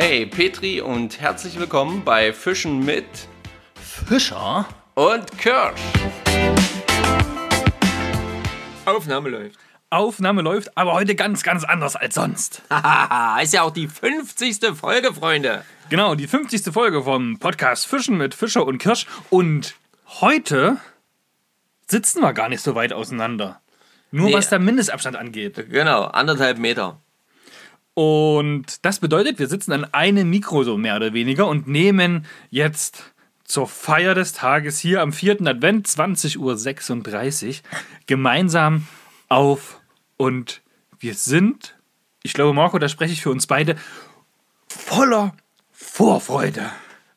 Hey 0.00 0.26
Petri 0.26 0.80
und 0.80 1.20
herzlich 1.20 1.58
willkommen 1.58 2.04
bei 2.04 2.32
Fischen 2.32 2.84
mit 2.84 3.04
Fischer 3.74 4.64
und 4.94 5.36
Kirsch. 5.38 5.80
Aufnahme 8.84 9.28
läuft. 9.28 9.58
Aufnahme 9.90 10.42
läuft, 10.42 10.78
aber 10.78 10.92
heute 10.92 11.16
ganz, 11.16 11.42
ganz 11.42 11.64
anders 11.64 11.96
als 11.96 12.14
sonst. 12.14 12.62
Haha, 12.70 13.40
ist 13.42 13.52
ja 13.52 13.62
auch 13.62 13.72
die 13.72 13.88
50. 13.88 14.60
Folge, 14.78 15.12
Freunde. 15.12 15.64
Genau, 15.90 16.14
die 16.14 16.28
50. 16.28 16.72
Folge 16.72 17.02
vom 17.02 17.40
Podcast 17.40 17.88
Fischen 17.88 18.18
mit 18.18 18.36
Fischer 18.36 18.64
und 18.64 18.78
Kirsch. 18.78 19.04
Und 19.30 19.74
heute 20.20 20.76
sitzen 21.88 22.20
wir 22.20 22.34
gar 22.34 22.48
nicht 22.48 22.62
so 22.62 22.76
weit 22.76 22.92
auseinander. 22.92 23.60
Nur 24.12 24.26
Nee. 24.28 24.34
was 24.34 24.48
der 24.48 24.60
Mindestabstand 24.60 25.16
angeht. 25.16 25.56
Genau, 25.70 26.04
anderthalb 26.04 26.58
Meter. 26.58 27.00
Und 27.98 28.84
das 28.84 29.00
bedeutet, 29.00 29.40
wir 29.40 29.48
sitzen 29.48 29.72
an 29.72 29.84
einem 29.92 30.30
Mikro 30.30 30.62
so 30.62 30.78
mehr 30.78 30.94
oder 30.94 31.14
weniger 31.14 31.48
und 31.48 31.66
nehmen 31.66 32.26
jetzt 32.48 33.02
zur 33.42 33.66
Feier 33.66 34.14
des 34.14 34.32
Tages 34.34 34.78
hier 34.78 35.02
am 35.02 35.12
4. 35.12 35.44
Advent 35.44 35.88
20.36 35.88 36.38
Uhr 36.38 37.54
gemeinsam 38.06 38.86
auf. 39.28 39.80
Und 40.16 40.62
wir 41.00 41.14
sind, 41.14 41.76
ich 42.22 42.34
glaube, 42.34 42.52
Marco, 42.54 42.78
da 42.78 42.88
spreche 42.88 43.14
ich 43.14 43.20
für 43.20 43.32
uns 43.32 43.48
beide, 43.48 43.74
voller 44.68 45.34
Vorfreude. 45.72 46.70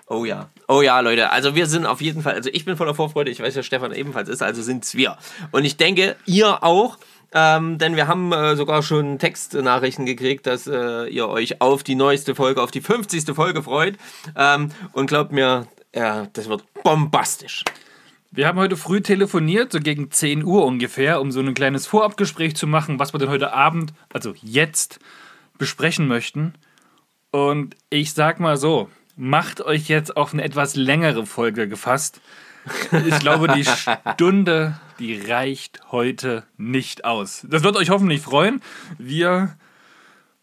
Oh 0.07 0.25
ja. 0.25 0.49
Oh 0.67 0.81
ja, 0.81 0.99
Leute. 1.01 1.29
Also 1.29 1.53
wir 1.53 1.67
sind 1.67 1.85
auf 1.85 2.01
jeden 2.01 2.23
Fall, 2.23 2.33
also 2.33 2.49
ich 2.51 2.65
bin 2.65 2.75
voller 2.75 2.95
Vorfreude, 2.95 3.29
ich 3.29 3.39
weiß 3.39 3.53
ja, 3.53 3.61
Stefan 3.61 3.93
ebenfalls 3.93 4.29
ist, 4.29 4.41
also 4.41 4.63
sind's 4.63 4.95
wir. 4.95 5.19
Und 5.51 5.63
ich 5.63 5.77
denke, 5.77 6.15
ihr 6.25 6.63
auch. 6.63 6.97
Ähm, 7.33 7.77
denn 7.77 7.95
wir 7.95 8.07
haben 8.07 8.33
äh, 8.33 8.55
sogar 8.55 8.83
schon 8.83 9.17
Textnachrichten 9.17 10.05
gekriegt, 10.05 10.47
dass 10.47 10.67
äh, 10.67 11.05
ihr 11.07 11.29
euch 11.29 11.61
auf 11.61 11.83
die 11.83 11.95
neueste 11.95 12.35
Folge, 12.35 12.61
auf 12.61 12.71
die 12.71 12.81
50. 12.81 13.33
Folge 13.33 13.63
freut. 13.63 13.97
Ähm, 14.35 14.71
und 14.91 15.07
glaubt 15.07 15.31
mir, 15.31 15.67
ja, 15.95 16.27
das 16.33 16.49
wird 16.49 16.63
bombastisch. 16.83 17.63
Wir 18.31 18.47
haben 18.47 18.59
heute 18.59 18.77
früh 18.77 19.01
telefoniert, 19.01 19.73
so 19.73 19.79
gegen 19.79 20.09
10 20.09 20.45
Uhr 20.45 20.65
ungefähr, 20.65 21.19
um 21.19 21.31
so 21.31 21.41
ein 21.41 21.53
kleines 21.53 21.85
Vorabgespräch 21.85 22.55
zu 22.55 22.65
machen, 22.65 22.97
was 22.97 23.13
wir 23.13 23.19
denn 23.19 23.29
heute 23.29 23.53
Abend, 23.53 23.93
also 24.13 24.33
jetzt, 24.41 24.99
besprechen 25.57 26.07
möchten. 26.07 26.53
Und 27.31 27.75
ich 27.89 28.13
sag 28.13 28.39
mal 28.39 28.57
so, 28.57 28.89
macht 29.15 29.61
euch 29.61 29.87
jetzt 29.89 30.15
auf 30.15 30.33
eine 30.33 30.43
etwas 30.43 30.75
längere 30.75 31.25
Folge 31.25 31.67
gefasst. 31.67 32.21
Ich 33.07 33.19
glaube, 33.19 33.47
die 33.47 33.65
Stunde, 33.65 34.79
die 34.99 35.19
reicht 35.19 35.81
heute 35.91 36.43
nicht 36.57 37.05
aus. 37.05 37.45
Das 37.49 37.63
wird 37.63 37.75
euch 37.75 37.89
hoffentlich 37.89 38.21
freuen. 38.21 38.61
Wir, 38.97 39.55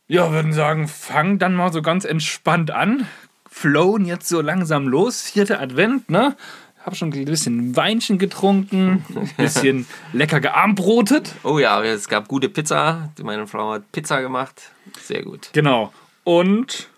ja, 0.08 0.30
würden 0.32 0.52
sagen, 0.52 0.88
fangen 0.88 1.38
dann 1.38 1.54
mal 1.54 1.72
so 1.72 1.82
ganz 1.82 2.04
entspannt 2.04 2.70
an. 2.70 3.06
Flown 3.50 4.04
jetzt 4.04 4.28
so 4.28 4.40
langsam 4.40 4.88
los. 4.88 5.22
Vierter 5.22 5.60
Advent, 5.60 6.10
ne? 6.10 6.36
Hab 6.84 6.96
schon 6.96 7.12
ein 7.12 7.24
bisschen 7.24 7.76
Weinchen 7.76 8.18
getrunken, 8.18 9.04
ein 9.14 9.30
bisschen 9.36 9.86
lecker 10.12 10.40
gearmbrotet. 10.40 11.34
Oh 11.42 11.58
ja, 11.58 11.82
es 11.82 12.08
gab 12.08 12.28
gute 12.28 12.48
Pizza. 12.48 13.10
Meine 13.22 13.46
Frau 13.46 13.72
hat 13.72 13.92
Pizza 13.92 14.22
gemacht. 14.22 14.70
Sehr 15.02 15.22
gut. 15.22 15.50
Genau. 15.52 15.92
Und 16.24 16.88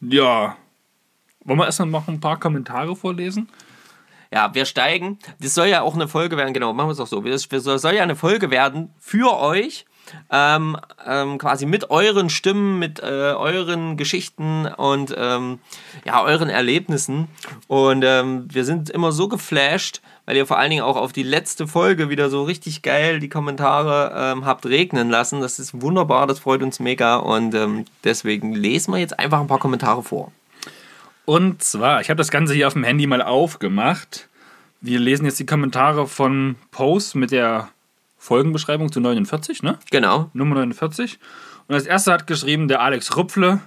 ja, 0.00 0.56
wollen 1.44 1.58
wir 1.58 1.66
erstmal 1.66 1.88
noch 1.88 2.08
ein 2.08 2.20
paar 2.20 2.40
Kommentare 2.40 2.96
vorlesen? 2.96 3.48
Ja, 4.34 4.52
wir 4.52 4.64
steigen. 4.64 5.20
Das 5.38 5.54
soll 5.54 5.68
ja 5.68 5.82
auch 5.82 5.94
eine 5.94 6.08
Folge 6.08 6.36
werden, 6.36 6.52
genau, 6.52 6.72
machen 6.72 6.88
wir 6.88 6.92
es 6.92 6.98
auch 6.98 7.06
so. 7.06 7.20
Das 7.20 7.46
soll 7.82 7.94
ja 7.94 8.02
eine 8.02 8.16
Folge 8.16 8.50
werden 8.50 8.92
für 8.98 9.38
euch. 9.38 9.86
Ähm, 10.30 10.76
ähm, 11.06 11.38
quasi 11.38 11.66
mit 11.66 11.90
euren 11.90 12.28
Stimmen, 12.28 12.78
mit 12.80 12.98
äh, 12.98 13.04
euren 13.04 13.96
Geschichten 13.96 14.66
und 14.66 15.14
ähm, 15.16 15.60
ja, 16.04 16.22
euren 16.22 16.50
Erlebnissen. 16.50 17.28
Und 17.68 18.04
ähm, 18.04 18.46
wir 18.52 18.64
sind 18.64 18.90
immer 18.90 19.12
so 19.12 19.28
geflasht, 19.28 20.02
weil 20.26 20.36
ihr 20.36 20.46
vor 20.46 20.58
allen 20.58 20.70
Dingen 20.70 20.82
auch 20.82 20.96
auf 20.96 21.12
die 21.12 21.22
letzte 21.22 21.66
Folge 21.68 22.10
wieder 22.10 22.28
so 22.28 22.42
richtig 22.42 22.82
geil 22.82 23.20
die 23.20 23.30
Kommentare 23.30 24.12
ähm, 24.14 24.44
habt 24.44 24.66
regnen 24.66 25.10
lassen. 25.10 25.40
Das 25.40 25.58
ist 25.60 25.80
wunderbar, 25.80 26.26
das 26.26 26.40
freut 26.40 26.62
uns 26.62 26.80
mega. 26.80 27.16
Und 27.16 27.54
ähm, 27.54 27.84
deswegen 28.02 28.52
lesen 28.52 28.92
wir 28.92 28.98
jetzt 28.98 29.18
einfach 29.18 29.40
ein 29.40 29.46
paar 29.46 29.60
Kommentare 29.60 30.02
vor. 30.02 30.32
Und 31.24 31.62
zwar, 31.62 32.00
ich 32.00 32.10
habe 32.10 32.18
das 32.18 32.30
Ganze 32.30 32.54
hier 32.54 32.66
auf 32.66 32.74
dem 32.74 32.84
Handy 32.84 33.06
mal 33.06 33.22
aufgemacht. 33.22 34.28
Wir 34.80 34.98
lesen 34.98 35.24
jetzt 35.24 35.38
die 35.38 35.46
Kommentare 35.46 36.06
von 36.06 36.56
Post 36.70 37.14
mit 37.14 37.30
der 37.30 37.68
Folgenbeschreibung 38.18 38.92
zu 38.92 39.00
49, 39.00 39.62
ne? 39.62 39.78
Genau. 39.90 40.30
Nummer 40.34 40.56
49. 40.56 41.18
Und 41.66 41.74
als 41.74 41.86
erster 41.86 42.12
hat 42.12 42.26
geschrieben 42.26 42.68
der 42.68 42.82
Alex 42.82 43.16
Rupfle. 43.16 43.60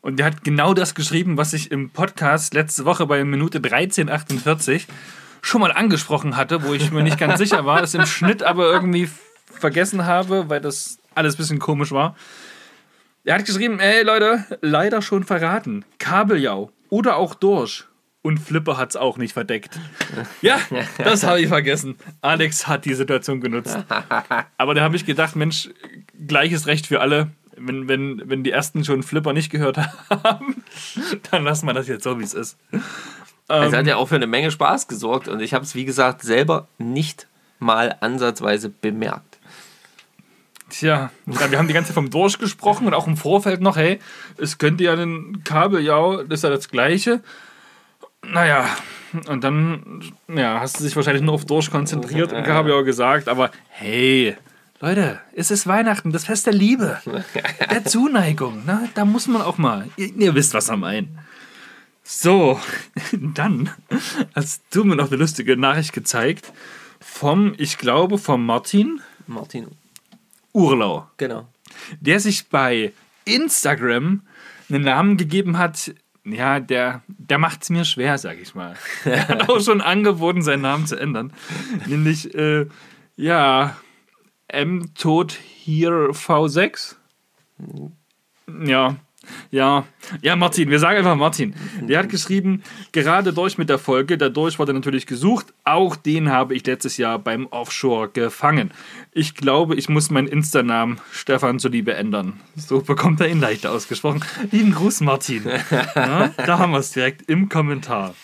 Und 0.00 0.18
der 0.18 0.26
hat 0.26 0.44
genau 0.44 0.74
das 0.74 0.94
geschrieben, 0.94 1.36
was 1.36 1.52
ich 1.52 1.70
im 1.70 1.90
Podcast 1.90 2.54
letzte 2.54 2.84
Woche 2.84 3.06
bei 3.06 3.24
Minute 3.24 3.58
1348 3.58 4.86
schon 5.42 5.60
mal 5.60 5.72
angesprochen 5.72 6.36
hatte, 6.36 6.64
wo 6.64 6.74
ich 6.74 6.90
mir 6.90 7.02
nicht 7.02 7.18
ganz 7.18 7.38
sicher 7.38 7.64
war, 7.64 7.82
es 7.82 7.94
im 7.94 8.06
Schnitt 8.06 8.42
aber 8.42 8.70
irgendwie 8.70 9.08
vergessen 9.52 10.06
habe, 10.06 10.48
weil 10.48 10.60
das 10.60 10.98
alles 11.14 11.34
ein 11.34 11.38
bisschen 11.38 11.58
komisch 11.58 11.92
war. 11.92 12.16
Er 13.24 13.36
hat 13.36 13.44
geschrieben, 13.44 13.80
ey 13.80 14.02
Leute, 14.02 14.44
leider 14.60 15.02
schon 15.02 15.24
verraten. 15.24 15.84
Kabeljau 15.98 16.70
oder 16.90 17.16
auch 17.16 17.34
Dorsch. 17.34 17.86
Und 18.22 18.38
Flipper 18.38 18.76
hat 18.76 18.90
es 18.90 18.96
auch 18.96 19.18
nicht 19.18 19.32
verdeckt. 19.32 19.78
Ja, 20.42 20.58
das 20.98 21.22
habe 21.22 21.40
ich 21.40 21.48
vergessen. 21.48 21.96
Alex 22.22 22.66
hat 22.66 22.84
die 22.84 22.94
Situation 22.94 23.40
genutzt. 23.40 23.78
Aber 24.58 24.74
da 24.74 24.82
habe 24.82 24.96
ich 24.96 25.06
gedacht, 25.06 25.36
Mensch, 25.36 25.70
gleiches 26.26 26.66
Recht 26.66 26.86
für 26.86 27.00
alle. 27.00 27.30
Wenn, 27.56 27.88
wenn, 27.88 28.22
wenn 28.28 28.42
die 28.42 28.50
ersten 28.50 28.84
schon 28.84 29.02
Flipper 29.02 29.32
nicht 29.32 29.50
gehört 29.50 29.78
haben, 30.10 30.64
dann 31.30 31.44
lassen 31.44 31.66
wir 31.66 31.72
das 31.72 31.88
jetzt 31.88 32.04
so, 32.04 32.18
wie 32.18 32.24
es 32.24 32.34
ist. 32.34 32.58
Es 33.48 33.72
hat 33.72 33.86
ja 33.86 33.96
auch 33.96 34.08
für 34.08 34.16
eine 34.16 34.26
Menge 34.26 34.50
Spaß 34.50 34.88
gesorgt 34.88 35.28
und 35.28 35.40
ich 35.40 35.54
habe 35.54 35.64
es, 35.64 35.74
wie 35.74 35.84
gesagt, 35.84 36.22
selber 36.22 36.66
nicht 36.78 37.28
mal 37.60 37.96
ansatzweise 38.00 38.68
bemerkt. 38.68 39.25
Tja, 40.68 41.10
ja, 41.26 41.50
wir 41.50 41.58
haben 41.58 41.68
die 41.68 41.74
ganze 41.74 41.88
Zeit 41.88 41.94
vom 41.94 42.10
Dorsch 42.10 42.38
gesprochen 42.38 42.86
und 42.86 42.94
auch 42.94 43.06
im 43.06 43.16
Vorfeld 43.16 43.60
noch, 43.60 43.76
hey, 43.76 44.00
es 44.36 44.58
könnte 44.58 44.84
ja 44.84 44.94
ein 44.94 45.42
Kabeljau, 45.44 46.24
das 46.24 46.40
ist 46.40 46.42
ja 46.42 46.50
das 46.50 46.68
Gleiche. 46.68 47.22
Naja, 48.24 48.66
und 49.28 49.44
dann 49.44 50.02
ja, 50.28 50.60
hast 50.60 50.80
du 50.80 50.84
dich 50.84 50.96
wahrscheinlich 50.96 51.22
nur 51.22 51.34
auf 51.34 51.44
Dorsch 51.44 51.70
konzentriert 51.70 52.32
und 52.32 52.42
Kabeljau 52.42 52.82
gesagt, 52.82 53.28
aber 53.28 53.52
hey, 53.68 54.36
Leute, 54.80 55.20
es 55.34 55.50
ist 55.50 55.66
Weihnachten, 55.66 56.12
das 56.12 56.24
Fest 56.24 56.46
der 56.46 56.52
Liebe, 56.52 57.00
der 57.70 57.84
Zuneigung, 57.84 58.66
ne? 58.66 58.88
da 58.94 59.04
muss 59.04 59.28
man 59.28 59.42
auch 59.42 59.58
mal, 59.58 59.88
ihr, 59.96 60.14
ihr 60.16 60.34
wisst, 60.34 60.52
was 60.52 60.68
er 60.68 60.76
meint. 60.76 61.08
So, 62.02 62.60
dann 63.12 63.70
hast 64.34 64.62
du 64.70 64.84
mir 64.84 64.96
noch 64.96 65.08
eine 65.08 65.16
lustige 65.16 65.56
Nachricht 65.56 65.92
gezeigt 65.92 66.52
vom, 67.00 67.54
ich 67.56 67.78
glaube, 67.78 68.18
vom 68.18 68.44
Martin 68.44 69.00
Martin, 69.26 69.66
Urlau 70.56 71.06
genau. 71.16 71.46
der 72.00 72.20
sich 72.20 72.48
bei 72.48 72.92
Instagram 73.24 74.22
einen 74.68 74.84
Namen 74.84 75.16
gegeben 75.16 75.58
hat, 75.58 75.94
ja, 76.24 76.58
der, 76.58 77.02
der 77.06 77.38
macht 77.38 77.62
es 77.62 77.70
mir 77.70 77.84
schwer, 77.84 78.18
sag 78.18 78.38
ich 78.40 78.54
mal. 78.54 78.74
Er 79.04 79.28
hat 79.28 79.48
auch 79.48 79.60
schon 79.60 79.80
angeboten, 79.80 80.42
seinen 80.42 80.62
Namen 80.62 80.86
zu 80.86 80.96
ändern. 80.98 81.32
Nämlich, 81.86 82.34
äh, 82.34 82.66
ja, 83.16 83.76
M 84.48 84.92
Tod 84.94 85.32
hier 85.32 85.92
V6. 86.10 86.96
Ja, 88.64 88.96
ja, 89.50 89.84
ja, 90.22 90.36
Martin, 90.36 90.70
wir 90.70 90.78
sagen 90.78 90.98
einfach 90.98 91.16
Martin. 91.16 91.54
Der 91.80 92.00
hat 92.00 92.08
geschrieben, 92.08 92.62
gerade 92.92 93.32
durch 93.32 93.58
mit 93.58 93.68
der 93.68 93.78
Folge, 93.78 94.18
dadurch 94.18 94.58
wurde 94.58 94.72
natürlich 94.72 95.06
gesucht, 95.06 95.52
auch 95.64 95.96
den 95.96 96.30
habe 96.30 96.54
ich 96.54 96.66
letztes 96.66 96.96
Jahr 96.96 97.18
beim 97.18 97.46
Offshore 97.46 98.08
gefangen. 98.08 98.72
Ich 99.12 99.34
glaube, 99.34 99.74
ich 99.76 99.88
muss 99.88 100.10
meinen 100.10 100.28
Insta-Namen 100.28 101.00
Stefan 101.12 101.58
zuliebe 101.58 101.94
ändern. 101.94 102.40
So 102.54 102.80
bekommt 102.80 103.20
er 103.20 103.28
ihn 103.28 103.40
leichter 103.40 103.72
ausgesprochen. 103.72 104.22
Lieben 104.50 104.72
Gruß, 104.72 105.00
Martin. 105.00 105.44
Ja, 105.96 106.28
da 106.36 106.58
haben 106.58 106.72
wir 106.72 106.78
es 106.78 106.92
direkt 106.92 107.28
im 107.28 107.48
Kommentar. 107.48 108.14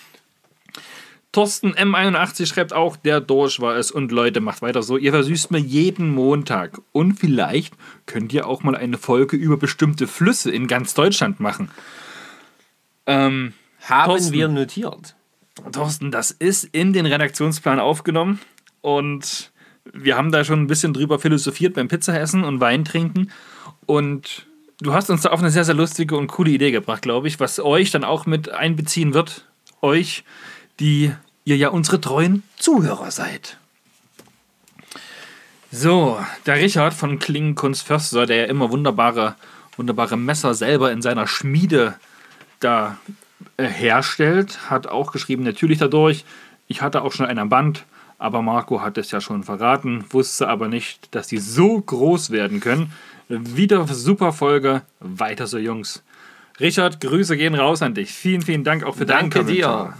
Thorsten 1.33 1.73
M81 1.73 2.47
schreibt 2.47 2.75
auch, 2.75 2.97
der 2.97 3.21
Dorsch 3.21 3.59
war 3.61 3.77
es 3.77 3.91
und 3.91 4.13
Leute, 4.13 4.41
macht 4.41 4.61
weiter 4.61 4.83
so. 4.83 4.99
Ihr 4.99 5.13
versüßt 5.13 5.51
mir 5.51 5.59
jeden 5.59 6.11
Montag. 6.11 6.81
Und 6.93 7.15
vielleicht 7.15 7.75
könnt 8.05 8.35
ihr 8.35 8.47
auch 8.47 8.63
mal 8.63 8.77
eine 8.77 8.99
Folge 8.99 9.37
über 9.37 9.57
bestimmte 9.57 10.07
Flüsse 10.07 10.51
in 10.51 10.67
ganz 10.67 10.93
Deutschland 10.93 11.41
machen. 11.41 11.71
Ähm, 13.07 13.55
Haben 13.81 14.11
Thorsten. 14.11 14.33
wir 14.33 14.49
notiert. 14.49 15.17
Thorsten, 15.73 16.11
das 16.11 16.31
ist 16.31 16.65
in 16.65 16.93
den 16.93 17.07
Redaktionsplan 17.07 17.79
aufgenommen 17.79 18.39
und 18.81 19.53
wir 19.93 20.17
haben 20.17 20.33
da 20.33 20.45
schon 20.45 20.61
ein 20.61 20.67
bisschen 20.67 20.95
drüber 20.95 21.19
philosophiert 21.19 21.75
beim 21.75 21.89
Pizzaessen 21.89 22.45
und 22.45 22.61
Wein 22.61 22.85
trinken 22.85 23.31
und 23.87 24.47
du 24.81 24.93
hast 24.95 25.11
uns 25.11 25.23
da 25.23 25.31
auf 25.31 25.41
eine 25.41 25.51
sehr, 25.51 25.65
sehr 25.65 25.75
lustige 25.75 26.17
und 26.17 26.29
coole 26.29 26.51
Idee 26.51 26.71
gebracht, 26.71 27.03
glaube 27.03 27.29
ich, 27.29 27.39
was 27.41 27.61
euch 27.61 27.91
dann 27.91 28.05
auch 28.05 28.27
mit 28.27 28.51
einbeziehen 28.51 29.15
wird. 29.15 29.47
Euch, 29.83 30.25
die 30.83 31.13
ihr 31.45 31.57
ja 31.57 31.69
unsere 31.69 32.01
treuen 32.01 32.43
Zuhörer 32.59 33.11
seid. 33.11 33.57
So, 35.71 36.19
der 36.45 36.57
Richard 36.57 36.93
von 36.93 37.19
Klingenkunst 37.19 37.87
Förster, 37.87 38.27
der 38.27 38.37
ja 38.37 38.45
immer 38.45 38.71
wunderbare, 38.71 39.37
wunderbare 39.77 40.19
Messer 40.19 40.55
selber 40.55 40.93
in 40.93 41.01
seiner 41.01 41.27
Schmiede 41.27 41.95
da 42.61 42.99
äh, 43.57 43.65
herstellt, 43.65 44.71
hat 44.71 44.87
auch 44.87 45.13
geschrieben, 45.13 45.45
natürlich 45.45 45.79
dadurch, 45.79 46.25
ich 46.69 46.83
hatte 46.83 47.03
auch 47.03 47.13
schon 47.13 47.27
einen 47.27 47.39
am 47.39 47.49
Band, 47.49 47.85
aber 48.19 48.43
Marco 48.43 48.83
hat 48.83 48.99
es 48.99 49.11
ja 49.13 49.21
schon 49.21 49.45
verraten, 49.45 50.05
wusste 50.11 50.49
aber 50.49 50.69
nicht, 50.69 51.15
dass 51.15 51.29
die 51.29 51.39
so 51.39 51.81
groß 51.81 52.31
werden 52.31 52.61
können. 52.61 52.93
Wieder 53.29 53.87
super 53.87 54.33
Folge, 54.33 54.83
weiter 55.01 55.47
so 55.47 55.59
Jungs. 55.59 56.03
Richard, 56.61 57.01
Grüße 57.01 57.37
gehen 57.37 57.55
raus 57.55 57.83
an 57.83 57.95
dich. 57.95 58.13
Vielen, 58.13 58.43
vielen 58.43 58.63
Dank 58.63 58.85
auch 58.85 58.97
für 58.97 59.07
deinen 59.07 59.31
Danke 59.31 59.45
dir. 59.45 59.95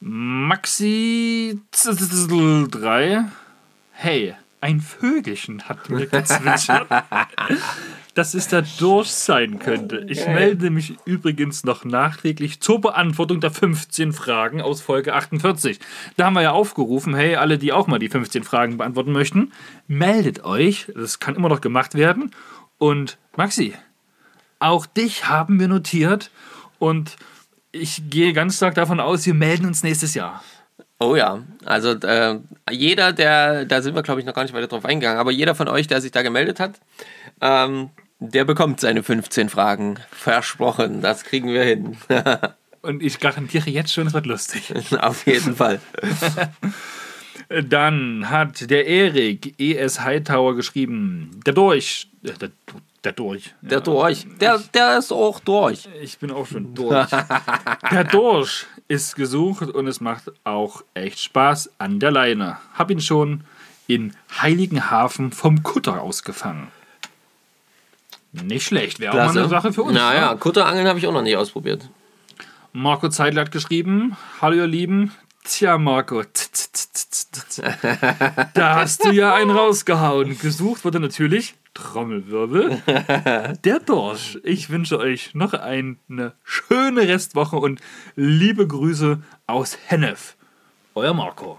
Maxi 0.00 1.58
3. 1.72 3.24
Hey, 3.92 4.34
ein 4.60 4.80
Vögelchen 4.80 5.62
hat 5.68 5.88
mir 5.88 6.06
gezwitschert, 6.06 6.86
dass 8.14 8.34
es 8.34 8.48
da 8.48 8.62
durch 8.78 9.08
sein 9.10 9.58
könnte. 9.58 10.04
Ich 10.08 10.26
melde 10.26 10.68
mich 10.70 10.98
übrigens 11.06 11.64
noch 11.64 11.84
nachträglich 11.84 12.60
zur 12.60 12.80
Beantwortung 12.80 13.40
der 13.40 13.50
15 13.50 14.12
Fragen 14.12 14.60
aus 14.60 14.82
Folge 14.82 15.14
48. 15.14 15.80
Da 16.16 16.26
haben 16.26 16.34
wir 16.34 16.42
ja 16.42 16.52
aufgerufen, 16.52 17.14
hey, 17.14 17.36
alle, 17.36 17.56
die 17.56 17.72
auch 17.72 17.86
mal 17.86 17.98
die 17.98 18.08
15 18.10 18.44
Fragen 18.44 18.76
beantworten 18.76 19.12
möchten, 19.12 19.52
meldet 19.86 20.44
euch. 20.44 20.92
Das 20.94 21.20
kann 21.20 21.36
immer 21.36 21.48
noch 21.48 21.62
gemacht 21.62 21.94
werden. 21.94 22.32
Und 22.76 23.16
Maxi, 23.36 23.74
auch 24.58 24.84
dich 24.84 25.28
haben 25.28 25.58
wir 25.58 25.68
notiert 25.68 26.30
und 26.78 27.16
ich 27.80 28.10
gehe 28.10 28.32
ganz 28.32 28.56
stark 28.56 28.74
davon 28.74 29.00
aus, 29.00 29.26
wir 29.26 29.34
melden 29.34 29.66
uns 29.66 29.82
nächstes 29.82 30.14
Jahr. 30.14 30.42
Oh 30.98 31.14
ja, 31.14 31.42
also 31.64 31.90
äh, 31.92 32.38
jeder, 32.70 33.12
der, 33.12 33.66
da 33.66 33.82
sind 33.82 33.94
wir 33.94 34.02
glaube 34.02 34.20
ich 34.20 34.26
noch 34.26 34.34
gar 34.34 34.42
nicht 34.42 34.54
weiter 34.54 34.66
drauf 34.66 34.84
eingegangen, 34.84 35.18
aber 35.18 35.30
jeder 35.30 35.54
von 35.54 35.68
euch, 35.68 35.86
der 35.86 36.00
sich 36.00 36.10
da 36.10 36.22
gemeldet 36.22 36.58
hat, 36.58 36.80
ähm, 37.40 37.90
der 38.18 38.44
bekommt 38.44 38.80
seine 38.80 39.02
15 39.02 39.50
Fragen. 39.50 39.98
Versprochen, 40.10 41.02
das 41.02 41.24
kriegen 41.24 41.48
wir 41.48 41.64
hin. 41.64 41.96
Und 42.82 43.02
ich 43.02 43.20
garantiere 43.20 43.68
jetzt 43.68 43.92
schon, 43.92 44.06
es 44.06 44.14
wird 44.14 44.26
lustig. 44.26 44.72
Auf 45.00 45.26
jeden 45.26 45.56
Fall. 45.56 45.80
Dann 47.68 48.30
hat 48.30 48.70
der 48.70 48.86
Erik 48.86 49.54
ES 49.60 50.00
Hightower 50.00 50.56
geschrieben, 50.56 51.40
der 53.06 53.12
Durch, 53.12 53.54
der, 53.60 53.68
der 53.68 53.80
Durch. 53.82 54.26
Der. 54.40 54.58
Der, 54.74 54.98
ist 54.98 55.12
auch 55.12 55.38
durch. 55.38 55.88
Ich 56.02 56.18
bin 56.18 56.32
auch 56.32 56.44
schon 56.44 56.74
durch. 56.74 57.08
der 57.92 58.02
Durch 58.02 58.66
ist 58.88 59.14
gesucht 59.14 59.68
und 59.68 59.86
es 59.86 60.00
macht 60.00 60.32
auch 60.42 60.82
echt 60.92 61.20
Spaß 61.20 61.70
an 61.78 62.00
der 62.00 62.10
Leine. 62.10 62.58
Hab 62.74 62.90
ihn 62.90 63.00
schon 63.00 63.44
in 63.86 64.12
Heiligenhafen 64.42 65.30
vom 65.30 65.62
Kutter 65.62 66.02
ausgefangen. 66.02 66.66
Nicht 68.32 68.66
schlecht, 68.66 68.98
wäre 68.98 69.12
auch 69.12 69.32
mal 69.32 69.38
eine 69.38 69.48
Sache 69.48 69.72
für 69.72 69.84
uns. 69.84 69.94
Naja, 69.94 70.32
ne? 70.32 70.38
Kutterangeln 70.38 70.88
habe 70.88 70.98
ich 70.98 71.06
auch 71.06 71.12
noch 71.12 71.22
nicht 71.22 71.36
ausprobiert. 71.36 71.88
Marco 72.72 73.08
Zeidler 73.08 73.42
hat 73.42 73.52
geschrieben: 73.52 74.16
Hallo, 74.40 74.56
ihr 74.56 74.66
Lieben. 74.66 75.12
Tja, 75.44 75.78
Marco. 75.78 76.24
Da 78.54 78.74
hast 78.74 79.04
du 79.04 79.10
ja 79.10 79.32
einen 79.34 79.50
rausgehauen. 79.50 80.36
Gesucht 80.40 80.84
wurde 80.84 80.98
natürlich 80.98 81.54
Trommelwirbel. 81.76 82.82
Der 83.64 83.80
Dorsch. 83.80 84.38
Ich 84.42 84.70
wünsche 84.70 84.98
euch 84.98 85.34
noch 85.34 85.52
eine 85.52 85.96
schöne 86.42 87.02
Restwoche 87.02 87.56
und 87.56 87.80
liebe 88.14 88.66
Grüße 88.66 89.22
aus 89.46 89.76
Hennef. 89.86 90.36
Euer 90.94 91.12
Marco. 91.12 91.58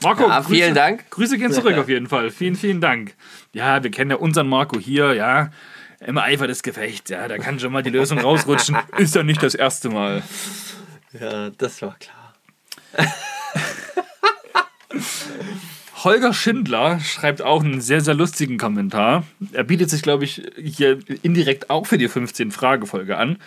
Marco, 0.00 0.28
Ja, 0.28 0.42
vielen 0.42 0.74
Dank. 0.74 1.10
Grüße 1.10 1.38
gehen 1.38 1.52
zurück 1.52 1.76
auf 1.78 1.88
jeden 1.88 2.06
Fall. 2.08 2.30
Vielen, 2.30 2.54
vielen 2.54 2.80
Dank. 2.80 3.14
Ja, 3.52 3.82
wir 3.82 3.90
kennen 3.90 4.10
ja 4.12 4.16
unseren 4.16 4.48
Marco 4.48 4.78
hier, 4.78 5.14
ja. 5.14 5.50
Im 6.00 6.18
Eifer 6.18 6.46
des 6.46 6.62
Gefechts, 6.62 7.10
ja. 7.10 7.26
Da 7.26 7.38
kann 7.38 7.58
schon 7.58 7.72
mal 7.72 7.82
die 7.82 7.90
Lösung 7.90 8.18
rausrutschen. 8.20 8.76
Ist 8.96 9.14
ja 9.16 9.22
nicht 9.24 9.42
das 9.42 9.54
erste 9.56 9.88
Mal. 9.88 10.22
Ja, 11.18 11.50
das 11.50 11.82
war 11.82 11.96
klar. 11.98 12.34
Holger 16.04 16.32
Schindler 16.32 16.98
schreibt 17.00 17.42
auch 17.42 17.62
einen 17.62 17.80
sehr, 17.80 18.00
sehr 18.00 18.14
lustigen 18.14 18.58
Kommentar. 18.58 19.24
Er 19.52 19.62
bietet 19.62 19.90
sich, 19.90 20.02
glaube 20.02 20.24
ich, 20.24 20.42
hier 20.56 20.98
indirekt 21.22 21.70
auch 21.70 21.86
für 21.86 21.98
die 21.98 22.08
15-Frage-Folge 22.08 23.16
an. 23.16 23.38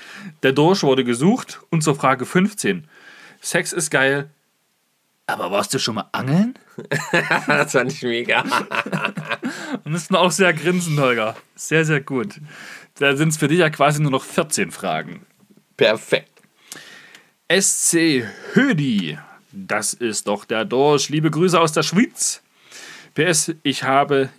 Der 0.43 0.53
Dorsch 0.53 0.83
wurde 0.83 1.03
gesucht 1.03 1.59
und 1.69 1.81
zur 1.81 1.95
Frage 1.95 2.25
15. 2.25 2.87
Sex 3.41 3.73
ist 3.73 3.89
geil. 3.89 4.29
Aber 5.27 5.51
warst 5.51 5.73
du 5.73 5.79
schon 5.79 5.95
mal 5.95 6.09
angeln? 6.11 6.55
Das 7.47 7.71
fand 7.71 7.91
ich 7.91 8.01
mega. 8.03 8.43
Wir 9.83 9.91
müssen 9.91 10.15
auch 10.15 10.31
sehr 10.31 10.53
grinsen, 10.53 10.99
Holger. 10.99 11.35
Sehr, 11.55 11.85
sehr 11.85 12.01
gut. 12.01 12.39
Da 12.95 13.15
sind 13.15 13.29
es 13.29 13.37
für 13.37 13.47
dich 13.47 13.59
ja 13.59 13.69
quasi 13.69 14.01
nur 14.01 14.11
noch 14.11 14.23
14 14.23 14.71
Fragen. 14.71 15.25
Perfekt. 15.77 16.31
SC 17.49 18.25
Hödi. 18.53 19.17
Das 19.51 19.93
ist 19.93 20.27
doch 20.27 20.45
der 20.45 20.65
Dorsch. 20.65 21.09
Liebe 21.09 21.31
Grüße 21.31 21.59
aus 21.59 21.71
der 21.71 21.83
Schweiz. 21.83 22.41
PS, 23.15 23.53
ich 23.63 23.83
habe 23.83 24.29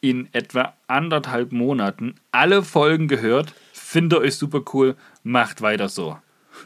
in 0.00 0.28
etwa 0.32 0.74
anderthalb 0.86 1.52
Monaten 1.52 2.16
alle 2.32 2.62
Folgen 2.62 3.08
gehört. 3.08 3.54
Finde 3.72 4.18
euch 4.20 4.36
super 4.36 4.62
cool. 4.74 4.96
Macht 5.22 5.62
weiter 5.62 5.88
so. 5.88 6.18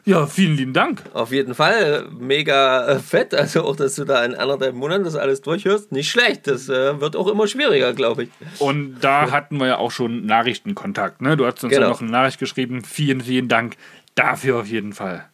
Ja, 0.05 0.26
vielen 0.26 0.56
lieben 0.56 0.72
Dank. 0.72 1.02
Auf 1.14 1.32
jeden 1.32 1.55
Fall 1.55 2.08
mega 2.19 2.87
äh, 2.87 2.99
fett. 2.99 3.34
Also 3.34 3.62
auch, 3.64 3.76
dass 3.76 3.94
du 3.94 4.05
da 4.05 4.25
in 4.25 4.34
anderthalb 4.34 4.75
Monaten 4.75 5.05
das 5.05 5.16
alles 5.16 5.40
durchhörst. 5.40 5.93
Nicht 5.93 6.10
schlecht. 6.10 6.46
Das 6.46 6.69
äh, 6.69 7.00
wird 7.00 7.16
auch 7.16 7.26
immer 7.28 7.46
schwieriger, 7.46 7.93
glaube 7.94 8.25
ich. 8.25 8.31
Und 8.58 9.00
da 9.00 9.31
hatten 9.31 9.56
wir 9.58 9.66
ja 9.66 9.76
auch 9.78 9.90
schon 9.90 10.26
Nachrichtenkontakt. 10.26 11.22
Ne? 11.22 11.37
Du 11.37 11.46
hast 11.46 11.62
uns 11.64 11.72
ja 11.72 11.78
Genau. 11.81 11.90
noch 11.90 12.00
eine 12.00 12.10
Nachricht 12.10 12.38
geschrieben. 12.38 12.84
Vielen, 12.84 13.20
vielen 13.22 13.49
Dank 13.49 13.76
dafür 14.14 14.60
auf 14.60 14.66
jeden 14.66 14.93
Fall. 14.93 15.25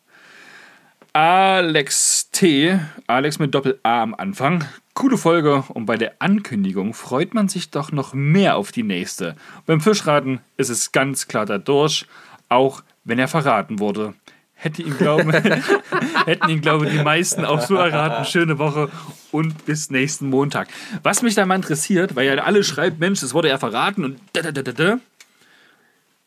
Alex 1.17 2.29
T. 2.33 2.77
Alex 3.07 3.39
mit 3.39 3.55
Doppel-A 3.55 4.03
am 4.03 4.17
Anfang. 4.17 4.65
Coole 4.95 5.17
Folge 5.17 5.63
und 5.69 5.87
bei 5.87 5.97
der 5.97 6.15
Ankündigung 6.19 6.93
freut 6.93 7.35
man 7.35 7.49
sich 7.49 7.71
doch 7.71 7.93
noch 7.93 8.15
mehr 8.15 8.57
auf 8.57 8.73
die 8.73 8.83
nächste. 8.83 9.37
Beim 9.65 9.81
Fischraten 9.81 10.41
ist 10.57 10.71
es 10.71 10.91
ganz 10.91 11.29
klar 11.29 11.47
der 11.47 11.61
Dorsch, 11.61 12.07
auch 12.49 12.83
wenn 13.05 13.21
er 13.21 13.29
verraten 13.29 13.79
wurde. 13.79 14.15
Hätte 14.55 14.83
ihn, 14.83 14.99
glauben, 14.99 15.31
hätten 16.27 16.49
ihn, 16.49 16.61
glaube 16.61 16.87
ich, 16.87 16.93
die 16.93 17.05
meisten 17.05 17.45
auch 17.45 17.61
so 17.61 17.77
erraten. 17.77 18.25
Schöne 18.25 18.59
Woche 18.59 18.91
und 19.31 19.67
bis 19.67 19.91
nächsten 19.91 20.29
Montag. 20.31 20.67
Was 21.05 21.23
mich 21.23 21.37
da 21.37 21.47
mal 21.47 21.55
interessiert, 21.55 22.17
weil 22.17 22.27
ja 22.27 22.43
alle 22.43 22.65
schreiben, 22.65 22.97
Mensch, 22.99 23.21
das 23.21 23.35
wurde 23.35 23.51
ja 23.51 23.59
verraten 23.59 24.05
und 24.05 24.21
da, 24.33 24.43
da, 24.43 24.51
da, 24.51 24.63
da, 24.63 24.73
da. 24.73 24.99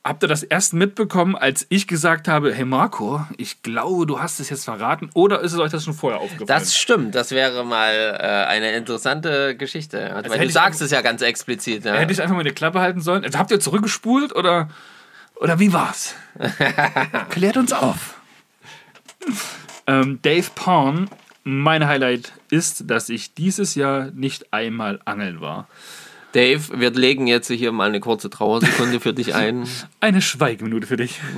Habt 0.07 0.23
ihr 0.23 0.29
das 0.29 0.41
erst 0.41 0.73
mitbekommen, 0.73 1.35
als 1.35 1.65
ich 1.67 1.85
gesagt 1.85 2.29
habe, 2.29 2.53
hey 2.53 2.63
Marco, 2.63 3.25
ich 3.35 3.61
glaube, 3.61 4.05
du 4.05 4.21
hast 4.21 4.39
es 4.39 4.49
jetzt 4.49 4.63
verraten, 4.63 5.09
oder 5.13 5.41
ist 5.41 5.51
es 5.51 5.59
euch 5.59 5.69
das 5.69 5.83
schon 5.83 5.93
vorher 5.93 6.21
aufgefallen? 6.21 6.47
Das 6.47 6.77
stimmt. 6.77 7.13
Das 7.13 7.31
wäre 7.31 7.65
mal 7.65 7.93
äh, 7.93 8.23
eine 8.47 8.71
interessante 8.71 9.57
Geschichte. 9.57 9.97
Weil 10.13 10.23
hätte 10.23 10.45
du 10.45 10.49
sagst 10.49 10.81
es 10.81 10.91
ja 10.91 11.01
ganz 11.01 11.21
explizit. 11.21 11.83
Ja. 11.83 11.95
Hätte 11.95 12.13
ich 12.13 12.21
einfach 12.21 12.37
mal 12.37 12.45
die 12.45 12.51
Klappe 12.51 12.79
halten 12.79 13.01
sollen? 13.01 13.25
Also 13.25 13.37
habt 13.37 13.51
ihr 13.51 13.59
zurückgespult 13.59 14.33
oder, 14.33 14.69
oder 15.35 15.59
wie 15.59 15.73
war's? 15.73 16.15
Klärt 17.29 17.57
uns 17.57 17.73
auf. 17.73 18.15
ähm, 19.87 20.19
Dave 20.21 20.47
Porn, 20.55 21.09
mein 21.43 21.85
Highlight 21.85 22.31
ist, 22.49 22.89
dass 22.89 23.09
ich 23.09 23.33
dieses 23.33 23.75
Jahr 23.75 24.11
nicht 24.11 24.53
einmal 24.53 25.01
angeln 25.03 25.41
war. 25.41 25.67
Dave, 26.33 26.79
wir 26.79 26.91
legen 26.91 27.27
jetzt 27.27 27.47
hier 27.49 27.71
mal 27.71 27.87
eine 27.87 27.99
kurze 27.99 28.29
Trauersekunde 28.29 28.99
für 28.99 29.13
dich 29.13 29.33
ein. 29.33 29.67
Eine 29.99 30.21
Schweigeminute 30.21 30.87
für 30.87 30.97
dich. 30.97 31.19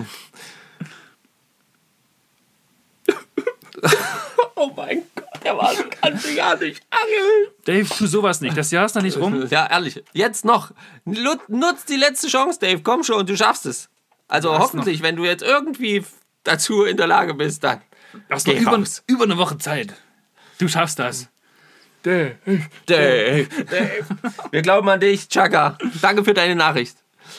Oh 4.62 4.72
mein 4.76 5.04
Gott, 5.16 5.42
der 5.46 5.58
war 5.58 5.74
so 5.74 5.84
kannst 6.02 6.26
du 6.26 6.36
gar 6.36 6.58
nicht 6.58 6.84
angeln. 6.90 7.48
Dave, 7.64 7.88
tu 7.88 8.08
sowas 8.08 8.42
nicht. 8.42 8.58
Das 8.58 8.72
Jahr 8.72 8.86
ist 8.86 8.94
noch 8.94 9.02
nicht 9.02 9.16
rum. 9.16 9.48
Ja, 9.50 9.68
ehrlich. 9.68 10.04
Jetzt 10.12 10.44
noch. 10.44 10.72
Nutz 11.06 11.86
die 11.86 11.96
letzte 11.96 12.28
Chance, 12.28 12.60
Dave. 12.60 12.82
Komm 12.84 13.06
schon, 13.06 13.26
du 13.26 13.38
schaffst 13.38 13.66
es. 13.66 13.88
Also 14.28 14.54
hast 14.54 14.60
hoffentlich, 14.60 15.02
wenn 15.02 15.16
du 15.16 15.24
jetzt 15.24 15.44
irgendwie 15.44 16.04
dazu 16.44 16.84
in 16.84 16.98
der 16.98 17.08
Lage 17.08 17.36
bist, 17.36 17.64
dann. 17.64 17.82
Du 18.12 18.36
hast 18.36 18.48
noch 18.48 18.54
über, 18.54 18.84
über 19.08 19.24
eine 19.24 19.38
Woche 19.38 19.58
Zeit. 19.60 19.94
Du 20.58 20.68
schaffst 20.68 21.00
das. 21.00 21.30
Dave. 22.04 22.36
Dave, 22.86 23.48
Dave. 23.66 24.06
Wir 24.52 24.62
glauben 24.62 24.88
an 24.90 25.00
dich, 25.00 25.28
Chaka. 25.28 25.78
Danke 26.02 26.24
für 26.24 26.34
deine 26.34 26.56
Nachricht. 26.56 26.98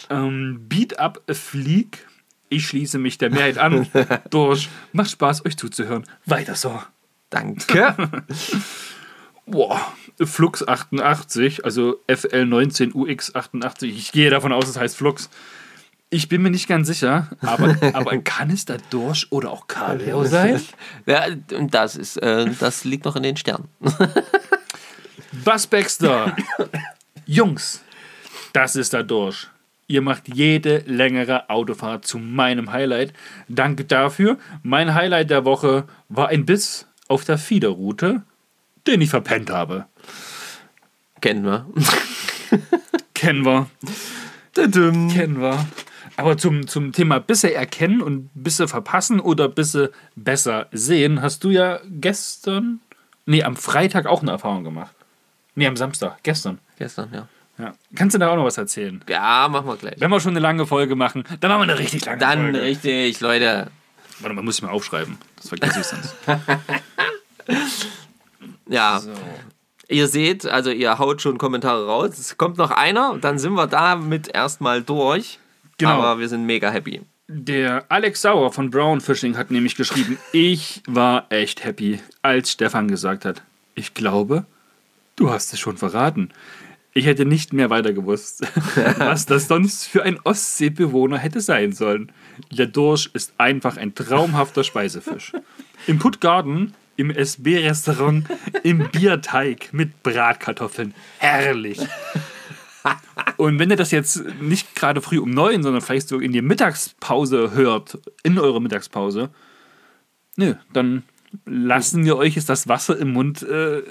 Ähm, 0.08 0.66
Beat 0.68 0.98
Up 0.98 1.22
a 1.28 1.34
Fleek. 1.34 2.06
Ich 2.48 2.66
schließe 2.66 2.98
mich 2.98 3.18
der 3.18 3.30
Mehrheit 3.30 3.58
an. 3.58 3.86
Durch. 4.30 4.68
Macht 4.92 5.10
Spaß, 5.10 5.46
euch 5.46 5.56
zuzuhören. 5.56 6.04
Weiter 6.26 6.54
so. 6.54 6.82
Danke. 7.30 7.94
Boah. 9.46 9.80
Flux 10.22 10.66
88, 10.66 11.64
also 11.64 11.98
FL19 12.08 12.94
UX 12.94 13.34
88. 13.34 13.96
Ich 13.96 14.12
gehe 14.12 14.30
davon 14.30 14.52
aus, 14.52 14.68
es 14.68 14.78
heißt 14.78 14.96
Flux. 14.96 15.30
Ich 16.10 16.28
bin 16.28 16.42
mir 16.42 16.50
nicht 16.50 16.68
ganz 16.68 16.88
sicher, 16.88 17.28
aber, 17.40 17.76
aber 17.94 18.18
kann 18.18 18.50
es 18.50 18.64
da 18.64 18.76
Dorsch 18.90 19.28
oder 19.30 19.50
auch 19.50 19.68
Kaleo 19.68 20.24
sein? 20.24 20.60
Ja, 21.06 21.24
und 21.56 21.72
das 21.72 21.94
ist, 21.94 22.16
äh, 22.16 22.50
das 22.58 22.84
liegt 22.84 23.04
noch 23.04 23.16
in 23.16 23.22
den 23.22 23.36
Sternen. 23.36 23.68
Buzz 25.32 25.66
Baxter. 25.66 26.36
Jungs, 27.26 27.82
das 28.52 28.74
ist 28.74 28.92
der 28.92 29.04
Dorsch. 29.04 29.48
Ihr 29.86 30.02
macht 30.02 30.28
jede 30.28 30.78
längere 30.86 31.48
Autofahrt 31.50 32.04
zu 32.04 32.18
meinem 32.18 32.72
Highlight. 32.72 33.12
Danke 33.48 33.84
dafür. 33.84 34.38
Mein 34.62 34.94
Highlight 34.94 35.30
der 35.30 35.44
Woche 35.44 35.84
war 36.08 36.28
ein 36.28 36.46
Biss 36.46 36.86
auf 37.08 37.24
der 37.24 37.38
Fiederroute, 37.38 38.22
den 38.86 39.00
ich 39.00 39.10
verpennt 39.10 39.50
habe. 39.50 39.86
Kennen 41.20 41.44
wir. 41.44 41.66
Kennen 43.14 43.44
wir. 43.44 43.68
Kennen 44.54 45.40
wir. 45.40 45.66
Aber 46.16 46.36
zum, 46.36 46.66
zum 46.66 46.92
Thema 46.92 47.18
Bisse 47.18 47.54
erkennen 47.54 48.02
und 48.02 48.30
Bisse 48.34 48.68
verpassen 48.68 49.20
oder 49.20 49.48
Bisse 49.48 49.92
besser 50.16 50.66
sehen, 50.72 51.22
hast 51.22 51.44
du 51.44 51.50
ja 51.50 51.80
gestern, 51.88 52.80
nee, 53.26 53.42
am 53.42 53.56
Freitag 53.56 54.06
auch 54.06 54.22
eine 54.22 54.32
Erfahrung 54.32 54.64
gemacht. 54.64 54.94
Nee, 55.54 55.66
am 55.66 55.76
Samstag, 55.76 56.18
gestern. 56.22 56.58
Gestern, 56.78 57.10
ja. 57.12 57.28
Ja. 57.58 57.74
Kannst 57.94 58.14
du 58.14 58.18
da 58.18 58.30
auch 58.30 58.36
noch 58.36 58.44
was 58.44 58.56
erzählen? 58.56 59.04
Ja, 59.08 59.46
machen 59.50 59.66
wir 59.66 59.76
gleich. 59.76 59.96
Wenn 59.98 60.10
wir 60.10 60.20
schon 60.20 60.30
eine 60.30 60.40
lange 60.40 60.66
Folge 60.66 60.96
machen, 60.96 61.24
dann 61.40 61.50
machen 61.50 61.60
wir 61.60 61.72
eine 61.72 61.78
richtig 61.78 62.04
lange 62.06 62.18
Dann 62.18 62.42
Folge. 62.42 62.62
richtig, 62.62 63.20
Leute. 63.20 63.70
Warte 64.20 64.34
mal, 64.34 64.42
muss 64.42 64.56
ich 64.56 64.62
mal 64.62 64.70
aufschreiben. 64.70 65.18
Das 65.36 65.48
vergesse 65.48 65.80
ich 65.80 65.86
sonst. 65.86 66.14
Ja. 68.68 69.00
Ihr 69.88 70.06
seht, 70.06 70.46
also 70.46 70.70
ihr 70.70 70.98
haut 71.00 71.20
schon 71.20 71.36
Kommentare 71.38 71.86
raus. 71.86 72.16
Es 72.18 72.36
kommt 72.36 72.58
noch 72.58 72.70
einer 72.70 73.18
dann 73.20 73.38
sind 73.40 73.54
wir 73.54 73.66
damit 73.66 74.28
erstmal 74.28 74.82
durch. 74.82 75.40
Genau. 75.78 75.90
Aber 75.92 76.20
wir 76.20 76.28
sind 76.28 76.46
mega 76.46 76.70
happy. 76.70 77.00
Der 77.26 77.84
Alex 77.88 78.22
Sauer 78.22 78.52
von 78.52 78.70
Brown 78.70 79.00
Fishing 79.00 79.36
hat 79.36 79.50
nämlich 79.50 79.74
geschrieben, 79.76 80.18
ich 80.32 80.82
war 80.86 81.26
echt 81.30 81.64
happy, 81.64 82.00
als 82.22 82.52
Stefan 82.52 82.88
gesagt 82.88 83.24
hat, 83.24 83.42
ich 83.74 83.94
glaube, 83.94 84.44
du 85.20 85.30
hast 85.30 85.52
es 85.52 85.60
schon 85.60 85.76
verraten. 85.76 86.30
Ich 86.92 87.06
hätte 87.06 87.24
nicht 87.24 87.52
mehr 87.52 87.70
weiter 87.70 87.92
gewusst, 87.92 88.42
was 88.98 89.26
das 89.26 89.46
sonst 89.46 89.86
für 89.86 90.02
ein 90.02 90.18
Ostseebewohner 90.24 91.18
hätte 91.18 91.40
sein 91.40 91.72
sollen. 91.72 92.10
Der 92.50 92.66
Dorsch 92.66 93.10
ist 93.12 93.34
einfach 93.38 93.76
ein 93.76 93.94
traumhafter 93.94 94.64
Speisefisch. 94.64 95.32
Im 95.86 95.98
Puttgarten, 95.98 96.74
im 96.96 97.10
SB-Restaurant, 97.10 98.26
im 98.64 98.88
Bierteig 98.90 99.72
mit 99.72 100.02
Bratkartoffeln. 100.02 100.94
Herrlich. 101.18 101.78
Und 103.36 103.58
wenn 103.58 103.70
ihr 103.70 103.76
das 103.76 103.90
jetzt 103.90 104.24
nicht 104.40 104.74
gerade 104.74 105.00
früh 105.00 105.18
um 105.18 105.30
neun, 105.30 105.62
sondern 105.62 105.82
vielleicht 105.82 106.08
so 106.08 106.18
in 106.18 106.32
die 106.32 106.42
Mittagspause 106.42 107.52
hört, 107.52 107.98
in 108.22 108.38
eurer 108.38 108.58
Mittagspause, 108.58 109.30
nö, 110.36 110.54
dann 110.72 111.04
lassen 111.44 112.04
wir 112.04 112.16
euch 112.16 112.36
jetzt 112.36 112.48
das 112.48 112.68
Wasser 112.68 112.98
im 112.98 113.12
Mund 113.12 113.42
äh, 113.42 113.82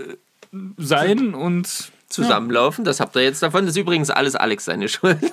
sein 0.78 1.34
und 1.34 1.92
Zusammenlaufen, 2.08 2.86
das 2.86 3.00
habt 3.00 3.16
ihr 3.16 3.22
jetzt 3.22 3.44
davon. 3.44 3.66
Das 3.66 3.76
ist 3.76 3.82
übrigens 3.82 4.10
alles 4.10 4.36
Alex 4.36 4.66
seine 4.66 4.90
Schuld. 4.90 5.20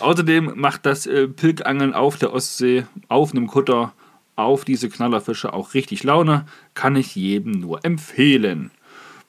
außerdem 0.00 0.52
macht 0.54 0.84
das 0.84 1.06
äh, 1.06 1.28
Pilgangeln 1.28 1.94
auf 1.94 2.18
der 2.18 2.32
Ostsee, 2.32 2.84
auf 3.08 3.32
einem 3.32 3.46
Kutter, 3.46 3.94
auf 4.36 4.66
diese 4.66 4.90
Knallerfische 4.90 5.54
auch 5.54 5.72
richtig 5.72 6.04
Laune. 6.04 6.44
Kann 6.74 6.94
ich 6.94 7.16
jedem 7.16 7.52
nur 7.52 7.84
empfehlen. 7.84 8.70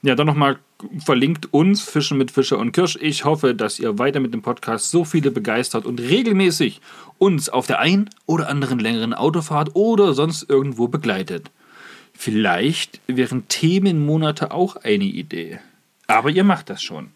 Ja, 0.01 0.15
dann 0.15 0.27
nochmal 0.27 0.59
verlinkt 1.03 1.53
uns 1.53 1.81
Fischen 1.81 2.17
mit 2.17 2.29
Fischer 2.29 2.59
und 2.59 2.71
Kirsch. 2.71 2.97
Ich 3.01 3.25
hoffe, 3.25 3.55
dass 3.55 3.79
ihr 3.79 3.97
weiter 3.97 4.19
mit 4.19 4.33
dem 4.33 4.41
Podcast 4.41 4.91
so 4.91 5.05
viele 5.05 5.31
begeistert 5.31 5.85
und 5.85 5.99
regelmäßig 5.99 6.81
uns 7.17 7.49
auf 7.49 7.67
der 7.67 7.79
ein 7.79 8.09
oder 8.25 8.49
anderen 8.49 8.79
längeren 8.79 9.13
Autofahrt 9.13 9.75
oder 9.75 10.13
sonst 10.13 10.49
irgendwo 10.49 10.87
begleitet. 10.87 11.51
Vielleicht 12.17 12.99
wären 13.05 13.47
Themenmonate 13.47 14.51
auch 14.51 14.75
eine 14.77 15.03
Idee. 15.03 15.59
Aber 16.07 16.31
ihr 16.31 16.43
macht 16.43 16.69
das 16.71 16.81
schon. 16.81 17.11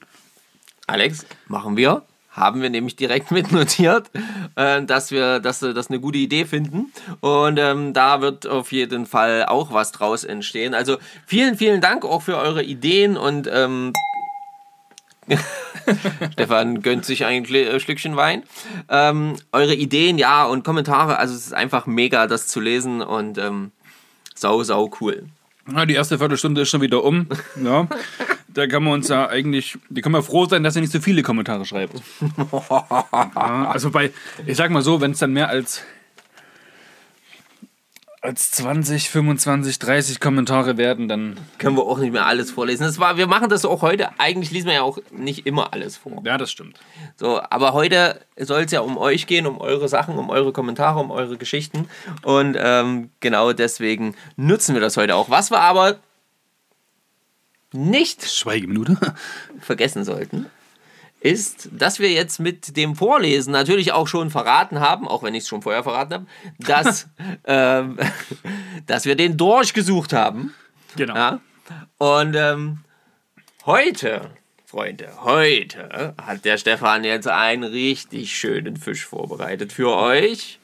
Alex, 0.86 1.26
machen 1.48 1.76
wir. 1.76 2.04
Haben 2.30 2.62
wir 2.62 2.70
nämlich 2.70 2.96
direkt 2.96 3.32
mitnotiert, 3.32 4.12
äh, 4.56 4.84
dass 4.84 5.10
wir 5.10 5.40
dass 5.40 5.64
wir 5.64 5.74
das 5.74 5.90
eine 5.90 6.00
gute 6.00 6.20
Idee 6.20 6.46
finden. 6.46 6.94
Und 7.20 7.58
ähm, 7.58 7.94
da 7.94 8.22
wird 8.22 8.46
auf 8.46 8.72
jeden 8.72 9.08
Fall 9.08 9.46
auch 9.46 9.74
was 9.74 9.92
draus 9.92 10.24
entstehen. 10.24 10.76
Also 10.76 10.98
vielen, 11.26 11.58
vielen 11.58 11.82
Dank 11.82 12.06
auch 12.06 12.22
für 12.22 12.38
eure 12.38 12.64
Ideen 12.64 13.18
und 13.18 13.50
ähm, 13.52 13.94
Stefan 16.34 16.84
gönnt 16.84 17.06
sich 17.06 17.26
ein 17.26 17.44
äh, 17.46 17.80
Schlückchen 17.80 18.16
Wein. 18.16 18.44
Ähm, 18.88 19.36
eure 19.52 19.74
Ideen, 19.74 20.20
ja, 20.20 20.46
und 20.46 20.64
Kommentare, 20.64 21.18
also 21.18 21.34
es 21.34 21.48
ist 21.48 21.54
einfach 21.54 21.88
mega, 21.88 22.28
das 22.28 22.48
zu 22.48 22.60
lesen 22.60 23.02
und 23.02 23.40
ähm, 23.40 23.72
sau, 24.42 24.64
sau 24.64 24.92
cool. 25.00 25.24
Na, 25.68 25.86
die 25.86 25.94
erste 25.94 26.18
Viertelstunde 26.18 26.62
ist 26.62 26.70
schon 26.70 26.82
wieder 26.82 27.04
um. 27.04 27.28
Ja. 27.64 27.88
Da 28.54 28.68
kann 28.68 28.84
man 28.84 28.94
uns 28.94 29.08
ja 29.08 29.30
eigentlich, 29.30 29.78
die 29.88 30.02
können 30.02 30.16
wir 30.16 30.24
froh 30.24 30.46
sein, 30.46 30.62
dass 30.62 30.76
ihr 30.76 30.82
nicht 30.82 30.92
so 30.92 31.00
viele 31.00 31.24
Kommentare 31.24 31.64
schreibt. 31.64 32.02
Ja, 32.52 33.70
also 33.72 33.92
bei, 33.92 34.12
ich 34.46 34.58
sag 34.58 34.72
mal 34.72 34.82
so, 34.82 35.00
wenn 35.00 35.12
es 35.12 35.20
dann 35.20 35.32
mehr 35.32 35.48
als, 35.48 35.84
als 38.22 38.52
20, 38.52 39.10
25, 39.10 39.80
30 39.80 40.20
Kommentare 40.20 40.78
werden, 40.78 41.08
dann, 41.08 41.40
Können 41.58 41.76
wir 41.76 41.84
auch 41.84 41.98
nicht 41.98 42.14
mehr 42.14 42.28
alles 42.28 42.52
vorlesen. 42.52 42.84
Das 42.84 43.00
war, 43.00 43.18
wir 43.18 43.26
machen 43.26 43.50
das 43.50 43.66
auch 43.66 43.82
heute. 43.82 44.10
Eigentlich 44.20 44.52
lesen 44.52 44.68
wir 44.68 44.76
ja 44.76 44.82
auch 44.84 45.00
nicht 45.12 45.48
immer 45.48 45.74
alles 45.74 45.98
vor. 45.98 46.22
ja, 46.24 46.38
das 46.38 46.52
stimmt. 46.52 46.80
So, 47.16 47.42
aber 47.50 47.74
heute 47.74 48.22
soll 48.38 48.62
es 48.62 48.72
ja 48.72 48.82
um 48.82 48.98
euch 48.98 49.26
gehen, 49.26 49.48
um 49.48 49.60
eure 49.60 49.90
Sachen, 49.90 50.18
um 50.20 50.30
eure 50.30 50.54
Kommentare, 50.54 51.00
um 51.00 51.10
eure 51.10 51.38
Geschichten. 51.38 51.90
Und 52.22 52.56
ähm, 52.60 53.10
genau 53.22 53.54
deswegen 53.54 54.16
nutzen 54.36 54.76
wir 54.76 54.82
das 54.82 54.98
heute 54.98 55.16
auch. 55.16 55.32
Was 55.32 55.50
wir 55.50 55.60
aber 55.60 55.98
nicht 57.74 58.30
Schweigeminute. 58.30 58.98
vergessen 59.60 60.04
sollten, 60.04 60.46
ist, 61.22 61.70
dass 61.72 62.00
wir 62.00 62.12
jetzt 62.12 62.40
mit 62.40 62.76
dem 62.76 62.96
Vorlesen 62.96 63.52
natürlich 63.52 63.94
auch 63.94 64.08
schon 64.08 64.32
verraten 64.32 64.80
haben, 64.80 65.08
auch 65.08 65.22
wenn 65.24 65.36
ich 65.36 65.44
es 65.44 65.50
schon 65.50 65.62
vorher 65.62 65.84
verraten 65.84 66.14
habe, 66.14 66.26
dass, 66.58 67.08
ähm, 67.46 67.98
dass 68.88 69.06
wir 69.06 69.16
den 69.16 69.38
durchgesucht 69.38 70.14
haben. 70.14 70.54
Genau. 70.96 71.16
Ja? 71.16 71.40
Und 72.00 72.36
ähm, 72.36 72.80
heute, 73.66 74.32
Freunde, 74.66 75.10
heute 75.22 76.16
hat 76.22 76.44
der 76.44 76.58
Stefan 76.58 77.04
jetzt 77.04 77.28
einen 77.28 77.64
richtig 77.64 78.36
schönen 78.36 78.76
Fisch 78.76 79.06
vorbereitet 79.06 79.72
für 79.72 79.96
euch. 79.96 80.60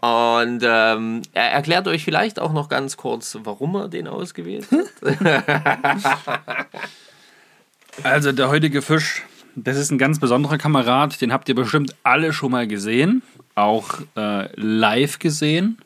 Und 0.00 0.62
ähm, 0.62 1.22
er 1.32 1.50
erklärt 1.50 1.86
euch 1.88 2.04
vielleicht 2.04 2.38
auch 2.38 2.52
noch 2.52 2.68
ganz 2.68 2.96
kurz, 2.96 3.38
warum 3.42 3.74
er 3.76 3.88
den 3.88 4.06
ausgewählt 4.08 4.66
hat. 4.70 6.66
Also 8.02 8.32
der 8.32 8.48
heutige 8.48 8.82
Fisch, 8.82 9.22
das 9.56 9.76
ist 9.76 9.90
ein 9.90 9.98
ganz 9.98 10.18
besonderer 10.18 10.58
Kamerad, 10.58 11.20
den 11.20 11.32
habt 11.32 11.48
ihr 11.48 11.54
bestimmt 11.54 11.94
alle 12.02 12.32
schon 12.32 12.50
mal 12.50 12.66
gesehen, 12.66 13.22
auch 13.54 14.00
äh, 14.16 14.48
live 14.60 15.18
gesehen, 15.18 15.78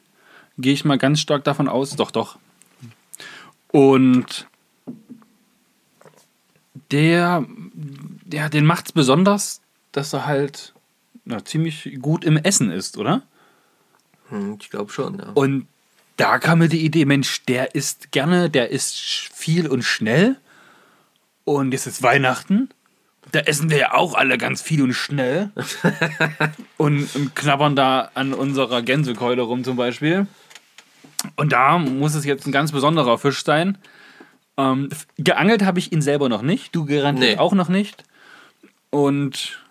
gehe 0.57 0.73
ich 0.73 0.85
mal 0.85 0.99
ganz 0.99 1.21
stark 1.21 1.45
davon 1.45 1.69
aus, 1.69 1.91
doch, 1.97 2.11
doch. 2.11 2.39
Und 3.71 4.47
der, 6.91 7.45
der 7.75 8.49
den 8.49 8.65
macht 8.65 8.87
es 8.87 8.93
besonders, 8.93 9.61
dass 9.93 10.13
er 10.13 10.27
halt 10.27 10.75
na, 11.25 11.45
ziemlich 11.45 11.99
gut 12.01 12.25
im 12.25 12.39
Essen 12.39 12.71
ist, 12.71 12.97
oder? 12.97 13.23
Hm, 14.31 14.57
ich 14.61 14.71
glaube 14.71 14.91
schon, 14.91 15.19
ja. 15.19 15.31
Und 15.35 15.67
da 16.17 16.39
kam 16.39 16.59
mir 16.59 16.69
die 16.69 16.85
Idee, 16.85 17.05
Mensch, 17.05 17.45
der 17.45 17.75
isst 17.75 18.11
gerne, 18.11 18.51
der 18.51 18.71
isst 18.71 18.99
viel 18.99 19.69
und 19.69 19.83
schnell. 19.83 20.37
Und 21.45 21.73
jetzt 21.73 21.87
ist 21.87 22.03
Weihnachten. 22.03 22.71
Da 23.32 23.40
essen 23.40 23.68
wir 23.70 23.76
ja 23.78 23.94
auch 23.94 24.14
alle 24.14 24.38
ganz 24.38 24.62
viel 24.62 24.82
und 24.82 24.94
schnell. 24.94 25.50
und, 26.78 27.14
und 27.14 27.37
knabbern 27.37 27.76
da 27.76 28.11
an 28.14 28.32
unserer 28.32 28.82
Gänsekeule 28.82 29.42
rum 29.42 29.64
zum 29.64 29.76
Beispiel. 29.76 30.26
Und 31.37 31.52
da 31.52 31.78
muss 31.78 32.14
es 32.14 32.25
jetzt 32.25 32.47
ein 32.47 32.52
ganz 32.52 32.73
besonderer 32.73 33.18
Fisch 33.18 33.44
sein. 33.44 33.76
Ähm, 34.56 34.88
geangelt 35.18 35.64
habe 35.64 35.78
ich 35.78 35.92
ihn 35.92 36.00
selber 36.02 36.28
noch 36.28 36.42
nicht. 36.42 36.75
Du 36.75 36.85
garantiert 36.87 37.32
Nee. 37.37 37.38
auch 37.38 37.52
noch 37.52 37.68
nicht. 37.68 38.04
Und 38.90 39.62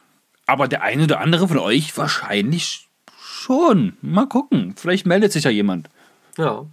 aber 0.46 0.68
der 0.68 0.84
eine 0.84 1.04
oder 1.06 1.20
andere 1.20 1.48
von 1.48 1.58
euch 1.58 1.98
wahrscheinlich 1.98 2.88
schon. 3.20 3.98
Mal 4.02 4.28
gucken. 4.28 4.76
Vielleicht 4.78 5.06
meldet 5.06 5.32
sich 5.32 5.44
ja 5.46 5.52
jemand. 5.52 5.90
ja. 6.38 6.66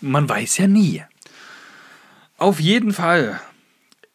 Man 0.00 0.28
weiß 0.28 0.58
ja 0.58 0.68
nie. 0.68 1.02
Auf 2.38 2.60
jeden 2.60 2.92
Fall 2.92 3.40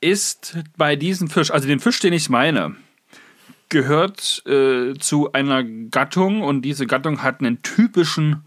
ist 0.03 0.57
bei 0.77 0.95
diesem 0.95 1.29
Fisch, 1.29 1.51
also 1.51 1.67
den 1.67 1.79
Fisch, 1.79 1.99
den 1.99 2.13
ich 2.13 2.29
meine, 2.29 2.75
gehört 3.69 4.45
äh, 4.45 4.93
zu 4.99 5.31
einer 5.33 5.63
Gattung 5.63 6.41
und 6.41 6.61
diese 6.61 6.85
Gattung 6.85 7.23
hat 7.23 7.39
einen 7.39 7.63
typischen 7.63 8.45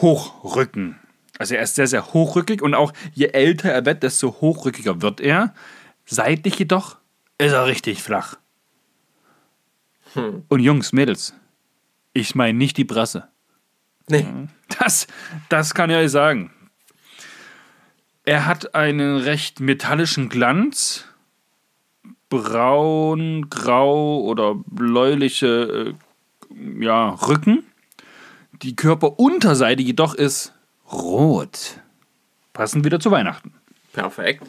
Hochrücken. 0.00 0.98
Also 1.38 1.54
er 1.54 1.62
ist 1.62 1.74
sehr, 1.74 1.86
sehr 1.86 2.12
hochrückig 2.12 2.62
und 2.62 2.74
auch 2.74 2.92
je 3.12 3.26
älter 3.26 3.70
er 3.70 3.84
wird, 3.84 4.02
desto 4.02 4.40
hochrückiger 4.40 5.02
wird 5.02 5.20
er. 5.20 5.54
Seitlich 6.04 6.58
jedoch 6.58 6.98
ist 7.38 7.52
er 7.52 7.66
richtig 7.66 8.02
flach. 8.02 8.36
Und 10.14 10.60
Jungs, 10.60 10.92
Mädels, 10.92 11.34
ich 12.12 12.34
meine 12.34 12.58
nicht 12.58 12.76
die 12.76 12.84
Brasse. 12.84 13.28
Nee. 14.08 14.26
Das, 14.78 15.06
das 15.48 15.74
kann 15.74 15.90
ich 15.90 15.96
euch 15.96 16.10
sagen. 16.10 16.50
Er 18.24 18.46
hat 18.46 18.74
einen 18.74 19.16
recht 19.16 19.58
metallischen 19.58 20.28
Glanz, 20.28 21.06
braun, 22.28 23.50
grau 23.50 24.20
oder 24.20 24.54
bläuliche 24.66 25.94
äh, 26.48 26.84
ja, 26.84 27.10
Rücken. 27.10 27.64
Die 28.62 28.76
Körperunterseite 28.76 29.82
jedoch 29.82 30.14
ist 30.14 30.54
rot. 30.92 31.80
Passend 32.52 32.84
wieder 32.84 33.00
zu 33.00 33.10
Weihnachten. 33.10 33.52
Perfekt. 33.92 34.46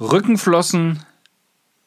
Rückenflossen 0.00 1.04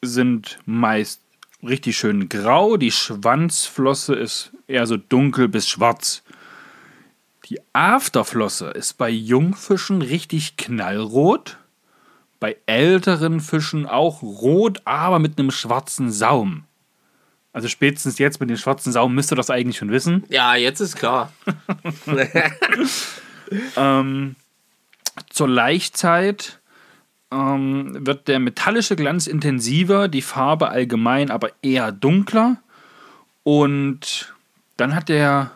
sind 0.02 0.58
meist 0.66 1.22
richtig 1.62 1.96
schön 1.96 2.28
grau. 2.28 2.76
Die 2.76 2.90
Schwanzflosse 2.90 4.14
ist 4.14 4.52
eher 4.66 4.86
so 4.86 4.98
dunkel 4.98 5.48
bis 5.48 5.68
schwarz. 5.68 6.22
Die 7.46 7.60
Afterflosse 7.72 8.70
ist 8.70 8.94
bei 8.98 9.10
Jungfischen 9.10 10.02
richtig 10.02 10.56
knallrot. 10.56 11.58
Bei 12.40 12.56
älteren 12.66 13.40
Fischen 13.40 13.86
auch 13.86 14.22
rot, 14.22 14.82
aber 14.84 15.18
mit 15.18 15.38
einem 15.38 15.50
schwarzen 15.50 16.10
Saum. 16.10 16.64
Also 17.52 17.68
spätestens 17.68 18.18
jetzt 18.18 18.40
mit 18.40 18.48
dem 18.48 18.56
schwarzen 18.56 18.92
Saum 18.92 19.14
müsst 19.14 19.32
ihr 19.32 19.36
das 19.36 19.50
eigentlich 19.50 19.76
schon 19.76 19.90
wissen. 19.90 20.24
Ja, 20.28 20.54
jetzt 20.54 20.80
ist 20.80 20.96
klar. 20.96 21.32
Ähm, 23.76 24.36
zur 25.28 25.46
Laichzeit 25.46 26.58
ähm, 27.30 28.06
wird 28.06 28.28
der 28.28 28.38
metallische 28.38 28.96
Glanz 28.96 29.26
intensiver, 29.26 30.08
die 30.08 30.22
Farbe 30.22 30.70
allgemein 30.70 31.30
aber 31.30 31.50
eher 31.60 31.92
dunkler. 31.92 32.62
Und 33.42 34.34
dann 34.78 34.94
hat 34.94 35.10
der, 35.10 35.50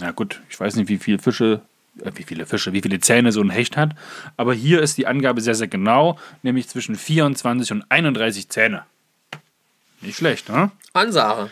na 0.00 0.10
gut, 0.10 0.40
ich 0.50 0.58
weiß 0.58 0.76
nicht, 0.76 0.88
wie 0.88 0.98
viele 0.98 1.18
Fische, 1.18 1.60
äh, 2.02 2.10
wie 2.14 2.24
viele 2.24 2.46
Fische, 2.46 2.72
wie 2.72 2.82
viele 2.82 3.00
Zähne 3.00 3.32
so 3.32 3.40
ein 3.40 3.50
Hecht 3.50 3.76
hat, 3.76 3.94
aber 4.36 4.54
hier 4.54 4.82
ist 4.82 4.98
die 4.98 5.06
Angabe 5.06 5.40
sehr, 5.40 5.54
sehr 5.54 5.68
genau, 5.68 6.18
nämlich 6.42 6.68
zwischen 6.68 6.96
24 6.96 7.72
und 7.72 7.84
31 7.90 8.48
Zähne. 8.48 8.84
Nicht 10.00 10.16
schlecht, 10.16 10.48
ne? 10.48 10.70
Ansage. 10.92 11.50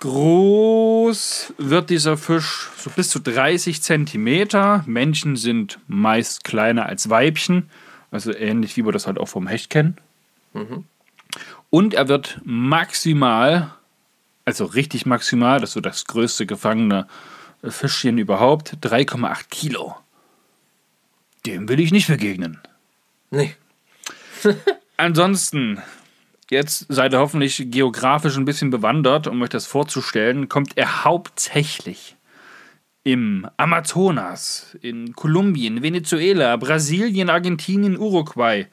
Groß 0.00 1.54
wird 1.58 1.90
dieser 1.90 2.16
Fisch 2.16 2.70
so 2.76 2.88
bis 2.90 3.10
zu 3.10 3.18
30 3.18 3.82
Zentimeter. 3.82 4.84
Männchen 4.86 5.34
sind 5.34 5.80
meist 5.88 6.44
kleiner 6.44 6.86
als 6.86 7.10
Weibchen, 7.10 7.68
also 8.12 8.32
ähnlich 8.32 8.76
wie 8.76 8.84
wir 8.84 8.92
das 8.92 9.08
halt 9.08 9.18
auch 9.18 9.28
vom 9.28 9.48
Hecht 9.48 9.70
kennen. 9.70 9.96
Und 11.70 11.94
er 11.94 12.08
wird 12.08 12.40
maximal, 12.44 13.74
also 14.44 14.64
richtig 14.64 15.04
maximal, 15.04 15.60
das 15.60 15.70
ist 15.70 15.74
so 15.74 15.80
das 15.80 16.04
größte 16.06 16.46
gefangene 16.46 17.08
Fischchen 17.64 18.18
überhaupt, 18.18 18.78
3,8 18.82 19.48
Kilo. 19.50 19.96
Dem 21.46 21.68
will 21.68 21.80
ich 21.80 21.92
nicht 21.92 22.08
begegnen. 22.08 22.58
Nee. 23.30 23.54
Ansonsten, 24.96 25.82
jetzt 26.50 26.86
seid 26.88 27.12
ihr 27.12 27.18
hoffentlich 27.18 27.70
geografisch 27.70 28.36
ein 28.36 28.44
bisschen 28.44 28.70
bewandert, 28.70 29.26
um 29.26 29.42
euch 29.42 29.50
das 29.50 29.66
vorzustellen, 29.66 30.48
kommt 30.48 30.76
er 30.76 31.04
hauptsächlich 31.04 32.16
im 33.04 33.48
Amazonas, 33.56 34.76
in 34.82 35.14
Kolumbien, 35.14 35.82
Venezuela, 35.82 36.56
Brasilien, 36.56 37.30
Argentinien, 37.30 37.96
Uruguay, 37.96 38.66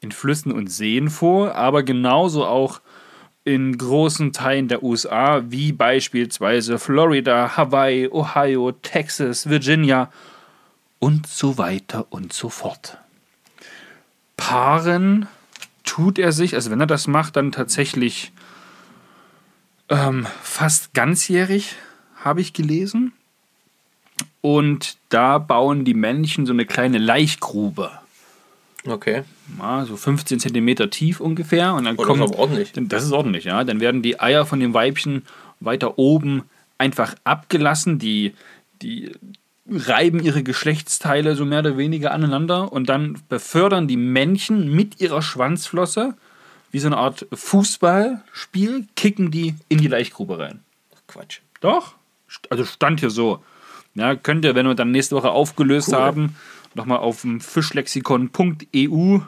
in 0.00 0.12
Flüssen 0.12 0.52
und 0.52 0.68
Seen 0.68 1.10
vor, 1.10 1.54
aber 1.54 1.82
genauso 1.82 2.46
auch 2.46 2.80
in 3.44 3.76
großen 3.76 4.32
Teilen 4.32 4.68
der 4.68 4.82
USA, 4.82 5.42
wie 5.48 5.72
beispielsweise 5.72 6.78
Florida, 6.78 7.56
Hawaii, 7.56 8.08
Ohio, 8.08 8.72
Texas, 8.72 9.48
Virginia 9.48 10.10
und 10.98 11.26
so 11.26 11.58
weiter 11.58 12.06
und 12.10 12.32
so 12.32 12.48
fort. 12.48 12.98
Paaren 14.36 15.26
tut 15.84 16.18
er 16.18 16.32
sich, 16.32 16.54
also 16.54 16.70
wenn 16.70 16.80
er 16.80 16.86
das 16.86 17.06
macht, 17.06 17.36
dann 17.36 17.50
tatsächlich 17.50 18.32
ähm, 19.88 20.26
fast 20.42 20.94
ganzjährig, 20.94 21.76
habe 22.16 22.40
ich 22.40 22.52
gelesen. 22.52 23.12
Und 24.40 24.96
da 25.08 25.38
bauen 25.38 25.84
die 25.84 25.94
Männchen 25.94 26.46
so 26.46 26.52
eine 26.52 26.66
kleine 26.66 26.98
Laichgrube. 26.98 27.90
Okay. 28.86 29.22
Ja, 29.58 29.84
so 29.84 29.96
15 29.96 30.40
Zentimeter 30.40 30.90
tief 30.90 31.20
ungefähr. 31.20 31.74
Und 31.74 31.84
dann 31.84 31.94
Oh, 31.96 31.98
das 31.98 32.06
kommen, 32.06 32.22
ist 32.22 32.30
aber 32.30 32.38
ordentlich. 32.38 32.72
Das 32.74 33.04
ist 33.04 33.12
ordentlich, 33.12 33.44
ja. 33.44 33.62
Dann 33.64 33.80
werden 33.80 34.02
die 34.02 34.18
Eier 34.20 34.44
von 34.46 34.58
dem 34.60 34.74
Weibchen 34.74 35.22
weiter 35.60 35.98
oben 35.98 36.42
einfach 36.78 37.14
abgelassen. 37.24 37.98
Die, 37.98 38.34
die 38.82 39.12
reiben 39.70 40.20
ihre 40.20 40.42
Geschlechtsteile 40.42 41.36
so 41.36 41.44
mehr 41.44 41.60
oder 41.60 41.76
weniger 41.78 42.12
aneinander 42.12 42.72
und 42.72 42.88
dann 42.88 43.20
befördern 43.28 43.86
die 43.86 43.96
Männchen 43.96 44.74
mit 44.74 45.00
ihrer 45.00 45.22
Schwanzflosse 45.22 46.14
wie 46.72 46.78
so 46.78 46.88
eine 46.88 46.96
Art 46.96 47.26
Fußballspiel, 47.32 48.86
kicken 48.96 49.30
die 49.30 49.54
in 49.68 49.78
die 49.78 49.88
Laichgrube 49.88 50.38
rein. 50.38 50.60
Quatsch. 51.06 51.40
Doch, 51.60 51.94
also 52.50 52.64
stand 52.64 53.00
hier 53.00 53.10
so. 53.10 53.44
Ja, 53.94 54.16
könnt 54.16 54.44
ihr, 54.46 54.54
wenn 54.54 54.66
wir 54.66 54.74
dann 54.74 54.90
nächste 54.90 55.14
Woche 55.14 55.30
aufgelöst 55.30 55.88
Cool. 55.90 55.96
haben, 55.96 56.36
nochmal 56.74 56.98
auf 56.98 57.22
dem 57.22 57.40
fischlexikon.eu 57.40 59.18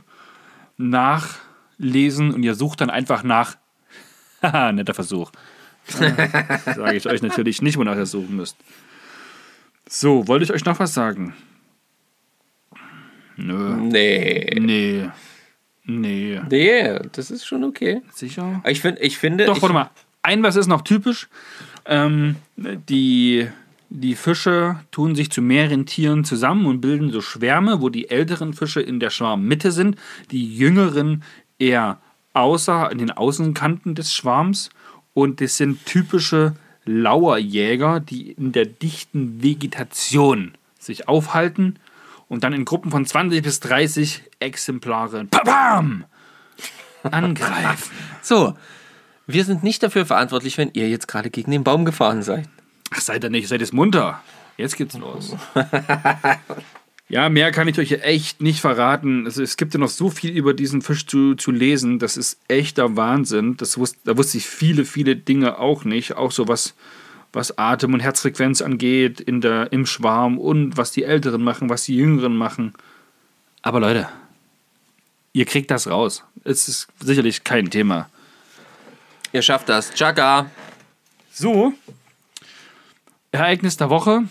nachlesen 0.76 2.34
und 2.34 2.42
ihr 2.42 2.54
sucht 2.54 2.80
dann 2.80 2.90
einfach 2.90 3.22
nach. 3.22 3.56
Haha, 4.42 4.72
netter 4.72 4.94
Versuch. 4.94 5.30
Sage 5.86 6.96
ich 6.96 7.06
euch 7.06 7.22
natürlich 7.22 7.62
nicht, 7.62 7.76
wonach 7.76 7.96
ihr 7.96 8.06
suchen 8.06 8.36
müsst. 8.36 8.56
So, 9.88 10.26
wollte 10.28 10.44
ich 10.44 10.52
euch 10.52 10.64
noch 10.64 10.78
was 10.78 10.94
sagen? 10.94 11.34
Nö. 13.36 13.76
Nee. 13.76 14.56
Nee. 14.60 15.10
Nee. 15.84 16.40
Nee, 16.48 16.98
das 17.12 17.30
ist 17.30 17.44
schon 17.44 17.64
okay. 17.64 18.00
Sicher? 18.12 18.62
Ich, 18.66 18.80
find, 18.80 18.98
ich 19.00 19.18
finde. 19.18 19.44
Doch, 19.44 19.56
ich, 19.56 19.62
warte 19.62 19.74
mal. 19.74 19.90
Ein 20.22 20.42
was 20.42 20.56
ist 20.56 20.66
noch 20.66 20.82
typisch. 20.82 21.28
Ähm, 21.84 22.36
die, 22.56 23.46
die 23.94 24.16
Fische 24.16 24.80
tun 24.90 25.14
sich 25.14 25.30
zu 25.30 25.40
mehreren 25.40 25.86
Tieren 25.86 26.24
zusammen 26.24 26.66
und 26.66 26.80
bilden 26.80 27.12
so 27.12 27.20
Schwärme, 27.20 27.80
wo 27.80 27.88
die 27.88 28.10
älteren 28.10 28.52
Fische 28.52 28.80
in 28.80 28.98
der 28.98 29.10
Schwarmmitte 29.10 29.70
sind, 29.70 29.96
die 30.32 30.56
jüngeren 30.56 31.22
eher 31.60 31.98
außer 32.32 32.90
an 32.90 32.98
den 32.98 33.12
Außenkanten 33.12 33.94
des 33.94 34.12
Schwarms. 34.12 34.70
Und 35.12 35.40
das 35.40 35.56
sind 35.56 35.86
typische 35.86 36.56
Lauerjäger, 36.84 38.00
die 38.00 38.32
in 38.32 38.50
der 38.50 38.66
dichten 38.66 39.40
Vegetation 39.40 40.54
sich 40.80 41.06
aufhalten 41.06 41.78
und 42.28 42.42
dann 42.42 42.52
in 42.52 42.64
Gruppen 42.64 42.90
von 42.90 43.06
20 43.06 43.44
bis 43.44 43.60
30 43.60 44.22
Exemplaren 44.40 45.28
Pam! 45.28 46.04
angreifen. 47.04 47.92
So. 48.22 48.56
Wir 49.26 49.44
sind 49.44 49.62
nicht 49.62 49.82
dafür 49.82 50.04
verantwortlich, 50.04 50.58
wenn 50.58 50.70
ihr 50.74 50.88
jetzt 50.88 51.08
gerade 51.08 51.30
gegen 51.30 51.50
den 51.50 51.64
Baum 51.64 51.84
gefahren 51.84 52.22
seid. 52.22 52.48
Ach, 52.90 53.00
seid 53.00 53.24
ihr 53.24 53.30
nicht, 53.30 53.48
seid 53.48 53.60
jetzt 53.60 53.72
munter. 53.72 54.22
Jetzt 54.56 54.76
geht's 54.76 54.96
los. 54.96 55.34
ja, 57.08 57.28
mehr 57.28 57.50
kann 57.50 57.68
ich 57.68 57.78
euch 57.78 57.92
echt 58.02 58.40
nicht 58.40 58.60
verraten. 58.60 59.26
Also, 59.26 59.42
es 59.42 59.56
gibt 59.56 59.74
ja 59.74 59.80
noch 59.80 59.88
so 59.88 60.10
viel 60.10 60.30
über 60.30 60.54
diesen 60.54 60.82
Fisch 60.82 61.06
zu, 61.06 61.34
zu 61.34 61.50
lesen. 61.50 61.98
Das 61.98 62.16
ist 62.16 62.38
echter 62.48 62.96
Wahnsinn. 62.96 63.56
Das 63.56 63.78
wus 63.78 63.96
da 64.04 64.16
wusste 64.16 64.38
ich 64.38 64.46
viele, 64.46 64.84
viele 64.84 65.16
Dinge 65.16 65.58
auch 65.58 65.84
nicht. 65.84 66.16
Auch 66.16 66.30
so 66.30 66.46
was, 66.46 66.74
was 67.32 67.58
Atem- 67.58 67.94
und 67.94 68.00
Herzfrequenz 68.00 68.62
angeht 68.62 69.20
in 69.20 69.40
der, 69.40 69.72
im 69.72 69.86
Schwarm 69.86 70.38
und 70.38 70.76
was 70.76 70.92
die 70.92 71.04
Älteren 71.04 71.42
machen, 71.42 71.68
was 71.68 71.84
die 71.84 71.96
Jüngeren 71.96 72.36
machen. 72.36 72.74
Aber 73.62 73.80
Leute, 73.80 74.08
ihr 75.32 75.46
kriegt 75.46 75.70
das 75.70 75.88
raus. 75.88 76.22
Es 76.44 76.68
ist 76.68 76.88
sicherlich 77.00 77.42
kein 77.42 77.70
Thema. 77.70 78.08
Ihr 79.32 79.42
schafft 79.42 79.68
das. 79.68 79.92
Chaka. 79.94 80.50
So, 81.32 81.72
Ereignis 83.34 83.76
der 83.76 83.90
Woche, 83.90 84.28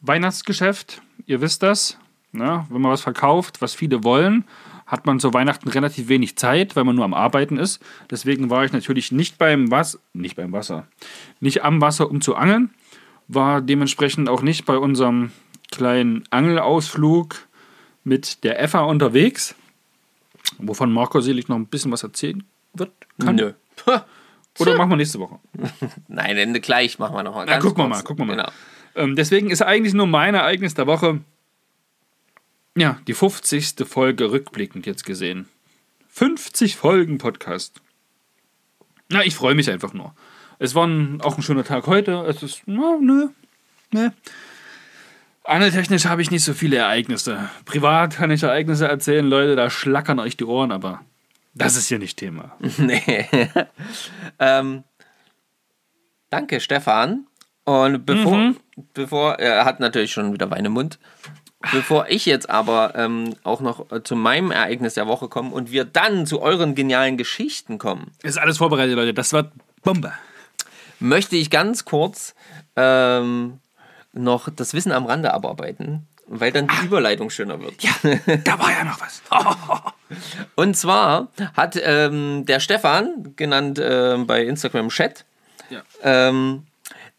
Weihnachtsgeschäft, 0.00 1.02
ihr 1.26 1.42
wisst 1.42 1.62
das. 1.62 1.98
Ne? 2.32 2.64
Wenn 2.70 2.80
man 2.80 2.90
was 2.90 3.02
verkauft, 3.02 3.60
was 3.60 3.74
viele 3.74 4.02
wollen, 4.02 4.44
hat 4.86 5.04
man 5.04 5.20
zu 5.20 5.34
Weihnachten 5.34 5.68
relativ 5.68 6.08
wenig 6.08 6.36
Zeit, 6.36 6.74
weil 6.74 6.84
man 6.84 6.96
nur 6.96 7.04
am 7.04 7.12
Arbeiten 7.12 7.58
ist. 7.58 7.82
Deswegen 8.10 8.48
war 8.48 8.64
ich 8.64 8.72
natürlich 8.72 9.12
nicht 9.12 9.36
beim 9.36 9.70
Wasser, 9.70 9.98
nicht 10.14 10.36
beim 10.36 10.52
Wasser, 10.52 10.86
nicht 11.40 11.64
am 11.64 11.82
Wasser, 11.82 12.10
um 12.10 12.22
zu 12.22 12.34
angeln. 12.34 12.70
War 13.28 13.60
dementsprechend 13.60 14.30
auch 14.30 14.40
nicht 14.40 14.64
bei 14.64 14.78
unserem 14.78 15.30
kleinen 15.70 16.24
Angelausflug 16.30 17.46
mit 18.04 18.42
der 18.42 18.58
Effa 18.58 18.84
unterwegs, 18.84 19.54
wovon 20.56 20.90
Marco 20.92 21.20
sicherlich 21.20 21.48
noch 21.48 21.56
ein 21.56 21.66
bisschen 21.66 21.92
was 21.92 22.02
erzählen 22.02 22.42
wird. 22.72 22.90
Kann. 23.18 23.36
Nö. 23.36 23.52
Oder 24.58 24.76
machen 24.76 24.90
wir 24.90 24.96
nächste 24.96 25.18
Woche. 25.18 25.40
Nein, 26.08 26.36
Ende 26.36 26.60
gleich 26.60 26.98
machen 26.98 27.14
wir 27.16 27.22
nochmal. 27.22 27.46
Na, 27.46 27.58
gucken 27.58 27.84
wir 27.84 27.88
mal, 27.88 28.02
gucken 28.02 28.26
wir 28.26 28.36
mal. 28.36 28.42
Genau. 28.42 28.52
Ähm, 28.94 29.16
deswegen 29.16 29.50
ist 29.50 29.62
eigentlich 29.62 29.94
nur 29.94 30.06
mein 30.06 30.34
Ereignis 30.34 30.74
der 30.74 30.86
Woche, 30.86 31.20
ja, 32.76 32.98
die 33.06 33.14
50. 33.14 33.86
Folge 33.86 34.30
rückblickend 34.30 34.86
jetzt 34.86 35.04
gesehen. 35.04 35.48
50 36.08 36.76
Folgen 36.76 37.18
Podcast. 37.18 37.80
Na, 39.08 39.24
ich 39.24 39.34
freue 39.34 39.54
mich 39.54 39.70
einfach 39.70 39.92
nur. 39.92 40.14
Es 40.58 40.74
war 40.74 40.86
ein, 40.86 41.20
auch 41.20 41.36
ein 41.36 41.42
schöner 41.42 41.64
Tag 41.64 41.86
heute. 41.86 42.24
Es 42.28 42.42
ist, 42.42 42.62
na, 42.66 42.98
nö, 43.00 43.28
ne. 43.90 44.12
Angeltechnisch 45.44 46.06
habe 46.06 46.22
ich 46.22 46.30
nicht 46.30 46.42
so 46.42 46.54
viele 46.54 46.76
Ereignisse. 46.76 47.50
Privat 47.64 48.16
kann 48.16 48.30
ich 48.30 48.42
Ereignisse 48.42 48.88
erzählen, 48.88 49.26
Leute, 49.26 49.56
da 49.56 49.68
schlackern 49.68 50.18
euch 50.18 50.36
die 50.36 50.44
Ohren, 50.44 50.72
aber 50.72 51.02
Das 51.54 51.76
ist 51.76 51.88
hier 51.88 51.98
nicht 51.98 52.16
Thema. 52.18 52.56
nee. 52.78 53.26
ähm, 54.38 54.84
danke, 56.30 56.60
Stefan. 56.60 57.26
Und 57.64 58.04
bevor, 58.04 58.36
Mhm. 58.36 58.56
bevor, 58.92 59.34
er 59.38 59.64
hat 59.64 59.80
natürlich 59.80 60.12
schon 60.12 60.32
wieder 60.32 60.50
Wein 60.50 60.64
im 60.64 60.72
Mund. 60.72 60.98
Bevor 61.72 62.08
ich 62.08 62.26
jetzt 62.26 62.50
aber 62.50 62.94
ähm, 62.94 63.34
auch 63.42 63.60
noch 63.62 63.90
äh, 63.90 64.02
zu 64.02 64.16
meinem 64.16 64.50
Ereignis 64.50 64.94
der 64.94 65.06
Woche 65.06 65.28
komme 65.28 65.50
und 65.50 65.70
wir 65.72 65.86
dann 65.86 66.26
zu 66.26 66.42
euren 66.42 66.74
genialen 66.74 67.16
Geschichten 67.16 67.78
kommen, 67.78 68.10
Ist 68.22 68.36
alles 68.38 68.58
vorbereitet, 68.58 68.94
Leute. 68.96 69.14
Das 69.14 69.32
wird 69.32 69.50
Bombe. 69.82 70.12
möchte 71.00 71.36
ich 71.36 71.48
ganz 71.48 71.86
kurz 71.86 72.34
ähm, 72.76 73.60
noch 74.12 74.50
das 74.50 74.74
Wissen 74.74 74.92
am 74.92 75.06
Rande 75.06 75.32
abarbeiten, 75.32 76.06
weil 76.26 76.52
dann 76.52 76.68
die 76.68 76.86
Überleitung 76.86 77.30
schöner 77.30 77.60
wird. 77.60 77.82
Ja, 77.82 77.92
da 78.44 78.58
war 78.58 78.70
ja 78.70 78.84
noch 78.84 79.00
was. 79.00 79.22
Und 80.54 80.76
zwar 80.76 81.28
hat 81.54 81.78
ähm, 81.82 82.44
der 82.46 82.60
Stefan, 82.60 83.34
genannt 83.36 83.80
ähm, 83.82 84.26
bei 84.26 84.44
Instagram 84.44 84.88
Chat, 84.88 85.24
Ja. 85.70 85.82
ähm, 86.02 86.64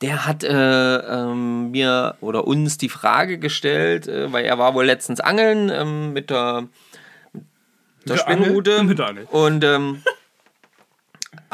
der 0.02 0.26
hat 0.26 0.44
äh, 0.44 0.98
ähm, 0.98 1.72
mir 1.72 2.16
oder 2.22 2.46
uns 2.48 2.78
die 2.78 2.90
Frage 2.90 3.38
gestellt, 3.38 4.08
äh, 4.08 4.32
weil 4.32 4.46
er 4.46 4.58
war 4.58 4.74
wohl 4.74 4.86
letztens 4.86 5.20
angeln 5.20 5.70
ähm, 5.74 6.14
mit 6.14 6.30
der, 6.30 6.68
mit 7.34 7.44
der 8.10 8.16
der 8.16 8.18
Spinnrute. 8.18 9.26
Und 9.32 9.64
ähm, 9.64 10.04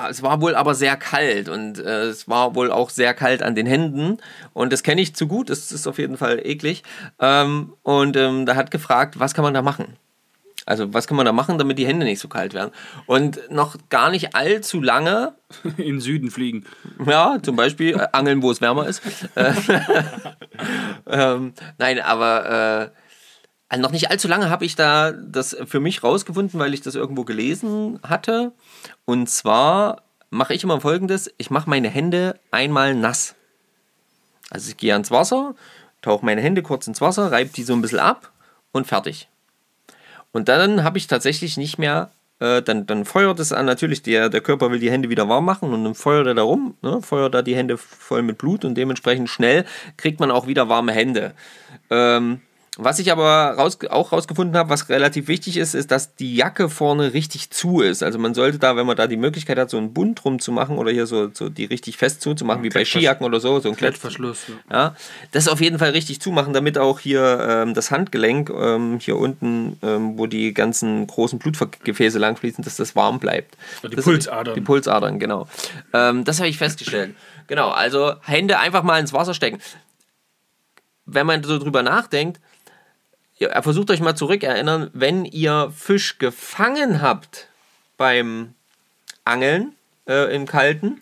es 0.09 0.23
war 0.23 0.41
wohl 0.41 0.55
aber 0.55 0.75
sehr 0.75 0.95
kalt 0.97 1.49
und 1.49 1.79
äh, 1.79 2.03
es 2.03 2.27
war 2.27 2.55
wohl 2.55 2.71
auch 2.71 2.89
sehr 2.89 3.13
kalt 3.13 3.43
an 3.43 3.55
den 3.55 3.65
Händen. 3.65 4.17
Und 4.53 4.73
das 4.73 4.83
kenne 4.83 5.01
ich 5.01 5.15
zu 5.15 5.27
gut, 5.27 5.49
das 5.49 5.71
ist 5.71 5.87
auf 5.87 5.97
jeden 5.97 6.17
Fall 6.17 6.39
eklig. 6.45 6.83
Ähm, 7.19 7.73
und 7.83 8.15
ähm, 8.17 8.45
da 8.45 8.55
hat 8.55 8.71
gefragt, 8.71 9.19
was 9.19 9.33
kann 9.33 9.43
man 9.43 9.53
da 9.53 9.61
machen? 9.61 9.97
Also 10.65 10.93
was 10.93 11.07
kann 11.07 11.17
man 11.17 11.25
da 11.25 11.31
machen, 11.31 11.57
damit 11.57 11.79
die 11.79 11.87
Hände 11.87 12.05
nicht 12.05 12.19
so 12.19 12.27
kalt 12.27 12.53
werden? 12.53 12.71
Und 13.07 13.39
noch 13.49 13.77
gar 13.89 14.11
nicht 14.11 14.35
allzu 14.35 14.81
lange 14.81 15.33
In 15.77 15.85
den 15.85 15.99
Süden 15.99 16.31
fliegen. 16.31 16.65
ja, 17.05 17.37
zum 17.41 17.55
Beispiel 17.55 17.95
äh, 17.95 18.07
angeln, 18.11 18.41
wo 18.41 18.51
es 18.51 18.61
wärmer 18.61 18.87
ist. 18.87 19.01
Äh, 19.35 19.53
ähm, 21.07 21.53
nein, 21.77 21.99
aber 21.99 22.91
äh, 22.93 23.00
also 23.71 23.81
noch 23.83 23.91
nicht 23.91 24.11
allzu 24.11 24.27
lange 24.27 24.49
habe 24.49 24.65
ich 24.65 24.75
da 24.75 25.13
das 25.13 25.55
für 25.65 25.79
mich 25.79 26.03
rausgefunden, 26.03 26.59
weil 26.59 26.73
ich 26.73 26.81
das 26.81 26.95
irgendwo 26.95 27.23
gelesen 27.23 27.99
hatte. 28.03 28.51
Und 29.05 29.29
zwar 29.29 30.01
mache 30.29 30.53
ich 30.53 30.65
immer 30.65 30.81
folgendes: 30.81 31.33
Ich 31.37 31.49
mache 31.51 31.69
meine 31.69 31.87
Hände 31.87 32.37
einmal 32.51 32.93
nass. 32.95 33.33
Also 34.49 34.71
ich 34.71 34.75
gehe 34.75 34.91
ans 34.91 35.09
Wasser, 35.09 35.55
tauche 36.01 36.25
meine 36.25 36.41
Hände 36.41 36.63
kurz 36.63 36.85
ins 36.85 36.99
Wasser, 36.99 37.31
reibe 37.31 37.51
die 37.55 37.63
so 37.63 37.71
ein 37.71 37.81
bisschen 37.81 37.99
ab 37.99 38.33
und 38.73 38.87
fertig. 38.87 39.29
Und 40.33 40.49
dann 40.49 40.83
habe 40.83 40.97
ich 40.97 41.07
tatsächlich 41.07 41.55
nicht 41.55 41.77
mehr, 41.77 42.11
äh, 42.39 42.61
dann, 42.61 42.85
dann 42.85 43.05
feuert 43.05 43.39
es 43.39 43.53
an, 43.53 43.67
natürlich, 43.67 44.01
der, 44.01 44.27
der 44.27 44.41
Körper 44.41 44.69
will 44.69 44.79
die 44.79 44.91
Hände 44.91 45.09
wieder 45.09 45.29
warm 45.29 45.45
machen 45.45 45.73
und 45.73 45.85
dann 45.85 45.95
feuert 45.95 46.27
er 46.27 46.33
da 46.33 46.41
rum, 46.41 46.75
ne, 46.81 47.01
feuert 47.01 47.33
da 47.33 47.41
die 47.41 47.55
Hände 47.55 47.77
voll 47.77 48.21
mit 48.21 48.37
Blut 48.37 48.65
und 48.65 48.75
dementsprechend 48.75 49.29
schnell 49.29 49.63
kriegt 49.95 50.19
man 50.19 50.29
auch 50.29 50.47
wieder 50.47 50.67
warme 50.67 50.91
Hände. 50.91 51.33
Ähm, 51.89 52.41
was 52.77 52.99
ich 52.99 53.11
aber 53.11 53.55
raus, 53.57 53.77
auch 53.89 54.13
rausgefunden 54.13 54.55
habe, 54.55 54.69
was 54.69 54.87
relativ 54.87 55.27
wichtig 55.27 55.57
ist, 55.57 55.73
ist, 55.75 55.91
dass 55.91 56.15
die 56.15 56.35
Jacke 56.37 56.69
vorne 56.69 57.11
richtig 57.13 57.49
zu 57.49 57.81
ist. 57.81 58.01
Also 58.01 58.17
man 58.17 58.33
sollte 58.33 58.59
da, 58.59 58.77
wenn 58.77 58.85
man 58.85 58.95
da 58.95 59.07
die 59.07 59.17
Möglichkeit 59.17 59.57
hat, 59.57 59.69
so 59.69 59.77
einen 59.77 59.93
Bund 59.93 60.23
drum 60.23 60.39
zu 60.39 60.53
machen 60.53 60.77
oder 60.77 60.89
hier 60.89 61.05
so, 61.05 61.29
so 61.33 61.49
die 61.49 61.65
richtig 61.65 61.97
fest 61.97 62.21
zuzumachen, 62.21 62.63
wie 62.63 62.69
bei 62.69 62.85
Skijacken 62.85 63.25
oder 63.25 63.41
so, 63.41 63.59
so 63.59 63.67
ein 63.67 63.75
Klett, 63.75 63.95
Klettverschluss. 63.95 64.43
Ja. 64.47 64.77
ja, 64.77 64.95
das 65.33 65.49
auf 65.49 65.59
jeden 65.59 65.79
Fall 65.79 65.89
richtig 65.89 66.21
zumachen, 66.21 66.53
damit 66.53 66.77
auch 66.77 66.99
hier 66.99 67.45
ähm, 67.45 67.73
das 67.73 67.91
Handgelenk 67.91 68.49
ähm, 68.49 68.99
hier 69.01 69.17
unten, 69.17 69.77
ähm, 69.81 70.17
wo 70.17 70.25
die 70.25 70.53
ganzen 70.53 71.05
großen 71.07 71.39
Blutgefäße 71.39 72.19
langfließen, 72.19 72.63
dass 72.63 72.77
das 72.77 72.95
warm 72.95 73.19
bleibt. 73.19 73.57
Die 73.83 73.95
Das- 73.97 74.05
Pulsadern. 74.05 74.55
Die 74.55 74.61
Pulsadern, 74.61 75.19
genau. 75.19 75.49
Ähm, 75.93 76.23
das 76.23 76.39
habe 76.39 76.47
ich 76.47 76.57
festgestellt. 76.57 77.15
Genau, 77.47 77.67
also 77.69 78.13
Hände 78.21 78.59
einfach 78.59 78.83
mal 78.83 78.97
ins 78.99 79.11
Wasser 79.11 79.33
stecken. 79.33 79.59
Wenn 81.05 81.25
man 81.27 81.43
so 81.43 81.57
drüber 81.59 81.83
nachdenkt, 81.83 82.39
ja, 83.41 83.61
versucht 83.63 83.89
euch 83.89 84.01
mal 84.01 84.15
zurückerinnern, 84.15 84.91
wenn 84.93 85.25
ihr 85.25 85.73
Fisch 85.75 86.19
gefangen 86.19 87.01
habt 87.01 87.47
beim 87.97 88.53
Angeln 89.25 89.73
äh, 90.07 90.33
im 90.33 90.45
Kalten, 90.45 91.01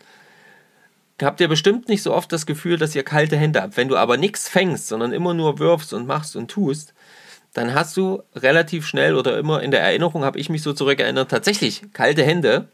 habt 1.22 1.42
ihr 1.42 1.50
bestimmt 1.50 1.90
nicht 1.90 2.02
so 2.02 2.14
oft 2.14 2.32
das 2.32 2.46
Gefühl, 2.46 2.78
dass 2.78 2.96
ihr 2.96 3.04
kalte 3.04 3.36
Hände 3.36 3.62
habt. 3.62 3.76
Wenn 3.76 3.90
du 3.90 3.98
aber 3.98 4.16
nichts 4.16 4.48
fängst, 4.48 4.88
sondern 4.88 5.12
immer 5.12 5.34
nur 5.34 5.60
wirfst 5.60 5.94
und 5.94 6.08
machst 6.08 6.38
und 6.38 6.50
tust, 6.50 6.94
dann 7.54 7.74
hast 7.74 7.98
du 7.98 8.24
relativ 8.36 8.88
schnell 8.88 9.16
oder 9.16 9.38
immer 9.38 9.62
in 9.62 9.72
der 9.72 9.82
Erinnerung, 9.82 10.24
habe 10.24 10.40
ich 10.40 10.50
mich 10.50 10.64
so 10.64 10.72
zurückerinnert, 10.72 11.30
tatsächlich 11.30 11.92
kalte 11.92 12.24
Hände. 12.24 12.70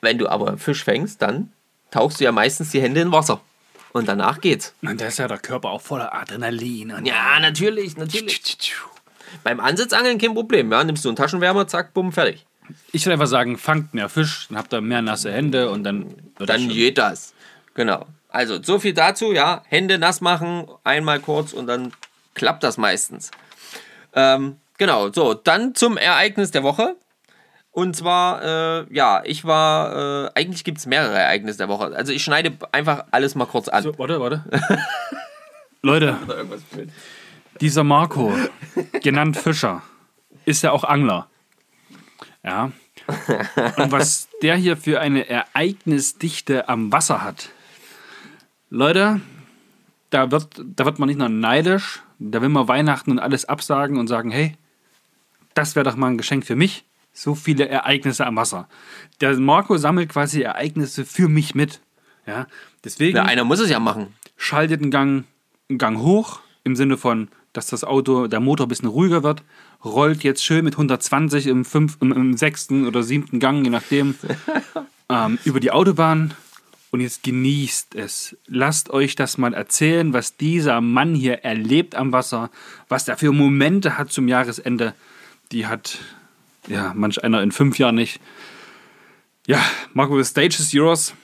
Wenn 0.00 0.18
du 0.18 0.28
aber 0.28 0.56
Fisch 0.56 0.84
fängst, 0.84 1.20
dann 1.20 1.52
tauchst 1.90 2.20
du 2.20 2.24
ja 2.24 2.30
meistens 2.30 2.70
die 2.70 2.80
Hände 2.80 3.00
in 3.00 3.10
Wasser. 3.10 3.40
Und 3.92 4.08
danach 4.08 4.40
geht's. 4.40 4.74
Und 4.82 5.00
da 5.00 5.06
ist 5.06 5.18
ja 5.18 5.28
der 5.28 5.38
Körper 5.38 5.70
auch 5.70 5.80
voller 5.80 6.14
Adrenalin. 6.14 6.92
Und 6.92 7.06
Ja, 7.06 7.40
natürlich, 7.40 7.96
natürlich. 7.96 8.74
Beim 9.44 9.60
Ansitzangeln 9.60 10.18
kein 10.18 10.34
Problem. 10.34 10.70
Ja, 10.72 10.84
nimmst 10.84 11.04
du 11.04 11.08
einen 11.08 11.16
Taschenwärmer, 11.16 11.66
zack, 11.66 11.94
bumm, 11.94 12.12
fertig. 12.12 12.44
Ich 12.92 13.04
würde 13.06 13.14
einfach 13.14 13.26
sagen, 13.26 13.56
fangt 13.56 13.94
mehr 13.94 14.08
Fisch, 14.08 14.46
dann 14.48 14.58
habt 14.58 14.72
ihr 14.74 14.80
mehr 14.82 15.00
nasse 15.00 15.32
Hände 15.32 15.70
und 15.70 15.84
dann 15.84 16.06
wird 16.36 16.48
das 16.50 16.56
Dann 16.56 16.60
schon. 16.62 16.68
geht 16.74 16.98
das. 16.98 17.32
Genau. 17.74 18.06
Also, 18.28 18.62
so 18.62 18.78
viel 18.78 18.92
dazu, 18.92 19.32
ja. 19.32 19.62
Hände 19.68 19.98
nass 19.98 20.20
machen, 20.20 20.66
einmal 20.84 21.18
kurz 21.20 21.54
und 21.54 21.66
dann 21.66 21.92
klappt 22.34 22.62
das 22.62 22.76
meistens. 22.76 23.30
Ähm, 24.12 24.56
genau, 24.76 25.10
so, 25.12 25.32
dann 25.34 25.74
zum 25.74 25.96
Ereignis 25.96 26.50
der 26.50 26.62
Woche. 26.62 26.96
Und 27.70 27.94
zwar, 27.94 28.42
äh, 28.42 28.86
ja, 28.94 29.22
ich 29.24 29.44
war, 29.44 30.26
äh, 30.26 30.30
eigentlich 30.34 30.64
gibt 30.64 30.78
es 30.78 30.86
mehrere 30.86 31.16
Ereignisse 31.16 31.58
der 31.58 31.68
Woche. 31.68 31.94
Also 31.94 32.12
ich 32.12 32.24
schneide 32.24 32.56
einfach 32.72 33.04
alles 33.10 33.34
mal 33.34 33.46
kurz 33.46 33.68
an. 33.68 33.82
So, 33.82 33.98
warte, 33.98 34.20
warte. 34.20 34.44
Leute, 35.82 36.16
dieser 37.60 37.84
Marco, 37.84 38.36
genannt 39.02 39.36
Fischer, 39.36 39.82
ist 40.44 40.62
ja 40.62 40.72
auch 40.72 40.84
Angler. 40.84 41.28
Ja. 42.42 42.72
Und 43.76 43.92
was 43.92 44.28
der 44.42 44.56
hier 44.56 44.76
für 44.76 45.00
eine 45.00 45.28
Ereignisdichte 45.28 46.68
am 46.68 46.92
Wasser 46.92 47.22
hat. 47.22 47.50
Leute, 48.70 49.20
da 50.10 50.30
wird, 50.30 50.62
da 50.62 50.84
wird 50.84 50.98
man 50.98 51.08
nicht 51.08 51.18
nur 51.18 51.28
neidisch, 51.28 52.02
da 52.18 52.42
will 52.42 52.48
man 52.48 52.68
Weihnachten 52.68 53.12
und 53.12 53.18
alles 53.18 53.44
absagen 53.44 53.98
und 53.98 54.08
sagen, 54.08 54.30
hey, 54.30 54.56
das 55.54 55.74
wäre 55.74 55.84
doch 55.84 55.96
mal 55.96 56.08
ein 56.08 56.18
Geschenk 56.18 56.44
für 56.44 56.56
mich. 56.56 56.84
So 57.18 57.34
viele 57.34 57.68
Ereignisse 57.68 58.24
am 58.24 58.36
Wasser. 58.36 58.68
Der 59.20 59.36
Marco 59.40 59.76
sammelt 59.76 60.08
quasi 60.08 60.42
Ereignisse 60.42 61.04
für 61.04 61.26
mich 61.26 61.52
mit. 61.52 61.80
Ja, 62.28 62.46
deswegen 62.84 63.16
Ja, 63.16 63.24
einer 63.24 63.42
muss 63.42 63.58
es 63.58 63.70
ja 63.70 63.80
machen. 63.80 64.14
schaltet 64.36 64.80
einen 64.82 64.92
Gang, 64.92 65.24
einen 65.68 65.78
Gang 65.78 65.98
hoch, 65.98 66.38
im 66.62 66.76
Sinne 66.76 66.96
von, 66.96 67.26
dass 67.52 67.66
das 67.66 67.82
Auto, 67.82 68.28
der 68.28 68.38
Motor 68.38 68.66
ein 68.66 68.68
bisschen 68.68 68.88
ruhiger 68.88 69.24
wird, 69.24 69.42
rollt 69.84 70.22
jetzt 70.22 70.44
schön 70.44 70.64
mit 70.64 70.74
120 70.74 71.48
im, 71.48 71.64
fünf, 71.64 71.96
im, 72.00 72.12
im 72.12 72.36
sechsten 72.36 72.86
oder 72.86 73.02
siebten 73.02 73.40
Gang, 73.40 73.64
je 73.64 73.70
nachdem, 73.70 74.14
ähm, 75.08 75.40
über 75.44 75.58
die 75.58 75.72
Autobahn 75.72 76.34
und 76.92 77.00
jetzt 77.00 77.24
genießt 77.24 77.96
es. 77.96 78.36
Lasst 78.46 78.90
euch 78.90 79.16
das 79.16 79.38
mal 79.38 79.54
erzählen, 79.54 80.12
was 80.12 80.36
dieser 80.36 80.80
Mann 80.80 81.16
hier 81.16 81.42
erlebt 81.42 81.96
am 81.96 82.12
Wasser, 82.12 82.48
was 82.88 83.06
der 83.06 83.16
für 83.16 83.32
Momente 83.32 83.98
hat 83.98 84.12
zum 84.12 84.28
Jahresende. 84.28 84.94
Die 85.50 85.66
hat 85.66 85.98
ja 86.68 86.92
manch 86.94 87.22
einer 87.22 87.42
in 87.42 87.52
fünf 87.52 87.78
Jahren 87.78 87.94
nicht. 87.94 88.20
Ja, 89.46 89.62
Marco, 89.94 90.16
the 90.20 90.28
stage 90.28 90.56
is 90.58 90.72
yours. 90.72 91.14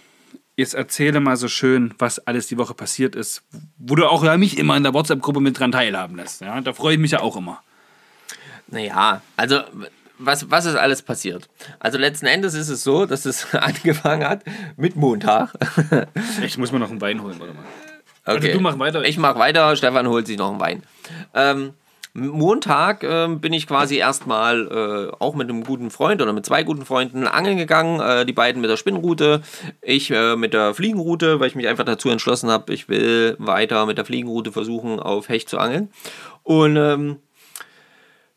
Jetzt 0.57 0.75
erzähle 0.75 1.21
mal 1.21 1.37
so 1.37 1.49
schön, 1.49 1.95
was 1.99 2.21
alles 2.21 2.47
die 2.47 2.57
Woche 2.57 2.75
passiert 2.75 3.17
ist, 3.17 3.43
wo 3.77 3.97
du 3.97 4.07
auch 4.07 4.23
ja 4.23 4.37
mich 4.37 4.57
immer 4.57 4.77
in 4.77 4.85
der 4.85 4.95
WhatsApp-Gruppe 4.95 5.41
mit 5.41 5.59
dran 5.59 5.73
teilhaben 5.73 6.17
lässt. 6.17 6.41
Ja, 6.41 6.61
da 6.61 6.73
freue 6.73 6.95
ich 6.95 7.01
mich 7.01 7.11
ja 7.11 7.21
auch 7.21 7.37
immer. 7.37 7.63
Naja, 8.69 9.21
also 9.37 9.63
was, 10.19 10.51
was 10.51 10.65
ist 10.65 10.77
alles 10.77 11.03
passiert? 11.03 11.49
Also 11.81 11.99
letzten 11.99 12.27
Endes 12.27 12.55
ist 12.55 12.69
es 12.69 12.85
so, 12.85 13.05
dass 13.05 13.25
es 13.25 13.53
angefangen 13.55 14.27
hat 14.27 14.45
mit 14.77 14.97
Montag. 14.97 15.53
Ich 16.43 16.57
muss 16.57 16.73
mir 16.73 16.79
noch 16.79 16.91
einen 16.91 17.01
Wein 17.01 17.23
holen, 17.23 17.39
warte 17.39 17.55
mal. 17.55 17.65
Okay. 18.27 18.53
du 18.53 18.61
mach 18.61 18.79
weiter. 18.79 19.05
Ich 19.05 19.19
mach 19.19 19.39
weiter, 19.39 19.77
Stefan 19.77 20.07
holt 20.09 20.27
sich 20.27 20.39
noch 20.39 20.51
einen 20.51 20.61
Wein. 20.61 20.83
Ähm, 21.35 21.75
Montag 22.17 23.03
ähm, 23.03 23.41
bin 23.41 23.53
ich 23.53 23.67
quasi 23.67 23.97
erstmal 23.97 24.69
äh, 24.69 25.17
auch 25.19 25.35
mit 25.35 25.51
einem 25.51 25.65
guten 25.65 25.91
Freund 25.91 26.23
oder 26.23 26.33
mit 26.33 26.47
zwei 26.47 26.63
guten 26.63 26.87
Freunden 26.87 27.27
angeln 27.27 27.57
gegangen. 27.57 28.01
Äh, 28.01 28.25
die 28.25 28.33
beiden 28.33 28.61
mit 28.61 28.71
der 28.71 28.77
Spinnrute, 28.77 29.43
ich 29.83 30.13
äh, 30.13 30.37
mit 30.37 30.55
der 30.55 30.75
Fliegenrute, 30.75 31.41
weil 31.41 31.49
ich 31.49 31.57
mich 31.57 31.67
einfach 31.67 31.85
dazu 31.85 32.11
entschlossen 32.11 32.51
habe, 32.51 32.73
ich 32.73 32.89
will 32.89 33.35
weiter 33.41 33.85
mit 33.87 33.99
der 33.99 34.05
Fliegenrute 34.05 34.53
versuchen, 34.53 35.01
auf 35.01 35.29
Hecht 35.29 35.49
zu 35.49 35.59
angeln. 35.59 35.91
Und 36.45 36.77
ähm, 36.77 37.17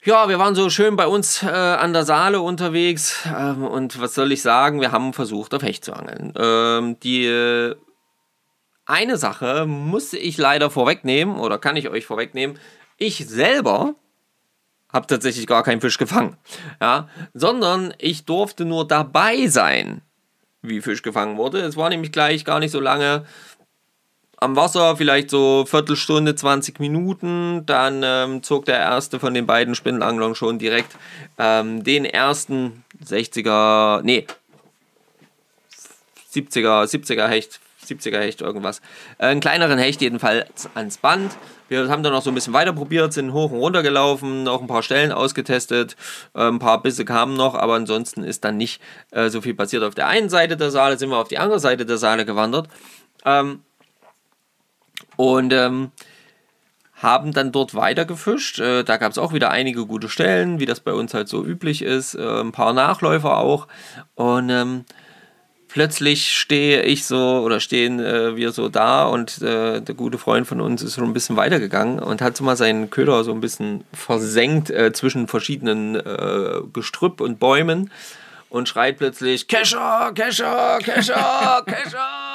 ja, 0.04 0.28
wir 0.28 0.40
waren 0.40 0.56
so 0.56 0.72
schön 0.72 0.96
bei 0.96 1.06
uns 1.06 1.44
äh, 1.44 1.48
an 1.48 1.94
der 1.94 2.04
Saale 2.04 2.42
unterwegs 2.42 3.28
ähm, 3.28 3.64
und 3.64 4.02
was 4.02 4.16
soll 4.16 4.32
ich 4.32 4.42
sagen, 4.42 4.82
wir 4.82 4.92
haben 4.92 5.14
versucht, 5.14 5.54
auf 5.54 5.62
Hecht 5.62 5.86
zu 5.86 5.94
angeln. 5.94 6.34
Ähm, 6.36 7.00
die 7.02 7.26
äh, 7.28 7.76
eine 8.88 9.18
Sache 9.18 9.66
musste 9.68 10.18
ich 10.18 10.38
leider 10.38 10.70
vorwegnehmen 10.72 11.38
oder 11.38 11.58
kann 11.58 11.76
ich 11.76 11.90
euch 11.90 12.06
vorwegnehmen. 12.06 12.58
Ich 12.98 13.28
selber 13.28 13.96
habe 14.92 15.08
tatsächlich 15.08 15.48
gar 15.48 15.64
keinen 15.64 15.82
Fisch 15.82 15.98
gefangen. 15.98 16.38
Ja, 16.82 17.10
sondern 17.34 17.94
ich 18.00 18.26
durfte 18.26 18.66
nur 18.66 18.88
dabei 18.88 19.48
sein, 19.48 20.02
wie 20.62 20.82
Fisch 20.82 21.02
gefangen 21.02 21.38
wurde. 21.38 21.60
Es 21.60 21.78
war 21.78 21.90
nämlich 21.90 22.12
gleich 22.12 22.46
gar 22.46 22.60
nicht 22.60 22.72
so 22.72 22.80
lange 22.80 23.26
am 24.38 24.56
Wasser, 24.56 24.96
vielleicht 24.96 25.30
so 25.30 25.66
Viertelstunde, 25.68 26.36
20 26.36 26.80
Minuten. 26.80 27.66
Dann 27.66 28.02
ähm, 28.04 28.44
zog 28.44 28.66
der 28.66 28.78
erste 28.78 29.20
von 29.20 29.34
den 29.34 29.48
beiden 29.48 29.76
Spindelanglern 29.76 30.36
schon 30.36 30.60
direkt 30.60 30.96
ähm, 31.38 31.84
den 31.84 32.06
ersten 32.06 32.84
60er, 33.04 34.02
nee, 34.04 34.28
70er, 36.34 36.86
70er 36.86 37.28
Hecht, 37.28 37.60
70er 37.84 38.20
Hecht, 38.20 38.42
irgendwas. 38.42 38.82
Äh, 39.18 39.28
einen 39.28 39.40
kleineren 39.42 39.80
Hecht 39.80 40.02
jedenfalls 40.02 40.70
ans 40.76 40.98
Band. 40.98 41.36
Wir 41.70 41.90
haben 41.90 42.04
dann 42.04 42.14
noch 42.14 42.22
so 42.22 42.32
ein 42.32 42.36
bisschen 42.36 42.54
weiter 42.54 42.74
probiert, 42.74 43.14
sind 43.14 43.34
hoch 43.34 43.52
und 43.52 43.60
runter 43.60 43.84
gelaufen, 43.84 44.44
noch 44.44 44.62
ein 44.62 44.68
paar 44.68 44.84
Stellen 44.84 45.12
ausgetestet, 45.12 45.96
äh, 46.34 46.48
ein 46.48 46.60
paar 46.60 46.82
Bisse 46.82 47.06
kamen 47.06 47.36
noch, 47.36 47.56
aber 47.56 47.76
ansonsten 47.76 48.24
ist 48.24 48.44
dann 48.46 48.58
nicht 48.58 48.82
äh, 49.12 49.30
so 49.30 49.42
viel 49.42 49.54
passiert. 49.54 49.84
Auf 49.84 49.96
der 49.96 50.08
einen 50.08 50.30
Seite 50.30 50.58
der 50.58 50.72
Saale 50.72 50.98
sind 50.98 51.10
wir 51.10 51.18
auf 51.18 51.28
die 51.28 51.38
andere 51.38 51.60
Seite 51.60 51.86
der 51.86 51.98
Saale 51.98 52.26
gewandert 52.26 52.68
ähm, 53.26 53.62
und 55.16 55.54
ähm, 55.54 55.92
haben 56.96 57.32
dann 57.32 57.52
dort 57.52 57.76
weiter 57.76 58.06
gefischt. 58.06 58.60
Äh, 58.60 58.84
da 58.84 58.98
gab 58.98 59.12
es 59.12 59.18
auch 59.18 59.34
wieder 59.34 59.52
einige 59.52 59.86
gute 59.86 60.10
Stellen, 60.10 60.60
wie 60.60 60.66
das 60.66 60.80
bei 60.80 60.94
uns 60.94 61.14
halt 61.14 61.28
so 61.28 61.44
üblich 61.44 61.82
ist, 61.82 62.16
äh, 62.16 62.42
ein 62.42 62.52
paar 62.52 62.74
Nachläufer 62.74 63.38
auch 63.38 63.68
und 64.16 64.50
ähm, 64.50 64.86
plötzlich 65.78 66.34
stehe 66.34 66.82
ich 66.82 67.06
so 67.06 67.44
oder 67.46 67.60
stehen 67.60 68.00
äh, 68.00 68.36
wir 68.36 68.52
so 68.52 68.68
da 68.68 69.06
und 69.06 69.44
äh, 69.44 69.80
der 69.80 69.94
gute 69.94 70.18
Freund 70.18 70.48
von 70.48 70.60
uns 70.60 70.82
ist 70.82 70.96
schon 70.96 71.04
ein 71.04 71.14
bisschen 71.14 71.36
weitergegangen 71.36 72.00
und 72.00 72.20
hat 72.20 72.36
so 72.36 72.44
mal 72.44 72.58
seinen 72.58 72.90
Köder 72.90 73.24
so 73.24 73.32
ein 73.32 73.42
bisschen 73.42 73.84
versenkt 73.94 74.72
äh, 74.72 74.92
zwischen 74.92 75.28
verschiedenen 75.28 75.94
äh, 75.94 76.62
Gestrüpp 76.74 77.22
und 77.22 77.40
Bäumen 77.40 77.92
und 78.50 78.68
schreit 78.68 78.98
plötzlich 78.98 79.48
Kescher, 79.48 80.14
Kescher, 80.16 80.80
Kescher, 80.82 81.64
Kescher. 81.68 82.27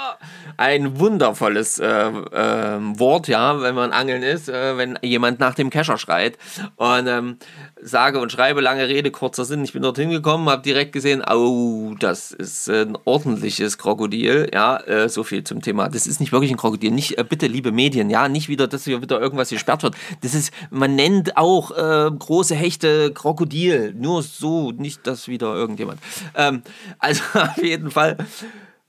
Ein 0.56 0.98
wundervolles 0.98 1.78
äh, 1.78 1.86
äh, 1.86 2.78
Wort, 2.98 3.28
ja, 3.28 3.60
wenn 3.60 3.74
man 3.74 3.92
angeln 3.92 4.22
ist, 4.22 4.48
äh, 4.48 4.76
wenn 4.76 4.98
jemand 5.02 5.40
nach 5.40 5.54
dem 5.54 5.70
Kescher 5.70 5.98
schreit. 5.98 6.38
Und 6.76 7.06
ähm, 7.06 7.36
sage 7.80 8.20
und 8.20 8.32
schreibe 8.32 8.60
lange 8.60 8.88
Rede, 8.88 9.10
kurzer 9.10 9.44
Sinn. 9.44 9.64
Ich 9.64 9.72
bin 9.72 9.82
dorthin 9.82 10.10
gekommen, 10.10 10.48
habe 10.48 10.62
direkt 10.62 10.92
gesehen, 10.92 11.22
oh, 11.28 11.94
das 11.98 12.32
ist 12.32 12.68
ein 12.68 12.96
ordentliches 13.04 13.78
Krokodil. 13.78 14.50
Ja, 14.52 14.76
äh, 14.78 15.08
so 15.08 15.24
viel 15.24 15.44
zum 15.44 15.62
Thema. 15.62 15.88
Das 15.88 16.06
ist 16.06 16.20
nicht 16.20 16.32
wirklich 16.32 16.50
ein 16.50 16.56
Krokodil. 16.56 16.90
Nicht, 16.90 17.18
äh, 17.18 17.24
bitte, 17.24 17.46
liebe 17.46 17.72
Medien, 17.72 18.10
ja, 18.10 18.28
nicht 18.28 18.48
wieder, 18.48 18.68
dass 18.68 18.84
hier 18.84 19.02
wieder 19.02 19.20
irgendwas 19.20 19.50
gesperrt 19.50 19.82
wird. 19.82 19.94
Das 20.22 20.34
ist, 20.34 20.52
man 20.70 20.94
nennt 20.94 21.36
auch 21.36 21.70
äh, 21.72 22.10
große 22.10 22.54
Hechte 22.54 23.12
Krokodil. 23.12 23.94
Nur 23.94 24.22
so, 24.22 24.70
nicht 24.72 25.06
das 25.06 25.28
wieder 25.28 25.54
irgendjemand. 25.54 26.00
Ähm, 26.34 26.62
also 26.98 27.22
auf 27.34 27.62
jeden 27.62 27.90
Fall 27.90 28.16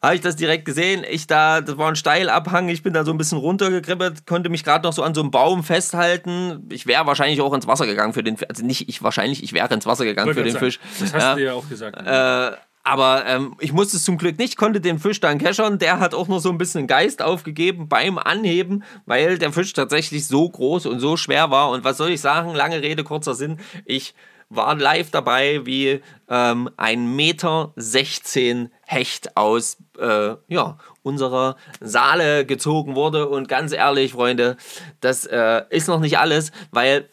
habe 0.04 0.16
ich 0.16 0.22
das 0.22 0.36
direkt 0.36 0.66
gesehen. 0.66 1.06
Ich 1.10 1.28
da, 1.28 1.62
das 1.62 1.78
war 1.78 1.88
ein 1.88 1.96
Steilabhang, 1.96 2.68
ich 2.68 2.84
bin 2.84 2.94
da 2.94 3.06
so 3.06 3.12
ein 3.12 3.18
bisschen 3.18 3.38
runtergekribbelt, 3.38 4.28
konnte 4.28 4.50
mich 4.50 4.66
gerade 4.66 4.86
noch 4.86 4.92
so 4.92 5.02
an 5.02 5.16
so 5.16 5.22
einem 5.22 5.32
Baum 5.32 5.63
festhalten. 5.63 6.68
Ich 6.70 6.86
wäre 6.86 7.08
wahrscheinlich 7.08 7.39
auch 7.39 7.54
ins 7.54 7.68
Wasser 7.68 7.86
gegangen 7.86 8.12
für 8.13 8.22
den 8.22 8.36
Fisch. 8.36 8.50
Also 8.50 8.66
nicht 8.66 8.89
ich 8.89 9.02
wahrscheinlich, 9.02 9.42
ich 9.44 9.54
wäre 9.54 9.74
ins 9.74 9.86
Wasser 9.86 10.04
gegangen 10.04 10.34
für 10.34 10.44
den 10.44 10.54
sagen, 10.54 10.66
Fisch. 10.66 10.80
Das 11.00 11.13
hast 11.13 11.22
ja. 11.22 11.36
du 11.36 11.44
ja 11.44 11.54
auch 11.54 11.70
gesagt. 11.70 11.98
Äh, 12.06 12.58
aber 12.86 13.26
ähm, 13.26 13.56
ich 13.62 13.72
musste 13.72 13.96
es 13.96 14.04
zum 14.04 14.18
Glück 14.18 14.38
nicht, 14.38 14.58
konnte 14.58 14.82
den 14.82 15.00
Fisch 15.00 15.22
dann 15.22 15.38
keschern. 15.38 15.80
Der 15.80 16.02
hat 16.02 16.13
auch 16.13 16.28
noch 16.28 16.39
so 16.39 16.50
ein 16.50 16.58
bisschen 16.58 16.86
Geist 16.86 17.22
aufgegeben 17.22 17.88
beim 17.88 18.18
Anheben, 18.18 18.84
weil 19.06 19.38
der 19.38 19.54
Fisch 19.54 19.72
tatsächlich 19.72 20.28
so 20.28 20.50
groß 20.50 20.86
und 20.88 21.00
so 21.00 21.16
schwer 21.16 21.50
war. 21.50 21.70
Und 21.70 21.86
was 21.86 21.96
soll 21.96 22.10
ich 22.10 22.20
sagen? 22.20 22.54
Lange 22.54 22.82
Rede, 22.82 23.06
kurzer 23.06 23.36
Sinn. 23.36 23.58
Ich 23.86 24.13
war 24.50 24.76
live 24.76 25.12
dabei, 25.12 25.66
wie 25.66 26.02
ähm, 26.30 26.70
ein 26.78 27.16
Meter 27.16 27.72
16 27.78 28.70
Hecht 28.86 29.38
aus 29.38 29.78
äh, 29.99 30.36
ja, 30.47 30.77
unserer 31.01 31.56
Saale 31.79 32.45
gezogen 32.45 32.95
wurde. 32.95 33.27
Und 33.29 33.47
ganz 33.47 33.71
ehrlich, 33.71 34.13
Freunde, 34.13 34.58
das 35.01 35.25
äh, 35.25 35.63
ist 35.69 35.88
noch 35.88 35.99
nicht 35.99 36.17
alles, 36.17 36.51
weil 36.71 37.10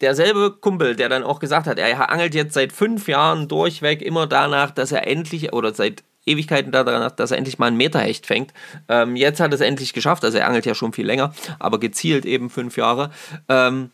derselbe 0.00 0.52
Kumpel, 0.52 0.96
der 0.96 1.08
dann 1.08 1.24
auch 1.24 1.38
gesagt 1.38 1.66
hat, 1.66 1.78
er 1.78 2.10
angelt 2.10 2.34
jetzt 2.34 2.54
seit 2.54 2.72
fünf 2.72 3.08
Jahren 3.08 3.48
durchweg 3.48 4.02
immer 4.02 4.26
danach, 4.26 4.70
dass 4.70 4.92
er 4.92 5.06
endlich, 5.06 5.52
oder 5.52 5.74
seit 5.74 6.02
Ewigkeiten 6.26 6.72
danach, 6.72 7.12
dass 7.12 7.30
er 7.30 7.38
endlich 7.38 7.58
mal 7.58 7.66
einen 7.66 7.76
Meterhecht 7.76 8.26
fängt. 8.26 8.52
Ähm, 8.88 9.16
jetzt 9.16 9.40
hat 9.40 9.52
er 9.52 9.54
es 9.54 9.60
endlich 9.60 9.92
geschafft, 9.92 10.24
also 10.24 10.38
er 10.38 10.48
angelt 10.48 10.66
ja 10.66 10.74
schon 10.74 10.92
viel 10.92 11.06
länger, 11.06 11.32
aber 11.58 11.78
gezielt 11.78 12.26
eben 12.26 12.50
fünf 12.50 12.76
Jahre. 12.76 13.10
Ähm, 13.48 13.90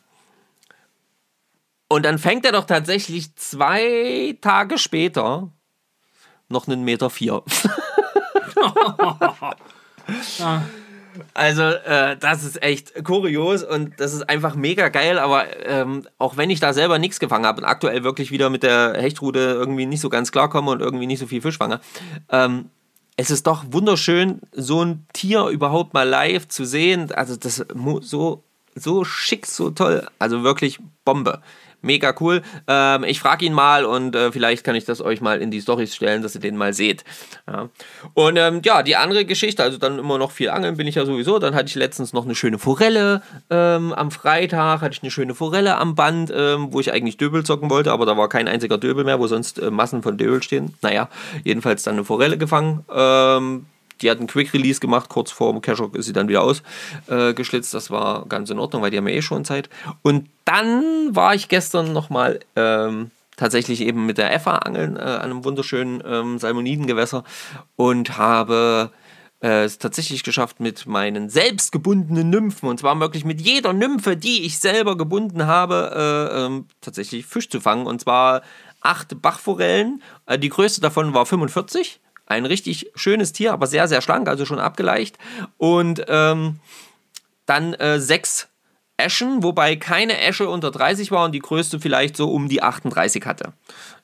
und 1.88 2.06
dann 2.06 2.18
fängt 2.18 2.46
er 2.46 2.52
doch 2.52 2.64
tatsächlich 2.64 3.36
zwei 3.36 4.38
Tage 4.40 4.78
später 4.78 5.52
noch 6.48 6.66
einen 6.66 6.84
Meter 6.84 7.10
vier. 7.10 7.42
Also, 11.34 11.62
äh, 11.62 12.16
das 12.16 12.42
ist 12.42 12.62
echt 12.62 13.04
kurios 13.04 13.62
und 13.62 14.00
das 14.00 14.14
ist 14.14 14.28
einfach 14.28 14.54
mega 14.54 14.88
geil, 14.88 15.18
aber 15.18 15.44
ähm, 15.66 16.06
auch 16.18 16.38
wenn 16.38 16.48
ich 16.48 16.58
da 16.58 16.72
selber 16.72 16.98
nichts 16.98 17.20
gefangen 17.20 17.44
habe 17.44 17.60
und 17.60 17.66
aktuell 17.66 18.02
wirklich 18.02 18.30
wieder 18.30 18.48
mit 18.48 18.62
der 18.62 18.94
Hechtrute 18.96 19.38
irgendwie 19.38 19.84
nicht 19.84 20.00
so 20.00 20.08
ganz 20.08 20.32
klarkomme 20.32 20.70
und 20.70 20.80
irgendwie 20.80 21.06
nicht 21.06 21.18
so 21.18 21.26
viel 21.26 21.42
Fisch 21.42 21.58
fange, 21.58 21.80
ähm, 22.30 22.70
es 23.16 23.30
ist 23.30 23.46
doch 23.46 23.64
wunderschön, 23.70 24.40
so 24.52 24.82
ein 24.82 25.06
Tier 25.12 25.46
überhaupt 25.48 25.92
mal 25.92 26.08
live 26.08 26.48
zu 26.48 26.64
sehen. 26.64 27.12
Also, 27.12 27.36
das 27.36 27.64
so, 28.00 28.42
so 28.74 29.04
schick, 29.04 29.46
so 29.46 29.70
toll. 29.70 30.08
Also 30.18 30.42
wirklich 30.42 30.80
Bombe. 31.04 31.42
Mega 31.82 32.14
cool. 32.20 32.42
Ähm, 32.66 33.04
ich 33.04 33.20
frage 33.20 33.44
ihn 33.44 33.52
mal 33.52 33.84
und 33.84 34.16
äh, 34.16 34.32
vielleicht 34.32 34.64
kann 34.64 34.74
ich 34.74 34.84
das 34.84 35.00
euch 35.00 35.20
mal 35.20 35.42
in 35.42 35.50
die 35.50 35.60
Storys 35.60 35.94
stellen, 35.94 36.22
dass 36.22 36.34
ihr 36.34 36.40
den 36.40 36.56
mal 36.56 36.72
seht. 36.72 37.04
Ja. 37.46 37.68
Und 38.14 38.36
ähm, 38.36 38.62
ja, 38.64 38.82
die 38.82 38.96
andere 38.96 39.24
Geschichte, 39.24 39.62
also 39.62 39.78
dann 39.78 39.98
immer 39.98 40.18
noch 40.18 40.30
viel 40.30 40.50
angeln 40.50 40.76
bin 40.76 40.86
ich 40.86 40.94
ja 40.94 41.04
sowieso. 41.04 41.38
Dann 41.38 41.54
hatte 41.54 41.66
ich 41.66 41.74
letztens 41.74 42.12
noch 42.12 42.24
eine 42.24 42.34
schöne 42.34 42.58
Forelle 42.58 43.22
ähm, 43.50 43.92
am 43.92 44.10
Freitag, 44.10 44.80
hatte 44.80 44.94
ich 44.94 45.02
eine 45.02 45.10
schöne 45.10 45.34
Forelle 45.34 45.76
am 45.76 45.94
Band, 45.94 46.32
ähm, 46.34 46.68
wo 46.70 46.80
ich 46.80 46.92
eigentlich 46.92 47.16
Döbel 47.16 47.44
zocken 47.44 47.68
wollte, 47.68 47.92
aber 47.92 48.06
da 48.06 48.16
war 48.16 48.28
kein 48.28 48.48
einziger 48.48 48.78
Döbel 48.78 49.04
mehr, 49.04 49.18
wo 49.18 49.26
sonst 49.26 49.58
äh, 49.58 49.70
Massen 49.70 50.02
von 50.02 50.16
Döbel 50.16 50.42
stehen. 50.42 50.74
Naja, 50.82 51.08
jedenfalls 51.44 51.82
dann 51.82 51.94
eine 51.94 52.04
Forelle 52.04 52.38
gefangen. 52.38 52.84
Die 54.02 54.10
hat 54.10 54.18
einen 54.18 54.26
Quick 54.26 54.52
Release 54.52 54.80
gemacht, 54.80 55.08
kurz 55.08 55.30
vor 55.30 55.52
dem 55.52 55.62
Cashrock 55.62 55.96
ist 55.96 56.06
sie 56.06 56.12
dann 56.12 56.28
wieder 56.28 56.42
ausgeschlitzt. 56.42 57.74
Äh, 57.74 57.76
das 57.76 57.90
war 57.90 58.26
ganz 58.26 58.50
in 58.50 58.58
Ordnung, 58.58 58.82
weil 58.82 58.90
die 58.90 58.98
haben 58.98 59.08
ja 59.08 59.14
eh 59.14 59.22
schon 59.22 59.44
Zeit. 59.44 59.68
Und 60.02 60.28
dann 60.44 61.14
war 61.14 61.34
ich 61.34 61.48
gestern 61.48 61.92
nochmal 61.92 62.40
ähm, 62.56 63.10
tatsächlich 63.36 63.80
eben 63.80 64.06
mit 64.06 64.18
der 64.18 64.34
EFA 64.34 64.56
angeln, 64.56 64.96
äh, 64.96 65.00
an 65.00 65.22
einem 65.22 65.44
wunderschönen 65.44 66.02
ähm, 66.06 66.38
Salmonidengewässer 66.38 67.24
und 67.76 68.18
habe 68.18 68.90
äh, 69.42 69.64
es 69.64 69.78
tatsächlich 69.78 70.22
geschafft, 70.22 70.60
mit 70.60 70.86
meinen 70.86 71.28
selbst 71.28 71.72
gebundenen 71.72 72.30
Nymphen, 72.30 72.68
und 72.68 72.78
zwar 72.78 72.98
wirklich 73.00 73.24
mit 73.24 73.40
jeder 73.40 73.72
Nymphe, 73.72 74.16
die 74.16 74.44
ich 74.44 74.58
selber 74.58 74.96
gebunden 74.96 75.46
habe, 75.46 76.30
äh, 76.32 76.44
ähm, 76.44 76.66
tatsächlich 76.80 77.26
Fisch 77.26 77.48
zu 77.48 77.60
fangen. 77.60 77.86
Und 77.86 78.00
zwar 78.00 78.42
acht 78.80 79.20
Bachforellen. 79.20 80.02
Äh, 80.26 80.38
die 80.38 80.48
größte 80.48 80.80
davon 80.80 81.14
war 81.14 81.26
45 81.26 82.00
ein 82.32 82.46
richtig 82.46 82.90
schönes 82.94 83.32
Tier, 83.32 83.52
aber 83.52 83.66
sehr, 83.66 83.88
sehr 83.88 84.02
schlank, 84.02 84.28
also 84.28 84.44
schon 84.44 84.58
abgeleicht. 84.58 85.18
Und 85.58 86.04
ähm, 86.08 86.60
dann 87.46 87.74
äh, 87.74 88.00
sechs 88.00 88.48
Eschen, 88.96 89.42
wobei 89.42 89.76
keine 89.76 90.20
Esche 90.20 90.48
unter 90.48 90.70
30 90.70 91.10
war 91.10 91.24
und 91.24 91.32
die 91.32 91.40
größte 91.40 91.80
vielleicht 91.80 92.16
so 92.16 92.30
um 92.30 92.48
die 92.48 92.62
38 92.62 93.24
hatte. 93.26 93.52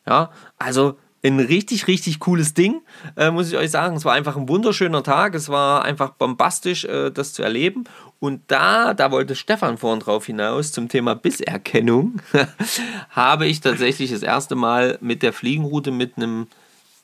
Ja, 0.06 0.30
also 0.58 0.96
ein 1.24 1.40
richtig, 1.40 1.88
richtig 1.88 2.20
cooles 2.20 2.54
Ding, 2.54 2.80
äh, 3.16 3.30
muss 3.30 3.48
ich 3.48 3.56
euch 3.56 3.70
sagen. 3.70 3.96
Es 3.96 4.04
war 4.04 4.14
einfach 4.14 4.36
ein 4.36 4.48
wunderschöner 4.48 5.02
Tag. 5.02 5.34
Es 5.34 5.48
war 5.48 5.84
einfach 5.84 6.10
bombastisch, 6.10 6.84
äh, 6.84 7.10
das 7.10 7.32
zu 7.32 7.42
erleben. 7.42 7.84
Und 8.20 8.42
da, 8.48 8.94
da 8.94 9.10
wollte 9.10 9.34
Stefan 9.34 9.78
vorhin 9.78 10.00
drauf 10.00 10.26
hinaus 10.26 10.72
zum 10.72 10.88
Thema 10.88 11.14
Bisserkennung, 11.14 12.20
habe 13.10 13.46
ich 13.46 13.60
tatsächlich 13.60 14.10
das 14.10 14.22
erste 14.22 14.54
Mal 14.54 14.98
mit 15.00 15.22
der 15.22 15.32
Fliegenroute 15.32 15.90
mit 15.90 16.16
einem 16.16 16.46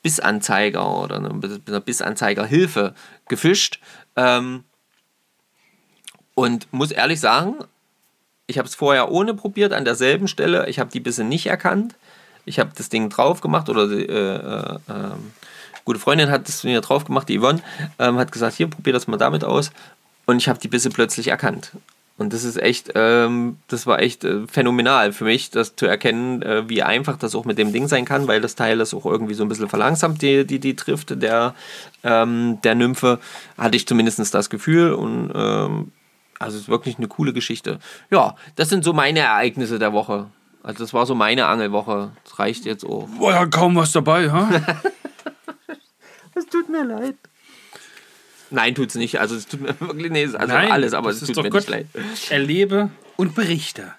Bissanzeiger 0.05 0.87
oder 0.99 1.15
einer 1.15 1.81
Bissanzeigerhilfe 1.81 2.93
gefischt. 3.27 3.79
Ähm, 4.15 4.63
und 6.35 6.71
muss 6.71 6.91
ehrlich 6.91 7.19
sagen, 7.19 7.55
ich 8.45 8.59
habe 8.59 8.67
es 8.67 8.75
vorher 8.75 9.11
ohne 9.11 9.33
probiert 9.33 9.73
an 9.73 9.83
derselben 9.83 10.27
Stelle. 10.27 10.69
Ich 10.69 10.77
habe 10.77 10.91
die 10.91 10.99
Bisse 10.99 11.23
nicht 11.23 11.47
erkannt. 11.47 11.95
Ich 12.45 12.59
habe 12.59 12.69
das 12.75 12.89
Ding 12.89 13.09
drauf 13.09 13.41
gemacht 13.41 13.67
oder 13.67 13.87
die, 13.87 14.05
äh, 14.05 14.35
äh, 14.35 14.77
ähm, 14.89 15.33
gute 15.85 15.99
Freundin 15.99 16.29
hat 16.29 16.47
es 16.47 16.63
mir 16.63 16.81
drauf 16.81 17.05
gemacht, 17.05 17.27
die 17.27 17.39
Yvonne, 17.39 17.63
ähm, 17.97 18.17
hat 18.17 18.31
gesagt, 18.31 18.57
hier, 18.57 18.67
probier 18.67 18.93
das 18.93 19.07
mal 19.07 19.17
damit 19.17 19.43
aus. 19.43 19.71
Und 20.27 20.37
ich 20.37 20.47
habe 20.47 20.59
die 20.59 20.67
Bisse 20.67 20.91
plötzlich 20.91 21.29
erkannt. 21.29 21.71
Und 22.17 22.31
das 22.31 22.45
ist 22.45 22.57
echt, 22.57 22.91
ähm, 22.95 23.57
das 23.67 23.85
war 23.87 23.99
echt 23.99 24.23
äh, 24.23 24.47
phänomenal 24.47 25.11
für 25.11 25.25
mich, 25.25 25.51
das 25.51 25.75
zu 25.75 25.85
erkennen, 25.85 26.41
äh, 26.41 26.69
wie 26.69 26.81
einfach 26.81 27.17
das 27.17 27.35
auch 27.35 27.43
mit 27.43 27.57
dem 27.57 27.73
Ding 27.73 27.89
sein 27.89 28.05
kann, 28.05 28.27
weil 28.27 28.39
das 28.39 28.55
Teil 28.55 28.77
das 28.77 28.93
auch 28.93 29.05
irgendwie 29.05 29.33
so 29.33 29.43
ein 29.43 29.49
bisschen 29.49 29.67
verlangsamt, 29.67 30.21
die, 30.21 30.45
die, 30.45 30.59
die 30.59 30.77
Trift 30.77 31.21
der, 31.21 31.55
ähm, 32.03 32.59
der 32.63 32.75
Nymphe, 32.75 33.19
hatte 33.57 33.75
ich 33.75 33.85
zumindest 33.85 34.33
das 34.33 34.49
Gefühl. 34.49 34.93
Und 34.93 35.31
ähm, 35.35 35.91
also 36.39 36.55
es 36.55 36.63
ist 36.63 36.69
wirklich 36.69 36.97
eine 36.97 37.09
coole 37.09 37.33
Geschichte. 37.33 37.79
Ja, 38.09 38.35
das 38.55 38.69
sind 38.69 38.85
so 38.85 38.93
meine 38.93 39.19
Ereignisse 39.19 39.77
der 39.77 39.91
Woche. 39.91 40.27
Also 40.63 40.83
das 40.85 40.93
war 40.93 41.05
so 41.05 41.15
meine 41.15 41.47
Angelwoche. 41.47 42.11
Das 42.23 42.39
reicht 42.39 42.65
jetzt 42.65 42.85
auch. 42.85 43.09
War 43.19 43.33
ja 43.33 43.45
kaum 43.45 43.75
was 43.75 43.91
dabei, 43.91 44.31
ha? 44.31 44.49
Es 46.35 46.45
tut 46.47 46.69
mir 46.69 46.83
leid. 46.83 47.15
Nein, 48.51 48.75
tut's 48.75 48.95
nicht. 48.95 49.19
Also 49.19 49.35
es 49.35 49.47
tut 49.47 49.61
mir 49.61 49.75
wirklich 49.79 50.11
nee, 50.11 50.25
also 50.25 50.37
Nein, 50.53 50.71
alles, 50.71 50.93
aber 50.93 51.09
es 51.09 51.21
ist 51.21 51.27
tut 51.27 51.37
doch 51.37 51.43
mir 51.43 51.49
gut. 51.49 51.61
nicht 51.61 51.69
leid. 51.69 51.87
Erlebe 52.29 52.89
und 53.17 53.35
berichte. 53.35 53.93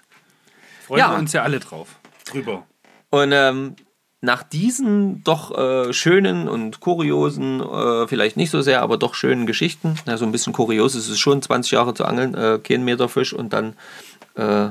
Freuen 0.85 0.99
Ja. 0.99 1.11
wir 1.11 1.17
uns 1.19 1.33
ja 1.33 1.43
alle 1.43 1.59
drauf. 1.59 1.99
Drüber. 2.25 2.65
Und 3.09 3.31
ähm, 3.33 3.75
nach 4.21 4.43
diesen 4.43 5.23
doch 5.23 5.55
äh, 5.57 5.93
schönen 5.93 6.47
und 6.49 6.79
kuriosen, 6.79 7.61
äh, 7.61 8.07
vielleicht 8.07 8.35
nicht 8.37 8.49
so 8.51 8.61
sehr, 8.61 8.81
aber 8.81 8.97
doch 8.97 9.13
schönen 9.15 9.45
Geschichten, 9.45 9.95
na, 10.05 10.17
so 10.17 10.25
ein 10.25 10.31
bisschen 10.31 10.53
kurios 10.53 10.95
ist 10.95 11.07
es 11.07 11.19
schon, 11.19 11.41
20 11.41 11.71
Jahre 11.73 11.93
zu 11.93 12.03
angeln, 12.05 12.33
äh, 12.35 12.59
kein 12.63 12.83
Meter 12.83 13.09
Fisch 13.09 13.31
und 13.33 13.53
dann, 13.53 13.75
äh, 14.35 14.69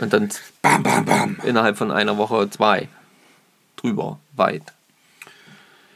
und 0.00 0.12
dann 0.12 0.30
Bam, 0.62 0.82
bam, 0.82 1.04
bam. 1.04 1.36
innerhalb 1.44 1.76
von 1.76 1.90
einer 1.90 2.16
Woche 2.16 2.48
zwei. 2.50 2.88
Drüber, 3.76 4.18
weit. 4.36 4.62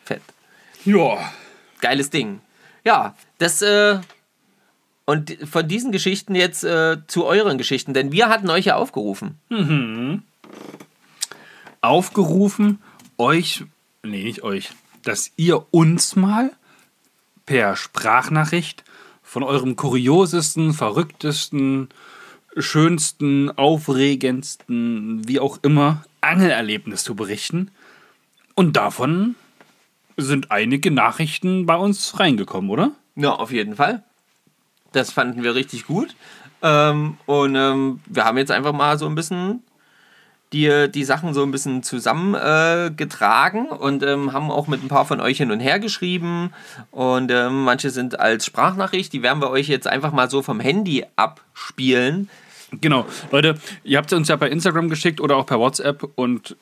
Fett. 0.04 0.22
Ja. 0.84 1.32
Geiles 1.80 2.10
Ding. 2.10 2.40
Ja, 2.86 3.16
das, 3.38 3.62
äh, 3.62 3.98
und 5.06 5.36
von 5.44 5.66
diesen 5.66 5.90
Geschichten 5.90 6.36
jetzt 6.36 6.62
äh, 6.62 6.98
zu 7.08 7.24
euren 7.24 7.58
Geschichten, 7.58 7.94
denn 7.94 8.12
wir 8.12 8.28
hatten 8.28 8.48
euch 8.48 8.66
ja 8.66 8.76
aufgerufen. 8.76 9.40
Aufgerufen, 11.80 12.80
euch, 13.18 13.64
nee, 14.04 14.22
nicht 14.22 14.44
euch, 14.44 14.70
dass 15.02 15.32
ihr 15.36 15.66
uns 15.72 16.14
mal 16.14 16.52
per 17.44 17.74
Sprachnachricht 17.74 18.84
von 19.20 19.42
eurem 19.42 19.74
kuriosesten, 19.74 20.72
verrücktesten, 20.72 21.88
schönsten, 22.56 23.50
aufregendsten, 23.50 25.26
wie 25.26 25.40
auch 25.40 25.58
immer, 25.62 26.04
Angelerlebnis 26.20 27.02
zu 27.02 27.16
berichten. 27.16 27.72
Und 28.54 28.76
davon 28.76 29.34
sind 30.16 30.50
einige 30.50 30.90
Nachrichten 30.90 31.66
bei 31.66 31.76
uns 31.76 32.18
reingekommen, 32.18 32.70
oder? 32.70 32.92
Ja, 33.16 33.32
auf 33.32 33.52
jeden 33.52 33.76
Fall. 33.76 34.02
Das 34.92 35.12
fanden 35.12 35.42
wir 35.42 35.54
richtig 35.54 35.86
gut. 35.86 36.14
Ähm, 36.62 37.18
und 37.26 37.54
ähm, 37.54 38.00
wir 38.06 38.24
haben 38.24 38.38
jetzt 38.38 38.50
einfach 38.50 38.72
mal 38.72 38.98
so 38.98 39.06
ein 39.06 39.14
bisschen 39.14 39.62
die, 40.52 40.88
die 40.90 41.04
Sachen 41.04 41.34
so 41.34 41.42
ein 41.42 41.50
bisschen 41.50 41.82
zusammengetragen 41.82 43.66
äh, 43.66 43.74
und 43.74 44.02
ähm, 44.02 44.32
haben 44.32 44.50
auch 44.50 44.68
mit 44.68 44.82
ein 44.82 44.88
paar 44.88 45.04
von 45.04 45.20
euch 45.20 45.38
hin 45.38 45.50
und 45.50 45.60
her 45.60 45.78
geschrieben. 45.78 46.52
Und 46.90 47.30
ähm, 47.30 47.64
manche 47.64 47.90
sind 47.90 48.18
als 48.18 48.46
Sprachnachricht, 48.46 49.12
die 49.12 49.22
werden 49.22 49.42
wir 49.42 49.50
euch 49.50 49.68
jetzt 49.68 49.86
einfach 49.86 50.12
mal 50.12 50.30
so 50.30 50.42
vom 50.42 50.60
Handy 50.60 51.04
abspielen. 51.16 52.30
Genau, 52.80 53.06
Leute, 53.30 53.56
ihr 53.84 53.98
habt 53.98 54.12
es 54.12 54.18
uns 54.18 54.28
ja 54.28 54.36
bei 54.36 54.48
Instagram 54.48 54.88
geschickt 54.88 55.20
oder 55.20 55.36
auch 55.36 55.46
per 55.46 55.58
WhatsApp 55.58 56.08
und 56.14 56.56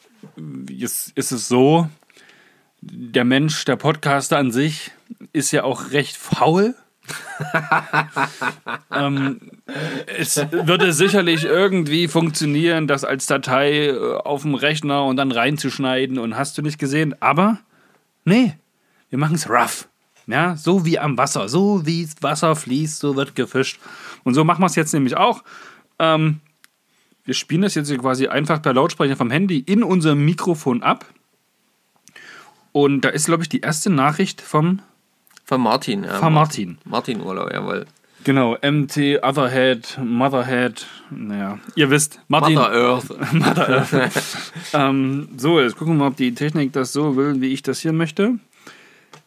jetzt 0.68 1.12
ist 1.14 1.32
es 1.32 1.48
so, 1.48 1.88
der 2.92 3.25
Mensch, 3.25 3.64
der 3.64 3.77
Podcaster 3.77 4.38
an 4.38 4.51
sich 4.51 4.90
ist 5.33 5.51
ja 5.53 5.64
auch 5.64 5.90
recht 5.92 6.16
faul. 6.16 6.75
ähm, 8.90 9.40
es 10.18 10.37
würde 10.37 10.92
sicherlich 10.92 11.44
irgendwie 11.44 12.09
funktionieren, 12.09 12.87
das 12.87 13.05
als 13.05 13.27
Datei 13.27 13.88
äh, 13.88 14.16
auf 14.16 14.42
dem 14.42 14.55
Rechner 14.55 15.05
und 15.05 15.16
dann 15.16 15.33
reinzuschneiden 15.33 16.18
und 16.18 16.37
hast 16.37 16.57
du 16.57 16.62
nicht 16.62 16.79
gesehen, 16.79 17.14
aber 17.20 17.59
nee, 18.25 18.55
wir 19.11 19.18
machen 19.18 19.35
es 19.35 19.49
rough. 19.49 19.88
Ja, 20.27 20.57
so 20.57 20.87
wie 20.87 20.99
am 20.99 21.18
Wasser, 21.18 21.51
so 21.51 21.85
wie 21.85 22.05
das 22.05 22.23
Wasser 22.23 22.57
fließt, 22.57 22.99
so 22.99 23.14
wird 23.14 23.35
gefischt. 23.35 23.79
Und 24.23 24.33
so 24.33 24.42
machen 24.42 24.62
wir 24.62 24.66
es 24.66 24.75
jetzt 24.75 24.94
nämlich 24.94 25.18
auch. 25.18 25.44
Ähm, 25.99 26.40
wir 27.25 27.35
spielen 27.35 27.62
das 27.62 27.75
jetzt 27.75 27.88
hier 27.88 27.99
quasi 27.99 28.29
einfach 28.29 28.62
per 28.62 28.73
Lautsprecher 28.73 29.16
vom 29.16 29.31
Handy 29.31 29.59
in 29.59 29.83
unserem 29.83 30.25
Mikrofon 30.25 30.83
ab. 30.83 31.05
Und 32.74 33.02
da 33.02 33.10
ist, 33.10 33.26
glaube 33.26 33.44
ich, 33.44 33.48
die 33.48 33.60
erste 33.60 33.88
Nachricht 33.88 34.40
vom, 34.40 34.80
Von 35.44 35.60
Martin. 35.60 36.02
Ja, 36.02 36.14
von 36.14 36.34
Martin. 36.34 36.78
Martin 36.84 37.20
Urlaub, 37.20 37.52
jawohl. 37.52 37.87
Genau, 38.24 38.56
MT, 38.60 39.22
Otherhead, 39.22 39.96
Motherhead. 40.02 40.84
Naja, 41.08 41.60
ihr 41.76 41.90
wisst, 41.90 42.18
Martin. 42.26 42.56
Mother 42.56 42.72
Earth. 42.72 43.32
Mother 43.32 43.68
Earth. 43.68 44.16
ähm, 44.72 45.28
so, 45.37 45.60
jetzt 45.60 45.76
gucken 45.76 45.94
wir 45.94 46.00
mal, 46.00 46.08
ob 46.08 46.16
die 46.16 46.34
Technik 46.34 46.72
das 46.72 46.92
so 46.92 47.14
will, 47.16 47.40
wie 47.40 47.52
ich 47.52 47.62
das 47.62 47.78
hier 47.78 47.92
möchte. 47.92 48.40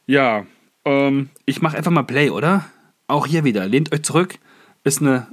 Ja, 0.07 0.45
ähm, 0.83 1.29
ich 1.45 1.61
mache 1.61 1.77
einfach 1.77 1.91
mal 1.91 2.03
Play, 2.03 2.29
oder? 2.29 2.65
Auch 3.07 3.27
hier 3.27 3.45
wieder. 3.45 3.65
Lehnt 3.65 3.93
euch 3.93 4.03
zurück. 4.03 4.39
Ist 4.83 4.99
eine, 4.99 5.27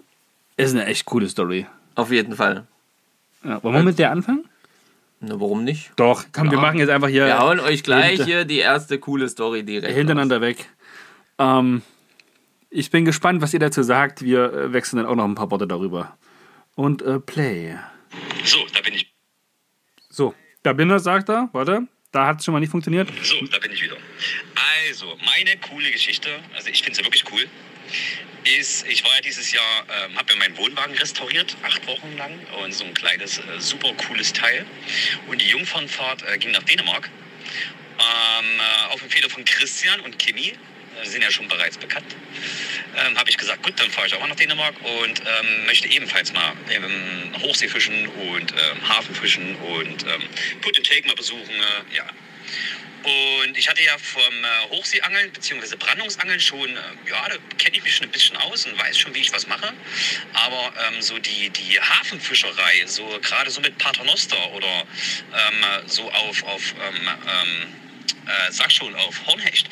ist 0.57 0.71
eine 0.71 0.87
echt 0.87 1.05
coole 1.07 1.29
Story. 1.29 1.67
Auf 1.97 2.13
jeden 2.13 2.37
Fall. 2.37 2.69
Ja, 3.43 3.61
wollen 3.65 3.75
wir 3.75 3.83
mit 3.83 3.99
der 3.99 4.13
anfangen? 4.13 4.45
Na, 5.27 5.41
warum 5.41 5.65
nicht? 5.65 5.93
Doch, 5.97 6.25
komm, 6.33 6.51
wir 6.51 6.57
Ja. 6.59 6.63
machen 6.63 6.79
jetzt 6.79 6.91
einfach 6.91 7.09
hier 7.09 7.27
Wir 7.27 7.39
hauen 7.39 7.61
euch 7.61 7.83
gleich 7.83 8.23
hier 8.25 8.45
die 8.45 8.59
erste 8.59 8.99
coole 8.99 9.29
Story 9.29 9.63
direkt. 9.65 9.95
hintereinander 9.97 10.41
weg. 10.41 10.69
Ähm, 11.39 11.83
ich 12.71 12.91
bin 12.91 13.05
gespannt, 13.05 13.41
was 13.43 13.53
ihr 13.55 13.61
dazu 13.61 13.83
sagt. 13.83 14.23
Wir 14.23 14.53
äh, 14.53 14.73
wechseln 14.73 14.99
dann 14.99 15.07
auch 15.07 15.15
noch 15.17 15.25
ein 15.25 15.35
paar 15.35 15.51
Worte 15.51 15.67
darüber. 15.67 16.17
Und 16.75 17.03
äh, 17.03 17.21
Play. 17.21 17.77
So, 18.45 18.59
da 18.75 18.81
bin 18.81 18.95
ich. 18.95 19.13
So, 20.11 20.35
da 20.63 20.73
bin 20.73 20.91
er, 20.91 20.99
sagt 20.99 21.29
er. 21.29 21.49
Warte, 21.53 21.87
da 22.13 22.27
hat 22.27 22.39
es 22.41 22.45
schon 22.45 22.53
mal 22.53 22.61
nicht 22.61 22.71
funktioniert. 22.71 23.09
So, 23.23 23.37
da 23.47 23.59
bin 23.59 23.73
ich 23.73 23.83
wieder. 23.83 23.97
Also, 24.89 25.07
meine 25.25 25.57
coole 25.71 25.91
Geschichte, 25.91 26.29
also 26.57 26.69
ich 26.69 26.83
finde 26.83 26.97
sie 26.99 27.05
wirklich 27.05 27.25
cool, 27.33 27.47
ist, 28.45 28.87
ich 28.87 29.05
war 29.05 29.15
ja 29.15 29.21
dieses 29.21 29.53
Jahr, 29.53 29.87
ähm, 30.05 30.17
habe 30.17 30.33
ja 30.33 30.39
meinen 30.39 30.57
Wohnwagen 30.57 30.97
restauriert, 30.97 31.57
acht 31.63 31.87
Wochen 31.87 32.17
lang 32.17 32.39
und 32.63 32.73
so 32.73 32.85
ein 32.85 32.95
kleines, 32.95 33.39
äh, 33.39 33.43
super 33.59 33.93
cooles 34.07 34.33
Teil. 34.33 34.67
Und 35.27 35.41
die 35.41 35.49
Jungfernfahrt 35.49 36.23
äh, 36.23 36.39
ging 36.39 36.53
nach 36.53 36.63
Dänemark. 36.63 37.11
Ähm, 37.99 38.61
äh, 38.61 38.93
auf 38.93 39.03
Empfehlung 39.03 39.31
von 39.31 39.45
Christian 39.45 40.01
und 40.01 40.19
Kimi, 40.19 40.53
äh, 41.03 41.07
sind 41.07 41.23
ja 41.23 41.31
schon 41.31 41.49
bereits 41.49 41.79
bekannt, 41.79 42.17
ähm, 42.97 43.17
habe 43.17 43.31
ich 43.31 43.37
gesagt, 43.37 43.63
gut, 43.63 43.79
dann 43.79 43.91
fahre 43.91 44.07
ich 44.07 44.15
auch 44.15 44.21
mal 44.21 44.29
nach 44.29 44.37
Dänemark 44.37 44.75
und 44.83 45.21
ähm, 45.21 45.67
möchte 45.67 45.89
ebenfalls 45.89 46.33
mal 46.33 46.53
ähm, 46.71 47.33
Hochseefischen 47.41 48.09
und 48.09 48.53
ähm, 48.53 48.89
Hafenfischen 48.89 49.57
und 49.57 50.03
ähm, 50.05 50.23
Put 50.61 50.77
and 50.77 50.87
Take 50.87 51.07
mal 51.07 51.17
besuchen. 51.17 51.51
Äh, 51.51 51.97
ja. 51.97 52.05
Und 53.05 53.59
ich 53.59 53.69
hatte 53.69 53.83
ja 53.83 53.99
vom 53.99 54.23
äh, 54.23 54.71
Hochseeangeln 54.71 55.31
bzw. 55.31 55.77
Brandungsangeln 55.77 56.41
schon, 56.41 56.71
äh, 56.71 56.81
ja, 57.09 57.29
da 57.29 57.37
kenne 57.59 57.77
ich 57.77 57.83
mich 57.83 57.97
schon 57.97 58.07
ein 58.07 58.11
bisschen 58.11 58.37
aus 58.39 58.65
und 58.65 58.79
weiß 58.79 58.99
schon, 58.99 59.15
wie 59.15 59.21
ich 59.21 59.33
was 59.33 59.47
mache. 59.47 59.73
Aber 60.33 60.73
ähm, 60.89 61.03
so 61.03 61.19
die, 61.19 61.51
die 61.51 61.79
Hafenfischerei, 61.79 62.87
so 62.87 63.07
gerade 63.21 63.51
so 63.51 63.61
mit 63.61 63.77
Paternoster 63.77 64.53
oder 64.53 64.85
ähm, 65.33 65.87
so 65.87 66.11
auf, 66.11 66.43
auf 66.45 66.75
ähm, 66.81 67.09
ähm, 67.09 67.75
äh, 68.27 68.51
sag 68.51 68.73
schon, 68.73 68.95
auf 68.95 69.27
Hornhecht, 69.27 69.69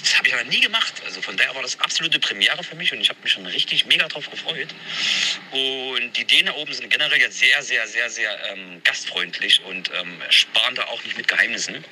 das 0.00 0.16
habe 0.16 0.28
ich 0.28 0.34
aber 0.34 0.44
nie 0.44 0.60
gemacht. 0.60 0.94
Also 1.04 1.22
von 1.22 1.36
daher 1.36 1.54
war 1.54 1.62
das 1.62 1.78
absolute 1.80 2.18
Premiere 2.18 2.62
für 2.62 2.76
mich 2.76 2.92
und 2.92 3.00
ich 3.00 3.08
habe 3.08 3.20
mich 3.22 3.32
schon 3.32 3.46
richtig 3.46 3.86
mega 3.86 4.08
drauf 4.08 4.30
gefreut. 4.30 4.68
Und 5.50 6.16
die 6.16 6.24
Dänen 6.24 6.52
oben 6.54 6.72
sind 6.72 6.90
generell 6.90 7.20
ja 7.20 7.30
sehr, 7.30 7.62
sehr, 7.62 7.86
sehr, 7.86 8.10
sehr 8.10 8.50
ähm, 8.50 8.82
gastfreundlich 8.84 9.62
und 9.64 9.90
ähm, 9.98 10.20
sparen 10.30 10.74
da 10.74 10.84
auch 10.86 11.02
nicht 11.04 11.16
mit 11.16 11.28
Geheimnissen. 11.28 11.84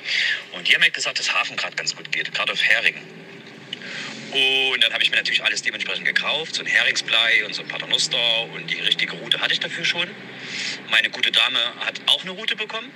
Und 0.53 0.69
die 0.69 0.75
haben 0.75 0.83
mir 0.83 0.91
gesagt, 0.91 1.19
dass 1.19 1.33
Hafen 1.33 1.57
gerade 1.57 1.77
ganz 1.77 1.95
gut 1.95 2.11
geht, 2.13 2.33
gerade 2.33 2.53
auf 2.53 2.63
Hering. 2.63 2.97
Und 4.33 4.83
dann 4.83 4.93
habe 4.93 5.03
ich 5.03 5.11
mir 5.11 5.17
natürlich 5.17 5.45
alles 5.45 5.63
dementsprechend 5.63 6.05
gekauft, 6.05 6.57
so 6.57 6.63
ein 6.63 6.67
Heringsblei 6.67 7.45
und 7.45 7.55
so 7.55 7.63
ein 7.63 7.69
Paternoster 7.69 8.43
und 8.55 8.69
die 8.71 8.81
richtige 8.81 9.13
Route 9.13 9.41
hatte 9.41 9.55
ich 9.55 9.61
dafür 9.61 9.85
schon. 9.85 10.09
Meine 10.91 11.11
gute 11.11 11.31
Dame 11.31 11.59
hat 11.81 12.01
auch 12.07 12.23
eine 12.23 12.33
Route 12.33 12.57
bekommen, 12.57 12.91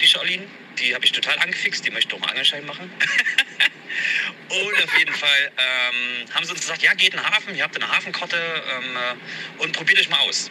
die 0.00 0.06
Charlene. 0.06 0.46
Die 0.78 0.94
habe 0.94 1.04
ich 1.04 1.12
total 1.12 1.38
angefixt, 1.38 1.84
die 1.84 1.90
möchte 1.90 2.14
auch 2.14 2.20
einen 2.20 2.30
Angelschein 2.30 2.64
machen. 2.64 2.90
und 4.48 4.84
auf 4.84 4.98
jeden 4.98 5.14
Fall 5.14 5.52
ähm, 5.56 6.34
haben 6.34 6.44
sie 6.44 6.52
uns 6.52 6.60
gesagt, 6.60 6.82
ja, 6.82 6.94
geht 6.94 7.14
in 7.14 7.20
den 7.20 7.26
Hafen, 7.26 7.54
ihr 7.56 7.64
habt 7.64 7.74
eine 7.74 7.90
Hafenkarte 7.90 8.36
ähm, 8.36 8.96
äh, 8.96 9.62
und 9.62 9.72
probiert 9.72 9.98
euch 9.98 10.08
mal 10.08 10.20
aus. 10.20 10.50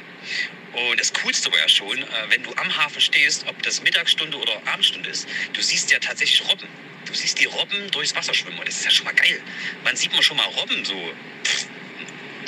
Und 0.74 0.99
das 0.99 1.13
Coolste 1.13 1.51
war 1.51 1.59
ja 1.59 1.70
schon, 1.70 1.97
äh, 1.97 2.05
wenn 2.30 2.43
du 2.43 2.53
am 2.55 2.76
Hafen 2.76 3.01
stehst, 3.01 3.47
ob 3.47 3.61
das 3.63 3.82
Mittagsstunde 3.82 4.38
oder 4.38 4.61
Abendstunde 4.65 5.09
ist, 5.09 5.28
du 5.53 5.61
siehst 5.61 5.91
ja 5.91 5.99
tatsächlich 5.99 6.47
Robben. 6.49 6.68
Du 7.05 7.13
siehst 7.13 7.39
die 7.39 7.45
Robben 7.45 7.89
durchs 7.91 8.13
Wasser 8.15 8.34
schwimmen 8.34 8.59
und 8.59 8.68
das 8.68 8.76
ist 8.76 8.86
ja 8.86 8.91
schon 8.91 9.05
mal 9.05 9.15
geil. 9.15 9.41
Wann 9.84 9.95
sieht 9.95 10.11
man 10.11 10.22
schon 10.22 10.38
mal 10.38 10.45
Robben 10.45 10.84
so, 10.84 11.13
pff, 11.43 11.68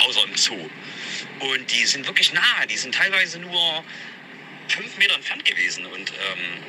außer 0.00 0.24
im 0.24 0.36
Zoo? 0.36 0.68
Und 1.40 1.72
die 1.72 1.86
sind 1.86 2.06
wirklich 2.06 2.32
nah, 2.32 2.66
die 2.68 2.76
sind 2.76 2.94
teilweise 2.94 3.38
nur 3.38 3.84
fünf 4.70 4.96
Meter 4.96 5.14
entfernt 5.14 5.44
gewesen. 5.44 5.86
Und 5.86 6.10
ähm, 6.10 6.62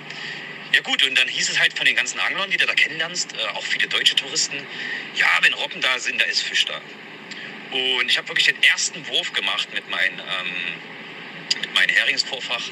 ja 0.74 0.82
gut, 0.82 1.04
und 1.04 1.18
dann 1.18 1.28
hieß 1.28 1.50
es 1.50 1.60
halt 1.60 1.76
von 1.78 1.86
den 1.86 1.96
ganzen 1.96 2.20
Anglern, 2.20 2.50
die 2.50 2.58
du 2.58 2.66
da 2.66 2.74
kennenlernst, 2.74 3.34
äh, 3.34 3.48
auch 3.56 3.64
viele 3.64 3.88
deutsche 3.88 4.16
Touristen, 4.16 4.58
ja, 5.16 5.28
wenn 5.42 5.54
Robben 5.54 5.82
da 5.82 6.00
sind, 6.00 6.22
da 6.22 6.26
ist 6.26 6.42
Fisch 6.42 6.66
da. 6.66 6.82
Und 7.72 8.10
ich 8.10 8.18
habe 8.18 8.28
wirklich 8.28 8.48
den 8.48 8.62
ersten 8.64 9.06
Wurf 9.08 9.32
gemacht 9.34 9.74
mit, 9.74 9.90
mein, 9.90 10.20
ähm, 10.20 11.62
mit 11.62 11.74
meinem 11.74 11.90
Heringsvorfach. 11.90 12.70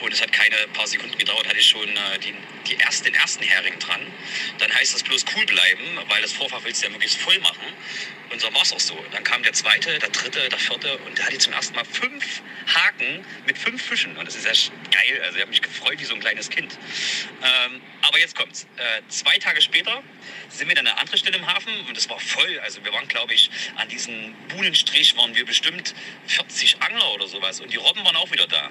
Und 0.00 0.12
es 0.12 0.22
hat 0.22 0.32
keine 0.32 0.56
paar 0.72 0.86
Sekunden 0.86 1.16
gedauert, 1.18 1.46
hatte 1.46 1.58
ich 1.58 1.66
schon 1.66 1.88
äh, 1.88 2.18
die, 2.18 2.34
die 2.68 2.76
erst, 2.76 3.04
den 3.04 3.14
ersten 3.14 3.44
Hering 3.44 3.78
dran. 3.78 4.00
Dann 4.58 4.72
heißt 4.72 4.94
das 4.94 5.02
bloß 5.02 5.24
cool 5.36 5.46
bleiben, 5.46 5.82
weil 6.08 6.22
das 6.22 6.32
Vorfach 6.32 6.60
willst 6.64 6.82
du 6.82 6.86
ja 6.86 6.92
möglichst 6.92 7.18
voll 7.18 7.38
machen. 7.40 7.66
Und 8.30 8.40
so 8.40 8.52
war 8.54 8.62
es 8.62 8.72
auch 8.72 8.80
so. 8.80 9.04
Dann 9.10 9.24
kam 9.24 9.42
der 9.42 9.52
zweite, 9.52 9.98
der 9.98 10.08
dritte, 10.08 10.48
der 10.48 10.58
vierte 10.58 10.96
und 10.98 11.18
der 11.18 11.26
hatte 11.26 11.38
zum 11.38 11.52
ersten 11.52 11.74
Mal 11.74 11.84
fünf 11.84 12.42
Haken 12.72 13.24
mit 13.44 13.58
fünf 13.58 13.82
Fischen. 13.82 14.16
Und 14.16 14.26
das 14.26 14.36
ist 14.36 14.44
ja 14.44 14.52
geil. 14.90 15.20
Also 15.24 15.36
ich 15.36 15.40
habe 15.42 15.50
mich 15.50 15.62
gefreut 15.62 15.98
wie 15.98 16.04
so 16.04 16.14
ein 16.14 16.20
kleines 16.20 16.48
Kind. 16.48 16.78
Ähm, 17.42 17.80
aber 18.02 18.18
jetzt 18.20 18.36
kommt's. 18.36 18.68
Äh, 18.76 19.02
zwei 19.08 19.36
Tage 19.38 19.60
später 19.60 20.02
sind 20.48 20.68
wir 20.68 20.76
dann 20.76 20.86
an 20.86 20.92
einer 20.92 21.00
anderen 21.00 21.18
Stelle 21.18 21.38
im 21.38 21.46
Hafen 21.46 21.72
und 21.88 21.96
es 21.96 22.08
war 22.08 22.20
voll. 22.20 22.60
Also 22.60 22.84
wir 22.84 22.92
waren, 22.92 23.08
glaube 23.08 23.34
ich, 23.34 23.50
an 23.76 23.88
diesem 23.88 24.34
Buhnenstrich 24.48 25.16
waren 25.16 25.34
wir 25.34 25.44
bestimmt 25.44 25.94
40 26.28 26.80
Angler 26.80 27.12
oder 27.12 27.26
sowas. 27.26 27.60
Und 27.60 27.72
die 27.72 27.78
Robben 27.78 28.04
waren 28.04 28.16
auch 28.16 28.30
wieder 28.30 28.46
da. 28.46 28.70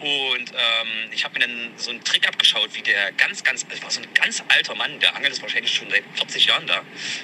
Und 0.00 0.50
ähm, 0.52 1.10
ich 1.12 1.24
habe 1.24 1.38
mir 1.38 1.46
dann 1.46 1.72
so 1.76 1.90
einen 1.90 2.02
Trick 2.02 2.26
abgeschaut, 2.26 2.70
wie 2.74 2.82
der 2.82 3.12
ganz, 3.12 3.42
ganz, 3.44 3.64
es 3.70 3.82
war 3.82 3.90
so 3.90 4.00
ein 4.00 4.12
ganz 4.14 4.42
alter 4.48 4.74
Mann, 4.74 4.98
der 5.00 5.14
angelt 5.14 5.32
ist 5.32 5.42
wahrscheinlich 5.42 5.72
schon 5.72 5.88
seit 5.90 6.04
40 6.16 6.46
Jahren 6.46 6.66
da. 6.66 6.82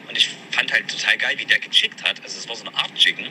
Und 0.08 0.16
ich 0.16 0.30
fand 0.50 0.72
halt 0.72 0.88
total 0.88 1.18
geil, 1.18 1.38
wie 1.38 1.44
der 1.44 1.58
gechickt 1.58 2.02
hat. 2.04 2.22
Also 2.22 2.38
es 2.38 2.48
war 2.48 2.56
so 2.56 2.64
eine 2.64 2.76
Art 2.76 2.94
Chicken. 2.94 3.26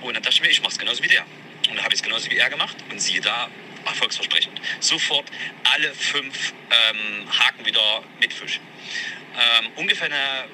Und 0.00 0.14
dann 0.14 0.22
dachte 0.22 0.36
ich 0.36 0.42
mir, 0.42 0.48
ich 0.48 0.62
mache 0.62 0.72
es 0.72 0.78
genauso 0.78 1.02
wie 1.02 1.08
der. 1.08 1.24
Und 1.68 1.76
dann 1.76 1.84
habe 1.84 1.94
ich 1.94 2.00
es 2.00 2.02
genauso 2.02 2.30
wie 2.30 2.36
er 2.36 2.50
gemacht. 2.50 2.76
Und 2.90 3.00
siehe 3.00 3.20
da, 3.20 3.50
erfolgsversprechend. 3.84 4.60
Sofort 4.80 5.30
alle 5.64 5.94
fünf 5.94 6.52
ähm, 6.70 7.26
Haken 7.38 7.66
wieder 7.66 8.02
mit 8.20 8.32
Fisch. 8.32 8.60
Ähm, 9.34 9.70
ungefähr 9.76 10.06
eine 10.06 10.48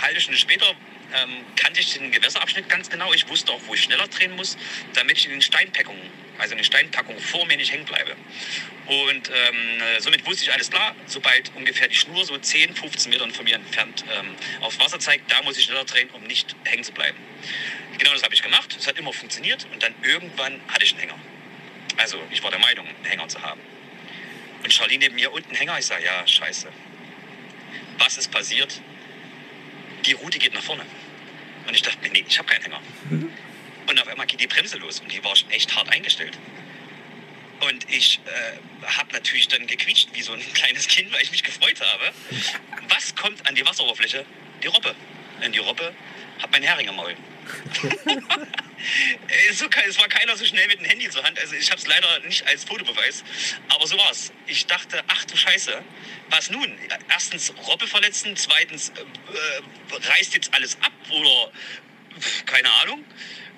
halbe 0.00 0.20
Stunde 0.20 0.38
später 0.38 0.74
ähm, 1.14 1.44
kannte 1.56 1.80
ich 1.80 1.94
den 1.94 2.10
Gewässerabschnitt 2.10 2.68
ganz 2.68 2.90
genau. 2.90 3.12
Ich 3.12 3.28
wusste 3.28 3.52
auch, 3.52 3.60
wo 3.66 3.74
ich 3.74 3.82
schneller 3.82 4.08
drehen 4.08 4.36
muss, 4.36 4.56
damit 4.94 5.18
ich 5.18 5.26
in 5.26 5.32
den 5.32 5.42
Steinpackungen, 5.42 6.02
also 6.38 6.52
in 6.52 6.58
den 6.58 6.64
Steinpackungen 6.64 7.20
vor 7.20 7.46
mir 7.46 7.56
nicht 7.56 7.72
hängen 7.72 7.84
bleibe. 7.84 8.16
Und 8.86 9.30
ähm, 9.30 9.82
äh, 9.82 10.00
somit 10.00 10.24
wusste 10.26 10.44
ich 10.44 10.52
alles 10.52 10.70
klar, 10.70 10.94
sobald 11.06 11.54
ungefähr 11.54 11.88
die 11.88 11.94
Schnur 11.94 12.24
so 12.24 12.36
10, 12.38 12.74
15 12.74 13.10
Metern 13.10 13.30
von 13.32 13.44
mir 13.44 13.56
entfernt 13.56 14.04
ähm, 14.18 14.34
aufs 14.60 14.78
Wasser 14.80 14.98
zeigt, 14.98 15.30
da 15.30 15.42
muss 15.42 15.58
ich 15.58 15.64
schneller 15.64 15.84
drehen, 15.84 16.08
um 16.10 16.22
nicht 16.24 16.56
hängen 16.64 16.84
zu 16.84 16.92
bleiben. 16.92 17.18
Genau 17.98 18.12
das 18.12 18.22
habe 18.22 18.34
ich 18.34 18.42
gemacht. 18.42 18.74
Es 18.78 18.86
hat 18.86 18.98
immer 18.98 19.12
funktioniert 19.12 19.66
und 19.72 19.82
dann 19.82 19.94
irgendwann 20.02 20.60
hatte 20.68 20.84
ich 20.84 20.92
einen 20.92 21.00
Hänger. 21.00 21.18
Also 21.96 22.18
ich 22.30 22.42
war 22.42 22.50
der 22.50 22.60
Meinung, 22.60 22.86
einen 22.86 23.04
Hänger 23.04 23.28
zu 23.28 23.42
haben. 23.42 23.60
Und 24.62 24.70
Charlie 24.70 24.98
neben 24.98 25.16
mir 25.16 25.32
unten 25.32 25.54
Hänger. 25.54 25.78
Ich 25.78 25.86
sage, 25.86 26.04
ja, 26.04 26.26
scheiße. 26.26 26.68
Was 27.98 28.16
ist 28.16 28.30
passiert? 28.30 28.80
Die 30.06 30.12
Route 30.12 30.38
geht 30.38 30.54
nach 30.54 30.62
vorne. 30.62 30.84
Und 31.66 31.74
ich 31.74 31.82
dachte 31.82 32.00
mir, 32.02 32.10
nee, 32.10 32.24
ich 32.26 32.38
habe 32.38 32.48
keinen 32.48 32.62
Hänger. 32.62 32.80
Und 33.88 34.00
auf 34.00 34.08
einmal 34.08 34.26
geht 34.26 34.40
die 34.40 34.46
Bremse 34.46 34.78
los 34.78 35.00
und 35.00 35.12
die 35.12 35.22
war 35.24 35.34
echt 35.50 35.74
hart 35.74 35.88
eingestellt. 35.90 36.38
Und 37.60 37.90
ich 37.90 38.20
äh, 38.24 38.86
habe 38.86 39.12
natürlich 39.12 39.48
dann 39.48 39.66
gequietscht 39.66 40.10
wie 40.12 40.22
so 40.22 40.32
ein 40.32 40.40
kleines 40.54 40.86
Kind, 40.88 41.12
weil 41.12 41.22
ich 41.22 41.30
mich 41.30 41.42
gefreut 41.42 41.80
habe. 41.80 42.12
Was 42.88 43.14
kommt 43.14 43.46
an 43.48 43.54
die 43.54 43.66
Wasseroberfläche? 43.66 44.24
Die 44.62 44.68
Robbe. 44.68 44.94
Und 45.44 45.54
die 45.54 45.58
Robbe 45.58 45.94
hat 46.42 46.50
mein 46.52 46.62
Hering 46.62 46.88
am 46.88 46.96
Maul. 46.96 47.14
Äh, 49.28 49.52
so, 49.52 49.66
es 49.88 49.98
war 49.98 50.08
keiner 50.08 50.36
so 50.36 50.44
schnell 50.44 50.66
mit 50.68 50.78
dem 50.78 50.84
Handy 50.86 51.10
zur 51.10 51.22
Hand. 51.24 51.38
Also 51.38 51.54
ich 51.56 51.70
habe 51.70 51.80
es 51.80 51.86
leider 51.86 52.20
nicht 52.20 52.46
als 52.46 52.64
Fotobeweis. 52.64 53.24
Aber 53.68 53.86
so 53.86 53.98
war's. 53.98 54.32
Ich 54.46 54.66
dachte, 54.66 55.02
ach 55.08 55.24
du 55.24 55.36
Scheiße, 55.36 55.82
was 56.30 56.50
nun? 56.50 56.78
Erstens 57.10 57.52
Robbe 57.66 57.86
verletzen, 57.86 58.36
zweitens 58.36 58.90
äh, 58.90 59.00
äh, 59.00 60.08
reißt 60.08 60.34
jetzt 60.34 60.54
alles 60.54 60.76
ab 60.80 60.92
oder 61.10 61.50
pf, 62.20 62.44
keine 62.46 62.70
Ahnung. 62.82 63.04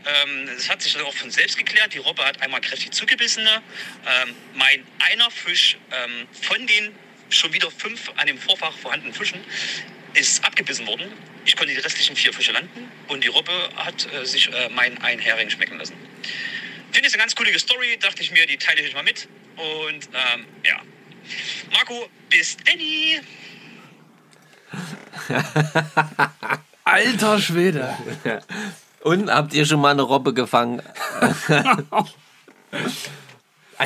Ähm, 0.06 0.48
Es 0.56 0.70
hat 0.70 0.82
sich 0.82 0.94
dann 0.94 1.02
auch 1.02 1.14
von 1.14 1.30
selbst 1.30 1.58
geklärt. 1.58 1.92
Die 1.92 1.98
Robbe 1.98 2.24
hat 2.24 2.40
einmal 2.42 2.60
kräftig 2.62 2.92
zugebissen. 2.92 3.46
Ähm, 3.46 4.34
mein 4.54 4.86
einer 5.00 5.30
Fisch 5.30 5.76
ähm, 5.90 6.28
von 6.32 6.66
den 6.66 6.94
schon 7.28 7.52
wieder 7.52 7.70
fünf 7.70 8.10
an 8.16 8.26
dem 8.26 8.38
Vorfach 8.38 8.76
vorhandenen 8.78 9.14
Fischen 9.14 9.44
ist 10.14 10.44
abgebissen 10.44 10.86
worden. 10.86 11.06
Ich 11.44 11.56
konnte 11.56 11.72
die 11.72 11.80
restlichen 11.80 12.16
vier 12.16 12.32
Fische 12.32 12.52
landen 12.52 12.90
und 13.08 13.24
die 13.24 13.28
Robbe 13.28 13.52
hat 13.76 14.06
äh, 14.12 14.24
sich 14.24 14.48
äh, 14.52 14.68
mein 14.70 14.98
ein 15.02 15.18
Hering 15.18 15.50
schmecken 15.50 15.78
lassen. 15.78 15.94
Finde 16.92 17.08
ich 17.08 17.14
eine 17.14 17.22
ganz 17.22 17.34
coole 17.34 17.56
Story, 17.58 17.96
dachte 18.00 18.22
ich 18.22 18.30
mir, 18.32 18.46
die 18.46 18.56
teile 18.56 18.80
ich 18.80 18.88
euch 18.88 18.94
mal 18.94 19.04
mit. 19.04 19.28
Und 19.56 20.06
ähm, 20.12 20.44
ja. 20.64 20.80
Marco, 21.72 22.08
bis 22.28 22.56
Danny. 22.56 23.20
Alter 26.84 27.40
Schwede. 27.40 27.96
Und 29.02 29.30
habt 29.30 29.54
ihr 29.54 29.64
schon 29.64 29.80
mal 29.80 29.92
eine 29.92 30.02
Robbe 30.02 30.34
gefangen? 30.34 30.82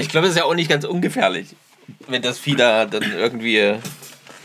ich 0.01 0.09
glaube, 0.09 0.27
das 0.27 0.35
ist 0.35 0.39
ja 0.39 0.45
auch 0.45 0.55
nicht 0.55 0.71
ganz 0.71 0.85
ungefährlich, 0.85 1.49
wenn 2.09 2.23
das 2.23 2.39
Vieh 2.39 2.57
da 2.57 2.87
dann 2.87 3.03
irgendwie 3.03 3.59
äh, 3.59 3.79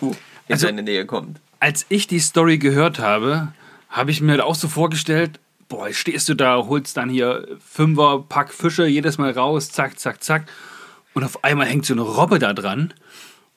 in 0.02 0.16
Also- 0.50 0.68
seine 0.68 0.84
Nähe 0.84 1.06
kommt. 1.06 1.40
Als 1.60 1.86
ich 1.90 2.08
die 2.08 2.20
Story 2.20 2.58
gehört 2.58 3.00
habe, 3.00 3.54
habe 3.90 4.12
ich 4.12 4.22
mir 4.22 4.46
auch 4.46 4.56
so 4.56 4.68
vorgestellt, 4.68 5.40
boah, 5.68 5.92
stehst 5.94 6.30
du 6.30 6.34
da, 6.34 6.58
holst 6.58 6.98
dann 6.98 7.10
hier 7.10 7.48
Fünfer 7.66 8.26
Pack 8.28 8.54
Fische 8.54 8.86
jedes 8.86 9.18
Mal 9.18 9.32
raus, 9.32 9.70
zack, 9.70 10.00
zack, 10.00 10.24
zack. 10.24 10.48
Und 11.14 11.24
auf 11.24 11.44
einmal 11.44 11.68
hängt 11.68 11.86
so 11.86 11.94
eine 11.94 12.02
Robbe 12.02 12.40
da 12.40 12.54
dran. 12.54 12.94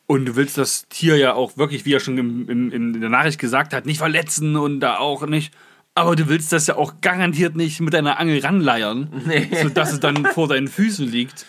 Und 0.07 0.27
du 0.27 0.37
willst 0.37 0.59
das 0.59 0.89
Tier 0.89 1.17
ja 1.17 1.35
auch 1.35 1.57
wirklich, 1.57 1.85
wie 1.85 1.95
er 1.95 2.01
schon 2.01 2.19
im, 2.19 2.49
im, 2.49 2.71
in 2.71 3.01
der 3.01 3.09
Nachricht 3.09 3.39
gesagt 3.39 3.73
hat, 3.73 3.87
nicht 3.87 3.99
verletzen 3.99 4.57
und 4.57 4.81
da 4.81 4.99
auch 4.99 5.27
nicht. 5.27 5.55
Aber 5.95 6.17
du 6.17 6.29
willst 6.29 6.53
das 6.53 6.67
ja 6.67 6.77
auch 6.77 6.95
garantiert 7.01 7.55
nicht 7.55 7.81
mit 7.81 7.95
deiner 7.95 8.19
Angel 8.19 8.41
ranleiern, 8.41 9.09
sodass 9.63 9.93
es 9.93 10.01
dann 10.01 10.25
vor 10.27 10.49
deinen 10.49 10.69
Füßen 10.69 11.07
liegt. 11.07 11.47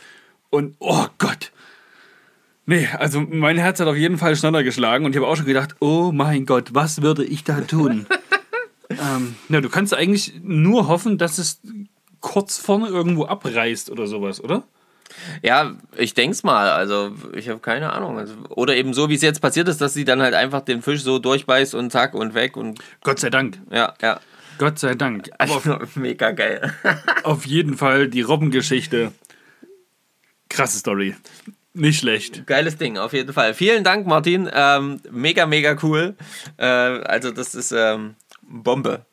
Und 0.49 0.75
oh 0.79 1.07
Gott. 1.17 1.51
Nee, 2.65 2.87
also 2.97 3.21
mein 3.21 3.57
Herz 3.57 3.79
hat 3.79 3.87
auf 3.87 3.97
jeden 3.97 4.17
Fall 4.17 4.35
schneller 4.35 4.63
geschlagen 4.63 5.05
und 5.05 5.11
ich 5.11 5.17
habe 5.17 5.27
auch 5.27 5.35
schon 5.35 5.45
gedacht, 5.45 5.75
oh 5.79 6.11
mein 6.13 6.45
Gott, 6.45 6.73
was 6.73 7.01
würde 7.01 7.25
ich 7.25 7.43
da 7.43 7.61
tun? 7.61 8.05
ähm, 8.89 9.35
na, 9.49 9.59
du 9.59 9.69
kannst 9.69 9.93
eigentlich 9.93 10.33
nur 10.41 10.87
hoffen, 10.87 11.17
dass 11.17 11.37
es 11.37 11.61
kurz 12.21 12.57
vorne 12.57 12.87
irgendwo 12.87 13.25
abreißt 13.25 13.89
oder 13.89 14.07
sowas, 14.07 14.41
oder? 14.41 14.63
Ja, 15.41 15.75
ich 15.97 16.13
denk's 16.13 16.43
mal. 16.43 16.71
Also, 16.71 17.11
ich 17.33 17.49
habe 17.49 17.59
keine 17.59 17.93
Ahnung. 17.93 18.17
Also, 18.17 18.35
oder 18.49 18.75
eben 18.75 18.93
so, 18.93 19.09
wie 19.09 19.15
es 19.15 19.21
jetzt 19.21 19.41
passiert 19.41 19.67
ist, 19.67 19.81
dass 19.81 19.93
sie 19.93 20.05
dann 20.05 20.21
halt 20.21 20.33
einfach 20.33 20.61
den 20.61 20.81
Fisch 20.81 21.03
so 21.03 21.19
durchbeißt 21.19 21.75
und 21.75 21.91
zack 21.91 22.13
und 22.15 22.33
weg 22.33 22.57
und 22.57 22.79
Gott 23.03 23.19
sei 23.19 23.29
Dank. 23.29 23.59
ja, 23.71 23.93
ja. 24.01 24.19
Gott 24.57 24.79
sei 24.79 24.95
Dank. 24.95 25.29
Aber 25.37 25.55
auf, 25.55 25.67
Also, 25.67 25.79
mega 25.99 26.31
geil. 26.31 26.73
auf 27.23 27.45
jeden 27.45 27.75
Fall 27.77 28.07
die 28.07 28.21
Robbengeschichte. 28.21 29.11
Krasse 30.49 30.77
Story. 30.77 31.15
Nicht 31.73 31.99
schlecht. 31.99 32.45
Geiles 32.45 32.77
Ding, 32.77 32.97
auf 32.97 33.13
jeden 33.13 33.33
Fall. 33.33 33.53
Vielen 33.55 33.83
Dank, 33.83 34.05
Martin. 34.05 34.49
Ähm, 34.53 35.01
mega, 35.09 35.47
mega 35.47 35.75
cool. 35.81 36.15
Äh, 36.57 36.65
also, 36.65 37.31
das 37.31 37.55
ist 37.55 37.71
ähm, 37.71 38.15
Bombe. 38.43 39.05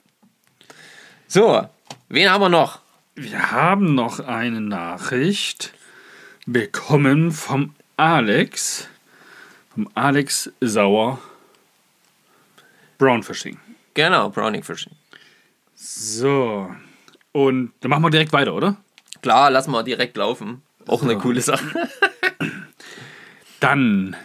So, 1.27 1.67
wen 2.09 2.31
haben 2.31 2.43
wir 2.43 2.49
noch? 2.51 2.81
Wir 3.15 3.51
haben 3.51 3.95
noch 3.95 4.21
eine 4.21 4.61
Nachricht 4.61 5.73
bekommen 6.47 7.33
vom 7.33 7.75
Alex. 7.97 8.89
Vom 9.73 9.89
Alex 9.95 10.51
Sauer. 10.61 11.19
Brownfishing. 12.99 13.59
Genau, 13.95 14.29
Browning 14.29 14.63
Fishing. 14.63 14.93
So. 15.75 16.75
Und 17.33 17.73
dann 17.81 17.91
machen 17.91 18.03
wir 18.03 18.11
direkt 18.11 18.33
weiter, 18.33 18.55
oder? 18.55 18.77
Klar, 19.23 19.51
lassen 19.51 19.71
wir 19.71 19.83
direkt 19.83 20.17
laufen. 20.17 20.63
Auch 20.87 21.03
eine 21.03 21.17
coole 21.17 21.41
Sache. 21.41 21.89
Dann 23.61 24.17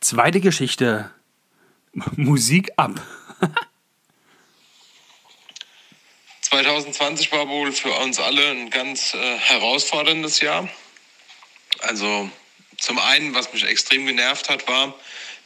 zweite 0.00 0.40
Geschichte. 0.40 1.10
Musik 1.92 2.70
ab. 2.76 2.92
2020 6.42 7.32
war 7.32 7.48
wohl 7.48 7.72
für 7.72 7.90
uns 7.90 8.20
alle 8.20 8.50
ein 8.50 8.70
ganz 8.70 9.14
äh, 9.14 9.38
herausforderndes 9.38 10.40
Jahr. 10.40 10.68
Also 11.80 12.30
zum 12.78 12.98
einen, 12.98 13.34
was 13.34 13.52
mich 13.52 13.64
extrem 13.64 14.06
genervt 14.06 14.48
hat, 14.48 14.68
war, 14.68 14.94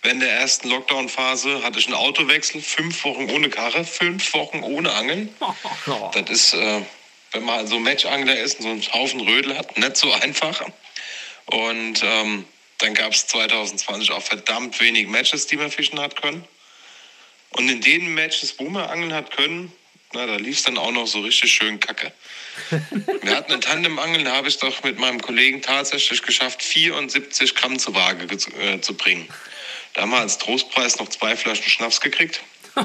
während 0.03 0.23
der 0.23 0.33
ersten 0.33 0.69
Lockdown-Phase 0.69 1.63
hatte 1.63 1.79
ich 1.79 1.87
einen 1.87 1.97
Autowechsel, 1.97 2.61
fünf 2.61 3.03
Wochen 3.05 3.31
ohne 3.31 3.49
Karre, 3.49 3.85
fünf 3.85 4.35
Wochen 4.35 4.63
ohne 4.63 4.93
Angeln. 4.93 5.35
Das 6.13 6.31
ist, 6.31 6.55
äh, 6.55 6.83
wenn 7.33 7.45
man 7.45 7.67
so 7.67 7.79
Matchangler 7.79 8.39
ist 8.39 8.61
und 8.61 8.63
so 8.63 8.69
einen 8.69 8.93
Haufen 8.93 9.21
Rödel 9.21 9.57
hat, 9.57 9.79
nicht 9.79 9.97
so 9.97 10.13
einfach. 10.13 10.63
Und 11.47 12.03
ähm, 12.05 12.45
dann 12.83 12.95
gab 12.95 13.13
es 13.13 13.27
2020 13.29 14.11
auch 14.11 14.23
verdammt 14.23 14.81
wenig 14.81 15.07
Matches, 15.09 15.47
die 15.47 15.57
man 15.57 15.71
fischen 15.71 16.01
hat 16.01 16.21
können. 16.21 16.45
Und 17.51 17.69
in 17.69 17.81
den 17.81 18.15
Matches, 18.15 18.59
wo 18.59 18.69
man 18.69 18.85
angeln 18.89 19.13
hat 19.13 19.31
können, 19.31 19.73
na, 20.15 20.27
da 20.27 20.37
lief 20.37 20.59
es 20.59 20.65
dann 20.65 20.77
auch 20.79 20.91
noch 20.91 21.07
so 21.07 21.21
richtig 21.21 21.53
schön 21.53 21.81
kacke. 21.81 22.13
Wir 23.23 23.35
hatten 23.35 23.53
ein 23.53 23.61
Tandem-Angeln, 23.63 24.25
da 24.25 24.33
habe 24.37 24.49
ich 24.49 24.59
doch 24.59 24.83
mit 24.83 24.99
meinem 24.99 25.21
Kollegen 25.23 25.63
tatsächlich 25.63 26.21
geschafft, 26.23 26.63
74 26.63 27.55
Gramm 27.55 27.79
zur 27.79 27.95
Waage 27.95 28.27
ge- 28.27 28.39
äh, 28.61 28.81
zu 28.81 28.95
bringen. 28.95 29.27
Da 29.95 30.03
haben 30.03 30.11
wir 30.11 30.19
als 30.19 30.39
Trostpreis 30.39 30.99
noch 30.99 31.09
zwei 31.09 31.37
Flaschen 31.37 31.69
Schnaps 31.69 32.01
gekriegt. 32.01 32.41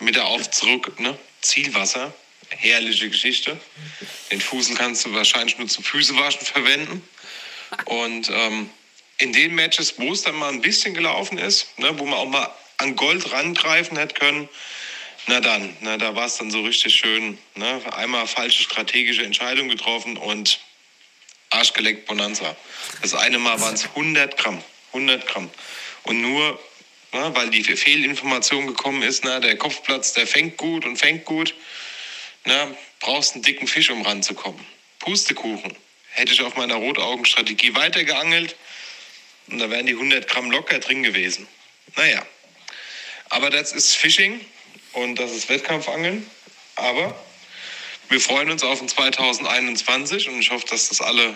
Mit 0.00 0.14
der 0.16 0.26
Auf 0.26 0.50
zurück, 0.50 0.98
ne? 1.00 1.18
Zielwasser. 1.42 2.14
Herrliche 2.50 3.10
Geschichte. 3.10 3.58
Den 4.30 4.40
Fußen 4.40 4.76
kannst 4.76 5.04
du 5.04 5.12
wahrscheinlich 5.12 5.58
nur 5.58 5.68
zum 5.68 5.84
Füßewaschen 5.84 6.46
verwenden. 6.46 7.06
Und 7.84 8.30
ähm, 8.30 8.70
in 9.18 9.32
den 9.32 9.54
Matches, 9.54 9.98
wo 9.98 10.12
es 10.12 10.22
dann 10.22 10.36
mal 10.36 10.52
ein 10.52 10.60
bisschen 10.60 10.94
gelaufen 10.94 11.38
ist, 11.38 11.78
ne, 11.78 11.98
wo 11.98 12.04
man 12.04 12.18
auch 12.18 12.28
mal 12.28 12.50
an 12.78 12.96
Gold 12.96 13.32
rangreifen 13.32 13.98
hätte 13.98 14.14
können, 14.14 14.48
na 15.26 15.40
dann, 15.40 15.76
na, 15.80 15.98
da 15.98 16.14
war 16.14 16.26
es 16.26 16.36
dann 16.36 16.50
so 16.50 16.62
richtig 16.62 16.94
schön. 16.94 17.36
Ne? 17.54 17.82
Einmal 17.92 18.26
falsche 18.26 18.62
strategische 18.62 19.24
Entscheidung 19.24 19.68
getroffen 19.68 20.16
und 20.16 20.60
Arschgeleckt 21.50 22.06
Bonanza. 22.06 22.56
Das 23.02 23.14
eine 23.14 23.38
Mal 23.38 23.60
waren 23.60 23.74
es 23.74 23.84
100 23.84 24.36
Gramm. 24.36 24.62
100 24.92 25.26
Gramm. 25.26 25.50
Und 26.04 26.22
nur, 26.22 26.58
na, 27.12 27.34
weil 27.34 27.50
die 27.50 27.62
Fehlinformation 27.62 28.66
gekommen 28.66 29.02
ist, 29.02 29.24
na, 29.24 29.40
der 29.40 29.56
Kopfplatz, 29.56 30.12
der 30.12 30.26
fängt 30.26 30.56
gut 30.56 30.84
und 30.84 30.96
fängt 30.96 31.24
gut. 31.24 31.54
Na, 32.44 32.74
brauchst 33.00 33.34
einen 33.34 33.42
dicken 33.42 33.66
Fisch, 33.66 33.90
um 33.90 34.02
ranzukommen. 34.02 34.64
Pustekuchen. 34.98 35.76
Hätte 36.10 36.32
ich 36.32 36.42
auf 36.42 36.56
meiner 36.56 36.74
Rotaugenstrategie 36.74 37.74
weitergeangelt 37.74 38.56
und 39.48 39.58
da 39.58 39.70
wären 39.70 39.86
die 39.86 39.92
100 39.92 40.28
Gramm 40.28 40.50
locker 40.50 40.78
drin 40.78 41.02
gewesen. 41.02 41.46
Naja, 41.96 42.24
aber 43.30 43.50
das 43.50 43.72
ist 43.72 43.94
Fishing 43.94 44.40
und 44.92 45.16
das 45.16 45.32
ist 45.32 45.48
Wettkampfangeln. 45.48 46.28
Aber 46.76 47.18
wir 48.08 48.20
freuen 48.20 48.50
uns 48.50 48.62
auf 48.62 48.78
den 48.78 48.88
2021 48.88 50.28
und 50.28 50.40
ich 50.40 50.50
hoffe, 50.50 50.66
dass 50.66 50.88
das 50.88 51.00
alle 51.00 51.34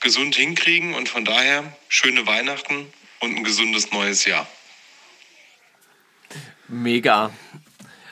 gesund 0.00 0.36
hinkriegen 0.36 0.94
und 0.94 1.08
von 1.08 1.24
daher 1.24 1.76
schöne 1.88 2.26
Weihnachten 2.26 2.92
und 3.20 3.36
ein 3.36 3.44
gesundes 3.44 3.90
neues 3.90 4.24
Jahr. 4.24 4.46
Mega. 6.68 7.32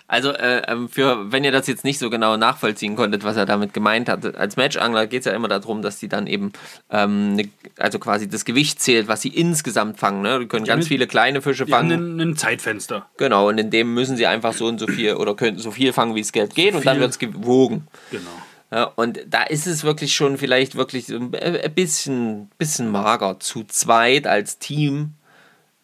Also, 0.08 0.30
äh, 0.32 0.62
ähm, 0.68 0.88
für, 0.88 1.32
wenn 1.32 1.42
ihr 1.42 1.50
das 1.50 1.66
jetzt 1.66 1.82
nicht 1.84 1.98
so 1.98 2.10
genau 2.10 2.36
nachvollziehen 2.36 2.94
konntet, 2.94 3.24
was 3.24 3.36
er 3.36 3.44
damit 3.44 3.74
gemeint 3.74 4.08
hat, 4.08 4.36
als 4.36 4.56
Matchangler 4.56 5.06
geht 5.08 5.20
es 5.20 5.26
ja 5.26 5.32
immer 5.32 5.48
darum, 5.48 5.82
dass 5.82 5.98
die 5.98 6.08
dann 6.08 6.26
eben, 6.28 6.52
ähm, 6.90 7.34
ne, 7.34 7.48
also 7.78 7.98
quasi 7.98 8.28
das 8.28 8.44
Gewicht 8.44 8.80
zählt, 8.80 9.08
was 9.08 9.22
sie 9.22 9.30
insgesamt 9.30 9.98
fangen. 9.98 10.22
Ne? 10.22 10.38
Die 10.38 10.46
können 10.46 10.64
ganz 10.64 10.84
mit- 10.84 10.88
viele 10.88 11.06
kleine 11.08 11.42
Fische 11.42 11.66
fangen. 11.66 12.20
ein, 12.20 12.36
Zeitfenster. 12.36 13.06
Genau, 13.16 13.48
und 13.48 13.58
in 13.58 13.70
dem 13.70 13.94
müssen 13.94 14.16
sie 14.16 14.26
einfach 14.28 14.52
so 14.52 14.66
und 14.66 14.78
so 14.78 14.86
viel 14.86 15.14
oder 15.14 15.34
können 15.34 15.58
so 15.58 15.72
viel 15.72 15.92
fangen, 15.92 16.14
wie 16.14 16.20
es 16.20 16.30
Geld 16.32 16.54
geht, 16.54 16.74
und 16.74 16.86
dann 16.86 17.00
wird 17.00 17.10
es 17.10 17.18
gewogen. 17.18 17.88
Genau. 18.12 18.30
Ja, 18.70 18.84
und 18.96 19.20
da 19.28 19.42
ist 19.44 19.66
es 19.66 19.84
wirklich 19.84 20.14
schon 20.14 20.38
vielleicht 20.38 20.74
wirklich 20.76 21.06
so 21.06 21.16
ein 21.16 21.34
ein 21.34 21.74
bisschen, 21.74 22.50
bisschen 22.58 22.90
mager, 22.90 23.38
zu 23.40 23.64
zweit 23.64 24.26
als 24.26 24.58
Team 24.58 25.14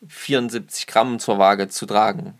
74 0.08 0.86
Gramm 0.86 1.18
zur 1.18 1.38
Waage 1.38 1.68
zu 1.68 1.86
tragen. 1.86 2.34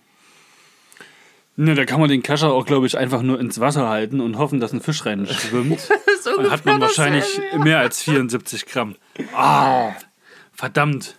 Ne, 1.55 1.75
da 1.75 1.85
kann 1.85 2.01
man 2.01 2.09
den 2.09 2.23
Kascher 2.23 2.51
auch, 2.51 2.65
glaube 2.65 2.87
ich, 2.87 2.97
einfach 2.97 3.21
nur 3.21 3.39
ins 3.39 3.61
Wasser 3.61 3.89
halten 3.89 4.21
und 4.21 4.39
hoffen, 4.39 4.59
dass 4.59 4.73
ein 4.73 4.81
Fisch 4.81 5.05
rein 5.05 5.27
schwimmt. 5.27 5.87
Dann 6.25 6.51
hat 6.51 6.65
man 6.65 6.81
wahrscheinlich 6.81 7.25
mehr 7.59 7.79
als 7.79 8.03
74 8.03 8.65
Gramm. 8.67 8.97
Ah, 9.35 9.93
verdammt. 10.53 11.17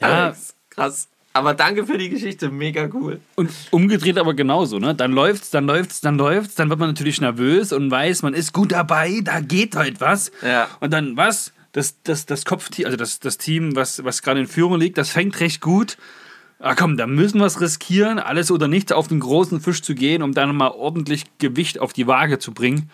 Ja, 0.00 0.24
Alex, 0.26 0.54
krass. 0.68 1.08
Aber 1.32 1.54
danke 1.54 1.86
für 1.86 1.98
die 1.98 2.08
Geschichte, 2.08 2.50
mega 2.50 2.88
cool. 2.92 3.20
und 3.36 3.50
umgedreht 3.70 4.18
aber 4.18 4.34
genauso, 4.34 4.78
ne? 4.78 4.94
Dann 4.94 5.12
läuft's, 5.12 5.50
dann 5.50 5.66
läuft's, 5.66 6.00
dann 6.00 6.18
läuft's, 6.18 6.56
dann 6.56 6.68
wird 6.68 6.80
man 6.80 6.88
natürlich 6.88 7.20
nervös 7.20 7.72
und 7.72 7.90
weiß, 7.90 8.22
man 8.22 8.34
ist 8.34 8.52
gut 8.52 8.72
dabei, 8.72 9.20
da 9.22 9.40
geht 9.40 9.76
heute 9.76 10.00
was. 10.00 10.32
Ja. 10.42 10.68
Und 10.80 10.92
dann 10.92 11.16
was? 11.16 11.52
Das, 11.72 12.02
das, 12.02 12.26
das 12.26 12.44
Kopfteam, 12.44 12.86
also 12.86 12.96
das, 12.96 13.20
das 13.20 13.38
Team, 13.38 13.76
was, 13.76 14.02
was 14.02 14.22
gerade 14.22 14.40
in 14.40 14.46
Führung 14.46 14.80
liegt, 14.80 14.98
das 14.98 15.10
fängt 15.10 15.38
recht 15.38 15.60
gut. 15.60 15.96
Ah 16.60 16.74
komm, 16.74 16.96
da 16.96 17.06
müssen 17.06 17.38
wir 17.38 17.46
es 17.46 17.60
riskieren, 17.60 18.18
alles 18.18 18.50
oder 18.50 18.66
nichts 18.66 18.90
auf 18.90 19.06
den 19.08 19.20
großen 19.20 19.60
Fisch 19.60 19.80
zu 19.82 19.94
gehen, 19.94 20.22
um 20.22 20.34
dann 20.34 20.54
mal 20.56 20.70
ordentlich 20.72 21.24
Gewicht 21.38 21.78
auf 21.78 21.92
die 21.92 22.06
Waage 22.08 22.38
zu 22.40 22.52
bringen. 22.52 22.90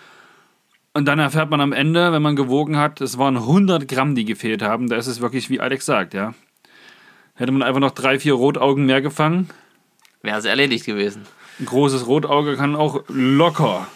Und 0.92 1.06
dann 1.06 1.18
erfährt 1.18 1.50
man 1.50 1.60
am 1.60 1.72
Ende, 1.72 2.12
wenn 2.12 2.22
man 2.22 2.36
gewogen 2.36 2.76
hat, 2.76 3.00
es 3.00 3.16
waren 3.18 3.36
100 3.36 3.88
Gramm, 3.88 4.14
die 4.14 4.24
gefehlt 4.26 4.62
haben. 4.62 4.88
Da 4.88 4.96
ist 4.96 5.06
es 5.06 5.20
wirklich, 5.20 5.48
wie 5.50 5.60
Alex 5.60 5.86
sagt, 5.86 6.14
ja. 6.14 6.34
Hätte 7.36 7.50
man 7.52 7.62
einfach 7.62 7.80
noch 7.80 7.90
drei, 7.92 8.20
vier 8.20 8.34
Rotaugen 8.34 8.86
mehr 8.86 9.00
gefangen, 9.02 9.50
Wäre 10.22 10.38
es 10.38 10.44
erledigt 10.44 10.84
gewesen. 10.86 11.22
ein 11.58 11.66
großes 11.66 12.06
Rotauge 12.06 12.56
kann 12.56 12.76
auch 12.76 13.02
locker 13.08 13.86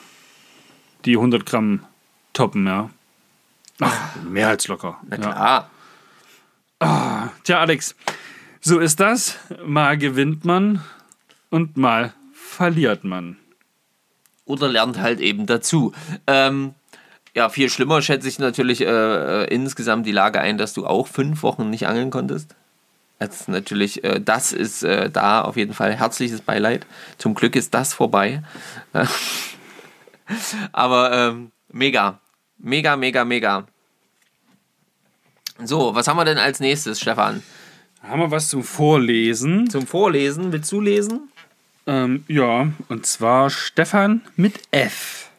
die 1.05 1.17
100 1.17 1.47
Gramm 1.47 1.85
toppen, 2.33 2.67
ja. 2.67 2.91
Ach, 3.81 4.17
mehr 4.29 4.49
als 4.49 4.67
locker. 4.67 4.99
Na 5.09 5.17
Ja. 5.17 5.23
klar. 5.23 5.71
Tja, 7.45 7.61
Alex, 7.61 7.95
so 8.61 8.79
ist 8.79 9.01
das. 9.01 9.39
Mal 9.65 9.99
gewinnt 9.99 10.45
man 10.45 10.83
und 11.51 11.77
mal 11.77 12.13
verliert 12.33 13.05
man. 13.05 13.37
Oder 14.45 14.69
lernt 14.69 14.99
halt 14.99 15.21
eben 15.21 15.47
dazu. 15.47 15.93
Ähm, 16.27 16.75
ja, 17.35 17.49
viel 17.49 17.71
schlimmer 17.71 18.03
schätze 18.03 18.29
ich 18.29 18.39
natürlich 18.39 18.81
äh, 18.81 18.87
äh, 18.87 19.55
insgesamt 19.55 20.07
die 20.07 20.13
Lage 20.13 20.41
ein, 20.41 20.59
dass 20.59 20.73
du 20.73 20.87
auch 20.87 21.07
fünf 21.07 21.43
Wochen 21.43 21.71
nicht 21.71 21.87
angeln 21.87 22.11
konntest. 22.11 22.57
Jetzt 23.21 23.49
natürlich, 23.49 24.03
äh, 24.05 24.21
das 24.21 24.53
ist 24.53 24.83
äh, 24.83 25.11
da 25.11 25.43
auf 25.43 25.57
jeden 25.57 25.75
Fall 25.75 25.95
herzliches 25.95 26.41
Beileid. 26.41 26.87
Zum 27.19 27.35
Glück 27.35 27.57
ist 27.57 27.75
das 27.75 27.93
vorbei. 27.93 28.43
Aber 30.73 31.13
ähm, 31.13 31.53
mega. 31.71 32.19
Mega, 32.59 32.97
mega, 32.97 33.25
mega. 33.25 33.67
So, 35.65 35.95
was 35.95 36.09
haben 36.09 36.17
wir 36.17 36.25
denn 36.25 36.39
als 36.39 36.61
nächstes, 36.61 37.01
Stefan? 37.01 37.43
Haben 38.03 38.21
wir 38.21 38.31
was 38.31 38.49
zum 38.49 38.63
Vorlesen? 38.63 39.69
Zum 39.69 39.87
Vorlesen? 39.87 40.53
Willst 40.53 40.71
du 40.73 40.81
lesen? 40.81 41.29
Ähm, 41.87 42.25
ja, 42.29 42.71
und 42.89 43.07
zwar 43.07 43.51
Stefan 43.51 44.23
mit 44.37 44.61
F 44.71 45.31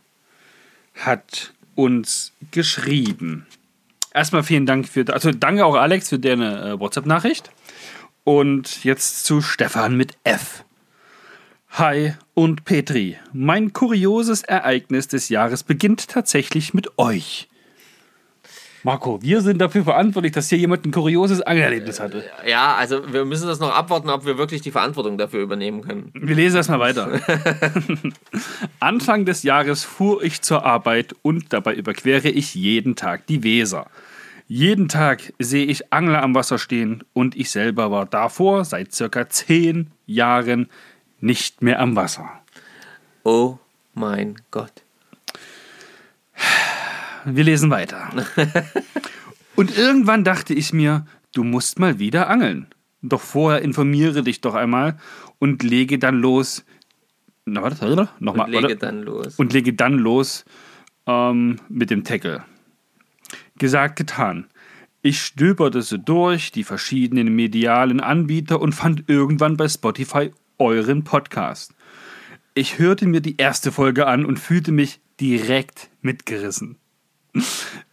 hat 0.96 1.54
uns 1.76 2.34
geschrieben. 2.52 3.46
Erstmal 4.14 4.44
vielen 4.44 4.66
Dank 4.66 4.88
für, 4.88 5.06
also 5.14 5.32
danke 5.32 5.66
auch 5.66 5.76
Alex 5.76 6.10
für 6.10 6.20
deine 6.20 6.72
äh, 6.72 6.80
WhatsApp-Nachricht. 6.80 7.52
Und 8.24 8.84
jetzt 8.84 9.26
zu 9.26 9.42
Stefan 9.42 9.96
mit 9.96 10.18
F. 10.24 10.64
Hi 11.72 12.14
und 12.34 12.66
Petri. 12.66 13.18
Mein 13.32 13.74
kurioses 13.74 14.44
Ereignis 14.44 15.08
des 15.08 15.30
Jahres 15.30 15.64
beginnt 15.64 16.08
tatsächlich 16.10 16.74
mit 16.74 16.98
euch. 16.98 17.49
Marco, 18.84 19.22
wir 19.22 19.42
sind 19.42 19.60
dafür 19.60 19.84
verantwortlich, 19.84 20.32
dass 20.32 20.50
hier 20.50 20.58
jemand 20.58 20.86
ein 20.86 20.92
kurioses 20.92 21.42
Angelerlebnis 21.42 22.00
hatte. 22.00 22.24
Ja, 22.48 22.76
also 22.76 23.12
wir 23.12 23.26
müssen 23.26 23.48
das 23.48 23.60
noch 23.60 23.76
abwarten, 23.76 24.10
ob 24.10 24.26
wir 24.26 24.38
wirklich 24.38 24.62
die 24.62 24.72
Verantwortung 24.72 25.18
dafür 25.18 25.42
übernehmen 25.42 25.82
können. 25.82 26.12
Wir 26.14 26.36
lesen 26.36 26.58
erstmal 26.58 26.80
weiter. 26.80 27.20
Anfang 28.80 29.26
des 29.26 29.44
Jahres 29.44 29.84
fuhr 29.84 30.24
ich 30.24 30.42
zur 30.42 30.66
Arbeit 30.66 31.16
und 31.22 31.52
dabei 31.52 31.76
überquere 31.76 32.30
ich 32.30 32.56
jeden 32.56 32.96
Tag 32.96 33.28
die 33.28 33.44
Weser. 33.44 33.88
Jeden 34.48 34.88
Tag 34.88 35.34
sehe 35.38 35.66
ich 35.66 35.94
Angler 35.94 36.24
am 36.24 36.34
Wasser 36.34 36.58
stehen 36.58 37.04
und 37.14 37.36
ich 37.36 37.52
selber 37.52 37.92
war 37.92 38.06
davor 38.06 38.66
seit 38.66 38.94
circa 38.94 39.30
zehn 39.30 39.92
Jahren 40.08 40.70
nicht 41.20 41.62
mehr 41.62 41.80
am 41.80 41.96
Wasser. 41.96 42.30
Oh 43.24 43.58
mein 43.94 44.38
Gott. 44.50 44.72
Wir 47.26 47.44
lesen 47.44 47.70
weiter. 47.70 48.10
Und 49.56 49.78
irgendwann 49.78 50.24
dachte 50.24 50.54
ich 50.54 50.72
mir, 50.74 51.06
du 51.34 51.44
musst 51.44 51.80
mal 51.80 52.00
wieder 52.00 52.30
angeln. 52.30 52.68
Doch 53.02 53.22
vorher 53.22 53.62
informiere 53.62 54.24
dich 54.24 54.42
doch 54.42 54.56
einmal 54.56 54.98
und 55.38 55.64
lege 55.64 56.00
dann 56.00 56.20
los. 56.20 56.66
Na, 57.46 57.62
warte, 57.62 58.10
nochmal. 58.20 58.46
Und 58.46 58.52
lege 58.52 58.64
warte. 58.64 58.76
dann 58.78 59.02
los. 59.04 59.36
und 59.38 59.54
lege 59.54 59.74
dann 59.74 59.94
los 59.98 60.46
ähm, 61.08 61.60
mit 61.70 61.90
dem 61.90 62.04
Tackle. 62.04 62.44
Gesagt, 63.58 63.96
getan. 63.96 64.48
Ich 65.02 65.22
stöberte 65.22 65.82
so 65.82 65.96
durch 65.96 66.52
die 66.52 66.66
verschiedenen 66.66 67.34
medialen 67.34 68.02
Anbieter 68.02 68.60
und 68.60 68.74
fand 68.74 69.10
irgendwann 69.10 69.56
bei 69.56 69.70
Spotify 69.70 70.32
euren 70.58 71.06
Podcast. 71.06 71.74
Ich 72.54 72.80
hörte 72.80 73.06
mir 73.08 73.22
die 73.22 73.38
erste 73.38 73.72
Folge 73.72 74.08
an 74.08 74.26
und 74.26 74.40
fühlte 74.40 74.74
mich 74.74 75.00
direkt 75.22 75.90
mitgerissen. 76.02 76.79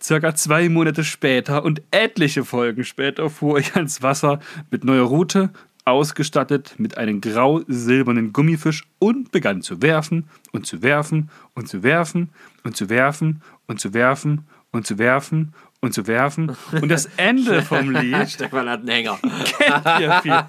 Circa 0.01 0.35
zwei 0.35 0.69
Monate 0.69 1.05
später 1.05 1.65
und 1.65 1.83
etliche 1.91 2.45
Folgen 2.45 2.85
später 2.85 3.29
fuhr 3.31 3.59
ich 3.59 3.75
ans 3.75 4.03
Wasser 4.03 4.41
mit 4.71 4.85
neuer 4.85 5.07
Route, 5.07 5.51
ausgestattet 5.85 6.75
mit 6.79 6.99
einem 6.99 7.21
grau-silbernen 7.21 8.33
Gummifisch 8.33 8.85
und 8.99 9.31
begann 9.31 9.63
zu 9.63 9.83
werfen 9.83 10.29
und 10.53 10.67
zu 10.67 10.83
werfen 10.83 11.31
und 11.55 11.69
zu 11.69 11.83
werfen 11.83 12.31
und 12.65 12.77
zu 12.77 12.91
werfen 12.91 13.43
und 13.67 13.81
zu 13.81 13.95
werfen 13.95 14.45
und 14.73 14.87
zu 14.87 14.99
werfen 14.99 15.55
und 15.81 15.95
zu 15.95 16.07
werfen. 16.07 16.57
Und 16.73 16.89
das 16.89 17.09
Ende 17.17 17.63
vom 17.63 17.91
Lied 17.91 18.31
Stefan 18.31 18.69
hat 18.69 18.81
einen 18.81 18.89
Hänger. 18.89 19.19
kennt 19.59 20.01
ihr, 20.01 20.21
viel, 20.23 20.45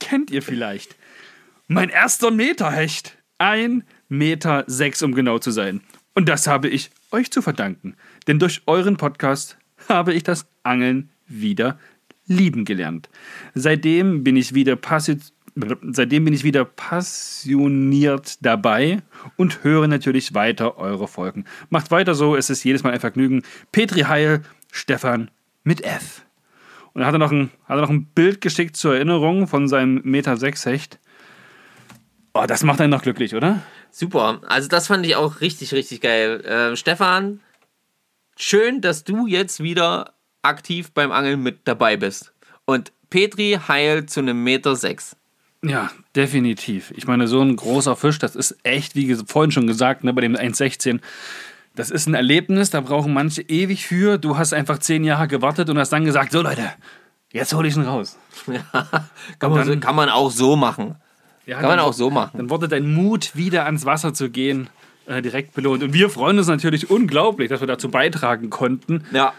kennt 0.00 0.30
ihr 0.30 0.42
vielleicht. 0.42 0.96
Mein 1.66 1.88
erster 1.88 2.30
Meterhecht. 2.30 3.16
Ein 3.38 3.84
Meter 4.08 4.64
sechs, 4.66 5.02
um 5.02 5.14
genau 5.14 5.38
zu 5.38 5.50
sein. 5.50 5.80
Und 6.14 6.28
das 6.28 6.46
habe 6.46 6.68
ich 6.68 6.90
euch 7.14 7.30
zu 7.30 7.40
verdanken. 7.40 7.94
Denn 8.26 8.38
durch 8.38 8.62
euren 8.66 8.96
Podcast 8.96 9.56
habe 9.88 10.12
ich 10.12 10.24
das 10.24 10.46
Angeln 10.64 11.10
wieder 11.26 11.78
lieben 12.26 12.64
gelernt. 12.64 13.08
Seitdem 13.54 14.24
bin 14.24 14.36
ich 14.36 14.54
wieder 14.54 14.76
passi 14.76 15.18
Seitdem 15.82 16.24
bin 16.24 16.34
ich 16.34 16.42
wieder 16.42 16.64
passioniert 16.64 18.44
dabei 18.44 19.02
und 19.36 19.62
höre 19.62 19.86
natürlich 19.86 20.34
weiter 20.34 20.78
eure 20.78 21.06
Folgen. 21.06 21.44
Macht 21.70 21.92
weiter 21.92 22.16
so, 22.16 22.34
es 22.34 22.50
ist 22.50 22.64
jedes 22.64 22.82
Mal 22.82 22.92
ein 22.92 22.98
Vergnügen. 22.98 23.44
Petri 23.70 24.00
Heil, 24.00 24.42
Stefan 24.72 25.30
mit 25.62 25.84
F. 25.84 26.26
Und 26.92 27.02
er 27.02 27.06
hat 27.06 27.14
er 27.14 27.18
noch 27.18 27.30
ein, 27.30 27.50
hat 27.66 27.78
er 27.78 27.82
noch 27.82 27.90
ein 27.90 28.06
Bild 28.06 28.40
geschickt 28.40 28.76
zur 28.76 28.96
Erinnerung 28.96 29.46
von 29.46 29.68
seinem 29.68 30.00
Meter 30.02 30.36
6 30.36 30.66
Hecht. 30.66 30.98
Oh, 32.32 32.46
das 32.48 32.64
macht 32.64 32.80
einen 32.80 32.90
noch 32.90 33.02
glücklich, 33.02 33.36
oder? 33.36 33.62
Super. 33.96 34.40
Also 34.48 34.68
das 34.68 34.88
fand 34.88 35.06
ich 35.06 35.14
auch 35.14 35.40
richtig, 35.40 35.72
richtig 35.72 36.00
geil. 36.00 36.40
Äh, 36.44 36.76
Stefan, 36.76 37.38
schön, 38.36 38.80
dass 38.80 39.04
du 39.04 39.28
jetzt 39.28 39.62
wieder 39.62 40.14
aktiv 40.42 40.90
beim 40.90 41.12
Angeln 41.12 41.44
mit 41.44 41.60
dabei 41.68 41.96
bist. 41.96 42.32
Und 42.64 42.90
Petri 43.08 43.56
heilt 43.68 44.10
zu 44.10 44.18
einem 44.18 44.42
Meter 44.42 44.74
sechs. 44.74 45.16
Ja, 45.62 45.92
definitiv. 46.16 46.92
Ich 46.96 47.06
meine, 47.06 47.28
so 47.28 47.40
ein 47.40 47.54
großer 47.54 47.94
Fisch, 47.94 48.18
das 48.18 48.34
ist 48.34 48.56
echt, 48.64 48.96
wie 48.96 49.14
vorhin 49.14 49.52
schon 49.52 49.68
gesagt, 49.68 50.02
ne, 50.02 50.12
bei 50.12 50.22
dem 50.22 50.34
1,16, 50.34 50.98
das 51.76 51.92
ist 51.92 52.08
ein 52.08 52.14
Erlebnis, 52.14 52.70
da 52.70 52.80
brauchen 52.80 53.14
manche 53.14 53.42
ewig 53.42 53.86
für. 53.86 54.18
Du 54.18 54.36
hast 54.36 54.52
einfach 54.52 54.78
zehn 54.78 55.04
Jahre 55.04 55.28
gewartet 55.28 55.70
und 55.70 55.78
hast 55.78 55.90
dann 55.90 56.04
gesagt, 56.04 56.32
so 56.32 56.42
Leute, 56.42 56.68
jetzt 57.32 57.54
hole 57.54 57.68
ich 57.68 57.76
ihn 57.76 57.82
raus. 57.82 58.18
kann, 59.38 59.52
man, 59.52 59.68
dann- 59.68 59.78
kann 59.80 59.94
man 59.94 60.08
auch 60.08 60.32
so 60.32 60.56
machen. 60.56 60.96
Ja, 61.46 61.60
Kann 61.60 61.68
man 61.70 61.78
auch 61.80 61.92
so 61.92 62.10
machen. 62.10 62.36
Dann 62.38 62.50
wurde 62.50 62.68
dein 62.68 62.92
Mut, 62.94 63.36
wieder 63.36 63.66
ans 63.66 63.84
Wasser 63.84 64.14
zu 64.14 64.30
gehen, 64.30 64.68
äh, 65.06 65.20
direkt 65.20 65.54
belohnt. 65.54 65.82
Und 65.82 65.92
wir 65.92 66.08
freuen 66.08 66.38
uns 66.38 66.46
natürlich 66.46 66.90
unglaublich, 66.90 67.48
dass 67.50 67.60
wir 67.60 67.66
dazu 67.66 67.90
beitragen 67.90 68.48
konnten, 68.50 69.04
Ja. 69.12 69.32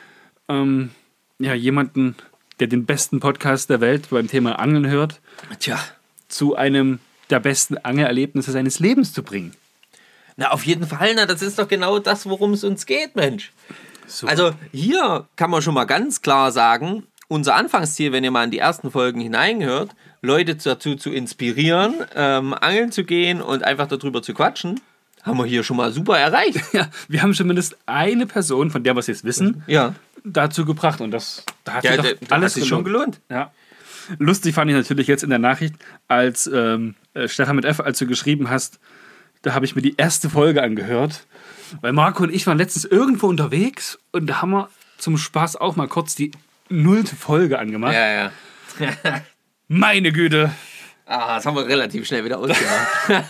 ähm, 0.47 0.91
ja, 1.39 1.53
jemanden, 1.53 2.15
der 2.59 2.67
den 2.67 2.85
besten 2.85 3.19
Podcast 3.19 3.69
der 3.69 3.81
Welt 3.81 4.09
beim 4.11 4.27
Thema 4.27 4.59
Angeln 4.59 4.87
hört, 4.87 5.19
Tja. 5.59 5.79
zu 6.29 6.55
einem 6.55 6.99
der 7.29 7.39
besten 7.39 7.77
Angelerlebnisse 7.79 8.51
seines 8.51 8.79
Lebens 8.79 9.11
zu 9.11 9.23
bringen. 9.23 9.53
Na, 10.37 10.51
auf 10.51 10.65
jeden 10.65 10.85
Fall, 10.85 11.13
na, 11.15 11.25
das 11.25 11.41
ist 11.41 11.57
doch 11.57 11.67
genau 11.67 11.97
das, 11.99 12.27
worum 12.27 12.53
es 12.53 12.63
uns 12.63 12.85
geht, 12.85 13.15
Mensch. 13.15 13.51
Super. 14.05 14.31
Also 14.31 14.51
hier 14.71 15.25
kann 15.35 15.49
man 15.49 15.61
schon 15.63 15.73
mal 15.73 15.85
ganz 15.85 16.21
klar 16.21 16.51
sagen, 16.51 17.03
unser 17.27 17.55
Anfangsziel, 17.55 18.11
wenn 18.11 18.23
ihr 18.23 18.31
mal 18.31 18.43
in 18.43 18.51
die 18.51 18.59
ersten 18.59 18.91
Folgen 18.91 19.19
hineingehört, 19.21 19.95
Leute 20.21 20.55
dazu 20.55 20.95
zu 20.95 21.11
inspirieren, 21.11 21.95
ähm, 22.15 22.53
angeln 22.53 22.91
zu 22.91 23.03
gehen 23.03 23.41
und 23.41 23.63
einfach 23.63 23.87
darüber 23.87 24.21
zu 24.21 24.33
quatschen, 24.33 24.79
haben 25.23 25.37
wir 25.37 25.45
hier 25.45 25.63
schon 25.63 25.77
mal 25.77 25.91
super 25.91 26.17
erreicht. 26.17 26.59
Ja, 26.73 26.89
wir 27.07 27.21
haben 27.21 27.33
zumindest 27.33 27.77
eine 27.85 28.27
Person, 28.27 28.69
von 28.71 28.83
der 28.83 28.95
wir 28.95 28.99
es 28.99 29.07
jetzt 29.07 29.23
wissen, 29.23 29.63
Ja, 29.67 29.95
dazu 30.23 30.65
gebracht. 30.65 31.01
Und 31.01 31.11
das 31.11 31.43
da 31.63 31.73
hat 31.73 31.83
ja 31.83 32.01
sich 32.01 32.19
doch 32.19 32.31
alles 32.31 32.53
sich 32.53 32.67
schon 32.67 32.83
gelohnt. 32.83 33.19
gelohnt. 33.29 33.47
Ja. 33.47 33.51
Lustig 34.19 34.53
fand 34.53 34.69
ich 34.69 34.77
natürlich 34.77 35.07
jetzt 35.07 35.23
in 35.23 35.31
der 35.31 35.39
Nachricht, 35.39 35.75
als 36.07 36.45
ähm, 36.47 36.93
äh, 37.15 37.27
Stefan 37.27 37.55
mit 37.55 37.65
F, 37.65 37.79
als 37.79 37.97
du 37.97 38.05
geschrieben 38.05 38.51
hast, 38.51 38.79
da 39.41 39.53
habe 39.53 39.65
ich 39.65 39.75
mir 39.75 39.81
die 39.81 39.95
erste 39.97 40.29
Folge 40.29 40.61
angehört. 40.61 41.25
Weil 41.81 41.93
Marco 41.93 42.21
und 42.23 42.33
ich 42.33 42.45
waren 42.45 42.59
letztens 42.59 42.85
irgendwo 42.85 43.27
unterwegs 43.27 43.97
und 44.11 44.27
da 44.27 44.41
haben 44.43 44.51
wir 44.51 44.69
zum 44.99 45.17
Spaß 45.17 45.55
auch 45.55 45.75
mal 45.75 45.87
kurz 45.87 46.13
die 46.13 46.31
nullte 46.69 47.15
Folge 47.15 47.59
angemacht. 47.59 47.93
Ja, 47.93 48.13
ja. 48.13 48.31
Meine 49.67 50.11
Güte. 50.11 50.51
Ah, 51.05 51.35
das 51.35 51.45
haben 51.45 51.55
wir 51.55 51.65
relativ 51.67 52.07
schnell 52.07 52.25
wieder 52.25 52.39
ausgemacht. 52.39 53.25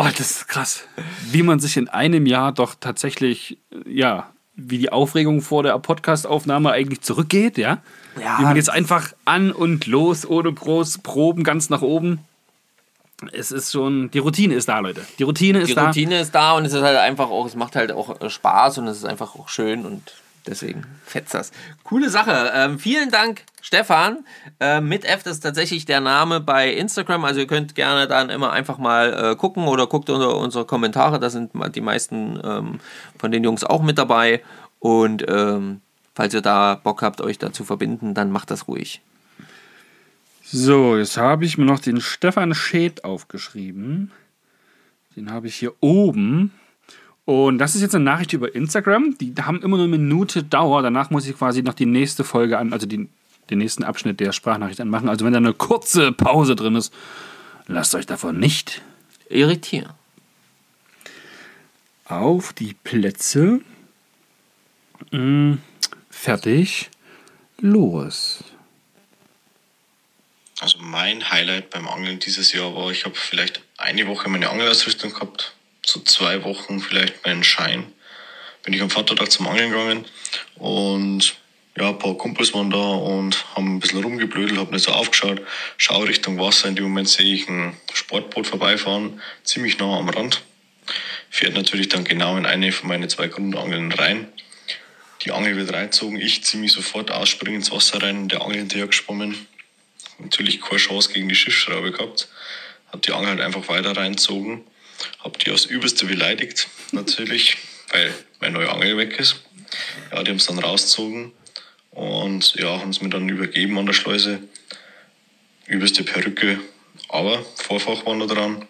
Oh, 0.00 0.06
das 0.16 0.30
ist 0.30 0.46
krass. 0.46 0.84
Wie 1.32 1.42
man 1.42 1.58
sich 1.58 1.76
in 1.76 1.88
einem 1.88 2.24
Jahr 2.24 2.52
doch 2.52 2.76
tatsächlich, 2.78 3.58
äh, 3.72 3.92
ja, 3.92 4.30
wie 4.54 4.78
die 4.78 4.92
Aufregung 4.92 5.40
vor 5.42 5.64
der 5.64 5.76
Podcast-Aufnahme 5.76 6.70
eigentlich 6.70 7.00
zurückgeht, 7.00 7.58
ja? 7.58 7.78
Ja, 8.20 8.38
Wie 8.38 8.42
man 8.44 8.54
jetzt 8.54 8.70
einfach 8.70 9.12
an 9.24 9.50
und 9.50 9.88
los, 9.88 10.24
ohne 10.24 10.52
groß 10.52 10.98
Proben, 10.98 11.42
ganz 11.42 11.68
nach 11.68 11.82
oben. 11.82 12.20
Es 13.32 13.50
ist 13.50 13.72
schon, 13.72 14.08
die 14.12 14.20
Routine 14.20 14.54
ist 14.54 14.68
da, 14.68 14.78
Leute. 14.78 15.04
Die 15.18 15.24
Routine 15.24 15.58
ist 15.62 15.70
Die 15.70 15.74
da. 15.74 15.86
Routine 15.86 16.20
ist 16.20 16.32
da 16.32 16.52
und 16.52 16.64
es 16.64 16.72
ist 16.74 16.82
halt 16.82 16.96
einfach 16.98 17.28
auch, 17.28 17.46
es 17.46 17.56
macht 17.56 17.74
halt 17.74 17.90
auch 17.90 18.30
Spaß 18.30 18.78
und 18.78 18.86
es 18.86 18.98
ist 18.98 19.04
einfach 19.04 19.34
auch 19.34 19.48
schön 19.48 19.84
und 19.84 20.12
deswegen 20.48 20.84
fetzt 21.04 21.34
das. 21.34 21.52
Coole 21.84 22.10
Sache. 22.10 22.50
Ähm, 22.54 22.78
vielen 22.78 23.10
Dank, 23.10 23.42
Stefan. 23.60 24.24
Ähm, 24.60 24.88
mit 24.88 25.04
F, 25.04 25.24
ist 25.26 25.40
tatsächlich 25.40 25.84
der 25.84 26.00
Name 26.00 26.40
bei 26.40 26.72
Instagram. 26.72 27.24
Also 27.24 27.40
ihr 27.40 27.46
könnt 27.46 27.74
gerne 27.74 28.08
dann 28.08 28.30
immer 28.30 28.52
einfach 28.52 28.78
mal 28.78 29.32
äh, 29.32 29.36
gucken 29.36 29.64
oder 29.68 29.86
guckt 29.86 30.10
unter 30.10 30.36
unsere 30.36 30.64
Kommentare. 30.64 31.20
Da 31.20 31.30
sind 31.30 31.52
die 31.74 31.80
meisten 31.80 32.40
ähm, 32.42 32.80
von 33.18 33.30
den 33.30 33.44
Jungs 33.44 33.64
auch 33.64 33.82
mit 33.82 33.98
dabei. 33.98 34.42
Und 34.80 35.24
ähm, 35.28 35.80
falls 36.14 36.34
ihr 36.34 36.40
da 36.40 36.74
Bock 36.74 37.02
habt, 37.02 37.20
euch 37.20 37.38
da 37.38 37.52
zu 37.52 37.64
verbinden, 37.64 38.14
dann 38.14 38.30
macht 38.30 38.50
das 38.50 38.68
ruhig. 38.68 39.00
So, 40.42 40.96
jetzt 40.96 41.18
habe 41.18 41.44
ich 41.44 41.58
mir 41.58 41.66
noch 41.66 41.78
den 41.78 42.00
Stefan 42.00 42.54
Schäd 42.54 43.04
aufgeschrieben. 43.04 44.12
Den 45.14 45.30
habe 45.30 45.48
ich 45.48 45.56
hier 45.56 45.74
oben. 45.80 46.52
Und 47.28 47.58
das 47.58 47.74
ist 47.74 47.82
jetzt 47.82 47.94
eine 47.94 48.04
Nachricht 48.04 48.32
über 48.32 48.54
Instagram. 48.54 49.18
Die 49.18 49.34
haben 49.42 49.60
immer 49.60 49.76
nur 49.76 49.84
eine 49.84 49.98
Minute 49.98 50.42
Dauer. 50.42 50.80
Danach 50.80 51.10
muss 51.10 51.26
ich 51.26 51.36
quasi 51.36 51.60
noch 51.60 51.74
die 51.74 51.84
nächste 51.84 52.24
Folge 52.24 52.56
an, 52.56 52.72
also 52.72 52.86
die, 52.86 53.06
den 53.50 53.58
nächsten 53.58 53.84
Abschnitt 53.84 54.18
der 54.18 54.32
Sprachnachricht 54.32 54.80
anmachen. 54.80 55.10
Also 55.10 55.26
wenn 55.26 55.34
da 55.34 55.36
eine 55.36 55.52
kurze 55.52 56.10
Pause 56.10 56.56
drin 56.56 56.74
ist, 56.74 56.90
lasst 57.66 57.94
euch 57.94 58.06
davon 58.06 58.38
nicht 58.38 58.80
Irritieren. 59.28 59.92
auf 62.06 62.54
die 62.54 62.72
Plätze. 62.72 63.60
Mm, 65.10 65.56
fertig. 66.08 66.88
Los. 67.60 68.42
Also 70.60 70.78
mein 70.80 71.30
Highlight 71.30 71.68
beim 71.68 71.88
Angeln 71.88 72.20
dieses 72.20 72.54
Jahr 72.54 72.74
war, 72.74 72.90
ich 72.90 73.04
habe 73.04 73.16
vielleicht 73.16 73.60
eine 73.76 74.06
Woche 74.06 74.30
meine 74.30 74.48
Angelausrüstung 74.48 75.12
gehabt, 75.12 75.57
so 75.88 76.00
zwei 76.00 76.44
Wochen 76.44 76.80
vielleicht 76.80 77.24
meinen 77.24 77.42
Schein. 77.42 77.92
Bin 78.62 78.74
ich 78.74 78.82
am 78.82 78.90
Vatertag 78.90 79.30
zum 79.30 79.48
Angeln 79.48 79.70
gegangen 79.70 80.04
und 80.56 81.36
ja, 81.78 81.90
ein 81.90 81.98
paar 81.98 82.14
Kumpels 82.14 82.52
waren 82.54 82.70
da 82.70 82.76
und 82.78 83.54
haben 83.54 83.76
ein 83.76 83.80
bisschen 83.80 84.02
rumgeblödelt, 84.02 84.58
habe 84.58 84.72
nicht 84.72 84.84
so 84.84 84.92
aufgeschaut, 84.92 85.40
schaue 85.76 86.08
Richtung 86.08 86.38
Wasser, 86.38 86.68
in 86.68 86.74
dem 86.74 86.84
Moment 86.84 87.08
sehe 87.08 87.32
ich 87.32 87.48
ein 87.48 87.76
Sportboot 87.94 88.46
vorbeifahren, 88.46 89.20
ziemlich 89.44 89.78
nah 89.78 89.96
am 89.96 90.08
Rand. 90.08 90.42
Fährt 91.30 91.54
natürlich 91.54 91.88
dann 91.88 92.04
genau 92.04 92.36
in 92.36 92.46
eine 92.46 92.72
von 92.72 92.88
meinen 92.88 93.08
zwei 93.08 93.28
Grundangeln 93.28 93.92
rein. 93.92 94.28
Die 95.24 95.30
Angel 95.30 95.56
wird 95.56 95.72
reingezogen, 95.72 96.20
ich 96.20 96.44
ziehe 96.44 96.60
mich 96.60 96.72
sofort 96.72 97.10
ausspringen 97.10 97.60
ins 97.60 97.70
Wasser 97.70 98.02
rein, 98.02 98.28
der 98.28 98.42
Angel 98.42 98.58
hinterher 98.58 98.88
geschwommen, 98.88 99.46
natürlich 100.18 100.60
keine 100.60 100.78
Chance 100.78 101.12
gegen 101.12 101.28
die 101.28 101.34
Schiffsschraube 101.34 101.92
gehabt. 101.92 102.28
Hat 102.92 103.06
die 103.06 103.12
Angel 103.12 103.30
halt 103.30 103.40
einfach 103.40 103.68
weiter 103.68 103.96
reinzogen. 103.96 104.64
Hab 105.20 105.38
die 105.38 105.50
aufs 105.50 105.64
Übelste 105.64 106.06
beleidigt, 106.06 106.68
natürlich, 106.92 107.56
weil 107.90 108.12
meine 108.40 108.54
neue 108.54 108.70
Angel 108.70 108.96
weg 108.96 109.18
ist. 109.18 109.36
Ja, 110.12 110.22
die 110.22 110.30
haben 110.30 110.38
es 110.38 110.46
dann 110.46 110.58
rausgezogen 110.58 111.32
und 111.90 112.54
ja, 112.54 112.80
haben 112.80 112.90
es 112.90 113.00
mir 113.00 113.10
dann 113.10 113.28
übergeben 113.28 113.78
an 113.78 113.86
der 113.86 113.92
Schleuse. 113.92 114.40
Übelste 115.66 116.02
Perücke, 116.02 116.60
aber 117.08 117.44
Vorfach 117.56 118.06
war 118.06 118.14
noch 118.14 118.26
dran. 118.26 118.66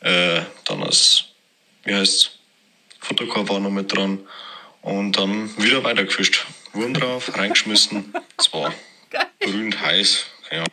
Äh, 0.00 0.42
dann 0.64 0.82
als, 0.82 1.24
wie 1.84 1.94
heißt 1.94 2.38
Futterkorb 3.00 3.50
war 3.50 3.60
noch 3.60 3.70
mit 3.70 3.94
dran. 3.94 4.20
Und 4.80 5.12
dann 5.12 5.50
wieder 5.62 5.84
weitergefischt. 5.84 6.46
Wurm 6.72 6.94
drauf, 6.94 7.36
reingeschmissen. 7.36 8.12
Es 8.36 8.52
war 8.52 8.74
brühend 9.38 9.80
heiß. 9.80 10.26
Ja. 10.50 10.64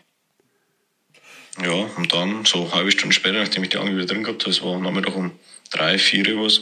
Ja, 1.59 1.71
und 1.71 2.13
dann 2.13 2.45
so 2.45 2.63
eine 2.63 2.71
halbe 2.71 2.91
Stunde 2.91 3.13
später, 3.13 3.39
nachdem 3.39 3.63
ich 3.63 3.69
die 3.69 3.77
Angel 3.77 3.97
wieder 3.97 4.05
drin 4.05 4.23
gehabt 4.23 4.43
habe, 4.43 4.51
es 4.51 4.61
war 4.61 4.79
Nachmittag 4.79 5.15
um 5.15 5.31
drei, 5.71 5.97
vier 5.97 6.25
was, 6.37 6.61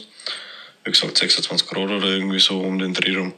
wie 0.84 0.90
gesagt 0.90 1.18
26 1.18 1.68
Grad 1.68 1.90
oder 1.90 2.08
irgendwie 2.08 2.40
so 2.40 2.60
um 2.60 2.78
den 2.78 2.94
Dreh 2.94 3.14
rum. 3.14 3.32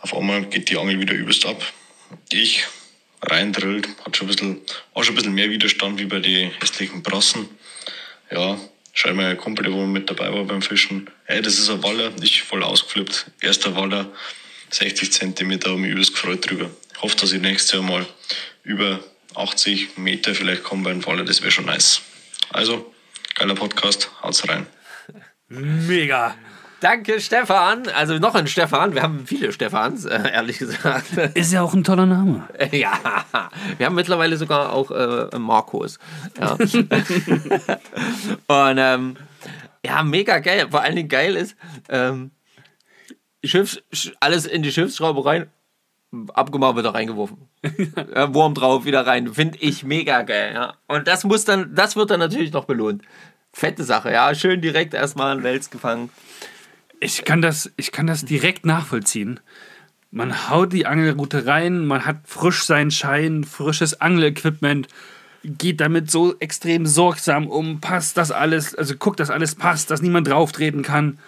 Auf 0.00 0.14
einmal 0.14 0.44
geht 0.46 0.68
die 0.68 0.76
Angel 0.76 1.00
wieder 1.00 1.14
übelst 1.14 1.46
ab. 1.46 1.62
Ich 2.30 2.66
reindrillt, 3.22 3.88
hat 4.04 4.16
schon 4.16 4.26
ein 4.26 4.34
bisschen, 4.34 4.60
war 4.94 5.04
schon 5.04 5.14
ein 5.14 5.16
bisschen 5.16 5.34
mehr 5.34 5.50
Widerstand 5.50 5.98
wie 5.98 6.04
bei 6.04 6.20
den 6.20 6.50
restlichen 6.60 7.02
Brassen. 7.02 7.48
Ja, 8.30 8.58
schau 8.92 9.14
mal, 9.14 9.30
ein 9.30 9.38
Kumpel, 9.38 9.64
der 9.64 9.72
wo 9.72 9.86
mit 9.86 10.10
dabei 10.10 10.32
war 10.32 10.44
beim 10.44 10.62
Fischen. 10.62 11.08
Ey, 11.26 11.42
das 11.42 11.58
ist 11.58 11.70
ein 11.70 11.82
Waller, 11.82 12.12
ich 12.22 12.42
voll 12.42 12.62
ausgeflippt. 12.62 13.30
Erster 13.40 13.74
Waller, 13.74 14.12
60 14.70 15.12
Zentimeter, 15.12 15.70
habe 15.70 15.80
mich 15.80 15.90
übelst 15.90 16.12
gefreut 16.12 16.48
drüber. 16.48 16.70
Ich 16.94 17.02
hoffe, 17.02 17.16
dass 17.16 17.32
ich 17.32 17.40
nächstes 17.40 17.72
Jahr 17.72 17.82
mal 17.82 18.06
über 18.62 19.00
80 19.38 19.96
Meter 19.98 20.34
vielleicht 20.34 20.64
komme 20.64 20.82
bei 20.84 20.90
einem 20.90 21.04
Waller, 21.06 21.24
das 21.24 21.40
wäre 21.42 21.50
schon 21.50 21.66
nice. 21.66 22.00
Also, 22.50 22.92
geiler 23.34 23.54
Podcast, 23.54 24.10
haut's 24.22 24.48
rein. 24.48 24.66
Mega. 25.48 26.34
Danke, 26.80 27.20
Stefan. 27.20 27.88
Also 27.88 28.18
noch 28.18 28.36
ein 28.36 28.46
Stefan. 28.46 28.94
Wir 28.94 29.02
haben 29.02 29.26
viele 29.26 29.50
Stefans, 29.52 30.04
äh, 30.04 30.30
ehrlich 30.32 30.58
gesagt. 30.58 31.12
Ist 31.34 31.52
ja 31.52 31.62
auch 31.62 31.74
ein 31.74 31.82
toller 31.82 32.06
Name. 32.06 32.48
ja, 32.70 33.24
wir 33.78 33.86
haben 33.86 33.96
mittlerweile 33.96 34.36
sogar 34.36 34.72
auch 34.72 34.90
äh, 34.92 35.36
Marcos. 35.38 35.98
Ja. 36.40 36.52
Und 38.46 38.78
ähm, 38.78 39.16
ja, 39.84 40.02
mega 40.04 40.38
geil. 40.38 40.68
Vor 40.70 40.80
allen 40.82 40.96
Dingen 40.96 41.08
geil 41.08 41.34
ist, 41.36 41.56
ähm, 41.88 42.30
Schiffs, 43.44 43.80
Sch- 43.92 44.12
alles 44.20 44.46
in 44.46 44.62
die 44.62 44.70
Schiffsschraube 44.72 45.24
rein, 45.24 45.50
abgemacht, 46.32 46.76
wieder 46.76 46.94
reingeworfen. 46.94 47.48
ja, 48.14 48.32
Wurm 48.34 48.54
drauf, 48.54 48.84
wieder 48.84 49.06
rein. 49.06 49.32
Finde 49.34 49.58
ich 49.58 49.84
mega 49.84 50.22
geil. 50.22 50.52
Ja. 50.54 50.74
Und 50.86 51.06
das 51.06 51.24
muss 51.24 51.44
dann, 51.44 51.74
das 51.74 51.96
wird 51.96 52.10
dann 52.10 52.20
natürlich 52.20 52.52
noch 52.52 52.64
belohnt. 52.64 53.02
Fette 53.52 53.84
Sache, 53.84 54.12
ja. 54.12 54.34
Schön 54.34 54.60
direkt 54.60 54.94
erstmal 54.94 55.32
einen 55.32 55.42
Wels 55.42 55.70
gefangen. 55.70 56.10
Ich 57.00 57.24
kann 57.24 57.42
das, 57.42 57.70
ich 57.76 57.92
kann 57.92 58.06
das 58.06 58.24
direkt 58.24 58.66
nachvollziehen. 58.66 59.40
Man 60.10 60.48
haut 60.48 60.72
die 60.72 60.86
Angelrute 60.86 61.46
rein, 61.46 61.86
man 61.86 62.06
hat 62.06 62.20
frisch 62.24 62.64
seinen 62.64 62.90
Schein, 62.90 63.44
frisches 63.44 64.00
Angelequipment, 64.00 64.88
geht 65.44 65.80
damit 65.80 66.10
so 66.10 66.34
extrem 66.38 66.86
sorgsam 66.86 67.46
um, 67.46 67.80
passt 67.80 68.16
das 68.16 68.32
alles, 68.32 68.74
also 68.74 68.96
guckt, 68.96 69.20
dass 69.20 69.30
alles 69.30 69.54
passt, 69.54 69.90
dass 69.90 70.00
niemand 70.00 70.26
drauftreten 70.26 70.82
kann. 70.82 71.18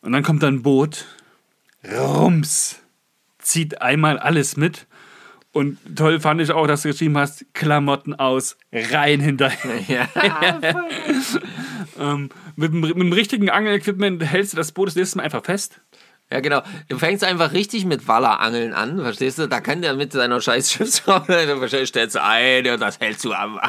Und 0.00 0.12
dann 0.12 0.22
kommt 0.22 0.42
da 0.42 0.48
ein 0.48 0.62
Boot, 0.62 1.04
rums, 1.86 2.81
zieht 3.42 3.82
einmal 3.82 4.18
alles 4.18 4.56
mit. 4.56 4.86
Und 5.52 5.76
toll 5.96 6.18
fand 6.18 6.40
ich 6.40 6.50
auch, 6.50 6.66
dass 6.66 6.80
du 6.82 6.88
geschrieben 6.88 7.18
hast, 7.18 7.44
Klamotten 7.52 8.14
aus, 8.14 8.56
rein 8.72 9.20
hinterher. 9.20 10.08
ähm, 12.00 12.30
mit, 12.56 12.72
dem- 12.72 12.80
mit 12.80 12.96
dem 12.96 13.12
richtigen 13.12 13.50
Angelequipment 13.50 14.22
hältst 14.24 14.54
du 14.54 14.56
das 14.56 14.72
Boot 14.72 14.88
das 14.88 14.96
nächste 14.96 15.18
Mal 15.18 15.24
einfach 15.24 15.44
fest. 15.44 15.80
Ja, 16.30 16.40
genau. 16.40 16.62
Du 16.88 16.98
fängst 16.98 17.22
einfach 17.24 17.52
richtig 17.52 17.84
mit 17.84 18.08
Wallerangeln 18.08 18.72
an, 18.72 18.98
verstehst 19.00 19.38
du? 19.38 19.46
Da 19.46 19.60
kann 19.60 19.82
der 19.82 19.92
mit 19.94 20.12
seiner 20.12 20.40
scheiß 20.40 20.72
Schiffsraum, 20.72 21.24
wahrscheinlich 21.28 21.90
stellst 21.90 22.14
du 22.16 22.22
ein 22.22 22.66
und 22.68 22.80
das 22.80 22.98
hältst 23.00 23.22
du 23.26 23.34
am. 23.34 23.60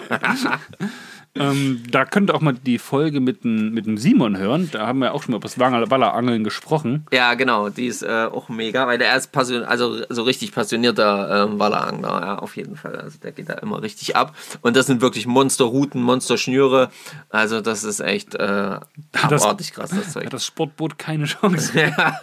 Ähm, 1.36 1.82
da 1.90 2.06
könnt 2.06 2.30
ihr 2.30 2.36
auch 2.36 2.42
mal 2.42 2.54
die 2.54 2.78
Folge 2.78 3.20
mit 3.20 3.44
dem, 3.44 3.72
mit 3.72 3.88
dem 3.88 3.98
Simon 3.98 4.38
hören. 4.38 4.70
Da 4.72 4.86
haben 4.86 5.00
wir 5.00 5.14
auch 5.16 5.24
schon 5.24 5.32
mal 5.32 5.38
über 5.38 5.48
das 5.48 5.58
Wallerangeln 5.58 6.44
gesprochen. 6.44 7.08
ja, 7.12 7.34
genau. 7.34 7.70
Die 7.70 7.88
ist 7.88 8.04
äh, 8.04 8.28
auch 8.32 8.50
mega, 8.50 8.86
weil 8.86 9.00
der 9.00 9.16
ist 9.18 9.32
passion 9.32 9.64
also 9.64 10.04
so 10.10 10.22
richtig 10.22 10.52
passionierter 10.52 11.46
ähm, 11.46 11.58
Wallerangler, 11.58 12.22
ja, 12.22 12.40
auf 12.40 12.56
jeden 12.56 12.76
Fall. 12.76 12.98
Also 12.98 13.18
der 13.18 13.32
geht 13.32 13.50
da 13.50 13.54
immer 13.54 13.82
richtig 13.82 14.16
ab. 14.16 14.36
Und 14.62 14.76
das 14.76 14.86
sind 14.86 15.02
wirklich 15.02 15.26
Monsterrouten, 15.26 16.04
Monsterschnüre. 16.04 16.92
Also 17.30 17.62
das 17.62 17.84
ist 17.84 18.00
echt 18.00 18.36
äh, 18.36 18.80
abartig 19.14 19.74
krass, 19.74 19.90
das 19.90 20.14
Zeug. 20.14 20.26
Hat 20.26 20.34
das 20.34 20.46
Sportboot 20.46 21.00
keine 21.00 21.26
Chance. 21.26 21.74
Ja. 21.98 22.20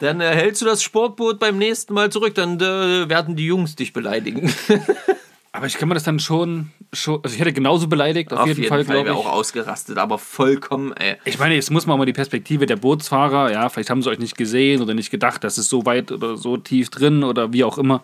Dann 0.00 0.20
äh, 0.20 0.34
hältst 0.34 0.60
du 0.62 0.66
das 0.66 0.82
Sportboot 0.82 1.38
beim 1.38 1.58
nächsten 1.58 1.94
Mal 1.94 2.10
zurück, 2.10 2.34
dann 2.34 2.60
äh, 2.60 3.08
werden 3.08 3.36
die 3.36 3.46
Jungs 3.46 3.74
dich 3.74 3.92
beleidigen. 3.92 4.52
Aber 5.54 5.66
ich 5.66 5.78
kann 5.78 5.88
mir 5.88 5.94
das 5.94 6.02
dann 6.02 6.18
schon, 6.18 6.72
schon 6.92 7.20
also 7.22 7.32
ich 7.32 7.40
hätte 7.40 7.52
genauso 7.52 7.86
beleidigt, 7.86 8.32
auf, 8.32 8.44
jeden, 8.44 8.64
Fall, 8.64 8.82
glaube 8.84 9.04
wäre 9.04 9.14
ich. 9.14 9.24
auch 9.24 9.30
ausgerastet, 9.30 9.98
aber 9.98 10.18
vollkommen, 10.18 10.92
ey. 10.94 11.14
Ich 11.24 11.38
meine, 11.38 11.54
jetzt 11.54 11.70
muss 11.70 11.86
man 11.86 11.96
mal 11.96 12.06
die 12.06 12.12
Perspektive 12.12 12.66
der 12.66 12.74
Bootsfahrer, 12.74 13.52
ja, 13.52 13.68
vielleicht 13.68 13.88
haben 13.88 14.02
sie 14.02 14.10
euch 14.10 14.18
nicht 14.18 14.36
gesehen 14.36 14.82
oder 14.82 14.94
nicht 14.94 15.12
gedacht, 15.12 15.44
das 15.44 15.56
ist 15.56 15.68
so 15.68 15.86
weit 15.86 16.10
oder 16.10 16.36
so 16.36 16.56
tief 16.56 16.90
drin 16.90 17.22
oder 17.22 17.52
wie 17.52 17.62
auch 17.62 17.78
immer. 17.78 18.02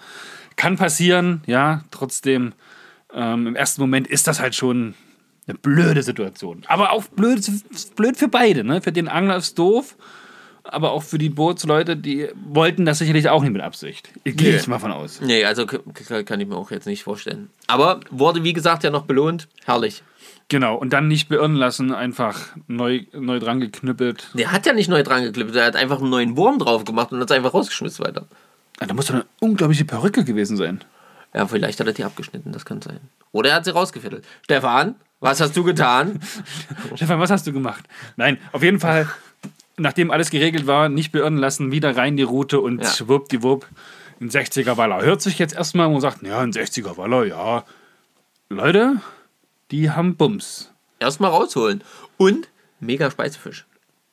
Kann 0.55 0.77
passieren, 0.77 1.43
ja, 1.47 1.83
trotzdem, 1.91 2.53
ähm, 3.13 3.49
im 3.49 3.57
ersten 3.57 3.81
Moment 3.81 4.07
ist 4.07 4.29
das 4.29 4.39
halt 4.39 4.55
schon 4.55 4.95
eine 5.49 5.59
blöde 5.59 6.05
Situation. 6.05 6.63
Aber 6.69 6.93
auch 6.93 7.03
blöd, 7.07 7.45
blöd 7.97 8.17
für 8.17 8.29
beide, 8.29 8.63
ne? 8.63 8.81
Für 8.81 8.93
den 8.93 9.09
Angler 9.09 9.39
ist 9.39 9.59
doof, 9.59 9.97
aber 10.65 10.93
auch 10.93 11.03
für 11.03 11.19
die 11.19 11.29
Bootsleute, 11.31 11.97
die 11.97 12.29
wollten 12.35 12.85
das 12.87 12.99
sicherlich 12.99 13.29
auch 13.29 13.43
nicht 13.43 13.53
mit 13.53 13.63
Absicht. 13.63 14.11
Gehe 14.25 14.35
Nee. 14.53 14.57
ich 14.57 14.67
mal 14.69 14.79
von 14.79 14.93
aus. 14.93 15.21
Nee, 15.21 15.45
also 15.45 15.67
kann 15.67 16.41
ich 16.41 16.47
mir 16.49 16.57
auch 16.57 16.71
jetzt 16.71 16.87
nicht 16.87 17.03
vorstellen. 17.05 17.51
Aber 17.67 18.01
wurde, 18.11 18.45
wie 18.45 18.53
gesagt, 18.53 18.85
ja 18.85 18.91
noch 18.91 19.05
belohnt. 19.05 19.49
Herrlich. 19.65 20.03
Genau, 20.49 20.75
und 20.77 20.93
dann 20.93 21.07
nicht 21.07 21.29
beirren 21.29 21.55
lassen, 21.55 21.93
einfach 21.93 22.39
neu, 22.67 23.03
neu 23.13 23.39
dran 23.39 23.61
geknüppelt. 23.61 24.31
Der 24.35 24.51
hat 24.51 24.67
ja 24.67 24.73
nicht 24.73 24.89
neu 24.91 25.03
dran 25.05 25.23
geklippt, 25.23 25.55
der 25.55 25.65
hat 25.65 25.77
einfach 25.77 26.01
einen 26.01 26.11
neuen 26.11 26.37
Wurm 26.37 26.59
drauf 26.59 26.85
gemacht 26.85 27.13
und 27.13 27.21
hat 27.21 27.31
es 27.31 27.37
einfach 27.37 27.55
rausgeschmissen 27.55 28.05
weiter. 28.05 28.27
Ah, 28.81 28.87
Da 28.87 28.95
muss 28.95 29.07
doch 29.07 29.15
eine 29.15 29.27
unglaubliche 29.41 29.85
Perücke 29.85 30.25
gewesen 30.25 30.57
sein. 30.57 30.81
Ja, 31.35 31.47
vielleicht 31.47 31.79
hat 31.79 31.87
er 31.87 31.93
die 31.93 32.03
abgeschnitten, 32.05 32.51
das 32.51 32.65
kann 32.65 32.83
sein. 32.83 32.99
Oder 33.31 33.51
er 33.51 33.57
hat 33.57 33.65
sie 33.65 33.71
rausgefädelt. 33.73 34.25
Stefan, 34.43 34.97
was 35.21 35.41
hast 35.41 35.57
du 35.57 35.63
getan? 35.63 36.19
Stefan, 36.97 37.21
was 37.21 37.31
hast 37.31 37.47
du 37.47 37.53
gemacht? 37.53 37.85
Nein, 38.17 38.39
auf 38.51 38.65
jeden 38.65 38.81
Fall, 38.81 39.09
nachdem 39.81 40.11
alles 40.11 40.31
geregelt 40.31 40.67
war, 40.67 40.89
nicht 40.89 41.13
beirren 41.13 41.37
lassen, 41.37 41.73
wieder 41.73 41.97
rein 41.97 42.17
die 42.17 42.23
Route 42.23 42.61
und 42.61 42.83
Ja. 42.83 42.91
schwuppdiwupp, 42.91 43.67
ein 44.21 44.31
60er 44.31 44.77
Waller. 44.77 45.03
Hört 45.03 45.23
sich 45.23 45.39
jetzt 45.39 45.55
erstmal, 45.55 45.89
man 45.89 46.01
sagt, 46.01 46.23
ja, 46.23 46.41
ein 46.41 46.53
60er 46.53 46.97
Waller, 46.97 47.25
ja. 47.25 47.65
Leute, 48.49 48.97
die 49.71 49.91
haben 49.91 50.17
Bums. 50.17 50.71
Erstmal 50.99 51.31
rausholen. 51.31 51.83
Und 52.17 52.49
mega 52.81 53.11
Speisefisch. 53.11 53.67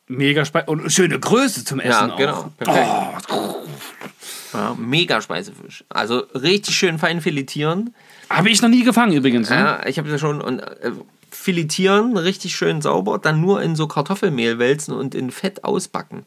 Mega 0.07 0.45
spannend 0.45 0.69
und 0.69 0.89
schöne 0.91 1.19
Größe 1.19 1.65
zum 1.65 1.79
Essen 1.81 2.09
Ja, 2.09 2.15
genau. 2.15 2.49
Perfekt. 2.57 3.27
Oh, 3.31 3.55
Ja, 4.53 4.73
mega 4.79 5.21
Speisefisch. 5.21 5.83
Also 5.89 6.19
richtig 6.33 6.75
schön 6.75 6.97
fein 6.97 7.19
filetieren. 7.19 7.93
Habe 8.29 8.49
ich 8.49 8.61
noch 8.61 8.69
nie 8.69 8.83
gefangen 8.85 9.11
übrigens. 9.13 9.49
Ne? 9.49 9.57
Ja, 9.57 9.85
ich 9.85 9.97
habe 9.97 10.09
das 10.09 10.21
schon. 10.21 10.39
Und 10.39 10.59
äh, 10.59 10.91
filetieren, 11.41 12.17
richtig 12.17 12.55
schön 12.55 12.81
sauber, 12.81 13.19
dann 13.19 13.39
nur 13.41 13.61
in 13.61 13.75
so 13.75 13.87
Kartoffelmehl 13.87 14.59
wälzen 14.59 14.93
und 14.93 15.15
in 15.15 15.31
Fett 15.31 15.63
ausbacken. 15.63 16.25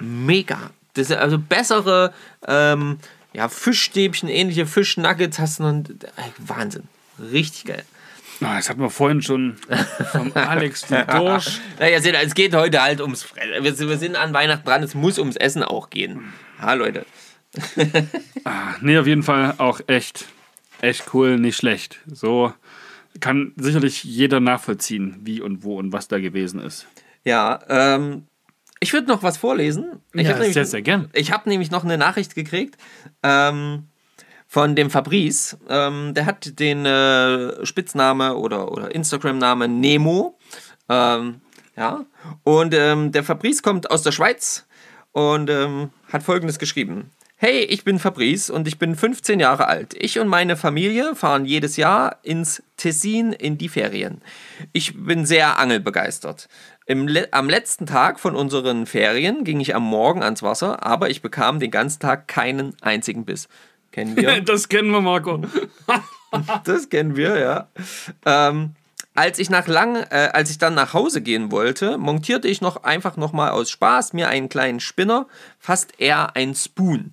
Mega. 0.00 0.70
Das 0.94 1.10
ist 1.10 1.16
also 1.16 1.38
bessere 1.38 2.12
ähm, 2.46 2.98
ja, 3.32 3.48
Fischstäbchen, 3.48 4.28
ähnliche 4.28 4.66
Fischnuggets 4.66 5.38
hast 5.38 5.58
du 5.58 5.64
noch. 5.64 5.84
Wahnsinn. 6.38 6.84
Richtig 7.18 7.64
geil. 7.66 7.82
Ah, 8.42 8.56
das 8.56 8.68
hatten 8.68 8.80
wir 8.80 8.90
vorhin 8.90 9.22
schon 9.22 9.56
vom 10.12 10.30
Alex 10.34 10.82
die 10.82 10.94
Dorsch. 11.10 11.58
Naja, 11.78 11.98
es 12.22 12.34
geht 12.34 12.54
heute 12.54 12.82
halt 12.82 13.00
ums 13.00 13.22
Fressen. 13.22 13.64
Wir, 13.64 13.74
sind- 13.74 13.98
sind 13.98 14.16
an 14.16 14.34
Weihnachten 14.34 14.66
dran, 14.66 14.82
es 14.82 14.94
muss 14.94 15.18
ums 15.18 15.36
Essen 15.36 15.62
auch 15.62 15.88
gehen. 15.90 16.32
Ha, 16.60 16.74
Leute. 16.74 17.06
Nee, 18.82 18.98
auf 18.98 19.06
jeden 19.06 19.22
Fall 19.22 19.54
auch 19.58 19.80
echt, 19.86 20.26
echt 20.82 21.14
cool, 21.14 21.38
nicht 21.38 21.56
schlecht. 21.56 21.98
So 22.06 22.52
kann 23.20 23.52
sicherlich 23.56 24.04
jeder 24.04 24.40
nachvollziehen, 24.40 25.16
wie 25.22 25.40
und 25.40 25.62
wo 25.64 25.78
und 25.78 25.92
was 25.92 26.08
da 26.08 26.18
gewesen 26.18 26.60
ist. 26.60 26.86
Ja, 27.24 27.58
ähm, 27.68 28.26
ich 28.80 28.92
würde 28.92 29.08
noch 29.08 29.22
was 29.22 29.36
vorlesen. 29.38 30.00
Ich 30.12 30.22
Ja, 30.22 30.30
hab 30.30 30.36
nämlich- 30.38 30.54
sehr, 30.54 30.66
sehr 30.66 30.82
gern. 30.82 31.08
Ich 31.12 31.32
habe 31.32 31.48
nämlich 31.48 31.70
noch 31.70 31.84
eine 31.84 31.98
Nachricht 31.98 32.34
gekriegt 32.34 32.76
ähm, 33.22 33.84
von 34.46 34.76
dem 34.76 34.90
Fabrice. 34.90 35.56
Ähm, 35.68 36.14
der 36.14 36.26
hat 36.26 36.58
den 36.60 36.86
äh, 36.86 37.64
Spitzname 37.66 38.36
oder, 38.36 38.70
oder 38.70 38.94
Instagram-Name 38.94 39.66
Nemo. 39.68 40.38
Ähm, 40.88 41.40
ja. 41.76 42.04
Und 42.44 42.74
ähm, 42.74 43.12
der 43.12 43.24
Fabrice 43.24 43.62
kommt 43.62 43.90
aus 43.90 44.02
der 44.02 44.12
Schweiz 44.12 44.66
und 45.12 45.50
ähm, 45.50 45.90
hat 46.12 46.22
folgendes 46.22 46.58
geschrieben. 46.58 47.10
Hey, 47.38 47.64
ich 47.64 47.84
bin 47.84 47.98
Fabrice 47.98 48.48
und 48.48 48.66
ich 48.66 48.78
bin 48.78 48.96
15 48.96 49.40
Jahre 49.40 49.66
alt. 49.66 49.92
Ich 49.92 50.18
und 50.18 50.26
meine 50.26 50.56
Familie 50.56 51.14
fahren 51.14 51.44
jedes 51.44 51.76
Jahr 51.76 52.16
ins 52.22 52.62
Tessin 52.78 53.34
in 53.34 53.58
die 53.58 53.68
Ferien. 53.68 54.22
Ich 54.72 54.94
bin 55.04 55.26
sehr 55.26 55.58
angelbegeistert. 55.58 56.48
Im 56.86 57.14
am 57.32 57.50
letzten 57.50 57.84
Tag 57.84 58.20
von 58.20 58.34
unseren 58.34 58.86
Ferien 58.86 59.44
ging 59.44 59.60
ich 59.60 59.74
am 59.74 59.82
Morgen 59.82 60.22
ans 60.22 60.42
Wasser, 60.42 60.82
aber 60.82 61.10
ich 61.10 61.20
bekam 61.20 61.60
den 61.60 61.70
ganzen 61.70 62.00
Tag 62.00 62.26
keinen 62.26 62.74
einzigen 62.80 63.26
Biss. 63.26 63.48
Kennen 63.92 64.16
wir? 64.16 64.40
Das 64.44 64.70
kennen 64.70 64.90
wir, 64.90 65.02
Marco. 65.02 65.42
Das 66.64 66.88
kennen 66.88 67.16
wir, 67.16 67.38
ja. 67.38 67.68
Ähm, 68.24 68.74
als 69.14 69.38
ich 69.38 69.50
nach 69.50 69.66
lang, 69.66 69.96
äh, 70.10 70.30
als 70.32 70.50
ich 70.50 70.58
dann 70.58 70.74
nach 70.74 70.94
Hause 70.94 71.20
gehen 71.20 71.50
wollte, 71.50 71.98
montierte 71.98 72.48
ich 72.48 72.62
noch 72.62 72.82
einfach 72.82 73.16
noch 73.16 73.32
mal 73.32 73.50
aus 73.50 73.70
Spaß 73.70 74.14
mir 74.14 74.28
einen 74.28 74.48
kleinen 74.48 74.80
Spinner, 74.80 75.26
fast 75.58 75.98
eher 76.00 76.34
ein 76.34 76.54
Spoon. 76.54 77.12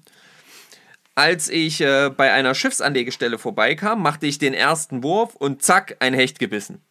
Als 1.15 1.49
ich 1.49 1.81
äh, 1.81 2.09
bei 2.09 2.31
einer 2.31 2.55
Schiffsanlegestelle 2.55 3.37
vorbeikam, 3.37 4.01
machte 4.01 4.25
ich 4.25 4.39
den 4.39 4.53
ersten 4.53 5.03
Wurf 5.03 5.35
und 5.35 5.61
zack, 5.61 5.97
ein 5.99 6.13
Hecht 6.13 6.39
gebissen. 6.39 6.81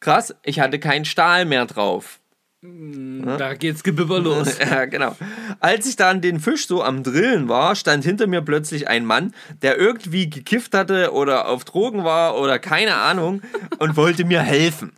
Krass, 0.00 0.34
ich 0.42 0.60
hatte 0.60 0.78
keinen 0.78 1.06
Stahl 1.06 1.46
mehr 1.46 1.64
drauf. 1.64 2.20
Da 2.60 3.54
geht's 3.54 3.82
Gebibber 3.82 4.20
los. 4.20 4.58
Ja, 4.70 4.86
genau. 4.86 5.16
Als 5.60 5.86
ich 5.86 5.96
dann 5.96 6.22
den 6.22 6.40
Fisch 6.40 6.66
so 6.66 6.82
am 6.82 7.02
Drillen 7.02 7.48
war, 7.48 7.74
stand 7.76 8.04
hinter 8.04 8.26
mir 8.26 8.40
plötzlich 8.40 8.88
ein 8.88 9.04
Mann, 9.04 9.34
der 9.62 9.78
irgendwie 9.78 10.30
gekifft 10.30 10.74
hatte 10.74 11.12
oder 11.12 11.48
auf 11.48 11.64
Drogen 11.64 12.04
war 12.04 12.38
oder 12.38 12.58
keine 12.58 12.96
Ahnung 12.96 13.42
und 13.78 13.96
wollte 13.96 14.24
mir 14.24 14.40
helfen. 14.40 14.92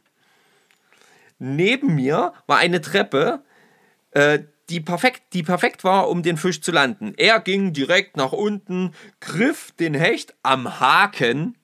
Neben 1.39 1.95
mir 1.97 2.32
war 2.47 2.59
eine 2.59 2.80
Treppe, 2.80 3.43
äh, 4.12 4.41
die, 4.68 4.80
perfekt, 4.80 5.22
die 5.32 5.42
perfekt 5.42 5.84
war, 5.84 6.08
um 6.08 6.22
den 6.22 6.36
Fisch 6.36 6.60
zu 6.60 6.72
landen. 6.72 7.14
Er 7.16 7.40
ging 7.40 7.72
direkt 7.72 8.16
nach 8.16 8.32
unten, 8.32 8.92
griff 9.20 9.72
den 9.78 9.94
Hecht 9.94 10.34
am 10.42 10.80
Haken. 10.80 11.56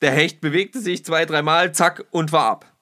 Der 0.00 0.12
Hecht 0.12 0.40
bewegte 0.40 0.80
sich 0.80 1.04
zwei, 1.04 1.24
dreimal, 1.24 1.72
zack, 1.72 2.04
und 2.10 2.32
war 2.32 2.50
ab. 2.50 2.72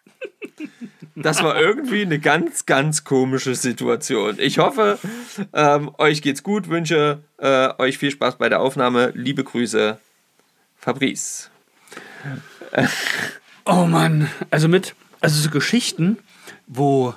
Das 1.15 1.43
war 1.43 1.59
irgendwie 1.59 2.03
eine 2.03 2.19
ganz, 2.19 2.67
ganz 2.67 3.05
komische 3.05 3.55
Situation. 3.55 4.37
Ich 4.39 4.59
hoffe, 4.59 4.99
ähm, 5.55 5.91
euch 5.97 6.21
geht's 6.21 6.43
gut, 6.43 6.69
wünsche 6.69 7.23
äh, 7.39 7.71
euch 7.79 7.97
viel 7.97 8.11
Spaß 8.11 8.37
bei 8.37 8.51
der 8.51 8.61
Aufnahme. 8.61 9.13
Liebe 9.15 9.43
Grüße, 9.43 9.99
Fabrice. 10.77 11.51
Oh 13.65 13.87
Mann, 13.87 14.31
also 14.51 14.69
mit, 14.69 14.95
also 15.21 15.41
so 15.41 15.51
Geschichten, 15.51 16.19
wo 16.67 17.15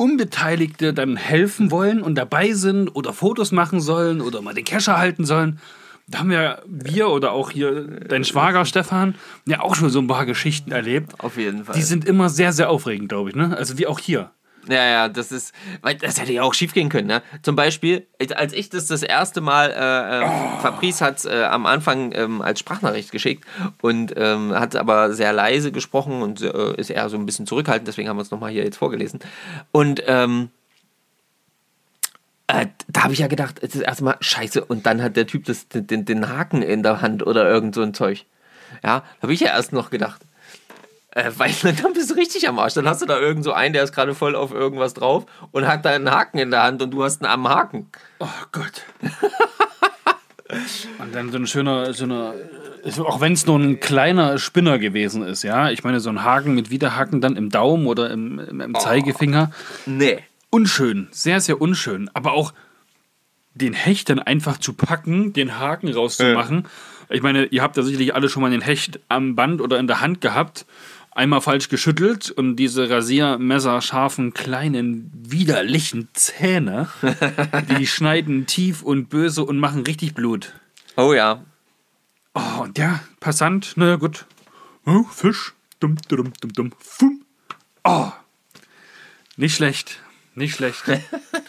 Unbeteiligte 0.00 0.94
dann 0.94 1.18
helfen 1.18 1.70
wollen 1.70 2.00
und 2.00 2.14
dabei 2.14 2.54
sind 2.54 2.88
oder 2.96 3.12
Fotos 3.12 3.52
machen 3.52 3.82
sollen 3.82 4.22
oder 4.22 4.40
mal 4.40 4.54
den 4.54 4.64
Kescher 4.64 4.96
halten 4.96 5.26
sollen. 5.26 5.60
Da 6.06 6.20
haben 6.20 6.32
ja 6.32 6.62
wir 6.66 7.10
oder 7.10 7.32
auch 7.32 7.50
hier 7.50 7.82
dein 8.08 8.24
Schwager 8.24 8.64
Stefan 8.64 9.14
ja 9.46 9.60
auch 9.60 9.74
schon 9.74 9.90
so 9.90 10.00
ein 10.00 10.06
paar 10.06 10.24
Geschichten 10.24 10.72
erlebt. 10.72 11.12
Auf 11.18 11.36
jeden 11.36 11.64
Fall. 11.64 11.74
Die 11.76 11.82
sind 11.82 12.06
immer 12.06 12.30
sehr, 12.30 12.54
sehr 12.54 12.70
aufregend, 12.70 13.10
glaube 13.10 13.28
ich. 13.28 13.36
Ne? 13.36 13.54
Also 13.54 13.76
wie 13.76 13.86
auch 13.86 13.98
hier. 13.98 14.30
Ja, 14.68 14.84
ja, 14.84 15.08
das 15.08 15.32
ist, 15.32 15.54
weil 15.80 15.94
das 15.94 16.20
hätte 16.20 16.32
ja 16.32 16.42
auch 16.42 16.52
schief 16.52 16.74
gehen 16.74 16.90
können, 16.90 17.06
ne? 17.06 17.22
Zum 17.42 17.56
Beispiel, 17.56 18.06
als 18.34 18.52
ich 18.52 18.68
das 18.68 18.86
das 18.86 19.02
erste 19.02 19.40
Mal, 19.40 19.70
äh, 19.70 20.20
äh, 20.20 20.60
Fabrice 20.60 21.00
hat 21.00 21.24
äh, 21.24 21.44
am 21.44 21.64
Anfang 21.64 22.12
ähm, 22.14 22.42
als 22.42 22.60
Sprachnachricht 22.60 23.10
geschickt 23.10 23.46
und 23.80 24.12
ähm, 24.16 24.52
hat 24.54 24.76
aber 24.76 25.14
sehr 25.14 25.32
leise 25.32 25.72
gesprochen 25.72 26.20
und 26.20 26.42
äh, 26.42 26.76
ist 26.76 26.90
eher 26.90 27.08
so 27.08 27.16
ein 27.16 27.24
bisschen 27.24 27.46
zurückhaltend, 27.46 27.88
deswegen 27.88 28.08
haben 28.08 28.18
wir 28.18 28.22
es 28.22 28.30
nochmal 28.30 28.50
hier 28.50 28.64
jetzt 28.64 28.76
vorgelesen. 28.76 29.20
Und 29.72 30.02
ähm, 30.06 30.50
äh, 32.46 32.66
da 32.88 33.04
habe 33.04 33.12
ich 33.14 33.20
ja 33.20 33.28
gedacht, 33.28 33.62
das 33.62 33.76
erste 33.76 34.04
Mal, 34.04 34.16
scheiße, 34.20 34.64
und 34.64 34.84
dann 34.84 35.02
hat 35.02 35.16
der 35.16 35.26
Typ 35.26 35.46
das, 35.46 35.68
den, 35.68 36.04
den 36.04 36.28
Haken 36.28 36.62
in 36.62 36.82
der 36.82 37.00
Hand 37.00 37.26
oder 37.26 37.48
irgend 37.48 37.74
so 37.74 37.82
ein 37.82 37.94
Zeug. 37.94 38.26
Ja, 38.84 39.04
habe 39.22 39.32
ich 39.32 39.40
ja 39.40 39.48
erst 39.48 39.72
noch 39.72 39.90
gedacht. 39.90 40.22
Äh, 41.12 41.30
weil 41.36 41.52
dann 41.82 41.92
bist 41.92 42.10
du 42.10 42.14
richtig 42.14 42.48
am 42.48 42.58
Arsch. 42.58 42.74
Dann 42.74 42.88
hast 42.88 43.02
du 43.02 43.06
da 43.06 43.18
irgend 43.18 43.44
so 43.44 43.52
einen, 43.52 43.72
der 43.72 43.82
ist 43.82 43.92
gerade 43.92 44.14
voll 44.14 44.36
auf 44.36 44.52
irgendwas 44.52 44.94
drauf 44.94 45.26
und 45.50 45.66
hat 45.66 45.84
da 45.84 45.90
einen 45.90 46.10
Haken 46.10 46.38
in 46.38 46.50
der 46.50 46.62
Hand 46.62 46.82
und 46.82 46.90
du 46.90 47.02
hast 47.02 47.22
einen 47.22 47.32
am 47.32 47.48
Haken. 47.48 47.88
Oh 48.18 48.26
Gott. 48.52 48.82
Und 50.98 51.14
dann 51.14 51.30
so 51.30 51.38
ein 51.38 51.46
schöner, 51.46 51.92
so 51.92 52.04
eine, 52.04 52.34
auch 53.04 53.20
wenn 53.20 53.34
es 53.34 53.46
nur 53.46 53.56
ein 53.56 53.78
kleiner 53.78 54.36
Spinner 54.38 54.80
gewesen 54.80 55.22
ist, 55.22 55.44
ja. 55.44 55.70
Ich 55.70 55.84
meine, 55.84 56.00
so 56.00 56.10
ein 56.10 56.24
Haken 56.24 56.56
mit 56.56 56.70
Widerhaken 56.70 57.20
dann 57.20 57.36
im 57.36 57.50
Daumen 57.50 57.86
oder 57.86 58.10
im, 58.10 58.40
im, 58.40 58.60
im 58.60 58.74
Zeigefinger. 58.74 59.52
Nee. 59.86 60.18
Unschön, 60.50 61.06
sehr, 61.12 61.40
sehr 61.40 61.60
unschön. 61.60 62.10
Aber 62.14 62.32
auch 62.32 62.52
den 63.54 63.74
Hecht 63.74 64.10
dann 64.10 64.18
einfach 64.18 64.58
zu 64.58 64.72
packen, 64.72 65.32
den 65.32 65.58
Haken 65.58 65.92
rauszumachen. 65.92 66.66
Ich 67.08 67.22
meine, 67.22 67.46
ihr 67.46 67.62
habt 67.62 67.76
ja 67.76 67.82
sicherlich 67.82 68.14
alle 68.14 68.28
schon 68.28 68.42
mal 68.42 68.50
den 68.50 68.60
Hecht 68.60 69.00
am 69.08 69.34
Band 69.34 69.60
oder 69.60 69.78
in 69.78 69.86
der 69.86 70.00
Hand 70.00 70.20
gehabt. 70.20 70.64
Einmal 71.20 71.42
falsch 71.42 71.68
geschüttelt 71.68 72.30
und 72.30 72.56
diese 72.56 72.88
rasiermesserscharfen 72.88 74.32
kleinen 74.32 75.12
widerlichen 75.14 76.08
Zähne, 76.14 76.88
die 77.78 77.86
schneiden 77.86 78.46
tief 78.46 78.82
und 78.82 79.10
böse 79.10 79.44
und 79.44 79.58
machen 79.58 79.82
richtig 79.82 80.14
Blut. 80.14 80.54
Oh 80.96 81.12
ja. 81.12 81.44
Oh, 82.32 82.62
und 82.62 82.78
der 82.78 83.00
Passant, 83.20 83.74
na 83.76 83.88
ja, 83.88 83.96
gut. 83.96 84.24
Oh, 84.86 85.02
Fisch. 85.12 85.52
Dumm, 85.78 85.96
dumm, 86.08 86.32
dumm, 86.40 86.52
dumm. 86.54 86.72
Fum. 86.78 87.22
Oh. 87.84 88.10
Nicht 89.36 89.56
schlecht. 89.56 89.98
Nicht 90.34 90.56
schlecht. 90.56 90.82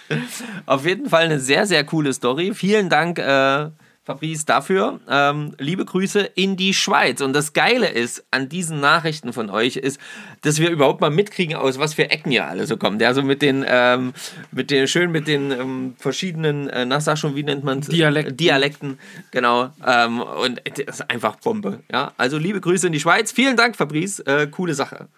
Auf 0.65 0.85
jeden 0.85 1.09
Fall 1.09 1.23
eine 1.23 1.39
sehr, 1.39 1.65
sehr 1.65 1.85
coole 1.85 2.11
Story. 2.11 2.53
Vielen 2.53 2.89
Dank, 2.89 3.19
äh, 3.19 3.69
Fabrice, 4.03 4.45
dafür. 4.45 4.99
Ähm, 5.07 5.53
liebe 5.59 5.85
Grüße 5.85 6.21
in 6.33 6.57
die 6.57 6.73
Schweiz. 6.73 7.21
Und 7.21 7.33
das 7.33 7.53
Geile 7.53 7.87
ist 7.87 8.25
an 8.31 8.49
diesen 8.49 8.79
Nachrichten 8.79 9.31
von 9.31 9.51
euch 9.51 9.75
ist, 9.75 9.99
dass 10.41 10.59
wir 10.59 10.71
überhaupt 10.71 11.01
mal 11.01 11.11
mitkriegen, 11.11 11.55
aus 11.55 11.77
was 11.77 11.93
für 11.93 12.09
Ecken 12.09 12.31
ihr 12.31 12.47
alle 12.47 12.65
so 12.65 12.77
kommt. 12.77 12.99
Ja, 12.99 13.13
so 13.13 13.21
mit 13.21 13.43
den, 13.43 13.63
ähm, 13.67 14.13
mit 14.51 14.71
den, 14.71 14.87
schön 14.87 15.11
mit 15.11 15.27
den 15.27 15.51
ähm, 15.51 15.93
verschiedenen, 15.99 16.67
äh, 16.69 16.83
na 16.83 16.99
sag 16.99 17.19
schon, 17.19 17.35
wie 17.35 17.43
nennt 17.43 17.63
man 17.63 17.79
es? 17.79 17.89
Dialekten. 17.89 18.37
Dialekten, 18.37 18.99
genau. 19.29 19.69
Ähm, 19.85 20.19
und 20.19 20.61
das 20.65 20.99
ist 20.99 21.09
einfach 21.11 21.35
Bombe. 21.35 21.83
Ja, 21.91 22.13
also 22.17 22.39
liebe 22.39 22.59
Grüße 22.59 22.87
in 22.87 22.93
die 22.93 22.99
Schweiz. 22.99 23.31
Vielen 23.31 23.55
Dank, 23.55 23.75
Fabrice. 23.75 24.21
Äh, 24.21 24.47
coole 24.47 24.73
Sache. 24.73 25.09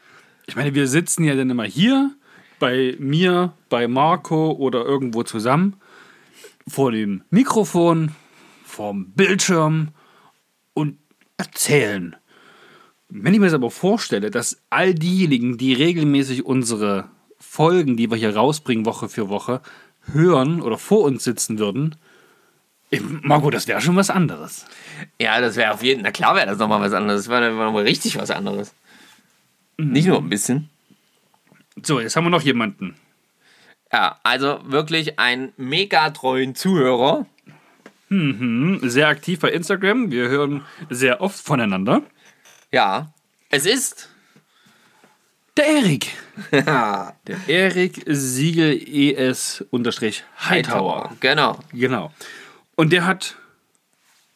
Ich 0.45 0.57
meine, 0.57 0.75
wir 0.75 0.88
sitzen 0.88 1.23
ja 1.23 1.36
dann 1.36 1.49
immer 1.49 1.63
hier 1.63 2.11
bei 2.59 2.97
mir, 2.99 3.53
bei 3.69 3.88
Marco 3.88 4.51
oder 4.51 4.84
irgendwo 4.84 5.23
zusammen 5.23 5.77
vor 6.67 6.91
dem 6.91 7.23
Mikrofon, 7.29 8.11
vorm 8.74 9.11
Bildschirm 9.11 9.89
und 10.74 10.97
erzählen. 11.38 12.15
Wenn 13.09 13.34
ich 13.34 13.39
mir 13.39 13.45
das 13.45 13.53
aber 13.53 13.69
vorstelle, 13.69 14.32
dass 14.32 14.57
all 14.69 14.95
diejenigen, 14.95 15.57
die 15.57 15.74
regelmäßig 15.74 16.45
unsere 16.45 17.09
Folgen, 17.39 17.95
die 17.97 18.09
wir 18.09 18.17
hier 18.17 18.36
rausbringen, 18.36 18.86
Woche 18.86 19.07
für 19.09 19.30
Woche, 19.30 19.61
hören 20.11 20.61
oder 20.61 20.78
vor 20.78 21.03
uns 21.03 21.24
sitzen 21.24 21.59
würden, 21.59 21.95
Marco, 23.21 23.49
das 23.49 23.67
wäre 23.67 23.82
schon 23.82 23.95
was 23.95 24.11
anderes. 24.11 24.65
Ja, 25.19 25.41
das 25.41 25.55
wäre 25.55 25.74
auf 25.74 25.82
jeden 25.82 26.01
Fall, 26.01 26.09
na 26.09 26.11
klar 26.11 26.36
wäre 26.36 26.45
das 26.45 26.59
nochmal 26.59 26.82
was 26.82 26.93
anderes. 26.93 27.24
Das 27.24 27.30
wäre 27.30 27.51
nochmal 27.51 27.84
richtig 27.84 28.17
was 28.17 28.30
anderes. 28.30 28.74
Nicht 29.78 30.07
nur 30.07 30.19
ein 30.19 30.30
bisschen. 30.30 30.69
So, 31.82 31.99
jetzt 31.99 32.15
haben 32.15 32.26
wir 32.26 32.30
noch 32.30 32.43
jemanden. 32.43 32.95
Ja, 33.91 34.19
also 34.24 34.59
wirklich 34.65 35.17
einen 35.17 35.53
mega 35.57 36.11
treuen 36.11 36.53
Zuhörer. 36.53 37.26
Sehr 38.82 39.07
aktiv 39.07 39.39
bei 39.39 39.51
Instagram. 39.51 40.11
Wir 40.11 40.28
hören 40.30 40.64
sehr 40.89 41.22
oft 41.22 41.39
voneinander. 41.39 42.03
Ja, 42.72 43.14
es 43.49 43.66
ist. 43.66 44.09
Der 45.55 45.68
Erik. 45.68 46.07
Der 46.51 47.38
Erik 47.47 48.03
Siegel 48.07 48.74
ES 48.74 49.64
unterstrich 49.70 50.24
Hightower. 50.49 51.11
Genau. 51.20 51.59
Genau. 51.72 52.11
Und 52.76 52.91
der 52.91 53.05
hat 53.05 53.36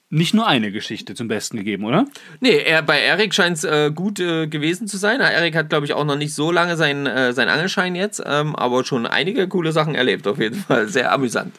nicht 0.10 0.34
nur 0.34 0.48
eine 0.48 0.72
Geschichte 0.72 1.16
zum 1.16 1.28
Besten 1.28 1.58
gegeben, 1.58 1.84
oder? 1.84 2.06
Nee, 2.40 2.58
er, 2.58 2.82
bei 2.82 3.02
Erik 3.02 3.34
scheint 3.34 3.58
es 3.58 3.64
äh, 3.64 3.92
gut 3.94 4.20
äh, 4.20 4.48
gewesen 4.48 4.88
zu 4.88 4.98
sein. 4.98 5.20
Erik 5.20 5.56
hat, 5.56 5.70
glaube 5.70 5.86
ich, 5.86 5.94
auch 5.94 6.06
noch 6.06 6.16
nicht 6.16 6.34
so 6.34 6.52
lange 6.52 6.78
seinen 6.78 7.08
äh, 7.08 7.34
seinen 7.34 7.50
Angelschein 7.50 7.96
jetzt, 7.96 8.24
ähm, 8.26 8.56
aber 8.56 8.86
schon 8.86 9.06
einige 9.06 9.48
coole 9.48 9.72
Sachen 9.72 9.96
erlebt, 9.96 10.28
auf 10.28 10.40
jeden 10.40 10.56
Fall. 10.62 10.88
Sehr 10.88 11.12
amüsant. 11.12 11.54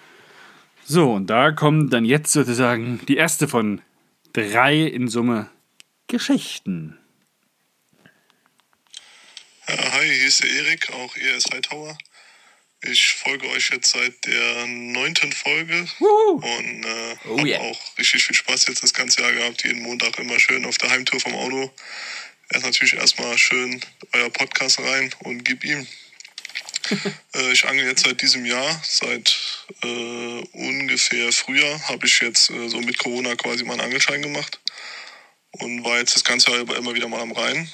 So, 0.91 1.13
und 1.13 1.27
da 1.27 1.51
kommt 1.51 1.93
dann 1.93 2.07
jetzt 2.07 2.33
sozusagen 2.33 3.05
die 3.09 3.19
erste 3.19 3.47
von 3.47 3.83
drei 4.33 4.85
in 4.85 5.09
Summe 5.09 5.51
Geschichten. 6.07 6.97
Ja, 9.69 9.93
hi, 9.93 10.09
hier 10.09 10.27
ist 10.27 10.43
der 10.43 10.51
Erik, 10.51 10.91
auch 10.95 11.15
ES 11.15 11.45
Hightower. 11.53 11.99
Ich 12.81 13.13
folge 13.13 13.51
euch 13.51 13.69
jetzt 13.71 13.91
seit 13.91 14.15
der 14.25 14.67
neunten 14.67 15.31
Folge 15.31 15.87
und 15.99 16.85
äh, 16.85 17.17
Oh 17.27 17.37
habe 17.37 17.49
yeah. 17.51 17.61
auch 17.61 17.99
richtig 17.99 18.25
viel 18.25 18.37
Spaß 18.37 18.69
jetzt 18.69 18.83
das 18.83 18.95
ganze 18.95 19.21
Jahr 19.21 19.33
gehabt. 19.33 19.63
Jeden 19.65 19.83
Montag 19.83 20.19
immer 20.19 20.41
schön 20.41 20.65
auf 20.65 20.79
der 20.79 20.89
Heimtour 20.89 21.21
vom 21.21 21.35
Auto. 21.35 21.71
Erst 22.49 22.65
natürlich 22.65 22.95
erstmal 22.95 23.37
schön 23.37 23.79
euer 24.15 24.31
Podcast 24.31 24.81
rein 24.81 25.13
und 25.25 25.45
gib 25.45 25.65
ihm. 25.65 25.87
äh, 27.35 27.53
ich 27.53 27.65
angel 27.67 27.87
jetzt 27.87 28.05
seit 28.05 28.21
diesem 28.21 28.45
Jahr, 28.45 28.83
seit 28.85 29.37
äh, 29.83 30.43
ungefähr 30.53 31.33
Frühjahr 31.33 31.89
habe 31.89 32.07
ich 32.07 32.21
jetzt 32.21 32.51
äh, 32.51 32.69
so 32.69 32.81
mit 32.81 32.99
Corona 32.99 33.35
quasi 33.37 33.65
meinen 33.65 33.81
Angelschein 33.81 34.23
gemacht 34.23 34.61
und 35.53 35.85
war 35.85 35.99
jetzt 35.99 36.17
das 36.17 36.25
ganze 36.25 36.51
Jahr 36.51 36.77
immer 36.77 36.95
wieder 36.95 37.09
mal 37.09 37.21
am 37.21 37.33
Rhein. 37.33 37.71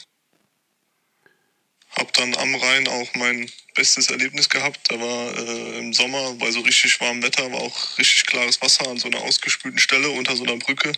Hab 1.97 2.13
dann 2.15 2.35
am 2.37 2.55
Rhein 2.57 2.89
auch 2.89 3.15
mein 3.15 3.51
bestes 3.75 4.11
Erlebnis 4.11 4.49
gehabt. 4.49 4.81
Da 4.91 4.99
war 4.99 5.37
äh, 5.37 5.79
im 5.79 5.93
Sommer 5.93 6.35
bei 6.35 6.51
so 6.51 6.61
richtig 6.61 7.01
warmem 7.01 7.23
Wetter, 7.23 7.53
war 7.53 7.61
auch 7.61 7.99
richtig 7.99 8.27
klares 8.27 8.61
Wasser 8.61 8.89
an 8.89 8.99
so 8.99 9.07
einer 9.07 9.23
ausgespülten 9.23 9.79
Stelle 9.79 10.11
unter 10.11 10.35
so 10.37 10.45
einer 10.45 10.57
Brücke. 10.57 10.93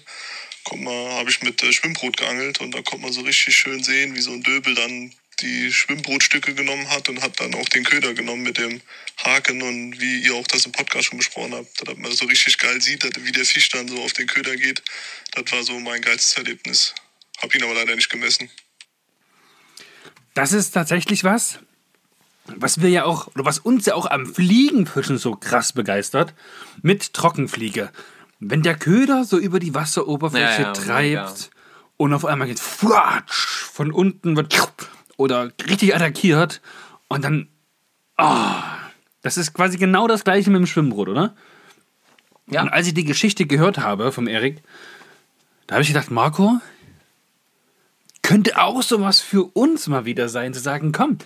Habe 0.68 1.30
ich 1.30 1.42
mit 1.42 1.62
äh, 1.62 1.72
Schwimmbrot 1.72 2.16
geangelt 2.16 2.60
und 2.60 2.72
da 2.72 2.82
konnte 2.82 3.04
man 3.04 3.12
so 3.12 3.20
richtig 3.20 3.56
schön 3.56 3.82
sehen, 3.82 4.14
wie 4.14 4.20
so 4.20 4.32
ein 4.32 4.42
Döbel 4.42 4.74
dann 4.74 5.12
die 5.40 5.72
Schwimmbrotstücke 5.72 6.54
genommen 6.54 6.88
hat 6.90 7.08
und 7.08 7.22
hat 7.22 7.38
dann 7.40 7.54
auch 7.54 7.68
den 7.68 7.84
Köder 7.84 8.14
genommen 8.14 8.42
mit 8.42 8.58
dem 8.58 8.80
Haken 9.24 9.60
und 9.62 10.00
wie 10.00 10.20
ihr 10.22 10.34
auch 10.34 10.46
das 10.46 10.64
im 10.66 10.72
Podcast 10.72 11.06
schon 11.06 11.18
besprochen 11.18 11.54
habt, 11.54 11.86
dass 11.86 11.96
man 11.98 12.12
so 12.12 12.24
richtig 12.26 12.58
geil 12.58 12.80
sieht, 12.80 13.04
dass- 13.04 13.22
wie 13.24 13.32
der 13.32 13.44
Fisch 13.44 13.68
dann 13.68 13.86
so 13.88 14.02
auf 14.02 14.12
den 14.14 14.26
Köder 14.26 14.56
geht. 14.56 14.82
Das 15.32 15.50
war 15.52 15.62
so 15.62 15.78
mein 15.78 16.00
geilstes 16.02 16.36
Erlebnis. 16.36 16.94
Hab 17.38 17.54
ihn 17.54 17.62
aber 17.62 17.74
leider 17.74 17.94
nicht 17.94 18.08
gemessen. 18.08 18.48
Das 20.34 20.52
ist 20.52 20.70
tatsächlich 20.72 21.24
was, 21.24 21.58
was 22.46 22.80
wir 22.80 22.90
ja 22.90 23.04
auch, 23.04 23.28
oder 23.28 23.44
was 23.44 23.58
uns 23.58 23.86
ja 23.86 23.94
auch 23.94 24.06
am 24.06 24.26
Fliegenfischen 24.32 25.18
so 25.18 25.34
krass 25.34 25.72
begeistert, 25.72 26.34
mit 26.82 27.12
Trockenfliege. 27.14 27.90
Wenn 28.38 28.62
der 28.62 28.76
Köder 28.76 29.24
so 29.24 29.38
über 29.38 29.58
die 29.60 29.74
Wasseroberfläche 29.74 30.44
Ja, 30.44 30.60
ja, 30.68 30.72
treibt 30.72 31.00
mega. 31.06 31.34
und 31.96 32.12
auf 32.12 32.24
einmal 32.26 32.48
geht 32.48 32.60
flatsch, 32.60 33.46
von 33.72 33.90
unten 33.92 34.36
wird 34.36 34.50
oder 35.16 35.52
richtig 35.68 35.94
attackiert 35.94 36.60
und 37.08 37.24
dann, 37.24 37.48
ah, 38.16 38.62
das 39.22 39.36
ist 39.36 39.54
quasi 39.54 39.78
genau 39.78 40.06
das 40.06 40.24
gleiche 40.24 40.50
mit 40.50 40.60
dem 40.60 40.66
Schwimmbrot, 40.66 41.08
oder? 41.08 41.34
Ja. 42.48 42.62
Und 42.62 42.68
als 42.68 42.86
ich 42.86 42.94
die 42.94 43.04
Geschichte 43.04 43.46
gehört 43.46 43.78
habe 43.78 44.12
vom 44.12 44.28
Erik, 44.28 44.62
da 45.66 45.74
habe 45.74 45.82
ich 45.82 45.88
gedacht, 45.88 46.10
Marco, 46.10 46.60
könnte 48.22 48.58
auch 48.58 48.82
sowas 48.82 49.20
für 49.20 49.44
uns 49.44 49.86
mal 49.88 50.04
wieder 50.04 50.28
sein, 50.28 50.54
zu 50.54 50.60
sagen, 50.60 50.92
komm, 50.92 51.18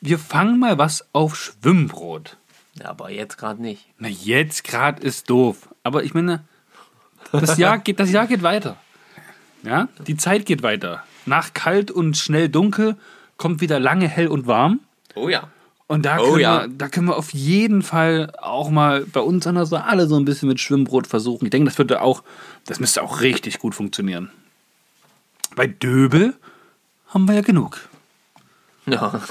wir 0.00 0.18
fangen 0.18 0.58
mal 0.58 0.78
was 0.78 1.08
auf 1.12 1.36
Schwimmbrot. 1.36 2.36
Ja, 2.74 2.90
aber 2.90 3.10
jetzt 3.10 3.36
gerade 3.36 3.60
nicht. 3.60 3.86
Na, 3.98 4.08
jetzt 4.08 4.64
gerade 4.64 5.02
ist 5.02 5.28
doof. 5.28 5.68
Aber 5.82 6.04
ich 6.04 6.14
meine, 6.14 6.44
das 7.32 7.58
Jahr 7.58 7.78
geht, 7.78 8.00
das 8.00 8.10
Jahr 8.10 8.26
geht 8.26 8.42
weiter. 8.42 8.76
Ja, 9.62 9.88
die 10.06 10.16
Zeit 10.16 10.46
geht 10.46 10.62
weiter. 10.62 11.04
Nach 11.26 11.52
kalt 11.52 11.90
und 11.90 12.16
schnell 12.16 12.48
dunkel 12.48 12.96
kommt 13.40 13.62
wieder 13.62 13.80
lange 13.80 14.06
hell 14.06 14.28
und 14.28 14.46
warm. 14.46 14.80
Oh 15.14 15.30
ja. 15.30 15.48
Und 15.86 16.04
da 16.04 16.18
Oh 16.18 16.24
können, 16.24 16.40
ja. 16.40 16.60
wir, 16.60 16.68
da 16.68 16.88
können 16.88 17.08
wir 17.08 17.16
auf 17.16 17.32
jeden 17.32 17.82
Fall 17.82 18.32
auch 18.38 18.68
mal 18.68 19.06
bei 19.06 19.20
uns 19.20 19.46
an 19.46 19.54
der 19.54 19.64
Saale 19.64 20.06
so 20.06 20.16
ein 20.16 20.26
bisschen 20.26 20.46
mit 20.46 20.60
Schwimmbrot 20.60 21.06
versuchen. 21.06 21.46
Ich 21.46 21.50
denke, 21.50 21.68
das 21.68 21.78
würde 21.78 22.02
auch, 22.02 22.22
das 22.66 22.80
müsste 22.80 23.02
auch 23.02 23.22
richtig 23.22 23.58
gut 23.58 23.74
funktionieren. 23.74 24.30
Bei 25.56 25.66
Döbel 25.66 26.34
haben 27.08 27.26
wir 27.26 27.34
ja 27.34 27.40
genug. 27.40 27.80
Ja. 28.86 29.20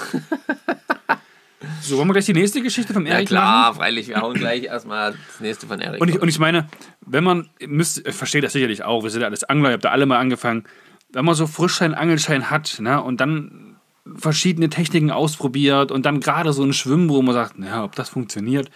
So, 1.81 1.97
wollen 1.97 2.07
wir 2.07 2.13
gleich 2.13 2.25
die 2.25 2.33
nächste 2.33 2.61
Geschichte 2.61 2.93
vom 2.93 3.05
Ja 3.05 3.15
Erik 3.15 3.27
klar, 3.27 3.67
machen? 3.71 3.79
freilich, 3.79 4.07
wir 4.07 4.21
hauen 4.21 4.33
gleich 4.33 4.63
erstmal 4.63 5.11
das 5.11 5.39
nächste 5.41 5.67
von 5.67 5.81
Erik. 5.81 5.99
Und 5.99 6.07
ich, 6.07 6.21
und 6.21 6.29
ich 6.29 6.39
meine, 6.39 6.69
wenn 7.01 7.23
man, 7.25 7.49
müsst, 7.67 8.07
ich 8.07 8.15
verstehe 8.15 8.39
das 8.39 8.53
sicherlich 8.53 8.83
auch, 8.83 9.03
wir 9.03 9.09
sind 9.09 9.21
ja 9.21 9.27
alles 9.27 9.43
Angler, 9.43 9.69
ihr 9.69 9.73
habt 9.73 9.83
da 9.83 9.89
alle 9.89 10.05
mal 10.05 10.19
angefangen, 10.19 10.63
wenn 11.11 11.25
man 11.25 11.35
so 11.35 11.47
Frischschein, 11.47 11.93
Angelschein 11.93 12.49
hat, 12.49 12.77
ne, 12.79 13.01
und 13.03 13.19
dann 13.19 13.68
verschiedene 14.15 14.69
Techniken 14.69 15.11
ausprobiert 15.11 15.91
und 15.91 16.05
dann 16.05 16.19
gerade 16.19 16.53
so 16.53 16.63
ein 16.63 16.73
Schwimmen, 16.73 17.09
wo 17.09 17.21
man 17.21 17.33
sagt, 17.33 17.59
naja, 17.59 17.83
ob 17.83 17.95
das 17.95 18.09
funktioniert, 18.09 18.69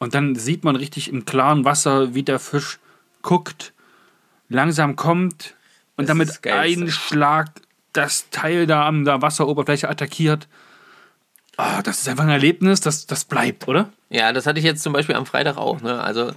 und 0.00 0.14
dann 0.14 0.34
sieht 0.34 0.64
man 0.64 0.76
richtig 0.76 1.12
im 1.12 1.26
klaren 1.26 1.64
Wasser, 1.66 2.14
wie 2.14 2.22
der 2.22 2.38
Fisch 2.38 2.78
guckt, 3.22 3.74
langsam 4.48 4.96
kommt 4.96 5.54
und 5.96 6.08
Das 6.08 6.16
damit 6.16 6.46
einen 6.46 6.90
Schlag 6.90 7.50
das 7.92 8.30
Teil 8.30 8.66
da 8.66 8.86
an 8.86 9.04
der 9.04 9.20
Wasseroberfläche 9.20 9.88
attackiert. 9.88 10.48
Ah, 11.56 11.82
das 11.82 12.00
ist 12.00 12.08
einfach 12.08 12.24
ein 12.24 12.30
Erlebnis, 12.30 12.80
das, 12.80 13.06
das 13.06 13.26
bleibt, 13.26 13.68
oder? 13.68 13.90
Ja, 14.08 14.32
das 14.32 14.46
hatte 14.46 14.58
ich 14.58 14.64
jetzt 14.64 14.82
zum 14.82 14.94
Beispiel 14.94 15.16
am 15.16 15.26
Freitag 15.26 15.58
auch. 15.58 15.82
Ne? 15.82 16.00
Also 16.00 16.32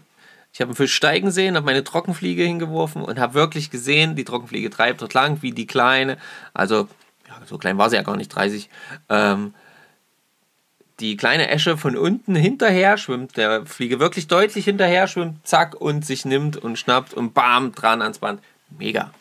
ich 0.51 0.59
habe 0.59 0.69
einen 0.69 0.75
Fisch 0.75 0.93
steigen 0.93 1.31
sehen, 1.31 1.55
habe 1.55 1.65
meine 1.65 1.83
Trockenfliege 1.85 2.43
hingeworfen 2.43 3.01
und 3.01 3.17
habe 3.17 3.33
wirklich 3.33 3.71
gesehen, 3.71 4.15
die 4.17 4.25
Trockenfliege 4.25 4.69
treibt 4.69 5.01
dort 5.01 5.13
lang 5.13 5.41
wie 5.41 5.51
die 5.51 5.67
kleine. 5.67 6.17
Also 6.53 6.89
so 7.45 7.57
klein 7.57 7.77
war 7.77 7.89
sie 7.89 7.95
ja 7.95 8.01
gar 8.01 8.17
nicht, 8.17 8.29
30. 8.29 8.69
Ähm, 9.09 9.53
die 10.99 11.17
kleine 11.17 11.49
Esche 11.49 11.77
von 11.77 11.97
unten 11.97 12.35
hinterher 12.35 12.97
schwimmt, 12.97 13.35
der 13.35 13.65
Fliege 13.65 13.99
wirklich 13.99 14.27
deutlich 14.27 14.65
hinterher 14.65 15.07
schwimmt, 15.07 15.45
zack, 15.45 15.75
und 15.75 16.05
sich 16.05 16.23
nimmt 16.23 16.57
und 16.57 16.77
schnappt 16.77 17.13
und 17.13 17.33
bam, 17.33 17.73
dran 17.73 18.01
ans 18.01 18.19
Band. 18.19 18.41
Mega. 18.77 19.13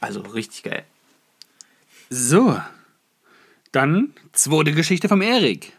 Also 0.00 0.20
richtig 0.20 0.62
geil. 0.62 0.84
So, 2.10 2.60
dann 3.72 4.14
zweite 4.32 4.72
Geschichte 4.72 5.08
vom 5.08 5.22
Erik. 5.22 5.72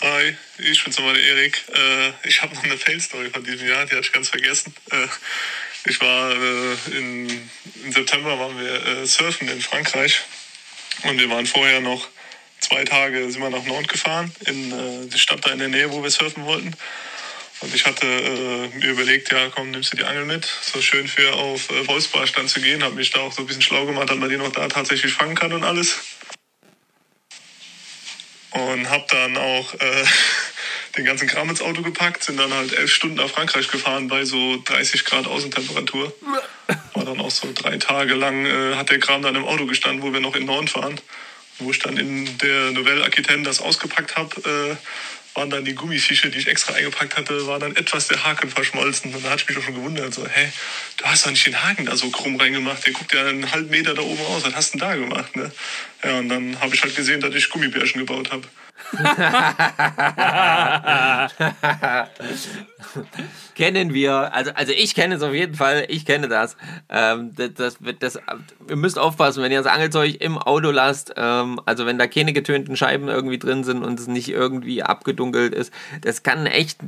Hi, 0.00 0.36
ich 0.58 0.84
bin's 0.84 0.96
nochmal 0.96 1.14
der 1.14 1.24
Erik. 1.24 1.64
Äh, 1.74 2.28
ich 2.28 2.40
habe 2.40 2.54
noch 2.54 2.62
eine 2.62 2.76
Fail-Story 2.76 3.30
von 3.30 3.42
diesem 3.42 3.66
Jahr, 3.66 3.84
die 3.84 3.96
hatte 3.96 4.06
ich 4.06 4.12
ganz 4.12 4.28
vergessen. 4.28 4.72
Ich 5.86 6.00
war 6.00 6.32
äh, 6.32 6.76
in, 6.96 7.50
im 7.84 7.92
September 7.92 8.38
waren 8.38 8.58
wir 8.58 8.86
äh, 8.86 9.06
surfen 9.06 9.48
in 9.48 9.60
Frankreich. 9.60 10.22
Und 11.04 11.18
wir 11.18 11.30
waren 11.30 11.46
vorher 11.46 11.80
noch 11.80 12.08
zwei 12.60 12.84
Tage 12.84 13.30
sind 13.30 13.40
wir 13.40 13.50
nach 13.50 13.64
Nord 13.64 13.88
gefahren, 13.88 14.32
in 14.46 14.72
äh, 14.72 15.06
die 15.08 15.18
Stadt 15.18 15.46
da 15.46 15.50
in 15.50 15.58
der 15.58 15.68
Nähe, 15.68 15.90
wo 15.92 16.02
wir 16.02 16.10
surfen 16.10 16.44
wollten. 16.44 16.74
Und 17.60 17.74
ich 17.74 17.86
hatte 17.86 18.06
äh, 18.06 18.68
mir 18.76 18.90
überlegt, 18.90 19.32
ja 19.32 19.48
komm, 19.48 19.70
nimmst 19.70 19.92
du 19.92 19.96
die 19.96 20.04
Angel 20.04 20.24
mit, 20.24 20.44
so 20.44 20.80
schön 20.80 21.08
für 21.08 21.32
auf 21.34 21.70
äh, 21.70 21.86
Wolfsbarsch 21.88 22.32
zu 22.46 22.60
gehen, 22.60 22.84
habe 22.84 22.94
mich 22.94 23.10
da 23.10 23.20
auch 23.20 23.32
so 23.32 23.42
ein 23.42 23.46
bisschen 23.46 23.62
schlau 23.62 23.84
gemacht, 23.84 24.10
dass 24.10 24.16
man 24.16 24.28
die 24.28 24.36
noch 24.36 24.52
da 24.52 24.68
tatsächlich 24.68 25.12
fangen 25.12 25.34
kann 25.34 25.52
und 25.52 25.64
alles. 25.64 25.98
Und 28.50 28.88
habe 28.88 29.04
dann 29.08 29.36
auch 29.36 29.74
äh, 29.74 30.04
den 30.98 31.04
ganzen 31.04 31.28
Kram 31.28 31.48
ins 31.48 31.62
Auto 31.62 31.82
gepackt, 31.82 32.24
sind 32.24 32.38
dann 32.38 32.52
halt 32.52 32.72
elf 32.72 32.92
Stunden 32.92 33.16
nach 33.16 33.30
Frankreich 33.30 33.68
gefahren 33.68 34.08
bei 34.08 34.24
so 34.24 34.60
30 34.64 35.04
Grad 35.04 35.26
Außentemperatur. 35.26 36.12
War 36.94 37.04
dann 37.04 37.20
auch 37.20 37.30
so 37.30 37.48
drei 37.54 37.78
Tage 37.78 38.14
lang, 38.14 38.44
äh, 38.44 38.74
hat 38.74 38.90
der 38.90 38.98
Kram 38.98 39.22
dann 39.22 39.36
im 39.36 39.44
Auto 39.44 39.66
gestanden, 39.66 40.02
wo 40.02 40.12
wir 40.12 40.20
noch 40.20 40.34
in 40.34 40.44
Norden 40.44 40.68
fahren. 40.68 41.00
Wo 41.60 41.70
ich 41.70 41.78
dann 41.78 41.96
in 41.96 42.38
der 42.38 42.72
Novelle 42.72 43.04
Aquitaine 43.04 43.42
das 43.42 43.60
ausgepackt 43.60 44.16
habe, 44.16 44.76
äh, 44.76 44.76
waren 45.34 45.50
dann 45.50 45.64
die 45.64 45.74
Gummifische, 45.74 46.30
die 46.30 46.38
ich 46.38 46.48
extra 46.48 46.74
eingepackt 46.74 47.16
hatte, 47.16 47.46
war 47.46 47.60
dann 47.60 47.76
etwas 47.76 48.08
der 48.08 48.24
Haken 48.24 48.50
verschmolzen. 48.50 49.14
Und 49.14 49.24
da 49.24 49.30
hatte 49.30 49.42
ich 49.42 49.48
mich 49.48 49.58
auch 49.58 49.62
schon 49.62 49.74
gewundert, 49.74 50.12
so, 50.12 50.26
hä, 50.26 50.52
du 50.96 51.04
hast 51.04 51.26
doch 51.26 51.30
nicht 51.30 51.46
den 51.46 51.62
Haken 51.62 51.86
da 51.86 51.96
so 51.96 52.10
krumm 52.10 52.36
reingemacht, 52.36 52.84
der 52.84 52.92
guckt 52.92 53.12
ja 53.14 53.24
einen 53.24 53.50
halben 53.52 53.70
Meter 53.70 53.94
da 53.94 54.02
oben 54.02 54.20
raus, 54.20 54.42
was 54.44 54.54
hast 54.54 54.74
du 54.74 54.78
denn 54.78 54.88
da 54.88 54.96
gemacht, 54.96 55.36
ne? 55.36 55.52
Ja, 56.02 56.18
und 56.18 56.28
dann 56.28 56.60
habe 56.60 56.74
ich 56.74 56.82
halt 56.82 56.96
gesehen, 56.96 57.20
dass 57.20 57.34
ich 57.34 57.48
Gummibärchen 57.50 58.00
gebaut 58.00 58.32
habe. 58.32 58.48
kennen 63.54 63.92
wir, 63.92 64.34
also, 64.34 64.52
also 64.54 64.72
ich 64.72 64.94
kenne 64.94 65.16
es 65.16 65.22
auf 65.22 65.34
jeden 65.34 65.54
Fall, 65.54 65.84
ich 65.88 66.06
kenne 66.06 66.28
das. 66.28 66.56
Ähm, 66.88 67.34
das, 67.34 67.54
das, 67.54 67.78
das. 67.98 68.18
Ihr 68.68 68.76
müsst 68.76 68.98
aufpassen, 68.98 69.42
wenn 69.42 69.52
ihr 69.52 69.62
das 69.62 69.72
Angelzeug 69.72 70.20
im 70.20 70.38
Auto 70.38 70.70
lasst, 70.70 71.12
ähm, 71.16 71.60
also 71.66 71.86
wenn 71.86 71.98
da 71.98 72.06
keine 72.06 72.32
getönten 72.32 72.76
Scheiben 72.76 73.08
irgendwie 73.08 73.38
drin 73.38 73.64
sind 73.64 73.84
und 73.84 73.98
es 73.98 74.06
nicht 74.06 74.28
irgendwie 74.28 74.82
abgedunkelt 74.82 75.54
ist, 75.54 75.72
das 76.02 76.22
kann 76.22 76.46
echt. 76.46 76.78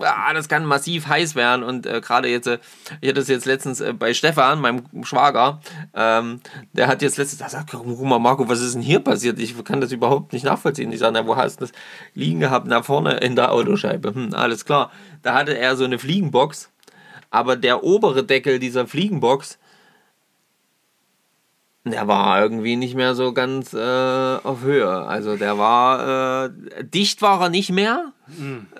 Ah, 0.00 0.32
das 0.32 0.48
kann 0.48 0.64
massiv 0.64 1.06
heiß 1.06 1.34
werden 1.34 1.62
und 1.62 1.86
äh, 1.86 2.00
gerade 2.00 2.28
jetzt, 2.28 2.46
äh, 2.46 2.58
ich 3.00 3.08
hatte 3.08 3.20
das 3.20 3.28
jetzt 3.28 3.44
letztens 3.44 3.80
äh, 3.80 3.92
bei 3.92 4.14
Stefan, 4.14 4.60
meinem 4.60 4.82
Schwager, 5.02 5.60
ähm, 5.94 6.40
der 6.72 6.88
hat 6.88 7.02
jetzt 7.02 7.16
letztens, 7.16 7.40
da 7.40 7.48
sagt, 7.48 7.70
guck 7.70 8.00
mal 8.02 8.18
Marco, 8.18 8.48
was 8.48 8.60
ist 8.60 8.74
denn 8.74 8.82
hier 8.82 9.00
passiert? 9.00 9.38
Ich 9.38 9.62
kann 9.64 9.80
das 9.80 9.92
überhaupt 9.92 10.32
nicht 10.32 10.44
nachvollziehen. 10.44 10.92
Ich 10.92 11.00
sage, 11.00 11.12
na, 11.12 11.26
wo 11.26 11.36
hast 11.36 11.60
du 11.60 11.66
das 11.66 11.72
liegen 12.14 12.40
gehabt? 12.40 12.66
Na, 12.66 12.82
vorne 12.82 13.18
in 13.18 13.36
der 13.36 13.52
Autoscheibe. 13.52 14.14
Hm, 14.14 14.34
alles 14.34 14.64
klar. 14.64 14.90
Da 15.22 15.34
hatte 15.34 15.56
er 15.56 15.76
so 15.76 15.84
eine 15.84 15.98
Fliegenbox, 15.98 16.70
aber 17.30 17.56
der 17.56 17.84
obere 17.84 18.24
Deckel 18.24 18.58
dieser 18.58 18.86
Fliegenbox, 18.86 19.58
der 21.84 22.08
war 22.08 22.40
irgendwie 22.40 22.76
nicht 22.76 22.94
mehr 22.94 23.14
so 23.14 23.34
ganz 23.34 23.74
äh, 23.74 23.78
auf 23.78 24.62
Höhe. 24.62 24.88
Also 24.88 25.36
der 25.36 25.58
war, 25.58 26.46
äh, 26.46 26.50
dicht 26.82 27.20
war 27.20 27.42
er 27.42 27.48
nicht 27.50 27.70
mehr. 27.70 28.12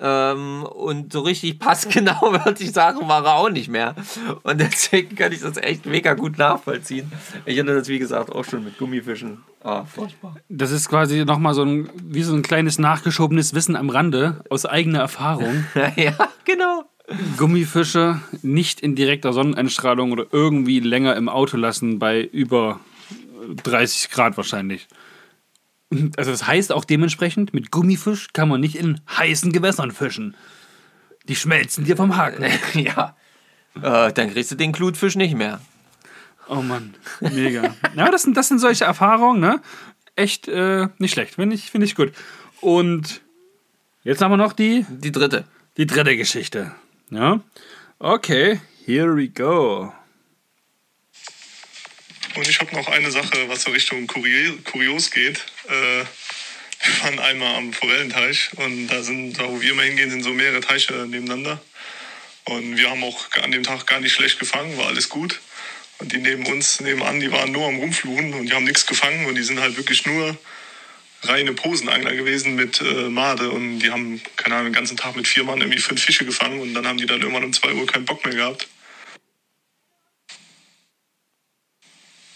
Ähm, 0.01 0.63
und 0.63 1.13
so 1.13 1.21
richtig 1.21 1.59
passgenau, 1.59 2.19
würde 2.31 2.63
ich 2.63 2.71
sagen, 2.71 3.07
war 3.07 3.23
er 3.23 3.35
auch 3.35 3.49
nicht 3.51 3.69
mehr. 3.69 3.93
Und 4.41 4.59
deswegen 4.59 5.15
kann 5.15 5.31
ich 5.31 5.41
das 5.41 5.57
echt 5.57 5.85
mega 5.85 6.15
gut 6.15 6.39
nachvollziehen. 6.39 7.11
Ich 7.45 7.59
hatte 7.59 7.75
das, 7.75 7.87
wie 7.87 7.99
gesagt, 7.99 8.31
auch 8.31 8.43
schon 8.43 8.63
mit 8.63 8.79
Gummifischen. 8.79 9.43
Ah, 9.63 9.83
furchtbar. 9.83 10.37
Das 10.49 10.71
ist 10.71 10.89
quasi 10.89 11.25
nochmal 11.25 11.53
so 11.53 11.63
ein, 11.63 11.89
wie 12.03 12.23
so 12.23 12.33
ein 12.33 12.41
kleines 12.41 12.79
nachgeschobenes 12.79 13.53
Wissen 13.53 13.75
am 13.75 13.91
Rande 13.91 14.43
aus 14.49 14.65
eigener 14.65 14.99
Erfahrung. 14.99 15.65
ja, 15.95 16.13
genau. 16.43 16.85
Gummifische 17.37 18.19
nicht 18.41 18.81
in 18.81 18.95
direkter 18.95 19.31
Sonneneinstrahlung 19.31 20.11
oder 20.11 20.25
irgendwie 20.31 20.79
länger 20.79 21.15
im 21.15 21.29
Auto 21.29 21.55
lassen 21.55 21.99
bei 21.99 22.23
über 22.23 22.79
30 23.63 24.09
Grad 24.09 24.37
wahrscheinlich. 24.37 24.87
Also 26.17 26.31
das 26.31 26.47
heißt 26.47 26.71
auch 26.71 26.83
dementsprechend, 26.85 27.53
mit 27.53 27.71
Gummifisch 27.71 28.33
kann 28.33 28.49
man 28.49 28.59
nicht 28.59 28.75
in 28.75 29.01
heißen 29.09 29.51
Gewässern 29.51 29.91
fischen. 29.91 30.35
Die 31.27 31.35
schmelzen 31.35 31.85
dir 31.85 31.95
vom 31.95 32.17
Haken. 32.17 32.45
ja. 32.73 33.15
Äh, 33.75 34.11
dann 34.13 34.31
kriegst 34.31 34.51
du 34.51 34.55
den 34.55 34.71
Glutfisch 34.71 35.15
nicht 35.15 35.35
mehr. 35.35 35.61
Oh 36.47 36.61
Mann, 36.61 36.95
mega. 37.21 37.75
Ja, 37.95 38.11
das 38.11 38.21
sind, 38.23 38.37
das 38.37 38.47
sind 38.47 38.59
solche 38.59 38.85
Erfahrungen, 38.85 39.39
ne? 39.39 39.61
Echt 40.15 40.47
äh, 40.47 40.87
nicht 40.99 41.13
schlecht, 41.13 41.35
finde 41.35 41.55
ich, 41.55 41.71
find 41.71 41.83
ich 41.83 41.95
gut. 41.95 42.13
Und 42.61 43.21
jetzt 44.03 44.21
haben 44.21 44.31
wir 44.31 44.37
noch 44.37 44.53
die, 44.53 44.85
Die 44.89 45.11
dritte. 45.11 45.45
die 45.77 45.87
dritte 45.87 46.15
Geschichte. 46.15 46.71
Ja? 47.09 47.39
Okay, 47.99 48.61
here 48.85 49.15
we 49.15 49.27
go. 49.27 49.91
Und 52.35 52.49
ich 52.49 52.59
habe 52.59 52.75
noch 52.75 52.87
eine 52.87 53.11
Sache, 53.11 53.47
was 53.47 53.63
so 53.63 53.71
Richtung 53.71 54.07
Kurio 54.07 54.53
Kurios 54.65 55.11
geht. 55.11 55.37
Äh, 55.67 56.03
wir 56.83 57.03
waren 57.03 57.19
einmal 57.19 57.55
am 57.55 57.71
Forellenteich 57.73 58.49
und 58.57 58.87
da 58.87 59.01
sind, 59.01 59.39
da 59.39 59.47
wo 59.47 59.61
wir 59.61 59.71
immer 59.71 59.83
hingehen, 59.83 60.11
sind 60.11 60.23
so 60.23 60.31
mehrere 60.31 60.59
Teiche 60.59 60.93
nebeneinander. 61.07 61.61
Und 62.43 62.77
wir 62.77 62.89
haben 62.89 63.03
auch 63.03 63.31
an 63.41 63.51
dem 63.51 63.63
Tag 63.63 63.87
gar 63.87 64.01
nicht 64.01 64.13
schlecht 64.13 64.37
gefangen, 64.37 64.77
war 64.77 64.87
alles 64.87 65.09
gut. 65.09 65.39
Und 65.97 66.11
die 66.11 66.17
neben 66.17 66.45
uns, 66.45 66.81
nebenan, 66.81 67.21
die 67.21 67.31
waren 67.31 67.51
nur 67.53 67.67
am 67.67 67.77
Rumfluchen 67.77 68.33
und 68.33 68.47
die 68.47 68.53
haben 68.53 68.65
nichts 68.65 68.85
gefangen 68.85 69.25
und 69.27 69.35
die 69.35 69.43
sind 69.43 69.61
halt 69.61 69.77
wirklich 69.77 70.05
nur 70.05 70.37
reine 71.23 71.53
Posenangler 71.53 72.13
gewesen 72.13 72.55
mit 72.55 72.81
äh, 72.81 73.09
Made 73.09 73.49
und 73.49 73.79
die 73.79 73.89
haben, 73.89 74.21
keine 74.35 74.55
Ahnung, 74.55 74.67
den 74.67 74.73
ganzen 74.73 74.97
Tag 74.97 75.15
mit 75.15 75.27
vier 75.27 75.45
Mann 75.45 75.61
irgendwie 75.61 75.79
fünf 75.79 76.03
Fische 76.03 76.25
gefangen 76.25 76.59
und 76.59 76.73
dann 76.73 76.85
haben 76.85 76.97
die 76.97 77.05
dann 77.05 77.21
irgendwann 77.21 77.45
um 77.45 77.53
zwei 77.53 77.73
Uhr 77.73 77.87
keinen 77.87 78.05
Bock 78.05 78.25
mehr 78.25 78.35
gehabt. 78.35 78.67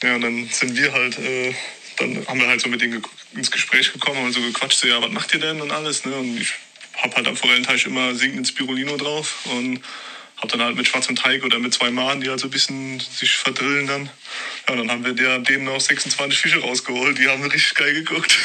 Ja, 0.02 0.16
und 0.16 0.22
dann 0.22 0.48
sind 0.48 0.78
wir 0.78 0.94
halt, 0.94 1.20
äh, 1.20 1.54
dann 1.98 2.26
haben 2.28 2.40
wir 2.40 2.48
halt 2.48 2.62
so 2.62 2.70
mit 2.70 2.82
denen 2.82 3.04
ins 3.36 3.52
Gespräch 3.52 3.92
gekommen 3.92 4.24
und 4.26 4.32
so 4.32 4.42
gequatscht, 4.42 4.80
so, 4.80 4.88
ja, 4.88 5.02
was 5.02 5.12
macht 5.12 5.34
ihr 5.34 5.40
denn 5.40 5.62
und 5.62 5.72
alles, 5.72 6.06
ne? 6.06 6.16
Und 6.16 6.40
ich 6.40 6.54
hab 6.96 7.16
halt 7.16 7.28
am 7.28 7.36
Forellenteich 7.36 7.86
immer 7.86 8.16
sinkenden 8.16 8.46
Spirulino 8.46 8.98
drauf 8.98 9.46
und 9.46 9.82
hab 10.38 10.50
dann 10.50 10.62
halt 10.62 10.78
mit 10.78 10.88
schwarzem 10.88 11.16
Teig 11.16 11.44
oder 11.44 11.60
mit 11.60 11.74
zwei 11.74 11.92
Mahnen, 11.92 12.22
die 12.22 12.30
halt 12.30 12.40
so 12.40 12.48
ein 12.48 12.52
bisschen 12.52 13.00
sich 13.00 13.36
verdrillen 13.36 13.88
dann. 13.88 14.10
Ja, 14.68 14.74
und 14.74 14.80
dann 14.80 14.92
haben 14.92 15.06
wir 15.06 15.14
der, 15.14 15.40
dem 15.40 15.66
noch 15.66 15.82
26 15.82 16.40
Fische 16.40 16.62
rausgeholt, 16.62 17.18
die 17.18 17.28
haben 17.28 17.44
richtig 17.44 17.76
geil 17.76 17.94
geguckt. 17.94 18.38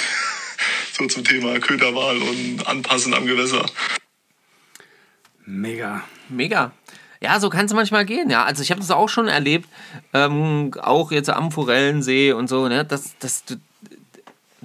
so 0.99 1.07
zum 1.07 1.25
Thema 1.25 1.59
Köderwahl 1.61 2.19
und 2.19 2.67
Anpassen 2.67 3.15
am 3.15 3.27
Gewässer. 3.27 3.65
Mega. 5.47 6.05
Mega. 6.29 6.73
Ja, 7.25 7.41
so 7.41 7.49
kann 7.49 7.67
es 7.67 7.73
manchmal 7.73 8.05
gehen. 8.05 8.31
Ja, 8.31 8.45
also 8.45 8.63
ich 8.63 8.71
habe 8.71 8.81
das 8.81 8.91
auch 8.91 9.09
schon 9.09 9.29
erlebt, 9.29 9.69
ähm, 10.13 10.73
auch 10.81 11.11
jetzt 11.11 11.31
am 11.31 11.51
Forellensee 11.51 12.33
und 12.33 12.49
so, 12.49 12.69
ne, 12.69 12.85
dass, 12.85 13.17
dass 13.19 13.45
du 13.45 13.57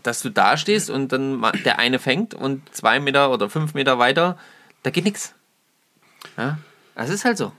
dass 0.04 0.22
du 0.22 0.30
da 0.30 0.56
stehst 0.56 0.90
und 0.90 1.12
dann 1.12 1.42
der 1.66 1.78
eine 1.78 2.00
fängt 2.00 2.34
und 2.34 2.62
zwei 2.74 3.02
Meter 3.02 3.32
oder 3.32 3.50
fünf 3.50 3.74
Meter 3.74 4.00
weiter, 4.00 4.38
da 4.84 4.92
geht 4.92 5.04
nichts. 5.04 5.36
Ja, 6.38 6.58
das 6.96 7.10
ist 7.10 7.26
halt 7.26 7.38
so. 7.38 7.52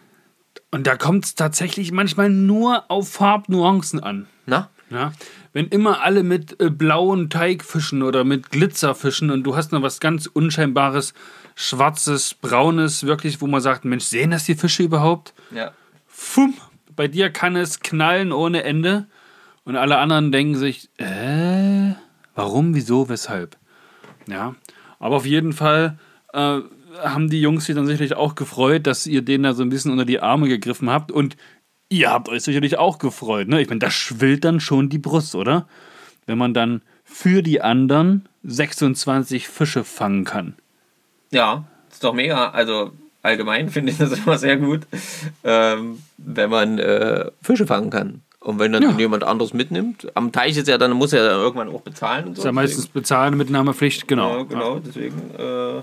Und 0.71 0.87
da 0.87 0.97
kommt 0.97 1.27
es 1.27 1.35
tatsächlich 1.35 1.93
manchmal 1.93 2.31
nur 2.31 2.91
auf 2.91 3.11
Farbnuancen 3.11 4.03
an. 4.03 4.27
Na? 4.47 4.71
Ja? 4.89 5.13
wenn 5.53 5.69
immer 5.69 6.03
alle 6.03 6.23
mit 6.23 6.61
äh, 6.61 6.71
blauen 6.71 7.29
Teig 7.29 7.65
fischen 7.65 8.03
oder 8.03 8.25
mit 8.25 8.51
Glitzer 8.51 8.95
fischen 8.95 9.31
und 9.31 9.43
du 9.43 9.57
hast 9.57 9.73
noch 9.73 9.83
was 9.83 10.01
ganz 10.01 10.27
Unscheinbares, 10.27 11.15
schwarzes, 11.55 12.35
braunes, 12.35 13.05
wirklich, 13.05 13.41
wo 13.41 13.47
man 13.47 13.61
sagt, 13.61 13.85
Mensch, 13.85 14.05
sehen 14.05 14.31
das 14.31 14.45
die 14.45 14.55
Fische 14.55 14.83
überhaupt? 14.83 15.35
Ja. 15.55 15.73
Fumm, 16.07 16.55
bei 16.97 17.09
dir 17.09 17.31
kann 17.31 17.57
es 17.57 17.81
knallen 17.81 18.33
ohne 18.33 18.65
Ende 18.65 19.07
und 19.65 19.77
alle 19.77 19.99
anderen 19.99 20.33
denken 20.33 20.57
sich, 20.57 20.89
äh, 20.99 21.95
warum, 22.35 22.75
wieso, 22.75 23.09
weshalb? 23.09 23.57
Ja, 24.27 24.55
aber 24.99 25.17
auf 25.17 25.27
jeden 25.27 25.53
Fall 25.53 25.99
äh, 26.33 26.61
haben 27.03 27.31
die 27.31 27.41
Jungs 27.41 27.67
sich 27.67 27.75
dann 27.75 27.87
sicherlich 27.87 28.17
auch 28.17 28.35
gefreut, 28.35 28.87
dass 28.87 29.07
ihr 29.07 29.23
denen 29.23 29.45
da 29.45 29.55
so 29.55 29.63
ein 29.63 29.71
bisschen 29.71 29.93
unter 29.93 30.05
die 30.05 30.21
Arme 30.21 30.49
gegriffen 30.49 30.91
habt 30.91 31.13
und 31.13 31.37
ihr 31.89 32.11
habt 32.11 32.29
euch 32.29 32.43
sicherlich 32.43 32.79
auch 32.79 32.99
gefreut. 32.99 33.49
Ne? 33.49 33.61
Ich 33.61 33.69
meine, 33.69 33.81
da 33.81 33.91
schwillt 33.91 34.45
dann 34.45 34.61
schon 34.61 34.89
die 34.89 34.99
Brust, 34.99 35.35
oder? 35.35 35.69
Wenn 36.27 36.39
man 36.39 36.55
dann 36.55 36.83
für 37.05 37.43
die 37.43 37.61
anderen 37.61 38.29
26 38.45 39.49
Fische 39.49 39.85
fangen 39.85 40.25
kann. 40.25 40.55
Ja, 41.31 41.65
ist 41.91 42.03
doch 42.05 42.13
mega. 42.15 42.51
Also 42.51 42.93
allgemein 43.23 43.69
finde 43.71 43.93
ich 43.93 43.99
das 43.99 44.13
immer 44.13 44.39
sehr 44.39 44.57
gut, 44.57 44.87
ähm, 45.45 46.03
wenn 46.19 46.51
man 46.51 46.79
äh, 46.79 47.31
Fische 47.43 47.67
fangen 47.67 47.91
kann. 47.91 48.23
Und 48.41 48.59
wenn 48.59 48.73
dann 48.73 48.83
Ja. 48.83 48.91
jemand 48.93 49.23
anderes 49.23 49.53
mitnimmt, 49.53 50.09
am 50.17 50.33
Teich 50.33 50.57
ist 50.57 50.67
ja 50.67 50.79
dann, 50.79 50.93
muss 50.93 51.13
er 51.13 51.29
dann 51.29 51.41
irgendwann 51.41 51.69
auch 51.69 51.83
bezahlen 51.83 52.29
und 52.29 52.37
so. 52.37 52.41
Ist 52.41 52.47
ja 52.47 52.53
meistens 52.53 52.87
bezahlen, 52.87 53.37
Mitnahmepflicht, 53.37 54.09
genau. 54.09 54.39
Ja, 54.39 54.43
genau, 54.45 54.79
deswegen 54.79 55.19
äh, 55.35 55.83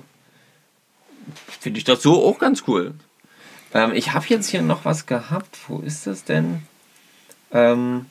finde 1.59 1.77
ich 1.77 1.83
das 1.83 2.01
so 2.01 2.25
auch 2.25 2.39
ganz 2.39 2.63
cool. 2.67 2.93
Ähm, 3.75 3.91
ich 3.93 4.13
habe 4.13 4.25
jetzt 4.29 4.47
hier 4.47 4.63
noch 4.63 4.85
was 4.85 5.05
gehabt. 5.05 5.57
Wo 5.67 5.79
ist 5.79 6.07
das 6.07 6.23
denn? 6.23 6.63
Ähm, 7.51 8.07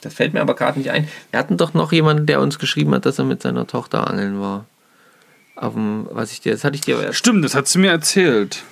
das 0.00 0.14
fällt 0.14 0.32
mir 0.32 0.40
aber 0.40 0.54
gerade 0.54 0.78
nicht 0.78 0.90
ein. 0.90 1.06
Wir 1.30 1.38
hatten 1.38 1.58
doch 1.58 1.74
noch 1.74 1.92
jemanden, 1.92 2.24
der 2.24 2.40
uns 2.40 2.58
geschrieben 2.58 2.94
hat, 2.94 3.04
dass 3.04 3.18
er 3.18 3.24
mit 3.26 3.42
seiner 3.42 3.66
Tochter 3.66 4.08
angeln 4.08 4.40
war. 4.40 4.64
Auf 5.56 5.74
dem, 5.74 6.06
was 6.10 6.32
ich 6.32 6.40
dir, 6.40 6.52
das 6.52 6.64
hatte 6.64 6.76
ich 6.76 6.82
dir 6.82 6.96
aber 6.96 7.06
erst. 7.06 7.18
Stimmt, 7.18 7.44
das 7.44 7.54
hat 7.54 7.66
sie 7.66 7.78
mir 7.78 7.90
erzählt. 7.90 8.62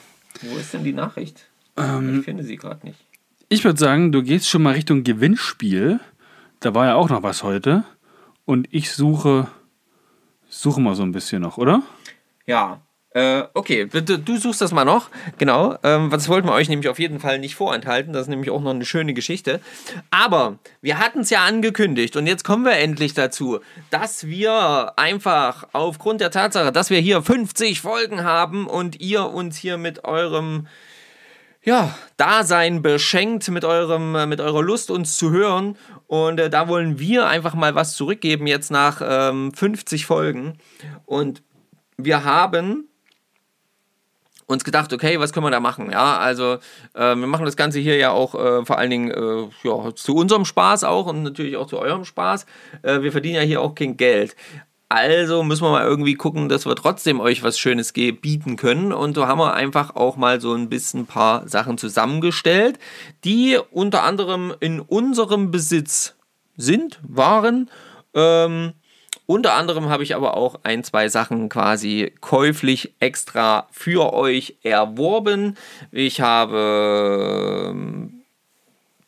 Wo 0.43 0.57
ist 0.57 0.75
denn 0.75 0.85
die 0.85 0.93
Nachricht? 0.93 1.47
Ähm, 1.77 2.19
ich 2.19 2.25
finde 2.25 2.45
sie 2.45 2.57
gerade 2.57 2.87
nicht. 2.87 2.99
Ich 3.49 3.65
würde 3.65 3.79
sagen, 3.79 4.13
du 4.13 4.23
gehst 4.23 4.49
schon 4.49 4.63
mal 4.63 4.75
Richtung 4.75 5.03
Gewinnspiel. 5.03 6.01
Da 6.61 6.75
war 6.75 6.87
ja 6.87 6.95
auch 6.95 7.09
noch 7.09 7.23
was 7.23 7.43
heute. 7.43 7.85
Und 8.45 8.69
ich 8.71 8.93
suche, 8.93 9.49
suche 10.49 10.81
mal 10.81 10.95
so 10.95 11.03
ein 11.03 11.13
bisschen 11.13 11.43
noch, 11.43 11.57
oder? 11.57 11.83
Ja. 12.47 12.81
Äh, 13.15 13.45
okay, 13.55 13.85
bitte, 13.85 14.19
du 14.19 14.39
suchst 14.39 14.61
das 14.61 14.73
mal 14.73 14.85
noch. 14.85 15.09
Genau. 15.39 15.79
Ähm, 15.85 16.11
das 16.11 16.29
wollten 16.29 16.49
wir 16.49 16.53
euch 16.53 16.69
nämlich 16.69 16.89
auf 16.89 16.99
jeden 16.99 17.21
Fall 17.21 17.39
nicht 17.39 17.55
vorenthalten. 17.55 18.13
Das 18.13 18.23
ist 18.23 18.29
nämlich 18.29 18.51
auch 18.51 18.61
noch 18.61 18.73
eine 18.73 18.85
schöne 18.85 19.15
Geschichte. 19.15 19.61
Aber 20.11 20.59
wir 20.83 20.99
hatten 20.99 21.21
es 21.21 21.31
ja 21.31 21.45
angekündigt 21.45 22.17
und 22.17 22.27
jetzt 22.27 22.43
kommen 22.43 22.65
wir 22.65 22.73
endlich 22.73 23.15
dazu, 23.15 23.61
dass 23.91 24.27
wir 24.27 24.95
einfach 24.97 25.69
aufgrund 25.73 26.23
der 26.23 26.33
Tatsache, 26.33 26.73
dass 26.73 26.91
wir 26.91 26.99
hier 26.99 27.23
50 27.23 27.81
Folgen 27.81 28.25
haben 28.25 28.67
und 28.67 29.01
ihr 29.01 29.25
uns 29.27 29.57
hier 29.57 29.79
mit 29.79 30.05
eurem 30.05 30.67
ja, 31.63 31.97
Dasein 32.17 32.83
beschenkt 32.83 33.49
mit 33.49 33.65
eurem, 33.65 34.17
äh, 34.17 34.27
mit 34.27 34.41
eurer 34.41 34.63
Lust, 34.63 34.91
uns 34.91 35.17
zu 35.17 35.31
hören. 35.31 35.77
Und 36.09 36.41
äh, 36.41 36.51
da 36.51 36.67
wollen 36.67 36.99
wir 36.99 37.29
einfach 37.29 37.55
mal 37.55 37.77
was 37.77 37.95
zurückgeben 37.95 38.49
jetzt 38.49 38.73
nach 38.73 39.01
ähm, 39.05 39.53
50 39.55 40.05
Folgen. 40.05 40.59
Und 41.07 41.45
wir 41.97 42.25
haben 42.25 42.89
uns 44.47 44.65
gedacht, 44.65 44.93
okay, 44.93 45.19
was 45.21 45.33
können 45.33 45.47
wir 45.47 45.51
da 45.51 45.61
machen? 45.61 45.91
Ja, 45.91 46.19
also 46.19 46.59
äh, 46.95 47.15
wir 47.15 47.27
machen 47.27 47.45
das 47.45 47.57
Ganze 47.57 47.79
hier 47.79 47.97
ja 47.97 48.11
auch 48.11 48.35
äh, 48.35 48.65
vor 48.65 48.79
allen 48.79 48.91
Dingen 48.91 49.11
äh, 49.11 49.49
ja, 49.63 49.95
zu 49.95 50.15
unserem 50.15 50.45
Spaß 50.45 50.85
auch 50.85 51.07
und 51.07 51.23
natürlich 51.23 51.57
auch 51.57 51.67
zu 51.67 51.79
eurem 51.79 52.05
Spaß. 52.05 52.47
Äh, 52.83 53.03
wir 53.03 53.13
verdienen 53.13 53.37
ja 53.37 53.43
hier 53.43 53.61
auch 53.61 53.75
kein 53.75 53.97
Geld. 53.97 54.37
Also 54.89 55.43
müssen 55.43 55.65
wir 55.65 55.71
mal 55.71 55.85
irgendwie 55.85 56.15
gucken, 56.15 56.49
dass 56.49 56.67
wir 56.67 56.77
trotzdem 56.77 57.19
euch 57.19 57.43
was 57.43 57.59
Schönes 57.59 57.93
bieten 57.93 58.57
können. 58.57 58.93
Und 58.93 59.15
so 59.15 59.27
haben 59.27 59.39
wir 59.39 59.55
einfach 59.55 59.97
auch 59.97 60.17
mal 60.17 60.41
so 60.41 60.55
ein 60.55 60.69
bisschen 60.69 61.01
ein 61.01 61.07
paar 61.07 61.49
Sachen 61.49 61.79
zusammengestellt, 61.79 62.79
die 63.25 63.59
unter 63.73 64.05
anderem 64.05 64.55
in 64.61 64.81
unserem 64.81 65.51
Besitz 65.51 66.15
sind, 66.57 67.01
waren. 67.03 67.71
Ähm, 68.15 68.75
unter 69.27 69.55
anderem 69.55 69.89
habe 69.89 70.03
ich 70.03 70.15
aber 70.15 70.37
auch 70.37 70.61
ein, 70.65 70.85
zwei 70.85 71.09
Sachen 71.09 71.49
quasi 71.49 72.13
käuflich 72.21 72.95
extra 73.01 73.69
für 73.71 74.13
euch 74.13 74.57
erworben. 74.63 75.57
Ich 75.93 76.21
habe 76.21 77.71
ähm, 77.71 78.23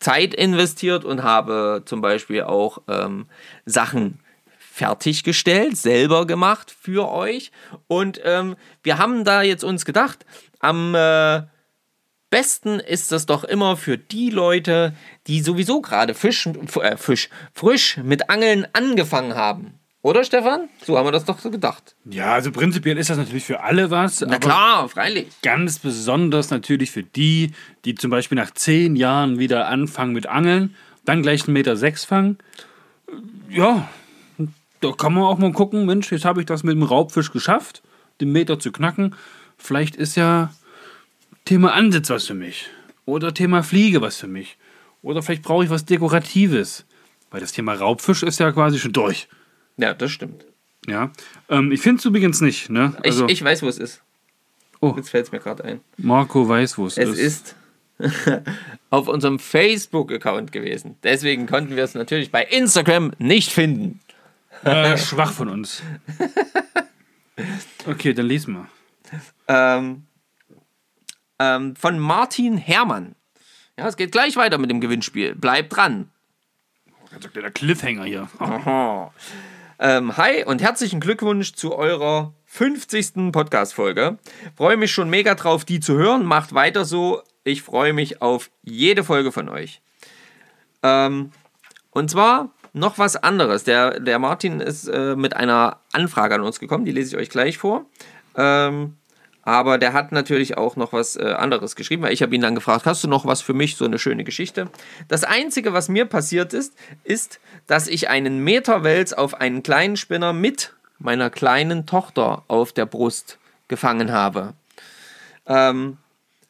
Zeit 0.00 0.34
investiert 0.34 1.04
und 1.04 1.22
habe 1.22 1.82
zum 1.84 2.00
Beispiel 2.00 2.44
auch 2.44 2.82
ähm, 2.88 3.26
Sachen 3.66 4.20
fertiggestellt, 4.58 5.76
selber 5.76 6.26
gemacht 6.26 6.74
für 6.78 7.10
euch. 7.10 7.50
Und 7.86 8.20
ähm, 8.24 8.56
wir 8.82 8.98
haben 8.98 9.24
da 9.24 9.42
jetzt 9.42 9.64
uns 9.64 9.84
gedacht, 9.84 10.24
am 10.60 10.94
äh, 10.94 11.42
besten 12.30 12.80
ist 12.80 13.12
das 13.12 13.26
doch 13.26 13.44
immer 13.44 13.76
für 13.76 13.98
die 13.98 14.30
Leute, 14.30 14.94
die 15.26 15.40
sowieso 15.40 15.80
gerade 15.80 16.14
Fisch, 16.14 16.46
äh, 16.46 16.96
Fisch, 16.96 17.28
frisch 17.52 17.98
mit 17.98 18.30
Angeln 18.30 18.66
angefangen 18.72 19.34
haben. 19.34 19.78
Oder 20.06 20.22
Stefan? 20.22 20.68
So 20.84 20.96
haben 20.96 21.04
wir 21.04 21.10
das 21.10 21.24
doch 21.24 21.40
so 21.40 21.50
gedacht. 21.50 21.96
Ja, 22.04 22.34
also 22.34 22.52
prinzipiell 22.52 22.96
ist 22.96 23.10
das 23.10 23.18
natürlich 23.18 23.42
für 23.42 23.64
alle 23.64 23.90
was. 23.90 24.20
Na 24.20 24.38
klar, 24.38 24.88
freilich. 24.88 25.26
Ganz 25.42 25.80
besonders 25.80 26.50
natürlich 26.50 26.92
für 26.92 27.02
die, 27.02 27.50
die 27.84 27.96
zum 27.96 28.12
Beispiel 28.12 28.36
nach 28.36 28.52
zehn 28.52 28.94
Jahren 28.94 29.40
wieder 29.40 29.66
anfangen 29.66 30.12
mit 30.12 30.28
Angeln, 30.28 30.76
dann 31.04 31.22
gleich 31.22 31.48
einen 31.48 31.54
Meter 31.54 31.76
sechs 31.76 32.04
fangen. 32.04 32.38
Ja, 33.50 33.88
da 34.80 34.92
kann 34.92 35.12
man 35.12 35.24
auch 35.24 35.38
mal 35.38 35.50
gucken, 35.50 35.86
Mensch, 35.86 36.12
jetzt 36.12 36.24
habe 36.24 36.38
ich 36.38 36.46
das 36.46 36.62
mit 36.62 36.76
dem 36.76 36.84
Raubfisch 36.84 37.32
geschafft, 37.32 37.82
den 38.20 38.30
Meter 38.30 38.60
zu 38.60 38.70
knacken. 38.70 39.16
Vielleicht 39.58 39.96
ist 39.96 40.14
ja 40.14 40.54
Thema 41.44 41.72
Ansitz 41.72 42.10
was 42.10 42.28
für 42.28 42.34
mich. 42.34 42.70
Oder 43.06 43.34
Thema 43.34 43.64
Fliege 43.64 44.02
was 44.02 44.18
für 44.18 44.28
mich. 44.28 44.56
Oder 45.02 45.20
vielleicht 45.24 45.42
brauche 45.42 45.64
ich 45.64 45.70
was 45.70 45.84
Dekoratives. 45.84 46.86
Weil 47.32 47.40
das 47.40 47.50
Thema 47.50 47.74
Raubfisch 47.74 48.22
ist 48.22 48.38
ja 48.38 48.52
quasi 48.52 48.78
schon 48.78 48.92
durch. 48.92 49.26
Ja, 49.76 49.94
das 49.94 50.10
stimmt. 50.10 50.44
Ja. 50.86 51.10
Ähm, 51.48 51.72
ich 51.72 51.80
finde 51.80 51.98
es 51.98 52.04
übrigens 52.04 52.40
nicht. 52.40 52.70
Ne? 52.70 52.96
Also, 53.02 53.26
ich, 53.26 53.32
ich 53.32 53.44
weiß, 53.44 53.62
wo 53.62 53.68
es 53.68 53.78
ist. 53.78 54.02
Oh. 54.80 54.94
Jetzt 54.96 55.10
fällt 55.10 55.26
es 55.26 55.32
mir 55.32 55.40
gerade 55.40 55.64
ein. 55.64 55.80
Marco 55.96 56.48
weiß, 56.48 56.78
wo 56.78 56.86
es, 56.86 56.96
Es 56.98 57.18
ist 57.18 57.56
auf 58.90 59.08
unserem 59.08 59.38
Facebook-Account 59.38 60.52
gewesen. 60.52 60.96
Deswegen 61.02 61.46
konnten 61.46 61.76
wir 61.76 61.84
es 61.84 61.94
natürlich 61.94 62.30
bei 62.30 62.44
Instagram 62.44 63.12
nicht 63.18 63.52
finden. 63.52 64.00
Äh, 64.64 64.96
schwach 64.96 65.32
von 65.32 65.48
uns. 65.48 65.82
Okay, 67.86 68.14
dann 68.14 68.26
lesen 68.26 68.54
wir. 68.54 68.68
Ähm, 69.46 70.06
ähm, 71.38 71.76
von 71.76 71.98
Martin 71.98 72.56
Herrmann. 72.56 73.14
Ja, 73.78 73.86
es 73.86 73.96
geht 73.96 74.10
gleich 74.10 74.36
weiter 74.36 74.58
mit 74.58 74.70
dem 74.70 74.80
Gewinnspiel. 74.80 75.34
Bleibt 75.34 75.76
dran. 75.76 76.10
Dann 77.10 77.20
sagt 77.20 77.36
der 77.36 77.50
Cliffhanger 77.50 78.04
hier. 78.04 78.28
Aha. 78.38 79.12
Ähm, 79.78 80.16
hi 80.16 80.42
und 80.44 80.62
herzlichen 80.62 81.00
Glückwunsch 81.00 81.52
zu 81.52 81.74
eurer 81.74 82.32
50. 82.46 83.30
Podcast-Folge. 83.30 84.16
Freue 84.56 84.78
mich 84.78 84.90
schon 84.90 85.10
mega 85.10 85.34
drauf, 85.34 85.66
die 85.66 85.80
zu 85.80 85.94
hören. 85.98 86.24
Macht 86.24 86.54
weiter 86.54 86.86
so. 86.86 87.20
Ich 87.44 87.62
freue 87.62 87.92
mich 87.92 88.22
auf 88.22 88.50
jede 88.62 89.04
Folge 89.04 89.32
von 89.32 89.50
euch. 89.50 89.82
Ähm, 90.82 91.30
und 91.90 92.10
zwar 92.10 92.52
noch 92.72 92.98
was 92.98 93.16
anderes. 93.16 93.64
Der, 93.64 94.00
der 94.00 94.18
Martin 94.18 94.60
ist 94.60 94.88
äh, 94.88 95.14
mit 95.14 95.36
einer 95.36 95.80
Anfrage 95.92 96.36
an 96.36 96.40
uns 96.40 96.58
gekommen, 96.58 96.86
die 96.86 96.92
lese 96.92 97.14
ich 97.14 97.22
euch 97.22 97.30
gleich 97.30 97.58
vor. 97.58 97.84
Ähm, 98.34 98.96
aber 99.46 99.78
der 99.78 99.92
hat 99.92 100.10
natürlich 100.10 100.58
auch 100.58 100.74
noch 100.74 100.92
was 100.92 101.14
äh, 101.14 101.22
anderes 101.22 101.76
geschrieben, 101.76 102.02
weil 102.02 102.12
ich 102.12 102.20
habe 102.20 102.34
ihn 102.34 102.40
dann 102.40 102.56
gefragt, 102.56 102.84
hast 102.84 103.04
du 103.04 103.08
noch 103.08 103.26
was 103.26 103.42
für 103.42 103.54
mich, 103.54 103.76
so 103.76 103.84
eine 103.84 104.00
schöne 104.00 104.24
Geschichte? 104.24 104.68
Das 105.06 105.22
Einzige, 105.22 105.72
was 105.72 105.88
mir 105.88 106.04
passiert 106.04 106.52
ist, 106.52 106.74
ist, 107.04 107.38
dass 107.68 107.86
ich 107.86 108.10
einen 108.10 108.42
Meterwels 108.42 109.12
auf 109.12 109.34
einen 109.34 109.62
kleinen 109.62 109.96
Spinner 109.96 110.32
mit 110.32 110.74
meiner 110.98 111.30
kleinen 111.30 111.86
Tochter 111.86 112.42
auf 112.48 112.72
der 112.72 112.86
Brust 112.86 113.38
gefangen 113.68 114.10
habe. 114.10 114.54
Ähm, 115.46 115.98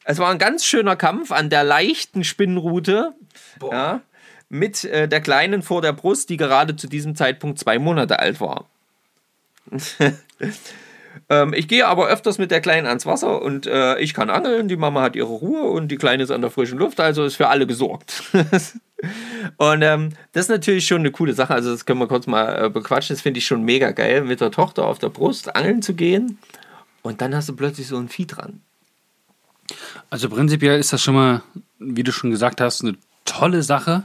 es 0.03 0.17
war 0.17 0.31
ein 0.31 0.39
ganz 0.39 0.65
schöner 0.65 0.95
Kampf 0.95 1.31
an 1.31 1.51
der 1.51 1.63
leichten 1.63 2.23
Spinnrute. 2.23 3.13
Ja, 3.71 4.01
mit 4.49 4.85
äh, 4.85 5.07
der 5.07 5.21
Kleinen 5.21 5.61
vor 5.61 5.83
der 5.83 5.93
Brust, 5.93 6.31
die 6.31 6.37
gerade 6.37 6.75
zu 6.75 6.87
diesem 6.87 7.15
Zeitpunkt 7.15 7.59
zwei 7.59 7.77
Monate 7.77 8.17
alt 8.17 8.41
war. 8.41 8.65
ähm, 11.29 11.53
ich 11.53 11.67
gehe 11.67 11.87
aber 11.87 12.07
öfters 12.07 12.37
mit 12.37 12.51
der 12.51 12.61
Kleinen 12.61 12.87
ans 12.87 13.05
Wasser 13.05 13.41
und 13.41 13.67
äh, 13.67 13.99
ich 13.99 14.13
kann 14.13 14.29
angeln. 14.29 14.67
Die 14.67 14.77
Mama 14.77 15.01
hat 15.01 15.15
ihre 15.15 15.27
Ruhe 15.27 15.63
und 15.63 15.89
die 15.89 15.97
Kleine 15.97 16.23
ist 16.23 16.31
an 16.31 16.41
der 16.41 16.51
frischen 16.51 16.77
Luft, 16.77 16.99
also 16.99 17.25
ist 17.25 17.35
für 17.35 17.47
alle 17.47 17.67
gesorgt. 17.67 18.23
und 19.57 19.81
ähm, 19.81 20.09
das 20.33 20.45
ist 20.45 20.49
natürlich 20.49 20.87
schon 20.87 20.99
eine 20.99 21.11
coole 21.11 21.33
Sache. 21.33 21.53
Also, 21.53 21.71
das 21.71 21.85
können 21.85 21.99
wir 21.99 22.07
kurz 22.07 22.27
mal 22.27 22.65
äh, 22.65 22.69
bequatschen. 22.69 23.15
Das 23.15 23.21
finde 23.21 23.39
ich 23.39 23.45
schon 23.45 23.63
mega 23.63 23.91
geil, 23.91 24.21
mit 24.21 24.41
der 24.41 24.51
Tochter 24.51 24.85
auf 24.85 24.99
der 24.99 25.09
Brust 25.09 25.55
angeln 25.55 25.81
zu 25.81 25.93
gehen. 25.93 26.37
Und 27.01 27.21
dann 27.21 27.35
hast 27.35 27.49
du 27.49 27.55
plötzlich 27.55 27.87
so 27.87 27.97
ein 27.97 28.09
Vieh 28.09 28.27
dran. 28.27 28.61
Also 30.09 30.29
prinzipiell 30.29 30.79
ist 30.79 30.93
das 30.93 31.01
schon 31.01 31.15
mal, 31.15 31.41
wie 31.79 32.03
du 32.03 32.11
schon 32.11 32.31
gesagt 32.31 32.61
hast, 32.61 32.83
eine 32.83 32.95
tolle 33.25 33.63
Sache. 33.63 34.03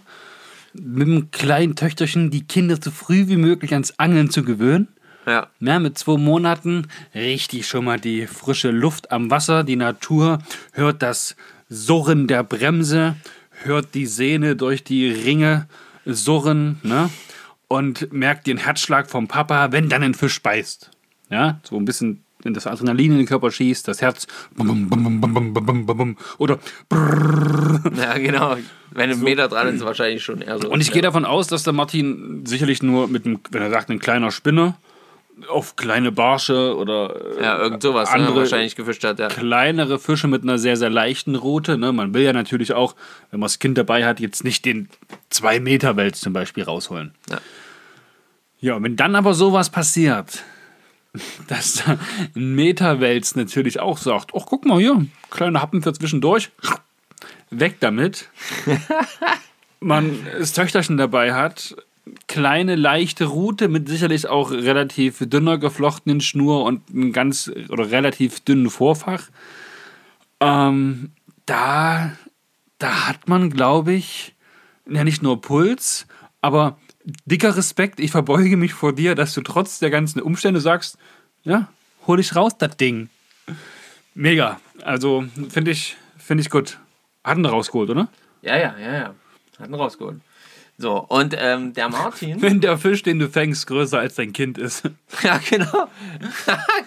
mit 0.74 1.06
dem 1.06 1.30
kleinen 1.30 1.76
Töchterchen 1.76 2.30
die 2.30 2.47
Kinder 2.47 2.78
so 2.82 2.90
früh 2.90 3.28
wie 3.28 3.36
möglich 3.36 3.72
ans 3.72 3.98
Angeln 3.98 4.30
zu 4.30 4.43
gewöhnen. 4.43 4.89
Ja. 5.27 5.49
ja. 5.61 5.78
Mit 5.78 5.99
zwei 5.99 6.16
Monaten 6.16 6.89
richtig 7.15 7.66
schon 7.66 7.85
mal 7.85 8.01
die 8.01 8.27
frische 8.27 8.70
Luft 8.70 9.12
am 9.12 9.31
Wasser. 9.31 9.65
Die 9.65 9.77
Natur 9.77 10.39
hört 10.73 11.03
das 11.03 11.36
Surren 11.69 12.27
der 12.27 12.43
Bremse, 12.43 13.16
hört 13.62 13.94
die 13.94 14.07
Sehne 14.07 14.57
durch 14.57 14.85
die 14.85 15.11
Ringe 15.11 15.66
surren 16.05 16.81
ne? 16.82 17.11
und 17.69 18.12
merkt 18.12 18.47
den 18.47 18.59
Herzschlag 18.59 19.09
vom 19.09 19.28
Papa, 19.28 19.73
wenn 19.73 19.89
dann 19.89 20.03
ein 20.03 20.15
Fisch 20.15 20.43
beißt. 20.43 20.90
Ja, 21.31 21.61
so 21.62 21.77
ein 21.77 21.85
bisschen 21.85 22.24
wenn 22.43 22.55
das 22.55 22.66
Adrenalin 22.66 23.12
in 23.12 23.19
den 23.19 23.27
Körper 23.27 23.51
schießt, 23.51 23.86
das 23.86 24.03
Herz 24.03 24.27
oder. 26.39 26.59
Ja, 27.97 28.19
genau. 28.19 28.57
Wenn 28.90 29.11
ein. 29.11 29.20
Meter 29.20 29.49
dran 29.49 29.74
ist, 29.74 29.85
wahrscheinlich 29.85 30.23
schon 30.23 30.43
eher 30.43 30.59
so. 30.59 30.69
Und 30.69 30.81
ich 30.81 30.93
gehe 30.93 31.03
davon 31.03 31.24
aus, 31.24 31.47
dass 31.47 31.62
der 31.62 31.73
Martin 31.73 32.44
sicherlich 32.44 32.82
nur 32.82 33.09
mit 33.09 33.24
einem, 33.24 33.40
wenn 33.51 33.62
er 33.62 33.70
sagt, 33.70 33.90
ein 33.90 34.01
kleiner 34.01 34.31
Spinner, 34.31 34.77
auf 35.48 35.77
kleine 35.77 36.12
Barsche 36.12 36.77
oder 36.77 37.36
äh, 37.39 37.43
Ja, 37.43 37.59
irgend 37.59 37.82
sowas 37.82 38.09
ne, 38.10 38.14
andere 38.16 38.36
wahrscheinlich 38.36 38.77
gefischt 38.77 39.05
hat, 39.05 39.19
ja. 39.19 39.28
kleinere 39.28 39.98
Fische 39.98 40.28
mit 40.28 40.43
einer 40.43 40.59
sehr, 40.59 40.77
sehr 40.77 40.90
leichten 40.90 41.35
Route. 41.35 41.78
Ne? 41.78 41.93
Man 41.93 42.14
will 42.14 42.23
ja 42.23 42.32
natürlich 42.32 42.73
auch, 42.73 42.94
wenn 43.31 43.40
man 43.40 43.47
das 43.47 43.59
Kind 43.59 43.78
dabei 43.78 44.05
hat, 44.05 44.20
jetzt 44.20 44.44
nicht 44.44 44.64
den 44.64 44.89
2-Meter-Wels 45.32 46.20
zum 46.20 46.32
Beispiel 46.32 46.64
rausholen. 46.64 47.14
Ja. 47.31 47.39
Ja, 48.62 48.77
und 48.77 48.85
wenn 48.85 48.97
dann 48.97 49.16
aber 49.16 49.35
sowas 49.35 49.70
passiert, 49.70 50.44
dass 51.48 51.82
da 51.85 51.98
ein 52.35 52.55
Meterwels 52.55 53.35
natürlich 53.35 53.81
auch 53.81 53.98
sagt, 53.98 54.32
ach, 54.36 54.47
guck 54.47 54.64
mal 54.64 54.78
hier, 54.78 55.05
kleine 55.31 55.60
Happen 55.60 55.82
für 55.82 55.93
zwischendurch, 55.93 56.51
weg 57.51 57.77
damit. 57.81 58.28
Man 59.81 60.16
das 60.39 60.52
Töchterchen 60.52 60.97
dabei 60.97 61.35
hat, 61.35 61.74
kleine, 62.27 62.74
leichte 62.74 63.27
Route 63.27 63.69
mit 63.69 63.89
sicherlich 63.89 64.27
auch 64.27 64.51
relativ 64.51 65.19
dünner 65.20 65.59
geflochtenen 65.59 66.20
Schnur 66.20 66.65
und 66.65 66.89
einem 66.91 67.12
ganz 67.12 67.51
oder 67.69 67.91
relativ 67.91 68.41
dünnen 68.41 68.70
Vorfach. 68.70 69.29
Ähm, 70.41 71.12
da, 71.47 72.12
da 72.79 73.09
hat 73.09 73.29
man, 73.29 73.51
glaube 73.51 73.93
ich, 73.93 74.35
ja 74.89 75.05
nicht 75.05 75.23
nur 75.23 75.41
Puls, 75.41 76.07
aber 76.41 76.79
dicker 77.24 77.57
Respekt. 77.57 78.01
Ich 78.01 78.11
verbeuge 78.11 78.57
mich 78.57 78.74
vor 78.74 78.93
dir, 78.93 79.15
dass 79.15 79.35
du 79.35 79.41
trotz 79.41 79.79
der 79.79 79.91
ganzen 79.91 80.20
Umstände 80.20 80.61
sagst, 80.61 80.99
ja, 81.45 81.69
hol 82.07 82.19
ich 82.19 82.35
raus, 82.35 82.59
das 82.59 82.77
Ding. 82.77 83.09
Mega. 84.15 84.61
Also 84.83 85.24
finde 85.49 85.70
ich, 85.70 85.97
finde 86.19 86.43
ich 86.43 86.51
gut. 86.51 86.79
Hat 87.24 87.39
ihn 87.39 87.47
rausgeholt, 87.47 87.91
oder? 87.91 88.09
Ja, 88.43 88.57
ja, 88.57 88.74
ja, 88.79 88.93
ja. 88.93 89.15
Hat 89.59 89.69
ihn 89.69 89.74
rausgeholt. 89.74 90.20
So, 90.83 90.99
und 90.99 91.33
ähm, 91.39 91.73
der 91.75 91.89
Martin. 91.89 92.43
Wenn 92.43 92.61
der 92.61 92.77
Fisch, 92.77 93.05
den 93.05 93.21
du 93.21 93.29
fängst, 93.29 93.69
größer 93.69 94.01
als 94.01 94.17
dein 94.17 94.33
Kind 94.33 94.59
ist. 94.59 94.83
ja, 95.23 95.39
genau. 95.49 95.67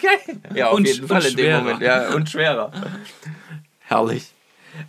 Geil. 0.02 0.38
Ja, 0.54 0.68
auf 0.68 0.74
Und- 0.74 0.86
jeden 0.86 1.08
Fall 1.08 1.24
in 1.24 1.38
dem 1.38 1.46
schwerer. 1.46 1.62
Moment. 1.62 1.82
Ja, 1.82 2.10
und 2.14 2.30
schwerer. 2.30 2.72
Herrlich. 3.80 4.34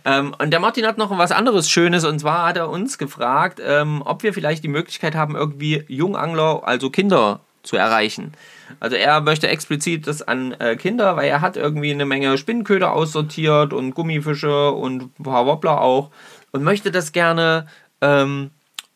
Ähm, 0.03 0.35
und 0.37 0.51
der 0.51 0.59
Martin 0.59 0.85
hat 0.85 0.97
noch 0.97 1.17
was 1.17 1.31
anderes 1.31 1.69
Schönes 1.69 2.03
und 2.03 2.19
zwar 2.19 2.47
hat 2.49 2.57
er 2.57 2.69
uns 2.69 2.97
gefragt, 2.97 3.61
ähm, 3.65 4.01
ob 4.03 4.23
wir 4.23 4.33
vielleicht 4.33 4.65
die 4.65 4.67
Möglichkeit 4.67 5.15
haben, 5.15 5.37
irgendwie 5.37 5.85
Jungangler, 5.87 6.63
also 6.67 6.89
Kinder, 6.89 7.39
zu 7.63 7.77
erreichen. 7.77 8.33
Also 8.81 8.97
er 8.97 9.21
möchte 9.21 9.47
explizit 9.47 10.05
das 10.07 10.21
an 10.21 10.51
äh, 10.59 10.75
Kinder, 10.75 11.15
weil 11.15 11.29
er 11.29 11.39
hat 11.39 11.55
irgendwie 11.55 11.91
eine 11.91 12.05
Menge 12.05 12.37
Spinnenköder 12.37 12.91
aussortiert 12.91 13.71
und 13.71 13.95
Gummifische 13.95 14.71
und 14.71 15.17
ein 15.17 15.23
paar 15.23 15.45
Wobbler 15.45 15.79
auch 15.79 16.11
und 16.51 16.63
möchte 16.63 16.91
das 16.91 17.13
gerne 17.13 17.67
ähm, 18.01 18.51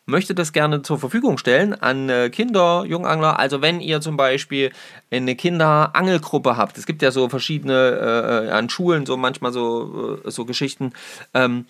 möchte 0.06 0.34
das 0.34 0.52
gerne 0.52 0.82
zur 0.82 0.98
Verfügung 0.98 1.38
stellen 1.38 1.74
an 1.74 2.08
äh, 2.08 2.30
Kinder, 2.30 2.84
Jungangler. 2.86 3.38
Also 3.38 3.62
wenn 3.62 3.80
ihr 3.80 4.00
zum 4.00 4.16
Beispiel 4.16 4.72
eine 5.10 5.36
Kinderangelgruppe 5.36 6.56
habt, 6.56 6.76
es 6.78 6.86
gibt 6.86 7.02
ja 7.02 7.10
so 7.10 7.28
verschiedene 7.28 8.48
äh, 8.48 8.50
an 8.50 8.68
Schulen 8.68 9.06
so 9.06 9.16
manchmal 9.16 9.52
so, 9.52 10.18
äh, 10.24 10.30
so 10.30 10.44
Geschichten, 10.44 10.92
ähm, 11.34 11.66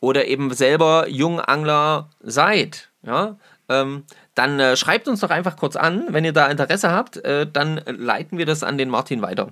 oder 0.00 0.26
eben 0.26 0.52
selber 0.52 1.08
Jungangler 1.08 2.10
seid, 2.20 2.90
ja, 3.02 3.36
ähm, 3.68 4.04
dann 4.34 4.60
äh, 4.60 4.76
schreibt 4.76 5.08
uns 5.08 5.20
doch 5.20 5.30
einfach 5.30 5.56
kurz 5.56 5.76
an, 5.76 6.04
wenn 6.10 6.24
ihr 6.24 6.32
da 6.32 6.46
Interesse 6.46 6.90
habt, 6.90 7.16
äh, 7.18 7.46
dann 7.50 7.80
leiten 7.86 8.38
wir 8.38 8.46
das 8.46 8.62
an 8.62 8.78
den 8.78 8.90
Martin 8.90 9.22
weiter. 9.22 9.48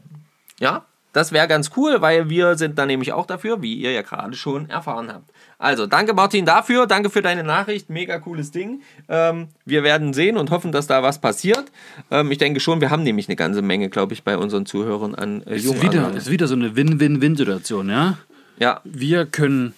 Ja, 0.60 0.84
das 1.12 1.32
wäre 1.32 1.48
ganz 1.48 1.70
cool, 1.76 2.00
weil 2.00 2.28
wir 2.28 2.56
sind 2.56 2.78
dann 2.78 2.88
nämlich 2.88 3.12
auch 3.12 3.26
dafür, 3.26 3.62
wie 3.62 3.74
ihr 3.74 3.92
ja 3.92 4.02
gerade 4.02 4.34
schon 4.34 4.68
erfahren 4.68 5.12
habt. 5.12 5.30
Also, 5.58 5.86
danke 5.86 6.14
Martin 6.14 6.44
dafür, 6.44 6.86
danke 6.86 7.10
für 7.10 7.22
deine 7.22 7.44
Nachricht, 7.44 7.90
mega 7.90 8.18
cooles 8.18 8.50
Ding. 8.50 8.82
Ähm, 9.08 9.48
wir 9.64 9.82
werden 9.82 10.12
sehen 10.12 10.36
und 10.36 10.50
hoffen, 10.50 10.72
dass 10.72 10.86
da 10.86 11.02
was 11.02 11.20
passiert. 11.20 11.64
Ähm, 12.10 12.30
ich 12.30 12.38
denke 12.38 12.60
schon, 12.60 12.80
wir 12.80 12.90
haben 12.90 13.02
nämlich 13.02 13.28
eine 13.28 13.36
ganze 13.36 13.62
Menge, 13.62 13.88
glaube 13.88 14.14
ich, 14.14 14.22
bei 14.24 14.36
unseren 14.36 14.66
Zuhörern 14.66 15.14
an 15.14 15.42
äh, 15.46 15.56
Ist 15.56 15.82
wieder, 15.82 16.12
ist 16.14 16.30
wieder 16.30 16.48
so 16.48 16.54
eine 16.54 16.76
Win-Win-Win-Situation, 16.76 17.88
ja? 17.88 18.18
Ja, 18.58 18.80
Wir 18.84 19.26
können 19.26 19.74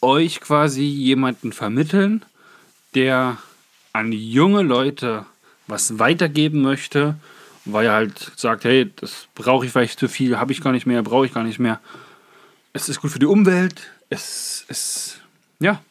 euch 0.00 0.40
quasi 0.40 0.82
jemanden 0.82 1.52
vermitteln, 1.52 2.24
der 2.94 3.38
an 3.92 4.12
junge 4.12 4.62
Leute 4.62 5.26
was 5.66 5.98
weitergeben 5.98 6.62
möchte, 6.62 7.14
weil 7.64 7.86
er 7.86 7.92
halt 7.92 8.32
sagt, 8.36 8.64
hey, 8.64 8.90
das 8.96 9.28
brauche 9.34 9.66
ich 9.66 9.72
vielleicht 9.72 9.98
zu 9.98 10.08
viel, 10.08 10.38
habe 10.38 10.52
ich 10.52 10.60
gar 10.60 10.72
nicht 10.72 10.86
mehr, 10.86 11.02
brauche 11.02 11.26
ich 11.26 11.34
gar 11.34 11.44
nicht 11.44 11.58
mehr. 11.58 11.80
Es 12.72 12.88
ist 12.88 13.00
gut 13.00 13.10
für 13.10 13.18
die 13.18 13.26
Umwelt, 13.26 13.82
es 14.10 14.64
ist, 14.68 15.20
ja. 15.60 15.82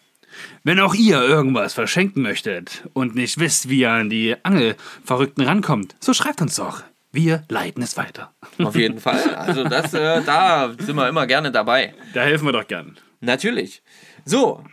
Wenn 0.63 0.79
auch 0.79 0.93
ihr 0.93 1.21
irgendwas 1.21 1.73
verschenken 1.73 2.21
möchtet 2.21 2.83
und 2.93 3.15
nicht 3.15 3.39
wisst, 3.39 3.69
wie 3.69 3.79
ihr 3.79 3.91
an 3.91 4.09
die 4.09 4.35
Angelverrückten 4.43 5.43
rankommt, 5.43 5.95
so 5.99 6.13
schreibt 6.13 6.41
uns 6.41 6.55
doch. 6.55 6.83
Wir 7.11 7.43
leiten 7.49 7.81
es 7.81 7.97
weiter. 7.97 8.33
auf 8.59 8.75
jeden 8.75 8.99
Fall. 8.99 9.33
Also, 9.35 9.63
das, 9.63 9.93
äh, 9.93 10.21
da 10.23 10.71
sind 10.77 10.95
wir 10.95 11.09
immer 11.09 11.25
gerne 11.25 11.51
dabei. 11.51 11.95
Da 12.13 12.21
helfen 12.21 12.45
wir 12.45 12.51
doch 12.51 12.67
gern. 12.67 12.97
Natürlich. 13.19 13.81
So, 14.25 14.63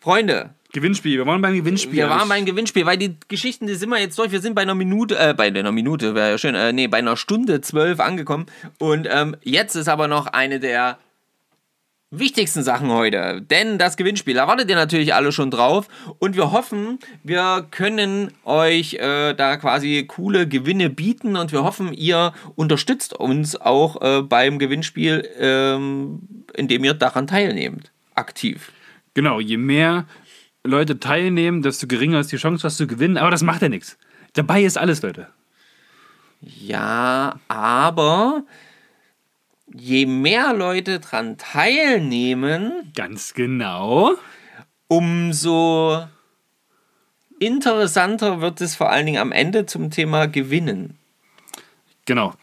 Freunde, 0.00 0.54
Gewinnspiel, 0.72 1.18
wir 1.18 1.26
waren 1.26 1.40
beim 1.40 1.54
Gewinnspiel. 1.54 1.92
Wir 1.92 2.08
waren 2.08 2.28
beim 2.28 2.44
Gewinnspiel, 2.44 2.86
weil 2.86 2.96
die 2.96 3.16
Geschichten, 3.28 3.66
die 3.66 3.74
sind 3.74 3.88
wir 3.88 3.98
jetzt 3.98 4.18
durch. 4.18 4.32
Wir 4.32 4.40
sind 4.40 4.54
bei 4.54 4.62
einer 4.62 4.74
Minute, 4.74 5.18
äh, 5.18 5.34
bei 5.34 5.46
einer 5.46 5.72
Minute, 5.72 6.14
wäre 6.14 6.30
ja 6.30 6.38
schön, 6.38 6.54
äh, 6.54 6.72
nee, 6.72 6.86
bei 6.88 6.98
einer 6.98 7.16
Stunde 7.16 7.60
zwölf 7.60 8.00
angekommen. 8.00 8.46
Und 8.78 9.08
ähm, 9.10 9.36
jetzt 9.42 9.74
ist 9.74 9.88
aber 9.88 10.08
noch 10.08 10.26
eine 10.26 10.60
der 10.60 10.98
wichtigsten 12.10 12.62
Sachen 12.62 12.90
heute. 12.90 13.40
Denn 13.40 13.78
das 13.78 13.96
Gewinnspiel, 13.96 14.34
da 14.34 14.48
wartet 14.48 14.68
ihr 14.68 14.76
natürlich 14.76 15.14
alle 15.14 15.32
schon 15.32 15.50
drauf. 15.50 15.88
Und 16.18 16.36
wir 16.36 16.50
hoffen, 16.50 16.98
wir 17.22 17.66
können 17.70 18.32
euch 18.44 18.94
äh, 18.94 19.34
da 19.34 19.56
quasi 19.56 20.04
coole 20.06 20.48
Gewinne 20.48 20.90
bieten. 20.90 21.36
Und 21.36 21.52
wir 21.52 21.62
hoffen, 21.62 21.92
ihr 21.92 22.32
unterstützt 22.56 23.14
uns 23.14 23.56
auch 23.60 24.00
äh, 24.02 24.22
beim 24.22 24.58
Gewinnspiel, 24.58 25.28
ähm, 25.38 26.20
indem 26.54 26.84
ihr 26.84 26.94
daran 26.94 27.26
teilnehmt. 27.26 27.92
Aktiv. 28.14 28.72
Genau, 29.14 29.40
je 29.40 29.56
mehr 29.56 30.06
Leute 30.64 31.00
teilnehmen, 31.00 31.62
desto 31.62 31.86
geringer 31.86 32.20
ist 32.20 32.32
die 32.32 32.36
Chance, 32.36 32.64
was 32.64 32.76
zu 32.76 32.86
gewinnen. 32.86 33.16
Aber 33.16 33.30
das 33.30 33.42
macht 33.42 33.62
ja 33.62 33.68
nichts. 33.68 33.96
Dabei 34.34 34.62
ist 34.62 34.78
alles, 34.78 35.02
Leute. 35.02 35.28
Ja, 36.40 37.38
aber 37.48 38.44
je 39.74 40.06
mehr 40.06 40.52
Leute 40.54 41.00
dran 41.00 41.36
teilnehmen, 41.38 42.92
Ganz 42.94 43.34
genau. 43.34 44.16
umso 44.88 46.04
interessanter 47.38 48.40
wird 48.40 48.60
es 48.60 48.76
vor 48.76 48.90
allen 48.90 49.06
Dingen 49.06 49.20
am 49.20 49.32
Ende 49.32 49.66
zum 49.66 49.90
Thema 49.90 50.26
Gewinnen. 50.26 50.98
Genau. 52.06 52.34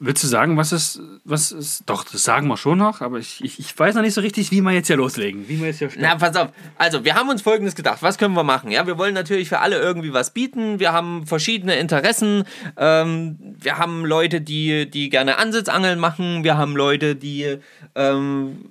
Willst 0.00 0.22
du 0.22 0.28
sagen, 0.28 0.56
was 0.56 0.70
ist, 0.70 1.00
was 1.24 1.50
ist, 1.50 1.82
doch, 1.86 2.04
das 2.04 2.22
sagen 2.22 2.46
wir 2.46 2.56
schon 2.56 2.78
noch, 2.78 3.00
aber 3.00 3.18
ich, 3.18 3.42
ich, 3.42 3.58
ich 3.58 3.76
weiß 3.76 3.96
noch 3.96 4.02
nicht 4.02 4.14
so 4.14 4.20
richtig, 4.20 4.52
wie 4.52 4.60
wir 4.60 4.70
jetzt 4.70 4.86
hier 4.86 4.96
loslegen. 4.96 5.48
Wie 5.48 5.58
wir 5.58 5.66
jetzt 5.66 5.78
hier 5.78 5.90
Na, 5.98 6.14
pass 6.14 6.36
auf. 6.36 6.50
Also, 6.76 7.04
wir 7.04 7.16
haben 7.16 7.28
uns 7.28 7.42
Folgendes 7.42 7.74
gedacht. 7.74 7.98
Was 8.00 8.16
können 8.16 8.34
wir 8.34 8.44
machen? 8.44 8.70
Ja, 8.70 8.86
wir 8.86 8.96
wollen 8.96 9.12
natürlich 9.12 9.48
für 9.48 9.58
alle 9.58 9.76
irgendwie 9.80 10.12
was 10.12 10.32
bieten. 10.32 10.78
Wir 10.78 10.92
haben 10.92 11.26
verschiedene 11.26 11.74
Interessen. 11.74 12.44
Ähm, 12.76 13.38
wir 13.60 13.78
haben 13.78 14.04
Leute, 14.04 14.40
die, 14.40 14.88
die 14.88 15.10
gerne 15.10 15.36
Ansitzangeln 15.38 15.98
machen. 15.98 16.44
Wir 16.44 16.56
haben 16.56 16.76
Leute, 16.76 17.16
die 17.16 17.56
ähm, 17.96 18.66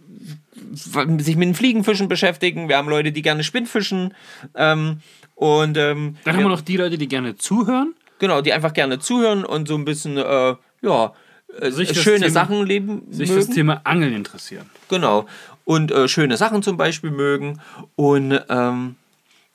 sich 0.73 1.35
mit 1.35 1.47
den 1.49 1.55
Fliegenfischen 1.55 2.07
beschäftigen. 2.07 2.69
Wir 2.69 2.77
haben 2.77 2.87
Leute, 2.87 3.11
die 3.11 3.21
gerne 3.21 3.43
Spinnfischen. 3.43 4.13
Ähm, 4.55 5.01
und 5.35 5.77
ähm, 5.77 6.15
Dann 6.23 6.35
haben 6.37 6.43
wir 6.43 6.49
noch 6.49 6.61
die 6.61 6.77
Leute, 6.77 6.97
die 6.97 7.09
gerne 7.09 7.35
zuhören. 7.35 7.93
genau, 8.19 8.39
die 8.41 8.53
einfach 8.53 8.73
gerne 8.73 8.97
zuhören 8.99 9.43
und 9.43 9.67
so 9.67 9.75
ein 9.75 9.83
bisschen, 9.85 10.17
äh, 10.17 10.55
ja, 10.81 11.13
äh, 11.59 11.71
Sich 11.71 11.99
schöne 12.01 12.19
Thema- 12.19 12.31
Sachen 12.31 12.65
leben 12.65 13.03
Sich 13.11 13.29
mögen. 13.29 13.41
das 13.41 13.49
Thema 13.55 13.81
Angeln 13.83 14.13
interessieren. 14.13 14.69
Genau. 14.89 15.25
Und 15.65 15.91
äh, 15.91 16.07
schöne 16.07 16.37
Sachen 16.37 16.63
zum 16.63 16.77
Beispiel 16.77 17.11
mögen. 17.11 17.59
Und 17.95 18.39
ähm, 18.49 18.95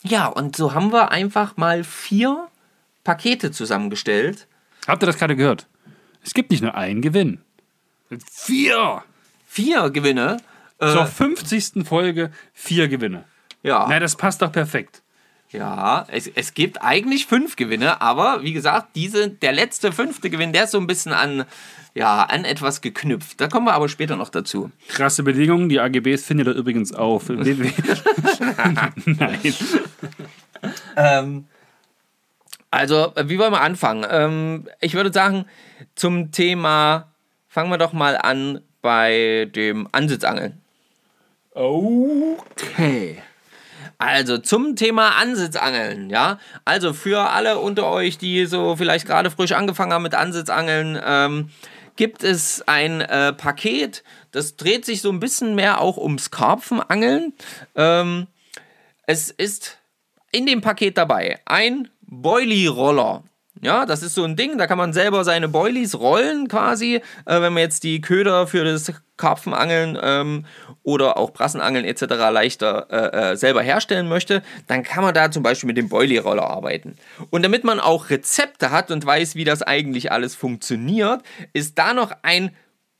ja, 0.03 0.27
und 0.27 0.57
so 0.57 0.75
haben 0.75 0.93
wir 0.93 1.11
einfach 1.11 1.57
mal 1.57 1.85
vier 1.85 2.49
Pakete 3.05 3.51
zusammengestellt. 3.51 4.47
Habt 4.87 5.03
ihr 5.03 5.07
das 5.07 5.17
gerade 5.19 5.37
gehört? 5.37 5.67
Es 6.25 6.35
gibt 6.35 6.51
nicht 6.51 6.63
nur 6.63 6.75
einen 6.75 7.01
Gewinn. 7.03 7.41
Vier! 8.31 9.03
Vier 9.47 9.91
Gewinne. 9.91 10.39
Äh, 10.79 10.93
Zur 10.93 11.07
50. 11.07 11.87
Folge 11.87 12.31
vier 12.53 12.89
Gewinne. 12.89 13.25
ja. 13.63 13.87
Na, 13.89 14.01
das 14.01 14.17
passt 14.17 14.43
doch 14.43 14.51
perfekt. 14.51 15.02
Ja, 15.53 16.07
es, 16.09 16.31
es 16.35 16.55
gibt 16.55 16.83
eigentlich 16.83 17.27
fünf 17.27 17.57
Gewinne, 17.57 18.01
aber 18.01 18.43
wie 18.43 18.55
gesagt, 18.55 18.89
diese, 18.95 19.29
der 19.29 19.53
letzte 19.53 19.93
fünfte 19.93 20.31
Gewinn, 20.31 20.55
der 20.55 20.65
ist 20.65 20.71
so 20.71 20.79
ein 20.79 20.87
bisschen 20.87 21.13
an, 21.13 21.45
ja, 21.95 22.23
an 22.23 22.47
etwas 22.47 22.81
geknüpft. 22.81 23.39
Da 23.39 23.49
kommen 23.49 23.67
wir 23.67 23.75
aber 23.75 23.91
später 23.91 24.17
noch 24.17 24.31
dazu. 24.31 24.71
Krasse 24.89 25.23
Bedingungen. 25.23 25.69
Die 25.69 25.79
AGBs 25.79 26.25
findet 26.25 26.47
ihr 26.47 26.55
übrigens 26.55 26.95
auf. 26.95 27.29
Nein. 29.05 29.55
Ähm, 30.97 31.45
also, 32.71 33.13
wie 33.23 33.39
wollen 33.39 33.53
wir 33.53 33.61
anfangen? 33.61 34.07
Ähm, 34.09 34.69
ich 34.81 34.95
würde 34.95 35.13
sagen, 35.13 35.45
zum 35.95 36.33
Thema, 36.33 37.13
fangen 37.47 37.71
wir 37.71 37.77
doch 37.77 37.93
mal 37.93 38.17
an 38.17 38.63
bei 38.81 39.51
dem 39.55 39.87
Ansitzangeln. 39.93 40.63
Okay. 41.53 43.19
Also 44.03 44.37
zum 44.39 44.75
Thema 44.75 45.11
Ansitzangeln, 45.11 46.11
ja. 46.11 46.41
Also 46.65 46.93
für 46.93 47.31
alle 47.31 47.61
unter 47.61 47.89
euch, 47.89 48.19
die 48.19 48.47
so 48.47 48.75
vielleicht 48.75 49.07
gerade 49.07 49.31
frisch 49.31 49.53
angefangen 49.53 49.93
haben 49.93 50.03
mit 50.03 50.17
Ansitzangeln, 50.17 51.01
ähm, 51.07 51.51
gibt 51.95 52.25
es 52.25 52.67
ein 52.67 53.01
äh, 53.01 53.33
Paket, 53.33 54.03
das 54.33 54.57
dreht 54.57 54.85
sich 54.85 55.03
so 55.03 55.11
ein 55.11 55.21
bisschen 55.21 55.55
mehr 55.55 55.81
auch 55.81 55.99
ums 55.99 56.33
Karpfenangeln. 56.33 57.33
Ähm, 57.77 58.27
es 59.07 59.31
ist 59.31 59.79
in 60.33 60.47
dem 60.47 60.63
Paket 60.63 60.99
dabei 60.99 61.39
ein 61.45 61.89
Boilie-Roller. 62.01 63.23
Ja, 63.65 63.87
das 63.87 64.03
ist 64.03 64.17
so 64.17 64.25
ein 64.25 64.35
Ding, 64.35 64.59
da 64.59 64.67
kann 64.67 64.77
man 64.77 64.93
selber 64.93 65.23
seine 65.23 65.49
Boilies 65.49 65.95
rollen 65.95 66.49
quasi, 66.49 66.97
äh, 66.97 67.41
wenn 67.41 67.53
man 67.53 67.59
jetzt 67.59 67.85
die 67.85 68.01
Köder 68.01 68.49
für 68.49 68.65
das 68.65 68.93
Karpfenangeln 69.17 69.97
ähm, 70.03 70.47
oder 70.83 71.17
auch 71.17 71.31
Brassenangeln 71.31 71.85
etc. 71.85 72.03
leichter 72.33 72.89
äh, 72.91 73.33
äh, 73.33 73.37
selber 73.37 73.63
herstellen 73.63 74.09
möchte, 74.09 74.43
dann 74.67 74.83
kann 74.83 75.05
man 75.05 75.15
da 75.15 75.31
zum 75.31 75.45
Beispiel 75.45 75.69
mit 75.69 75.77
dem 75.77 75.89
Boilie-Roller 75.89 76.43
arbeiten. 76.43 76.97
Und 77.31 77.45
damit 77.45 77.63
man 77.63 77.79
auch 77.79 78.11
Rezepte 78.11 78.73
hat 78.73 78.91
und 78.91 79.07
weiß, 79.07 79.37
wie 79.37 79.45
das 79.45 79.63
eigentlich 79.63 80.11
alles 80.11 80.35
funktioniert, 80.35 81.23
ist 81.53 81.79
da 81.79 81.95
noch 81.95 82.11
ein 82.23 82.51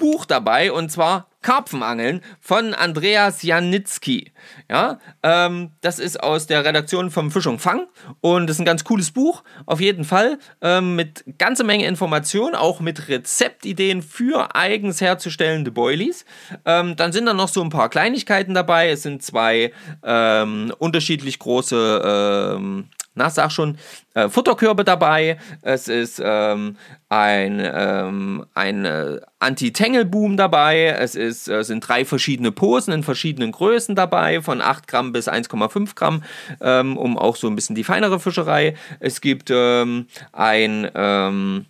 Buch 0.03 0.25
dabei 0.25 0.73
und 0.73 0.91
zwar 0.91 1.29
Karpfenangeln 1.43 2.23
von 2.41 2.75
Andreas 2.75 3.45
Janitzki. 3.45 4.33
Ja, 4.69 4.99
ähm, 5.23 5.71
das 5.81 6.01
ist 6.01 6.21
aus 6.21 6.49
der 6.49 6.65
Redaktion 6.65 7.13
vom 7.13 7.31
Fisch 7.31 7.47
und 7.47 7.61
Fang 7.61 7.87
und 8.21 8.51
ist 8.51 8.59
ein 8.59 8.65
ganz 8.65 8.83
cooles 8.83 9.13
Buch, 9.13 9.45
auf 9.65 9.81
jeden 9.81 10.05
Fall, 10.05 10.41
ähm, 10.61 10.97
mit 10.97 11.23
ganze 11.39 11.63
Menge 11.63 11.87
Informationen, 11.87 12.57
auch 12.57 12.81
mit 12.81 13.09
Rezeptideen 13.09 14.03
für 14.03 14.57
eigens 14.57 15.01
herzustellende 15.01 15.71
Boilies. 15.71 16.25
Ähm, 16.65 16.97
dann 16.97 17.13
sind 17.13 17.27
da 17.27 17.33
noch 17.33 17.49
so 17.49 17.63
ein 17.63 17.71
paar 17.71 17.89
Kleinigkeiten 17.89 18.55
dabei. 18.55 18.91
Es 18.91 19.05
sind 19.05 19.23
zwei 19.23 19.73
ähm, 20.03 20.75
unterschiedlich 20.81 21.39
große 21.39 22.57
ähm, 22.57 22.89
na, 23.15 23.29
sag 23.29 23.53
schon, 23.53 23.77
äh, 24.15 24.29
Futterkörbe 24.29 24.85
dabei. 24.85 25.39
Es 25.61 25.89
ist 25.89 26.21
ähm, 26.25 26.77
ein, 27.09 27.61
ähm, 27.63 28.47
ein 28.55 28.85
äh, 28.85 29.21
Anti-Tangle-Boom 29.39 30.37
dabei. 30.37 30.87
Es 30.87 31.15
ist, 31.15 31.49
äh, 31.49 31.63
sind 31.63 31.87
drei 31.87 32.05
verschiedene 32.05 32.51
Posen 32.53 32.95
in 32.95 33.03
verschiedenen 33.03 33.53
Größen 33.53 33.95
dabei, 33.95 34.41
von 34.41 34.63
8 34.63 34.89
Gramm 34.89 35.13
bis 35.13 35.29
1,5 35.29 35.95
Gramm, 35.95 36.23
ähm, 36.61 36.97
um 36.97 37.19
auch 37.19 37.37
so 37.37 37.49
ein 37.49 37.55
bisschen 37.55 37.77
die 37.77 37.85
feinere 37.85 38.19
Fischerei. 38.19 38.75
Es 39.01 39.21
gibt 39.21 39.51
ähm, 39.51 40.07
ein. 40.33 40.91
Ähm, 40.95 41.67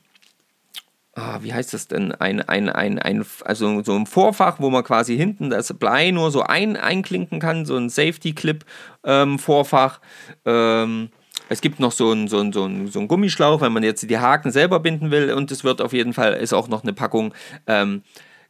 ah, 1.14 1.38
wie 1.42 1.52
heißt 1.52 1.74
das 1.74 1.88
denn? 1.88 2.12
Ein, 2.12 2.40
ein, 2.40 2.68
ein, 2.68 3.00
ein, 3.00 3.26
also 3.44 3.82
so 3.82 3.96
ein 3.96 4.06
Vorfach, 4.06 4.60
wo 4.60 4.70
man 4.70 4.84
quasi 4.84 5.16
hinten 5.16 5.50
das 5.50 5.74
Blei 5.74 6.12
nur 6.12 6.30
so 6.30 6.42
ein, 6.42 6.76
einklinken 6.76 7.40
kann, 7.40 7.66
so 7.66 7.76
ein 7.76 7.88
Safety-Clip-Vorfach. 7.88 9.98
Ähm, 10.44 11.10
es 11.48 11.60
gibt 11.60 11.80
noch 11.80 11.92
so 11.92 12.10
einen 12.10 12.28
so 12.28 12.38
einen, 12.38 12.52
so 12.52 12.64
einen, 12.64 12.88
so 12.88 12.98
einen 12.98 13.08
Gummischlauch, 13.08 13.60
wenn 13.60 13.72
man 13.72 13.82
jetzt 13.82 14.08
die 14.08 14.18
Haken 14.18 14.50
selber 14.50 14.80
binden 14.80 15.10
will. 15.10 15.32
Und 15.32 15.50
es 15.50 15.64
wird 15.64 15.80
auf 15.80 15.92
jeden 15.92 16.12
Fall, 16.12 16.34
ist 16.34 16.52
auch 16.52 16.68
noch 16.68 16.82
eine 16.82 16.92
Packung 16.92 17.34
ähm, 17.66 18.02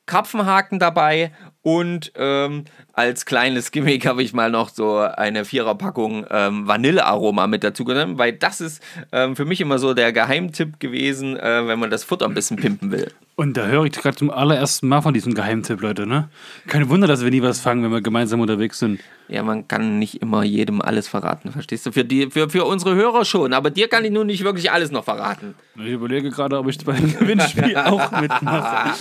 Karpfenhaken 0.06 0.78
dabei. 0.78 1.32
Und 1.62 2.12
ähm, 2.16 2.64
als 2.92 3.24
kleines 3.24 3.70
Gimmick 3.70 4.04
habe 4.04 4.22
ich 4.22 4.32
mal 4.32 4.50
noch 4.50 4.68
so 4.68 4.98
eine 4.98 5.44
Viererpackung 5.44 6.26
ähm, 6.28 6.66
Vanillearoma 6.66 7.46
mit 7.46 7.62
dazu 7.62 7.84
genommen, 7.84 8.18
weil 8.18 8.32
das 8.32 8.60
ist 8.60 8.82
ähm, 9.12 9.36
für 9.36 9.44
mich 9.44 9.60
immer 9.60 9.78
so 9.78 9.94
der 9.94 10.12
Geheimtipp 10.12 10.80
gewesen, 10.80 11.36
äh, 11.36 11.66
wenn 11.66 11.78
man 11.78 11.90
das 11.90 12.02
Futter 12.02 12.26
ein 12.26 12.34
bisschen 12.34 12.56
pimpen 12.56 12.90
will. 12.90 13.12
Und 13.34 13.56
da 13.56 13.66
höre 13.66 13.84
ich 13.86 13.92
gerade 13.92 14.14
zum 14.16 14.30
allerersten 14.30 14.88
Mal 14.88 15.00
von 15.00 15.14
diesem 15.14 15.32
Geheimtipp, 15.32 15.80
Leute, 15.80 16.06
ne? 16.06 16.28
Kein 16.66 16.88
Wunder, 16.90 17.06
dass 17.06 17.24
wir 17.24 17.30
nie 17.30 17.40
was 17.40 17.60
fangen, 17.60 17.82
wenn 17.82 17.90
wir 17.90 18.02
gemeinsam 18.02 18.40
unterwegs 18.40 18.78
sind. 18.78 19.00
Ja, 19.28 19.42
man 19.42 19.66
kann 19.66 19.98
nicht 19.98 20.20
immer 20.20 20.42
jedem 20.42 20.82
alles 20.82 21.08
verraten, 21.08 21.50
verstehst 21.50 21.86
du? 21.86 21.92
Für, 21.92 22.04
die, 22.04 22.30
für, 22.30 22.50
für 22.50 22.66
unsere 22.66 22.94
Hörer 22.94 23.24
schon, 23.24 23.54
aber 23.54 23.70
dir 23.70 23.88
kann 23.88 24.04
ich 24.04 24.10
nun 24.10 24.26
nicht 24.26 24.44
wirklich 24.44 24.70
alles 24.70 24.90
noch 24.90 25.04
verraten. 25.04 25.54
Ich 25.76 25.92
überlege 25.92 26.30
gerade, 26.30 26.58
ob 26.58 26.68
ich 26.68 26.76
beim 26.84 27.18
Gewinnspiel 27.18 27.74
auch 27.78 28.10
mitmache. 28.20 28.92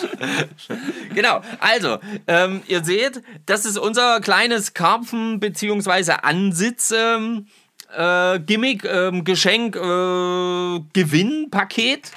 Genau, 1.13 1.41
also, 1.59 1.97
ähm, 2.27 2.61
ihr 2.67 2.85
seht, 2.85 3.21
das 3.45 3.65
ist 3.65 3.77
unser 3.77 4.21
kleines 4.21 4.73
Karpfen- 4.73 5.39
bzw. 5.41 6.13
Ansitz. 6.23 6.93
Ähm, 6.97 7.47
äh, 7.95 8.39
Gimmick, 8.39 8.85
ähm, 8.85 9.25
Geschenk, 9.25 9.75
äh, 9.75 10.79
Gewinnpaket. 10.93 12.11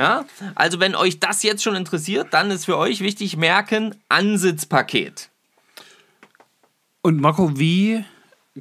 Ja, 0.00 0.24
also 0.54 0.80
wenn 0.80 0.94
euch 0.94 1.20
das 1.20 1.42
jetzt 1.42 1.62
schon 1.62 1.74
interessiert, 1.74 2.28
dann 2.32 2.50
ist 2.50 2.64
für 2.64 2.78
euch 2.78 3.00
wichtig 3.00 3.36
merken 3.36 3.94
Ansitzpaket. 4.08 5.28
Und 7.02 7.20
Marco, 7.20 7.58
wie 7.58 8.02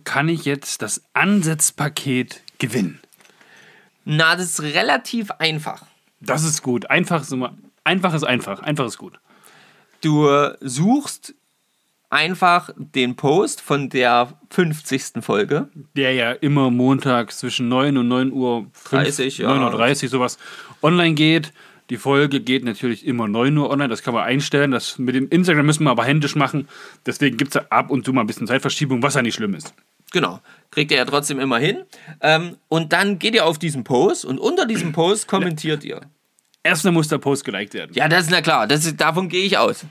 kann 0.04 0.28
ich 0.28 0.44
jetzt 0.44 0.82
das 0.82 1.02
Ansatzpaket 1.14 2.42
gewinnen? 2.58 3.00
Na, 4.04 4.36
das 4.36 4.48
ist 4.48 4.64
relativ 4.64 5.32
einfach. 5.32 5.86
Das 6.20 6.44
ist 6.44 6.62
gut. 6.62 6.90
Einfach 6.90 7.22
ist, 7.22 7.32
immer, 7.32 7.56
einfach 7.86 8.14
ist 8.14 8.26
einfach. 8.26 8.60
Einfach 8.60 8.88
ist 8.88 8.98
gut. 8.98 9.18
Du 10.02 10.28
suchst 10.60 11.36
einfach 12.10 12.72
den 12.76 13.16
Post 13.16 13.62
von 13.62 13.90
der 13.90 14.34
50. 14.50 15.22
Folge. 15.22 15.70
Der 15.96 16.14
ja 16.14 16.32
immer 16.32 16.72
montags 16.72 17.40
zwischen 17.40 17.70
9 17.70 17.98
und 17.98 18.08
9 18.08 18.32
Uhr 18.32 18.68
30, 18.86 19.40
ja. 19.40 19.52
9.30 19.52 20.04
Uhr 20.04 20.10
sowas 20.10 20.38
online 20.82 21.14
geht. 21.14 21.54
Die 21.90 21.98
Folge 21.98 22.40
geht 22.40 22.64
natürlich 22.64 23.06
immer 23.06 23.28
9 23.28 23.58
Uhr 23.58 23.70
online, 23.70 23.90
das 23.90 24.04
kann 24.04 24.14
man 24.14 24.24
einstellen. 24.24 24.72
Das 24.72 25.00
mit 25.00 25.16
dem 25.16 25.28
Instagram 25.30 25.66
müssen 25.66 25.84
wir 25.84 25.92
aber 25.92 26.06
händisch 26.06 26.36
machen. 26.36 26.68
Deswegen 27.06 27.38
gibt 27.38 27.56
es 27.56 27.72
ab 27.72 27.90
und 27.90 28.06
zu 28.06 28.14
mal 28.14 28.22
ein 28.22 28.28
bisschen 28.28 28.48
Zeitverschiebung, 28.48 29.02
was 29.02 29.16
ja 29.16 29.22
nicht 29.22 29.36
schlimm 29.36 29.56
ist. 29.56 29.74
Genau. 30.12 30.40
Kriegt 30.72 30.92
ihr 30.92 30.98
ja 30.98 31.06
trotzdem 31.06 31.40
immer 31.40 31.58
hin. 31.58 31.84
Ähm, 32.22 32.58
und 32.68 32.94
dann 32.94 33.20
geht 33.20 33.34
ihr 33.34 33.46
auf 33.46 33.58
diesen 33.58 33.84
Post 33.84 34.26
und 34.26 34.40
unter 34.40 34.66
diesem 34.66 34.92
Post 34.92 35.28
kommentiert 35.28 35.84
ihr. 35.84 36.02
Erstmal 36.64 36.94
muss 36.94 37.08
der 37.08 37.20
Post 37.20 37.46
geliked 37.46 37.74
werden. 37.74 37.92
Ja, 37.94 38.08
das 38.08 38.26
ist 38.26 38.32
na 38.32 38.42
klar. 38.42 38.68
Das 38.68 38.86
ist, 38.86 39.00
davon 39.00 39.30
gehe 39.30 39.46
ich 39.46 39.58
aus. 39.58 39.86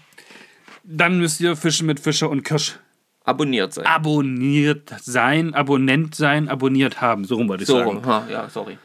Dann 0.90 1.18
müsst 1.18 1.38
ihr 1.40 1.54
Fischen 1.54 1.86
mit 1.86 2.00
Fischer 2.00 2.30
und 2.30 2.44
Kirsch 2.44 2.78
Abonniert 3.24 3.74
sein. 3.74 3.84
abonniert 3.84 4.90
sein, 5.02 5.52
Abonnent 5.52 6.14
sein, 6.14 6.48
abonniert 6.48 7.02
haben. 7.02 7.24
So 7.24 7.34
rum 7.34 7.46
wollte 7.48 7.62
ich 7.64 7.66
so 7.68 7.76
sagen. 7.76 7.90
rum. 7.98 8.06
Ha, 8.06 8.26
ja, 8.30 8.48
sorry. 8.48 8.78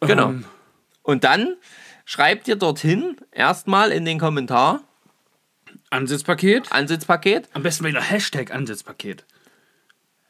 Genau. 0.00 0.30
Ähm, 0.30 0.44
Und 1.02 1.24
dann 1.24 1.54
schreibt 2.06 2.48
ihr 2.48 2.56
dorthin 2.56 3.16
erstmal 3.30 3.90
in 3.92 4.06
den 4.06 4.18
Kommentar 4.18 4.80
Ansitzpaket. 5.90 6.72
Ansitzpaket. 6.72 7.50
Am 7.52 7.62
besten 7.62 7.84
wieder 7.84 8.00
Hashtag 8.00 8.50
Ansitzpaket. 8.54 9.26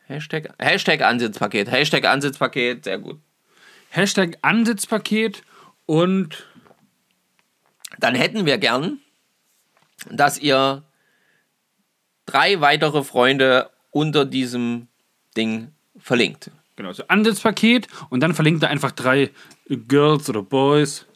Hashtag, 0.07 0.49
Hashtag 0.59 1.03
Ansitzpaket. 1.03 1.71
Hashtag 1.71 2.07
Ansitzpaket. 2.07 2.83
Sehr 2.85 2.99
gut. 2.99 3.21
Hashtag 3.91 4.37
Ansitzpaket 4.43 5.43
und 5.87 6.45
Dann 8.01 8.17
hätten 8.17 8.47
wir 8.47 8.59
gern, 8.59 8.99
dass 10.11 10.39
ihr 10.39 10.83
drei 12.29 12.61
weitere 12.61 13.03
Freunde 13.03 13.71
unter 13.91 14.25
diesem 14.25 14.89
Ding 15.37 15.73
verlinkt. 15.99 16.51
genau, 16.77 16.93
so 16.93 17.05
Ansitzpaket 17.09 17.89
und 18.11 18.21
dann 18.21 18.35
verlinkt 18.35 18.63
er 18.63 18.71
einfach 18.71 18.93
drei 18.93 19.31
Girls 19.69 20.29
oder 20.29 20.43
Boys, 20.43 21.07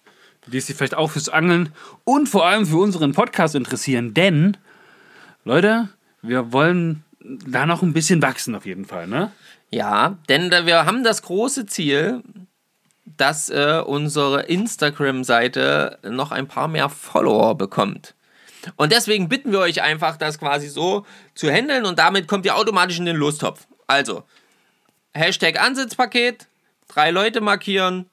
die 0.47 0.61
sich 0.61 0.75
vielleicht 0.75 0.97
auch 0.97 1.11
fürs 1.11 1.29
Angeln 1.29 1.73
und 2.05 2.29
vor 2.29 2.47
allem 2.47 2.67
für 2.67 2.79
unseren 2.79 3.13
Podcast 3.13 3.55
interessieren, 3.55 4.15
denn 4.15 4.57
Leute, 5.45 5.89
wir 6.23 6.53
wollen 6.53 7.05
da 7.21 7.67
noch 7.67 7.83
ein 7.83 7.93
bisschen 7.93 8.23
wachsen 8.23 8.55
auf 8.55 8.67
jeden 8.67 8.85
Fall, 8.85 9.07
ne? 9.07 9.31
Ja, 9.71 10.19
denn 10.29 10.51
wir 10.51 10.85
haben 10.85 11.05
das 11.05 11.23
große 11.23 11.67
Ziel, 11.67 12.23
dass 13.05 13.51
äh, 13.51 13.83
unsere 13.85 14.43
Instagram-Seite 14.43 15.99
noch 16.03 16.33
ein 16.33 16.47
paar 16.47 16.69
mehr 16.69 16.89
Follower 16.89 17.57
bekommt. 17.57 18.15
Und 18.77 18.93
deswegen 18.93 19.29
bitten 19.29 19.53
wir 19.53 19.59
euch 19.61 19.83
einfach, 19.83 20.17
das 20.17 20.39
quasi 20.39 20.69
so 20.69 21.05
zu 21.35 21.51
handeln 21.51 21.85
und 21.85 21.99
damit 21.99 22.29
kommt 22.29 22.45
ihr 22.47 22.57
automatisch 22.57 22.99
in 22.99 23.05
den 23.07 23.17
Lostopf. 23.17 23.67
Also, 23.87 24.23
Hashtag 25.15 25.61
Ansitzpaket, 25.61 26.47
drei 26.89 27.11
Leute 27.11 27.41
markieren, 27.41 28.09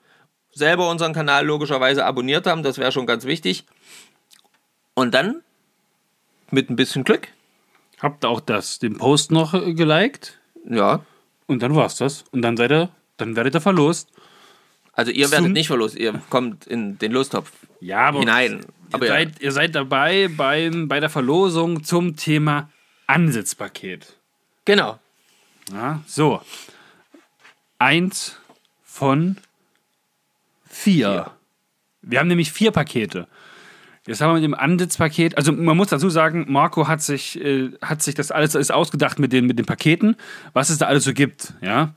selber 0.52 0.90
unseren 0.90 1.14
Kanal 1.14 1.46
logischerweise 1.46 2.06
abonniert 2.06 2.48
haben, 2.48 2.64
das 2.64 2.78
wäre 2.78 2.92
schon 2.92 3.06
ganz 3.06 3.26
wichtig. 3.26 3.66
Und 4.94 5.14
dann, 5.14 5.42
mit 6.52 6.70
ein 6.70 6.76
bisschen 6.76 7.04
Glück, 7.04 7.28
Habt 8.02 8.24
ihr 8.24 8.30
auch 8.30 8.40
das, 8.40 8.80
den 8.80 8.98
Post 8.98 9.30
noch 9.30 9.54
äh, 9.54 9.74
geliked? 9.74 10.40
ja, 10.70 11.02
Und 11.48 11.62
dann 11.62 11.76
war's 11.76 11.98
das. 11.98 12.24
Und 12.32 12.42
dann 12.44 12.56
seid 12.56 12.72
ihr, 12.72 12.90
dann 13.18 13.36
werdet 13.36 13.56
ihr 13.56 13.62
verlost. 13.62 14.08
Also 14.94 15.12
ihr 15.12 15.30
werdet 15.32 15.46
Zum- 15.48 15.52
nicht 15.54 15.68
verlost, 15.68 15.96
ihr 15.96 16.14
kommt 16.30 16.66
in 16.66 16.98
den 16.98 17.12
Lostopf 17.12 17.52
Ja, 17.80 18.08
aber 18.08 18.20
hinein. 18.20 18.66
Aber 18.92 19.06
ihr, 19.06 19.12
ja, 19.12 19.18
seid, 19.18 19.42
ihr 19.42 19.52
seid 19.52 19.76
dabei 19.76 20.28
beim, 20.28 20.88
bei 20.88 21.00
der 21.00 21.10
Verlosung 21.10 21.84
zum 21.84 22.16
Thema 22.16 22.70
Ansitzpaket. 23.08 24.18
genau. 24.66 25.00
Ja, 25.72 26.02
so. 26.08 26.42
Eins 27.78 28.38
von 28.84 29.38
vier. 30.68 31.32
Wir 32.02 32.20
haben 32.20 32.28
nämlich 32.28 32.52
vier 32.52 32.72
Pakete. 32.72 33.28
Jetzt 34.08 34.22
haben 34.22 34.30
wir 34.30 34.36
mit 34.36 34.44
dem 34.44 34.56
Ansitzpaket, 34.56 35.38
also 35.38 35.52
man 35.52 35.78
muss 35.78 35.90
dazu 35.90 36.10
sagen, 36.10 36.46
Marco 36.50 36.88
hat 36.88 37.02
sich, 37.04 37.40
äh, 37.40 37.70
hat 37.82 38.02
sich 38.02 38.16
das 38.16 38.32
alles, 38.32 38.56
alles 38.56 38.72
ausgedacht 38.72 39.20
mit 39.20 39.32
den, 39.32 39.46
mit 39.46 39.60
den 39.60 39.68
Paketen, 39.68 40.16
was 40.54 40.72
es 40.72 40.80
da 40.80 40.88
alles 40.88 41.04
so 41.04 41.14
gibt. 41.14 41.54
Ja? 41.62 41.94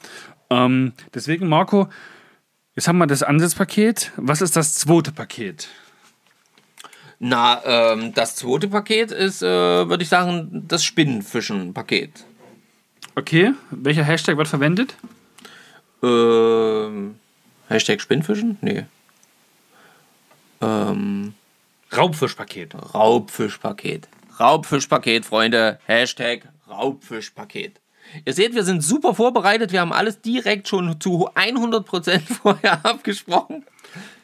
Ähm, 0.50 0.92
deswegen, 1.14 1.48
Marco, 1.48 1.88
jetzt 2.74 2.88
haben 2.88 2.98
wir 2.98 3.06
das 3.06 3.22
Ansitzpaket. 3.22 4.12
Was 4.16 4.40
ist 4.40 4.56
das 4.56 4.74
zweite 4.74 5.12
Paket? 5.12 5.68
Na, 7.18 7.62
ähm, 7.64 8.12
das 8.14 8.34
zweite 8.34 8.68
Paket 8.68 9.12
ist, 9.12 9.42
äh, 9.42 9.46
würde 9.88 10.02
ich 10.02 10.08
sagen, 10.08 10.64
das 10.66 10.82
Spinnenfischen-Paket. 10.84 12.24
Okay, 13.14 13.52
welcher 13.70 14.02
Hashtag 14.02 14.36
wird 14.38 14.48
verwendet? 14.48 14.96
Ähm, 16.02 17.16
Hashtag 17.68 18.00
Spinnfischen? 18.00 18.58
Nee. 18.60 18.86
Ähm, 20.60 21.34
Raubfischpaket. 21.96 22.74
Raubfischpaket. 22.94 24.08
Raubfischpaket, 24.40 25.24
Freunde. 25.24 25.78
Hashtag 25.86 26.48
Raubfischpaket. 26.68 27.81
Ihr 28.24 28.32
seht, 28.32 28.54
wir 28.54 28.64
sind 28.64 28.82
super 28.82 29.14
vorbereitet. 29.14 29.72
Wir 29.72 29.80
haben 29.80 29.92
alles 29.92 30.20
direkt 30.20 30.68
schon 30.68 31.00
zu 31.00 31.30
100% 31.34 32.20
vorher 32.42 32.84
abgesprochen. 32.84 33.64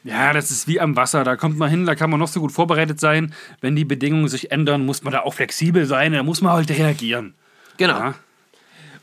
Ja, 0.05 0.33
das 0.33 0.51
ist 0.51 0.69
wie 0.69 0.81
am 0.81 0.97
Wasser. 0.97 1.25
Da 1.25 1.37
kommt 1.37 1.59
man 1.59 1.69
hin, 1.69 1.85
da 1.85 1.95
kann 1.95 2.11
man 2.11 2.21
noch 2.21 2.29
so 2.29 2.41
gut 2.41 2.53
vorbereitet 2.53 3.01
sein. 3.01 3.35
Wenn 3.61 3.77
die 3.77 3.85
Bedingungen 3.85 4.29
sich 4.29 4.51
ändern, 4.51 4.87
muss 4.87 5.03
man 5.03 5.13
da 5.13 5.21
auch 5.21 5.35
flexibel 5.35 5.87
sein. 5.87 6.13
Da 6.13 6.23
muss 6.23 6.41
man 6.41 6.53
halt 6.53 6.71
reagieren. 6.71 7.35
Genau. 7.77 7.99
Ja. 7.99 8.15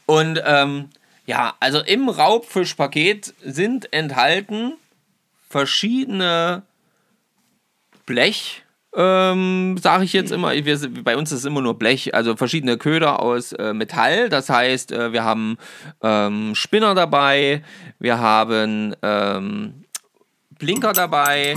Und 0.06 0.42
ähm, 0.46 0.90
ja, 1.26 1.56
also 1.60 1.80
im 1.80 2.10
Raubfischpaket 2.10 3.34
sind 3.44 3.92
enthalten 3.94 4.74
verschiedene 5.50 6.64
Blech, 8.06 8.65
ähm, 8.96 9.78
sage 9.82 10.04
ich 10.04 10.14
jetzt 10.14 10.32
immer. 10.32 10.54
Wir, 10.54 10.80
bei 11.04 11.18
uns 11.18 11.32
ist 11.32 11.40
es 11.40 11.46
immer 11.46 11.62
nur 11.62 11.78
Blech, 11.78 12.16
also 12.16 12.36
verschiedene 12.36 12.78
Köder 12.78 13.20
aus 13.20 13.52
äh, 13.54 13.74
Metall. 13.74 14.30
Das 14.30 14.50
heißt, 14.50 14.92
äh, 14.92 15.12
wir 15.12 15.24
haben 15.24 15.58
ähm, 16.02 16.56
Spinner 16.56 16.96
dabei, 16.96 17.64
wir 18.00 18.20
haben 18.20 18.96
ähm, 19.02 19.86
Blinker 20.58 20.94
dabei. 20.94 21.56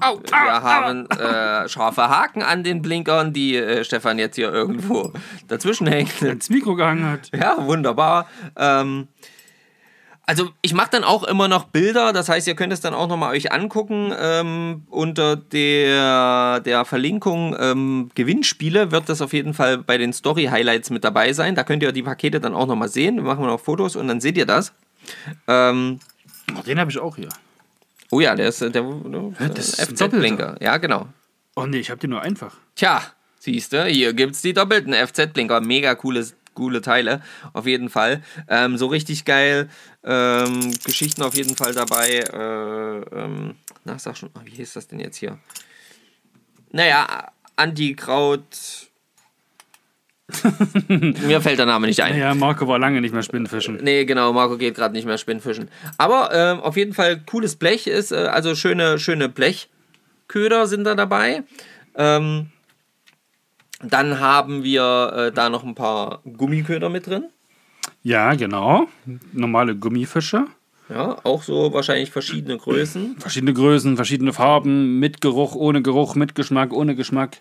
Au, 0.00 0.20
Wir 0.22 0.62
haben 0.62 1.08
äh, 1.10 1.68
scharfe 1.68 2.08
Haken 2.08 2.42
an 2.42 2.62
den 2.62 2.82
Blinkern, 2.82 3.32
die 3.32 3.56
äh, 3.56 3.82
Stefan 3.82 4.18
jetzt 4.18 4.36
hier 4.36 4.52
irgendwo 4.52 5.12
dazwischen 5.48 5.86
hängt. 5.86 6.20
ins 6.20 6.50
Mikro 6.50 6.74
gehangen 6.74 7.08
hat. 7.08 7.30
Ja, 7.32 7.56
wunderbar. 7.66 8.28
Ähm, 8.56 9.08
also 10.26 10.50
ich 10.60 10.74
mache 10.74 10.90
dann 10.90 11.04
auch 11.04 11.22
immer 11.22 11.46
noch 11.46 11.64
Bilder, 11.64 12.12
das 12.12 12.28
heißt, 12.28 12.48
ihr 12.48 12.56
könnt 12.56 12.72
es 12.72 12.80
dann 12.80 12.94
auch 12.94 13.06
nochmal 13.06 13.34
euch 13.34 13.52
angucken. 13.52 14.12
Ähm, 14.18 14.82
unter 14.90 15.36
der, 15.36 16.60
der 16.60 16.84
Verlinkung 16.84 17.56
ähm, 17.58 18.10
Gewinnspiele 18.16 18.90
wird 18.90 19.08
das 19.08 19.22
auf 19.22 19.32
jeden 19.32 19.54
Fall 19.54 19.78
bei 19.78 19.98
den 19.98 20.12
Story-Highlights 20.12 20.90
mit 20.90 21.04
dabei 21.04 21.32
sein. 21.32 21.54
Da 21.54 21.62
könnt 21.62 21.84
ihr 21.84 21.92
die 21.92 22.02
Pakete 22.02 22.40
dann 22.40 22.54
auch 22.54 22.66
nochmal 22.66 22.88
sehen. 22.88 23.16
Wir 23.16 23.22
machen 23.22 23.46
noch 23.46 23.60
Fotos 23.60 23.94
und 23.94 24.08
dann 24.08 24.20
seht 24.20 24.36
ihr 24.36 24.46
das. 24.46 24.72
Ähm, 25.46 26.00
den 26.66 26.80
habe 26.80 26.90
ich 26.90 26.98
auch 26.98 27.14
hier. 27.14 27.28
oh 28.10 28.18
ja, 28.18 28.34
der 28.34 28.48
ist 28.48 28.62
äh, 28.62 28.70
der, 28.70 28.82
der 28.82 29.20
ein 29.38 29.54
FZ-Blinker. 29.54 30.56
Ja, 30.60 30.76
genau. 30.78 31.06
Oh 31.54 31.66
nee, 31.66 31.78
ich 31.78 31.90
habe 31.90 32.00
den 32.00 32.10
nur 32.10 32.22
einfach. 32.22 32.56
Tja, 32.74 33.00
siehst 33.38 33.72
du, 33.72 33.84
hier 33.84 34.12
gibt's 34.12 34.42
die 34.42 34.52
doppelten 34.52 34.92
FZ-Blinker. 34.92 35.60
Mega 35.60 35.94
cooles, 35.94 36.34
coole 36.56 36.80
Teile, 36.80 37.22
auf 37.52 37.66
jeden 37.66 37.88
Fall. 37.88 38.22
Ähm, 38.48 38.76
so 38.76 38.86
richtig 38.86 39.24
geil. 39.24 39.68
Ähm, 40.02 40.72
Geschichten 40.84 41.22
auf 41.22 41.36
jeden 41.36 41.54
Fall 41.54 41.72
dabei. 41.72 42.18
Äh, 42.18 43.16
ähm, 43.16 43.54
na, 43.84 43.98
sag 43.98 44.16
schon, 44.16 44.30
wie 44.44 44.50
hieß 44.50 44.72
das 44.72 44.88
denn 44.88 44.98
jetzt 44.98 45.18
hier? 45.18 45.38
Naja, 46.72 47.28
Antikraut. 47.54 48.88
Mir 50.88 51.40
fällt 51.40 51.60
der 51.60 51.66
Name 51.66 51.86
nicht 51.86 52.02
ein. 52.02 52.18
Ja, 52.18 52.34
Marco 52.34 52.66
war 52.66 52.80
lange 52.80 53.00
nicht 53.00 53.12
mehr 53.12 53.22
Spinnenfischen. 53.22 53.78
Nee, 53.82 54.04
genau, 54.04 54.32
Marco 54.32 54.56
geht 54.56 54.74
gerade 54.74 54.92
nicht 54.92 55.06
mehr 55.06 55.18
Spinnfischen. 55.18 55.70
Aber 55.98 56.30
ähm, 56.32 56.60
auf 56.60 56.76
jeden 56.76 56.94
Fall 56.94 57.20
cooles 57.20 57.54
Blech 57.54 57.86
ist, 57.86 58.10
äh, 58.10 58.16
also 58.16 58.56
schöne, 58.56 58.98
schöne 58.98 59.28
Blechköder 59.28 60.66
sind 60.66 60.82
da 60.82 60.96
dabei. 60.96 61.44
Ähm, 61.94 62.50
dann 63.82 64.20
haben 64.20 64.62
wir 64.64 65.12
äh, 65.14 65.32
da 65.32 65.48
noch 65.48 65.64
ein 65.64 65.74
paar 65.74 66.20
Gummiköder 66.24 66.88
mit 66.88 67.06
drin. 67.06 67.24
Ja, 68.02 68.34
genau. 68.34 68.86
Normale 69.32 69.76
Gummifische. 69.76 70.46
Ja, 70.88 71.18
auch 71.24 71.42
so 71.42 71.72
wahrscheinlich 71.72 72.10
verschiedene 72.12 72.58
Größen. 72.58 73.16
Verschiedene 73.18 73.52
Größen, 73.52 73.96
verschiedene 73.96 74.32
Farben, 74.32 75.00
mit 75.00 75.20
Geruch, 75.20 75.54
ohne 75.56 75.82
Geruch, 75.82 76.14
mit 76.14 76.34
Geschmack, 76.36 76.72
ohne 76.72 76.94
Geschmack. 76.94 77.38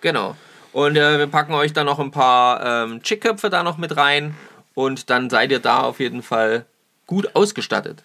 Genau. 0.00 0.36
Und 0.72 0.96
äh, 0.96 1.18
wir 1.18 1.26
packen 1.28 1.54
euch 1.54 1.72
dann 1.72 1.86
noch 1.86 2.00
ein 2.00 2.10
paar 2.10 2.84
ähm, 2.84 3.02
Chickköpfe 3.02 3.50
da 3.50 3.62
noch 3.62 3.78
mit 3.78 3.96
rein. 3.96 4.34
Und 4.74 5.10
dann 5.10 5.30
seid 5.30 5.52
ihr 5.52 5.60
da 5.60 5.82
auf 5.82 6.00
jeden 6.00 6.22
Fall 6.22 6.66
gut 7.06 7.36
ausgestattet. 7.36 8.02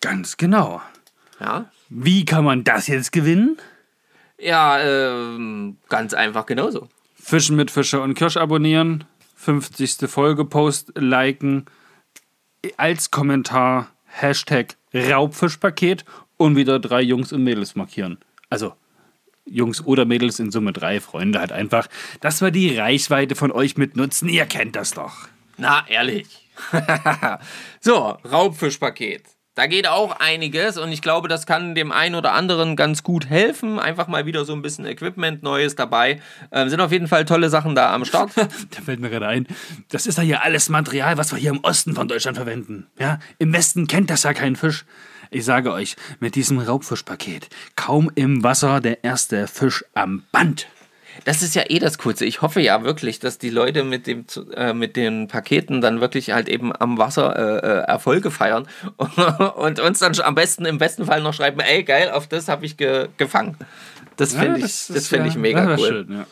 Ganz 0.00 0.36
genau. 0.36 0.80
Ja, 1.38 1.66
Wie 1.88 2.24
kann 2.24 2.44
man 2.44 2.64
das 2.64 2.86
jetzt 2.86 3.12
gewinnen? 3.12 3.58
Ja 4.42 4.80
ähm, 4.80 5.78
ganz 5.88 6.14
einfach 6.14 6.46
genauso. 6.46 6.88
Fischen 7.14 7.56
mit 7.56 7.70
Fischer 7.70 8.02
und 8.02 8.14
Kirsch 8.14 8.36
abonnieren, 8.36 9.04
50. 9.36 10.08
Folge 10.10 10.44
Post 10.44 10.92
liken, 10.96 11.66
als 12.76 13.10
Kommentar 13.10 13.90
Hashtag 14.04 14.76
Raubfischpaket 14.94 16.04
und 16.36 16.56
wieder 16.56 16.78
drei 16.78 17.00
Jungs 17.00 17.32
und 17.32 17.44
Mädels 17.44 17.74
markieren. 17.74 18.18
Also 18.50 18.74
Jungs 19.44 19.84
oder 19.84 20.04
Mädels 20.04 20.38
in 20.38 20.50
Summe 20.50 20.72
drei 20.72 21.00
Freunde 21.00 21.40
halt 21.40 21.52
einfach, 21.52 21.88
dass 22.20 22.40
wir 22.42 22.50
die 22.50 22.76
Reichweite 22.76 23.34
von 23.34 23.50
euch 23.50 23.76
mitnutzen. 23.76 24.28
Ihr 24.28 24.46
kennt 24.46 24.76
das 24.76 24.92
doch. 24.92 25.28
Na, 25.56 25.84
ehrlich. 25.88 26.48
so, 27.80 28.16
Raubfischpaket. 28.30 29.24
Da 29.54 29.66
geht 29.66 29.86
auch 29.86 30.18
einiges 30.18 30.78
und 30.78 30.90
ich 30.92 31.02
glaube, 31.02 31.28
das 31.28 31.44
kann 31.44 31.74
dem 31.74 31.92
einen 31.92 32.14
oder 32.14 32.32
anderen 32.32 32.74
ganz 32.74 33.02
gut 33.02 33.28
helfen. 33.28 33.78
Einfach 33.78 34.08
mal 34.08 34.24
wieder 34.24 34.46
so 34.46 34.54
ein 34.54 34.62
bisschen 34.62 34.86
Equipment 34.86 35.42
Neues 35.42 35.76
dabei. 35.76 36.22
Ähm, 36.50 36.70
sind 36.70 36.80
auf 36.80 36.90
jeden 36.90 37.06
Fall 37.06 37.26
tolle 37.26 37.50
Sachen 37.50 37.74
da 37.74 37.92
am 37.94 38.06
Start. 38.06 38.30
Da 38.36 38.80
fällt 38.82 39.00
mir 39.00 39.10
gerade 39.10 39.26
ein, 39.26 39.46
das 39.90 40.06
ist 40.06 40.16
ja 40.16 40.24
hier 40.24 40.42
alles 40.42 40.68
Material, 40.68 41.18
was 41.18 41.32
wir 41.32 41.38
hier 41.38 41.50
im 41.50 41.62
Osten 41.64 41.94
von 41.94 42.08
Deutschland 42.08 42.36
verwenden. 42.36 42.86
Ja, 42.98 43.18
im 43.38 43.52
Westen 43.52 43.86
kennt 43.86 44.08
das 44.08 44.22
ja 44.22 44.32
kein 44.32 44.56
Fisch. 44.56 44.86
Ich 45.30 45.44
sage 45.44 45.72
euch, 45.72 45.96
mit 46.20 46.34
diesem 46.34 46.58
Raubfischpaket, 46.58 47.48
kaum 47.76 48.10
im 48.14 48.42
Wasser 48.42 48.80
der 48.80 49.04
erste 49.04 49.46
Fisch 49.48 49.84
am 49.94 50.22
Band. 50.32 50.66
Das 51.24 51.42
ist 51.42 51.54
ja 51.54 51.64
eh 51.68 51.78
das 51.78 51.98
Coolste. 51.98 52.24
Ich 52.24 52.42
hoffe 52.42 52.60
ja 52.60 52.82
wirklich, 52.84 53.18
dass 53.18 53.38
die 53.38 53.50
Leute 53.50 53.84
mit, 53.84 54.06
dem, 54.06 54.24
äh, 54.54 54.72
mit 54.72 54.96
den 54.96 55.28
Paketen 55.28 55.80
dann 55.80 56.00
wirklich 56.00 56.32
halt 56.32 56.48
eben 56.48 56.72
am 56.74 56.98
Wasser 56.98 57.36
äh, 57.36 57.66
äh, 57.66 57.82
Erfolge 57.84 58.30
feiern 58.30 58.66
und 59.56 59.80
uns 59.80 59.98
dann 59.98 60.18
am 60.20 60.34
besten, 60.34 60.64
im 60.64 60.78
besten 60.78 61.06
Fall 61.06 61.22
noch 61.22 61.34
schreiben, 61.34 61.60
ey 61.60 61.84
geil, 61.84 62.10
auf 62.10 62.26
das 62.26 62.48
habe 62.48 62.64
ich 62.66 62.76
ge 62.76 63.08
gefangen. 63.16 63.56
Das 64.16 64.34
finde 64.34 64.60
ich, 64.60 64.86
das 64.88 65.08
find 65.08 65.26
ich 65.26 65.36
mega 65.36 65.66
das 65.66 65.80
cool. 65.80 65.88
Schön, 65.88 66.12
ja. 66.12 66.26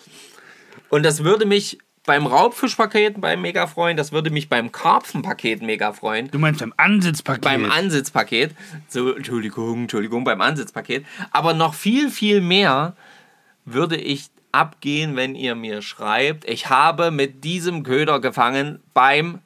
Und 0.89 1.05
das 1.05 1.25
würde 1.25 1.47
mich 1.47 1.79
beim 2.05 2.27
Raubfischpaket 2.27 3.21
beim 3.21 3.43
mega 3.43 3.67
freuen, 3.67 3.97
das 3.97 4.11
würde 4.11 4.31
mich 4.31 4.49
beim 4.49 4.73
Karpfenpaket 4.73 5.63
mega 5.63 5.93
freuen. 5.93 6.31
Du 6.31 6.39
meinst 6.39 6.61
beim 6.61 6.75
Ansitzpaket? 6.77 7.43
Beim 7.43 7.71
Ansitzpaket, 7.71 8.55
so, 8.89 9.15
Entschuldigung, 9.15 9.83
Entschuldigung, 9.83 10.25
beim 10.25 10.41
Ansitzpaket. 10.41 11.05
Aber 11.31 11.55
noch 11.55 11.75
viel, 11.75 12.11
viel 12.11 12.41
mehr 12.41 12.97
würde 13.65 13.97
ich 13.97 14.31
abgehen, 14.53 15.17
wenn 15.17 15.35
ihr 15.35 15.55
mir 15.55 15.83
schreibt, 15.83 16.49
ich 16.49 16.69
habe 16.69 17.11
mit 17.11 17.45
diesem 17.45 17.83
Köder 17.83 18.21
gefangen 18.21 18.81
beim 18.95 19.41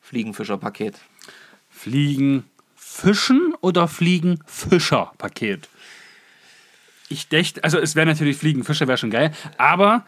Fliegenfischerpaket. 0.00 1.00
Fliegen 1.68 2.44
Fischen 2.74 3.54
oder 3.60 3.88
Fliegen 3.88 4.38
Fischer 4.46 5.12
Paket? 5.18 5.68
Ich 7.08 7.28
dächte, 7.28 7.62
also 7.62 7.78
es 7.78 7.94
wäre 7.94 8.06
natürlich 8.06 8.36
Fliegen 8.36 8.64
Fischer 8.64 8.88
wäre 8.88 8.98
schon 8.98 9.10
geil, 9.10 9.32
aber 9.58 10.04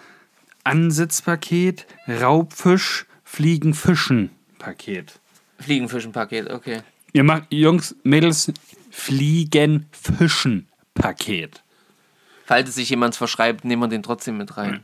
Ansitzpaket, 0.64 1.86
Raubfisch, 2.06 3.06
Fliegen 3.24 3.74
Fischen 3.74 4.30
Paket. 4.58 5.20
Fliegenfischenpaket, 5.60 6.50
okay. 6.50 6.82
Ihr 7.12 7.24
macht 7.24 7.44
Jungs, 7.50 7.96
Mädels, 8.02 8.52
Fliegen 8.90 9.86
Fischen 9.92 10.68
Paket. 10.94 11.62
Falls 12.48 12.70
es 12.70 12.76
sich 12.76 12.88
jemand 12.88 13.14
verschreibt, 13.14 13.66
nehmen 13.66 13.82
wir 13.82 13.88
den 13.88 14.02
trotzdem 14.02 14.38
mit 14.38 14.56
rein. 14.56 14.82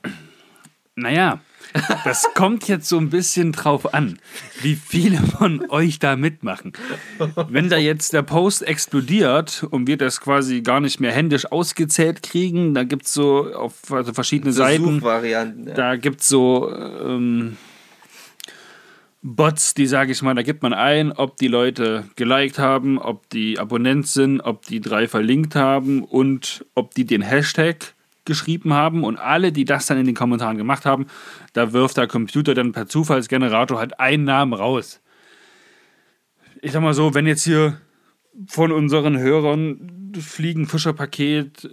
Naja, 0.97 1.41
Das 2.05 2.27
kommt 2.35 2.69
jetzt 2.69 2.91
so 2.91 2.99
ein 2.99 3.09
bisschen 3.09 3.53
drauf 3.53 3.95
an, 3.95 4.19
wie 4.61 4.75
viele 4.75 5.17
von 5.17 5.71
euch 5.71 5.99
da 5.99 6.15
mitmachen. 6.15 6.75
Wenn 7.49 7.71
da 7.71 7.79
jetzt 7.79 8.13
der 8.13 8.21
Post 8.21 8.67
explodiert 8.67 9.67
und 9.71 9.87
wir 9.87 9.97
das 9.97 10.21
quasi 10.21 10.61
gar 10.61 10.81
nicht 10.81 11.01
mehr 11.01 11.13
händisch 11.13 11.51
ausgezählt 11.51 12.23
kriegen, 12.23 12.75
da 12.75 12.85
gibt 12.85 13.07
es 13.07 13.15
so 13.15 13.51
auf 13.55 13.91
also 13.91 14.13
verschiedene 14.13 14.53
Seiten. 14.53 15.01
Ja. 15.67 15.75
da 15.75 15.97
gibt 15.97 16.21
es 16.21 16.29
so 16.29 16.71
ähm, 16.71 17.57
Bots, 19.27 19.73
die 19.73 19.87
sage 19.87 20.13
ich 20.13 20.21
mal, 20.21 20.35
da 20.35 20.43
gibt 20.43 20.63
man 20.63 20.75
ein, 20.75 21.11
ob 21.11 21.39
die 21.39 21.49
Leute 21.49 22.05
geliked 22.15 22.59
haben, 22.59 22.99
ob 22.99 23.27
die 23.31 23.59
Abonnent 23.59 24.07
sind, 24.07 24.43
ob 24.43 24.67
die 24.67 24.83
drei 24.83 25.09
verlinkt 25.09 25.55
haben 25.55 26.05
und 26.05 26.67
ob 26.75 26.95
die 26.95 27.07
den 27.07 27.23
Hashtag 27.23 27.95
geschrieben 28.27 28.75
haben 28.75 29.03
und 29.03 29.17
alle, 29.17 29.51
die 29.51 29.65
das 29.65 29.87
dann 29.87 29.97
in 29.97 30.05
den 30.05 30.15
Kommentaren 30.15 30.59
gemacht 30.59 30.85
haben, 30.85 31.07
da 31.55 31.73
wirft 31.73 31.97
der 31.97 32.07
Computer 32.07 32.53
dann 32.53 32.73
per 32.73 32.87
Zufallsgenerator 32.87 33.79
halt 33.79 33.99
einen 33.99 34.25
Namen 34.25 34.53
raus. 34.53 35.01
Ich 36.61 36.73
sag 36.73 36.83
mal 36.83 36.93
so, 36.93 37.15
wenn 37.15 37.27
jetzt 37.27 37.45
hier 37.45 37.81
von 38.47 38.73
unseren 38.73 39.19
Hörern 39.19 40.13
Fliegenfischerpaket 40.21 41.67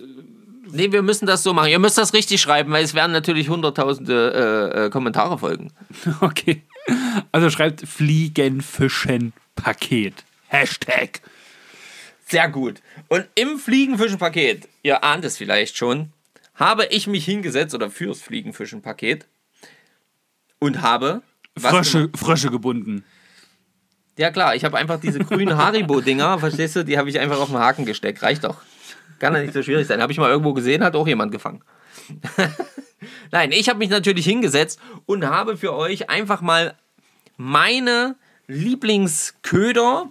Nee, 0.73 0.93
wir 0.93 1.01
müssen 1.01 1.25
das 1.25 1.43
so 1.43 1.53
machen. 1.53 1.69
Ihr 1.69 1.79
müsst 1.79 1.97
das 1.97 2.13
richtig 2.13 2.39
schreiben, 2.39 2.71
weil 2.71 2.85
es 2.85 2.93
werden 2.93 3.11
natürlich 3.11 3.49
hunderttausende 3.49 4.71
äh, 4.73 4.85
äh, 4.85 4.89
Kommentare 4.89 5.37
folgen. 5.37 5.73
Okay. 6.21 6.63
Also 7.31 7.49
schreibt 7.49 7.87
Fliegenfischen-Paket. 7.87 10.25
Hashtag. 10.47 11.21
Sehr 12.25 12.49
gut. 12.49 12.81
Und 13.07 13.27
im 13.35 13.59
Fliegenfischen-Paket, 13.59 14.67
ihr 14.83 15.03
ahnt 15.03 15.25
es 15.25 15.37
vielleicht 15.37 15.77
schon, 15.77 16.13
habe 16.55 16.85
ich 16.85 17.07
mich 17.07 17.25
hingesetzt 17.25 17.75
oder 17.75 17.89
fürs 17.89 18.21
Fliegenfischen-Paket 18.21 19.27
und 20.59 20.81
habe. 20.81 21.21
Frösche, 21.57 22.09
Frösche 22.15 22.49
gebunden. 22.49 23.03
Ja 24.17 24.31
klar, 24.31 24.55
ich 24.55 24.63
habe 24.63 24.77
einfach 24.77 24.99
diese 24.99 25.19
grünen 25.19 25.57
Haribo-Dinger, 25.57 26.39
verstehst 26.39 26.75
du, 26.75 26.85
die 26.85 26.97
habe 26.97 27.09
ich 27.09 27.19
einfach 27.19 27.39
auf 27.39 27.49
den 27.49 27.57
Haken 27.57 27.85
gesteckt. 27.85 28.21
Reicht 28.21 28.43
doch. 28.43 28.61
Kann 29.19 29.33
ja 29.35 29.41
nicht 29.41 29.53
so 29.53 29.63
schwierig 29.63 29.87
sein. 29.87 30.01
Habe 30.01 30.11
ich 30.11 30.17
mal 30.17 30.29
irgendwo 30.29 30.53
gesehen, 30.53 30.83
hat 30.83 30.95
auch 30.95 31.07
jemand 31.07 31.31
gefangen. 31.31 31.63
Nein, 33.31 33.51
ich 33.51 33.69
habe 33.69 33.79
mich 33.79 33.89
natürlich 33.89 34.25
hingesetzt 34.25 34.79
und 35.05 35.25
habe 35.25 35.57
für 35.57 35.73
euch 35.73 36.09
einfach 36.09 36.41
mal 36.41 36.75
meine 37.37 38.15
Lieblingsköder 38.47 40.09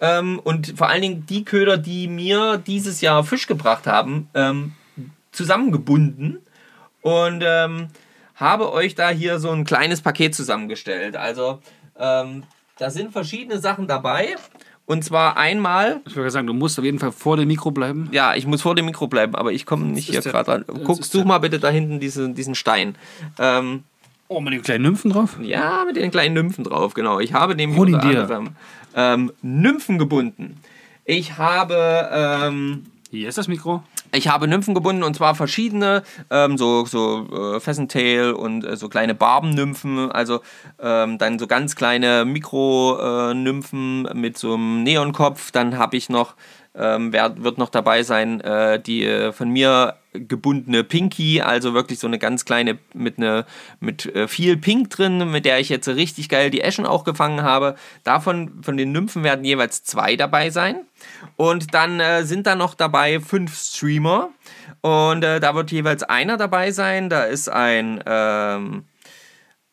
ähm, 0.00 0.38
und 0.42 0.74
vor 0.76 0.88
allen 0.88 1.02
Dingen 1.02 1.26
die 1.26 1.44
Köder, 1.44 1.78
die 1.78 2.08
mir 2.08 2.58
dieses 2.58 3.00
Jahr 3.00 3.24
Fisch 3.24 3.46
gebracht 3.46 3.86
haben, 3.86 4.28
ähm, 4.34 4.72
zusammengebunden 5.32 6.38
und 7.02 7.42
ähm, 7.44 7.88
habe 8.34 8.72
euch 8.72 8.94
da 8.94 9.08
hier 9.10 9.38
so 9.38 9.50
ein 9.50 9.64
kleines 9.64 10.00
Paket 10.02 10.34
zusammengestellt. 10.34 11.16
Also 11.16 11.60
ähm, 11.98 12.44
da 12.78 12.90
sind 12.90 13.12
verschiedene 13.12 13.58
Sachen 13.58 13.86
dabei. 13.86 14.36
Und 14.86 15.02
zwar 15.04 15.36
einmal, 15.36 16.00
Ich 16.06 16.14
würde 16.16 16.30
sagen, 16.30 16.46
du 16.46 16.52
musst 16.52 16.78
auf 16.78 16.84
jeden 16.84 16.98
Fall 17.00 17.10
vor 17.12 17.36
dem 17.36 17.48
Mikro 17.48 17.72
bleiben. 17.72 18.08
ja, 18.12 18.34
ich 18.36 18.46
muss 18.46 18.62
vor 18.62 18.74
dem 18.76 18.86
Mikro 18.86 19.08
bleiben, 19.08 19.34
aber 19.34 19.52
ich 19.52 19.66
komme 19.66 19.84
nicht 19.84 20.08
hier 20.08 20.20
gerade 20.22 20.62
dran. 20.64 20.84
Guck, 20.84 21.04
such 21.04 21.24
mal 21.24 21.38
bitte 21.38 21.58
da 21.58 21.68
hinten 21.70 21.98
diesen, 22.00 22.34
diesen 22.34 22.54
Stein. 22.54 22.94
Ähm, 23.38 23.82
Oh, 24.28 24.40
mit 24.40 24.52
den 24.52 24.62
kleinen 24.62 24.82
Nymphen 24.82 25.12
drauf? 25.12 25.36
ja, 25.40 25.84
mit 25.86 25.94
den 25.96 26.10
kleinen 26.10 26.34
Nymphen 26.34 26.64
drauf, 26.64 26.94
genau. 26.94 27.20
Ich 27.20 27.32
habe 27.32 27.54
nämlich 27.54 27.78
unter 27.78 28.02
anderem 28.02 28.48
ähm, 28.94 29.32
Nymphen 29.42 29.98
gebunden. 29.98 30.56
Ich 31.04 31.38
habe 31.38 32.08
ähm, 32.12 32.86
Hier 33.10 33.28
ist 33.28 33.38
das 33.38 33.46
Mikro. 33.46 33.84
ich 34.12 34.26
habe 34.26 34.48
Nymphen 34.48 34.74
gebunden 34.74 35.04
und 35.04 35.14
zwar 35.14 35.36
verschiedene, 35.36 36.02
ähm, 36.30 36.58
so, 36.58 36.84
so 36.86 37.54
äh, 37.54 37.60
Pheasant-Tail 37.60 38.32
und 38.32 38.64
äh, 38.64 38.76
so 38.76 38.88
kleine 38.88 39.14
Barbennymphen, 39.14 40.10
also 40.10 40.40
ähm, 40.80 41.16
dann 41.16 41.38
so 41.38 41.46
ganz 41.46 41.76
kleine 41.76 42.24
Mikro-Nymphen 42.24 44.08
mit 44.14 44.36
so 44.38 44.54
einem 44.54 44.82
Neonkopf. 44.82 45.52
Dann 45.52 45.78
habe 45.78 45.96
ich 45.96 46.08
noch, 46.08 46.34
ähm, 46.74 47.12
wer, 47.12 47.42
wird 47.42 47.58
noch 47.58 47.70
dabei 47.70 48.02
sein, 48.02 48.40
äh, 48.40 48.80
die 48.80 49.04
äh, 49.04 49.32
von 49.32 49.50
mir 49.50 49.94
gebundene 50.20 50.84
Pinky, 50.84 51.40
also 51.40 51.74
wirklich 51.74 51.98
so 51.98 52.06
eine 52.06 52.18
ganz 52.18 52.44
kleine 52.44 52.78
mit, 52.94 53.18
ne, 53.18 53.44
mit 53.80 54.06
äh, 54.14 54.28
viel 54.28 54.56
Pink 54.56 54.90
drin, 54.90 55.30
mit 55.30 55.44
der 55.44 55.60
ich 55.60 55.68
jetzt 55.68 55.88
richtig 55.88 56.28
geil 56.28 56.50
die 56.50 56.60
Eschen 56.60 56.86
auch 56.86 57.04
gefangen 57.04 57.42
habe. 57.42 57.76
Davon, 58.04 58.62
von 58.62 58.76
den 58.76 58.92
Nymphen 58.92 59.24
werden 59.24 59.44
jeweils 59.44 59.82
zwei 59.84 60.16
dabei 60.16 60.50
sein. 60.50 60.80
Und 61.36 61.74
dann 61.74 62.00
äh, 62.00 62.24
sind 62.24 62.46
da 62.46 62.54
noch 62.54 62.74
dabei 62.74 63.20
fünf 63.20 63.56
Streamer. 63.56 64.30
Und 64.80 65.24
äh, 65.24 65.40
da 65.40 65.54
wird 65.54 65.70
jeweils 65.70 66.02
einer 66.02 66.36
dabei 66.36 66.70
sein. 66.70 67.08
Da 67.08 67.24
ist 67.24 67.48
ein, 67.48 68.02
ähm, 68.06 68.84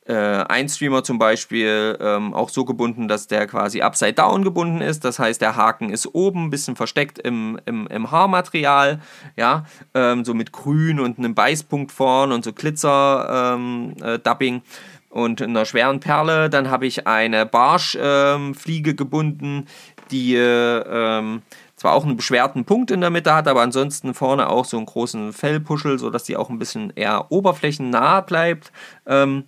äh, 0.06 0.14
ein 0.14 0.68
Streamer 0.68 1.04
zum 1.04 1.18
Beispiel 1.18 1.98
ähm, 2.02 2.34
auch 2.34 2.50
so 2.50 2.66
gebunden, 2.66 3.08
dass 3.08 3.28
der 3.28 3.48
quasi 3.48 3.82
upside 3.82 4.14
down 4.14 4.44
gebunden 4.44 4.82
ist. 4.82 5.06
Das 5.06 5.20
heißt, 5.20 5.42
der 5.42 5.56
Haken 5.56 5.90
ist 5.90 6.14
oben 6.14 6.46
ein 6.46 6.50
bisschen 6.50 6.76
versteckt 6.76 7.20
im, 7.20 7.60
im, 7.66 7.88
im 7.88 8.12
Haarmaterial. 8.12 9.00
Ja, 9.38 9.66
ähm, 9.94 10.26
so 10.26 10.34
mit 10.34 10.52
Grün 10.52 11.00
und 11.00 11.20
einem 11.20 11.36
Beißpunkt 11.36 11.92
vorn 11.92 12.32
und 12.32 12.44
so 12.44 12.52
Glitzer-Dubbing. 12.52 14.56
Ähm, 14.56 14.62
äh, 14.62 14.94
und 15.10 15.44
einer 15.44 15.66
schweren 15.66 16.00
Perle. 16.00 16.50
Dann 16.50 16.72
habe 16.72 16.88
ich 16.88 17.06
eine 17.06 17.46
Barschfliege 17.46 18.90
ähm, 18.90 18.96
gebunden, 18.96 19.68
die 20.10 20.36
äh, 20.36 21.40
zwar 21.84 21.94
auch 21.94 22.06
einen 22.06 22.16
beschwerten 22.16 22.66
Punkt 22.66 22.92
in 22.92 23.02
der 23.02 23.10
Mitte 23.10 23.36
hat, 23.36 23.48
aber 23.48 23.62
ansonsten 23.62 24.14
vorne 24.14 24.50
auch 24.50 24.64
so 24.64 24.78
einen 24.78 24.86
großen 24.86 25.34
Fellpuschel, 25.34 26.00
sodass 26.00 26.24
die 26.24 26.38
auch 26.38 26.50
ein 26.50 26.58
bisschen 26.58 26.94
eher 26.96 27.30
oberflächennah 27.30 28.22
bleibt. 28.22 28.72
Ähm, 29.06 29.44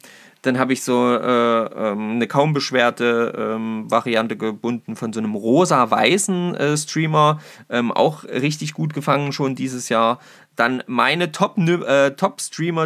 dann 0.46 0.60
habe 0.60 0.74
ich 0.74 0.84
so 0.84 1.12
äh, 1.12 1.18
ähm, 1.18 2.12
eine 2.12 2.28
kaum 2.28 2.54
beschwerte 2.54 3.34
ähm, 3.38 3.90
Variante 3.90 4.38
gebunden 4.38 4.96
von 4.96 5.12
so 5.12 5.20
einem 5.20 5.34
rosa-weißen 5.36 6.54
äh, 6.56 6.78
Streamer. 6.78 7.40
Ähm, 7.70 7.92
auch 7.92 8.24
richtig 8.26 8.74
gut 8.74 8.94
gefangen 8.94 9.32
schon 9.32 9.56
dieses 9.56 9.90
Jahr. 9.90 10.20
Dann 10.56 10.84
meine 10.88 11.32
Top, 11.32 11.58
äh, 11.58 12.12
Top 12.12 12.40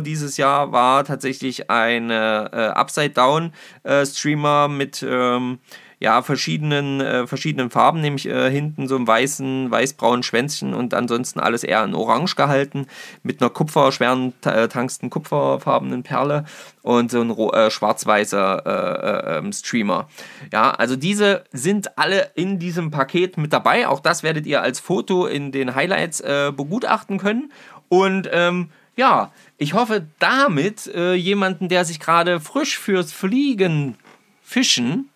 dieses 0.05 0.37
Jahr 0.37 0.71
war 0.71 1.03
tatsächlich 1.03 1.69
ein 1.69 2.09
äh, 2.09 2.13
Upside-Down-Streamer 2.13 4.69
mit 4.69 5.05
ähm, 5.07 5.59
ja, 5.99 6.21
verschiedenen, 6.21 7.01
äh, 7.01 7.27
verschiedenen 7.27 7.69
Farben, 7.69 7.99
nämlich 7.99 8.25
äh, 8.25 8.49
hinten 8.49 8.87
so 8.87 8.95
einem 8.95 9.05
weißen, 9.05 9.69
weiß-braunen 9.69 10.23
Schwänzchen 10.23 10.73
und 10.73 10.93
ansonsten 10.93 11.41
alles 11.41 11.63
eher 11.63 11.83
in 11.83 11.93
Orange 11.93 12.35
gehalten, 12.35 12.87
mit 13.21 13.41
einer 13.41 13.49
Kupfer, 13.49 13.91
schweren 13.91 14.33
äh, 14.45 14.69
tangsten 14.69 15.09
kupferfarbenen 15.09 16.03
Perle 16.03 16.45
und 16.83 17.11
so 17.11 17.19
ein 17.21 17.31
äh, 17.31 17.69
schwarz-weißer 17.69 18.63
äh, 18.65 19.35
äh, 19.35 19.37
ähm, 19.39 19.51
Streamer. 19.51 20.07
Ja, 20.53 20.71
also 20.71 20.95
diese 20.95 21.43
sind 21.51 21.97
alle 21.97 22.31
in 22.35 22.59
diesem 22.59 22.91
Paket 22.91 23.37
mit 23.37 23.51
dabei. 23.51 23.87
Auch 23.87 23.99
das 23.99 24.23
werdet 24.23 24.45
ihr 24.45 24.61
als 24.61 24.79
Foto 24.79 25.25
in 25.25 25.51
den 25.51 25.75
Highlights 25.75 26.21
äh, 26.21 26.53
begutachten 26.55 27.17
können. 27.17 27.51
Und 27.89 28.29
ähm, 28.31 28.69
ja, 28.95 29.31
ich 29.57 29.73
hoffe 29.73 30.07
damit 30.19 30.85
jemanden, 31.15 31.69
der 31.69 31.85
sich 31.85 32.01
gerade 32.01 32.41
frisch 32.41 32.77
fürs 32.77 33.13
Fliegen, 33.13 33.95
Fischen 34.41 35.09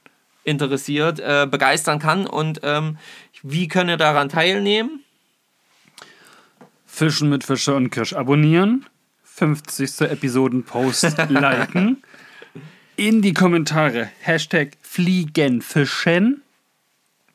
interessiert, 0.43 1.19
äh, 1.19 1.47
begeistern 1.49 1.99
kann. 1.99 2.25
Und 2.25 2.61
ähm, 2.63 2.97
wie 3.41 3.67
könnt 3.67 3.89
ihr 3.89 3.97
daran 3.97 4.29
teilnehmen? 4.29 5.03
Fischen 6.85 7.29
mit 7.29 7.43
Fischer 7.43 7.75
und 7.75 7.89
Kirsch 7.89 8.13
abonnieren. 8.13 8.85
50. 9.23 10.01
Episoden-Post 10.01 11.17
liken. 11.29 12.03
In 12.95 13.21
die 13.23 13.33
Kommentare 13.33 14.09
Hashtag 14.21 14.77
Fliegenfischen 14.81 16.43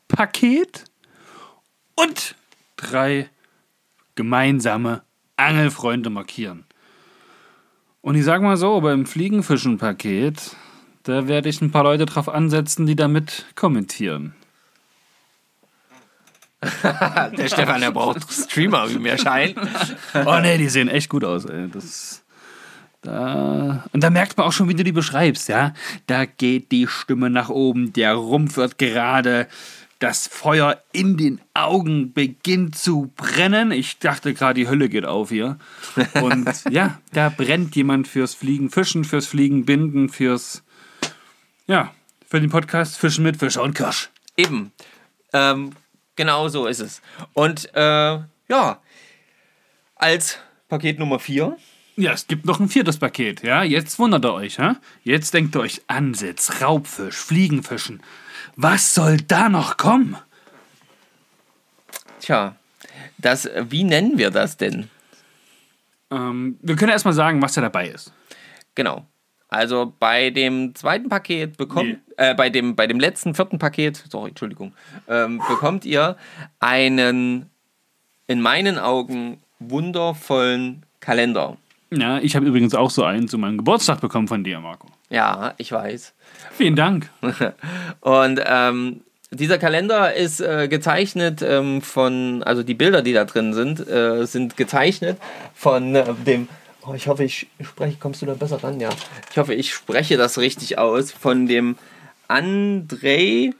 Paket 0.07 0.85
und 1.97 2.37
drei 2.77 3.29
gemeinsame 4.15 5.03
Angelfreunde 5.37 6.11
markieren. 6.11 6.65
Und 8.01 8.15
ich 8.15 8.25
sag 8.25 8.43
mal 8.43 8.57
so, 8.57 8.81
beim 8.81 9.07
Fliegenfischen-Paket, 9.07 10.57
da 11.09 11.27
werde 11.27 11.49
ich 11.49 11.61
ein 11.63 11.71
paar 11.71 11.85
Leute 11.85 12.05
drauf 12.07 12.29
ansetzen, 12.29 12.87
die 12.87 12.97
damit 12.97 13.47
kommentieren. 13.55 14.35
Der 16.83 17.47
Stefan, 17.47 17.81
der 17.81 17.93
braucht 17.93 18.33
Streamer, 18.33 18.91
wie 18.91 18.99
mir 18.99 19.17
scheint. 19.17 19.57
Oh 20.27 20.41
ne, 20.41 20.59
die 20.59 20.69
sehen 20.69 20.89
echt 20.89 21.09
gut 21.09 21.23
aus, 21.23 21.45
ey. 21.45 21.69
Das, 21.71 22.25
da, 23.01 23.85
und 23.93 24.03
da 24.03 24.11
merkt 24.11 24.37
man 24.37 24.47
auch 24.47 24.53
schon, 24.53 24.69
wie 24.69 24.75
du 24.75 24.83
die 24.83 24.91
beschreibst, 24.91 25.49
ja. 25.49 25.73
Da 26.09 26.25
geht 26.25 26.73
die 26.73 26.89
Stimme 26.89 27.31
nach 27.31 27.49
oben, 27.49 27.93
der 27.93 28.15
Rumpf 28.15 28.57
wird 28.57 28.77
gerade, 28.77 29.47
das 30.01 30.27
Feuer 30.27 30.83
in 30.93 31.17
den 31.17 31.41
Augen 31.55 32.13
beginnt 32.13 32.77
zu 32.77 33.13
brennen. 33.17 33.71
Ich 33.71 33.99
dachte 33.99 34.35
gerade, 34.35 34.55
die 34.55 34.69
Hölle 34.69 34.89
geht 34.89 35.05
auf 35.05 35.31
hier. 35.31 35.59
Und 36.21 36.49
ja, 36.71 37.01
da 37.13 37.29
brennt 37.29 37.77
jemand 37.77 38.09
fürs 38.09 38.35
Fliegen, 38.35 38.71
Fischen, 38.71 39.05
fürs 39.05 39.27
Fliegen, 39.27 39.65
Binden, 39.65 40.09
fürs, 40.09 40.65
ja, 41.69 41.95
für 42.27 42.41
den 42.41 42.51
Podcast 42.51 42.99
Fischen 42.99 43.23
mit 43.23 43.37
Fischer 43.37 43.63
und 43.63 43.75
Kirsch. 43.75 44.11
Eben. 44.37 44.73
Ähm, 45.33 45.73
genau 46.17 46.49
so 46.49 46.67
ist 46.67 46.81
es. 46.81 47.01
Und 47.35 47.73
äh, 47.75 48.19
ja, 48.49 48.81
als 49.95 50.39
Paket 50.69 50.99
Nummer 50.99 51.19
4 51.19 51.57
Ja, 51.97 52.13
es 52.13 52.27
gibt 52.27 52.47
noch 52.47 52.61
ein 52.61 52.69
viertes 52.69 52.99
Paket, 52.99 53.43
ja. 53.43 53.63
Jetzt 53.63 53.99
wundert 53.99 54.25
ihr 54.25 54.33
euch, 54.33 54.57
ja. 54.57 54.77
Jetzt 55.05 55.35
denkt 55.35 55.55
ihr 55.57 55.61
euch 55.61 55.83
Ansitz, 55.89 56.63
Raubfisch, 56.63 57.17
Fliegenfischen. 57.17 58.03
Was 58.57 58.95
soll 58.95 59.19
da 59.19 59.49
noch 59.49 59.77
kommen? 59.77 60.17
Tja, 62.21 62.57
das, 63.19 63.49
wie 63.69 63.85
nennen 63.85 64.17
wir 64.19 64.31
das 64.31 64.57
denn? 64.57 64.91
Ähm, 66.11 66.59
wir 66.63 66.77
können 66.77 66.93
erstmal 66.93 67.15
sagen, 67.15 67.43
was 67.43 67.53
da 67.55 67.61
dabei 67.61 67.89
ist. 67.89 68.13
Genau. 68.75 69.07
Also 69.49 69.93
bei 69.99 70.31
dem 70.31 70.75
zweiten 70.75 71.09
Paket 71.09 71.57
bekommt, 71.57 71.99
äh, 72.19 72.35
bei 72.35 72.51
dem, 72.51 72.77
bei 72.77 72.87
dem 72.87 73.01
letzten 73.01 73.35
vierten 73.35 73.59
Paket, 73.59 74.05
sorry, 74.11 74.31
Entschuldigung, 74.31 74.75
ähm, 75.09 75.41
bekommt 75.49 75.87
ihr 75.87 76.17
einen 76.61 77.49
in 78.27 78.43
meinen 78.43 78.79
Augen 78.79 79.39
wundervollen 79.59 80.85
Kalender. 81.01 81.57
Ja, 81.91 82.19
ich 82.19 82.37
habe 82.37 82.45
übrigens 82.45 82.75
auch 82.75 82.91
so 82.91 83.05
einen 83.05 83.29
zu 83.29 83.39
meinem 83.39 83.57
Geburtstag 83.57 84.01
bekommen 84.03 84.29
von 84.29 84.45
dir, 84.45 84.61
Marco. 84.61 84.89
Ja, 85.09 85.55
ich 85.57 85.73
weiß. 85.73 86.13
Vielen 86.53 86.77
Dank. 86.77 87.09
Und 88.01 88.41
ähm, 88.45 89.01
dieser 89.31 89.59
Kalender 89.59 90.15
ist 90.15 90.41
äh, 90.41 90.69
gezeichnet 90.69 91.41
ähm, 91.43 91.81
von, 91.81 92.43
also 92.43 92.63
die 92.63 92.75
Bilder, 92.75 93.01
die 93.01 93.15
da 93.15 93.25
drin 93.25 93.55
sind, 93.55 93.87
äh, 93.89 94.27
sind 94.27 94.59
gezeichnet 94.59 95.19
von 95.55 95.95
äh, 95.95 96.05
dem, 96.27 96.49
oh, 96.89 96.95
ich 96.95 97.07
hoffe, 97.09 97.25
ich 97.25 97.49
spreche, 97.63 97.97
kommst 97.99 98.23
du 98.23 98.27
da 98.27 98.35
besser 98.35 98.63
ran? 98.63 98.81
Ja. 98.81 98.91
Ich 99.31 99.39
hoffe, 99.39 99.55
ich 99.55 99.73
spreche 99.73 100.17
das 100.17 100.39
richtig 100.39 100.79
aus, 100.79 101.13
von 101.13 101.47
dem 101.47 101.77
Andrei 102.29 103.53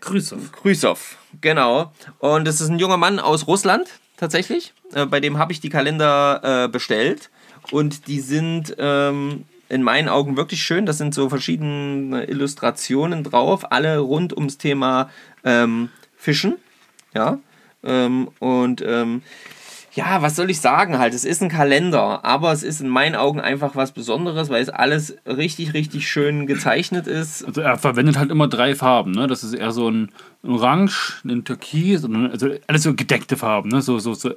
Grüße. 0.00 0.38
Krüsow, 0.52 1.16
genau. 1.40 1.92
Und 2.18 2.46
das 2.46 2.60
ist 2.60 2.68
ein 2.68 2.78
junger 2.78 2.96
Mann 2.96 3.18
aus 3.18 3.46
Russland, 3.46 3.86
tatsächlich. 4.16 4.72
Äh, 4.94 5.06
bei 5.06 5.20
dem 5.20 5.38
habe 5.38 5.52
ich 5.52 5.60
die 5.60 5.68
Kalender 5.68 6.64
äh, 6.64 6.68
bestellt. 6.68 7.30
Und 7.70 8.08
die 8.08 8.20
sind 8.20 8.74
ähm, 8.78 9.44
in 9.68 9.82
meinen 9.82 10.08
Augen 10.08 10.36
wirklich 10.36 10.62
schön. 10.62 10.86
Das 10.86 10.98
sind 10.98 11.14
so 11.14 11.28
verschiedene 11.28 12.24
Illustrationen 12.24 13.24
drauf, 13.24 13.70
alle 13.70 13.98
rund 13.98 14.34
ums 14.34 14.56
Thema 14.56 15.10
ähm, 15.44 15.90
Fischen. 16.16 16.56
Ja. 17.14 17.38
Ähm, 17.82 18.28
und 18.38 18.82
ähm, 18.82 19.22
ja, 19.92 20.22
was 20.22 20.36
soll 20.36 20.50
ich 20.50 20.60
sagen 20.60 20.98
halt? 20.98 21.14
Es 21.14 21.24
ist 21.24 21.42
ein 21.42 21.48
Kalender, 21.48 22.24
aber 22.24 22.52
es 22.52 22.62
ist 22.62 22.80
in 22.80 22.88
meinen 22.88 23.16
Augen 23.16 23.40
einfach 23.40 23.74
was 23.74 23.92
Besonderes, 23.92 24.48
weil 24.48 24.62
es 24.62 24.68
alles 24.68 25.16
richtig, 25.26 25.74
richtig 25.74 26.08
schön 26.08 26.46
gezeichnet 26.46 27.06
ist. 27.06 27.44
Also 27.44 27.60
er 27.60 27.76
verwendet 27.76 28.18
halt 28.18 28.30
immer 28.30 28.46
drei 28.46 28.74
Farben, 28.74 29.10
ne? 29.10 29.26
Das 29.26 29.42
ist 29.42 29.54
eher 29.54 29.72
so 29.72 29.90
ein 29.90 30.10
Orange, 30.42 31.20
ein 31.24 31.44
Türkis, 31.44 32.02
also 32.04 32.48
alles 32.66 32.82
so 32.82 32.94
gedeckte 32.94 33.36
Farben, 33.36 33.68
ne? 33.68 33.82
So, 33.82 33.98
so, 33.98 34.14
so, 34.14 34.30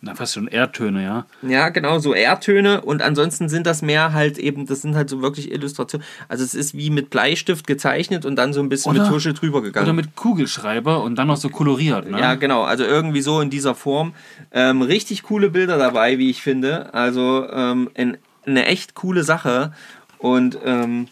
na, 0.00 0.14
fast 0.14 0.34
schon 0.34 0.46
Erdtöne, 0.46 1.02
ja. 1.02 1.26
Ja, 1.42 1.70
genau, 1.70 1.98
so 1.98 2.14
Erdtöne 2.14 2.80
und 2.82 3.02
ansonsten 3.02 3.48
sind 3.48 3.66
das 3.66 3.82
mehr 3.82 4.12
halt 4.12 4.38
eben, 4.38 4.66
das 4.66 4.82
sind 4.82 4.94
halt 4.94 5.10
so 5.10 5.20
wirklich 5.20 5.50
Illustrationen. 5.50 6.06
Also 6.28 6.44
es 6.44 6.54
ist 6.54 6.74
wie 6.74 6.90
mit 6.90 7.10
Bleistift 7.10 7.66
gezeichnet 7.66 8.24
und 8.24 8.36
dann 8.36 8.52
so 8.52 8.60
ein 8.60 8.68
bisschen 8.68 8.92
Oder- 8.92 9.02
mit 9.02 9.10
Tusche 9.10 9.34
drüber 9.34 9.62
gegangen. 9.62 9.86
Oder 9.86 9.94
mit 9.94 10.14
Kugelschreiber 10.14 11.02
und 11.02 11.16
dann 11.16 11.26
noch 11.26 11.36
so 11.36 11.48
koloriert, 11.48 12.08
ne? 12.08 12.20
Ja, 12.20 12.36
genau. 12.36 12.62
Also 12.62 12.84
irgendwie 12.84 13.20
so 13.20 13.40
in 13.40 13.50
dieser 13.50 13.74
Form. 13.74 14.14
Ähm, 14.52 14.80
richtig 14.80 15.24
coole 15.24 15.50
Bilder 15.50 15.76
dabei, 15.76 16.18
wie 16.18 16.30
ich 16.30 16.40
finde. 16.40 16.94
Also 16.94 17.48
ähm, 17.50 17.90
in, 17.94 18.16
eine 18.46 18.66
echt 18.66 18.94
coole 18.94 19.24
Sache. 19.24 19.72
Und 20.18 20.56
ähm, 20.64 21.08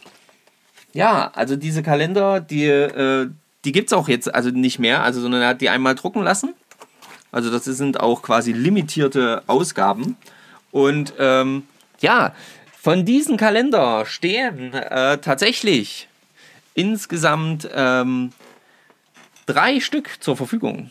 ja, 0.92 1.32
also 1.34 1.56
diese 1.56 1.82
Kalender, 1.82 2.40
die, 2.40 2.66
äh, 2.66 3.28
die 3.64 3.72
gibt 3.72 3.88
es 3.88 3.92
auch 3.92 4.08
jetzt 4.08 4.34
also 4.34 4.50
nicht 4.50 4.78
mehr, 4.78 5.02
also, 5.02 5.20
sondern 5.20 5.42
er 5.42 5.48
hat 5.48 5.60
die 5.60 5.68
einmal 5.68 5.94
drucken 5.94 6.22
lassen. 6.22 6.54
Also 7.32 7.50
das 7.50 7.64
sind 7.64 8.00
auch 8.00 8.22
quasi 8.22 8.52
limitierte 8.52 9.42
Ausgaben. 9.46 10.16
Und 10.70 11.14
ähm, 11.18 11.64
ja, 12.00 12.34
von 12.80 13.04
diesen 13.04 13.36
Kalender 13.36 14.06
stehen 14.06 14.72
äh, 14.72 15.18
tatsächlich 15.18 16.08
insgesamt 16.74 17.68
ähm, 17.72 18.32
drei 19.46 19.80
Stück 19.80 20.16
zur 20.20 20.36
Verfügung. 20.36 20.90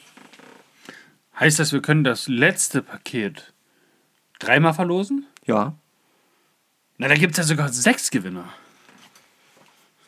Heißt 1.40 1.58
das, 1.58 1.72
wir 1.74 1.82
können 1.82 2.04
das 2.04 2.28
letzte 2.28 2.82
Paket 2.82 3.54
dreimal 4.40 4.74
verlosen? 4.74 5.26
Ja. 5.46 5.74
Na, 6.98 7.08
da 7.08 7.16
gibt 7.16 7.32
es 7.32 7.38
ja 7.38 7.44
sogar 7.44 7.70
sechs 7.70 8.12
Gewinner. 8.12 8.54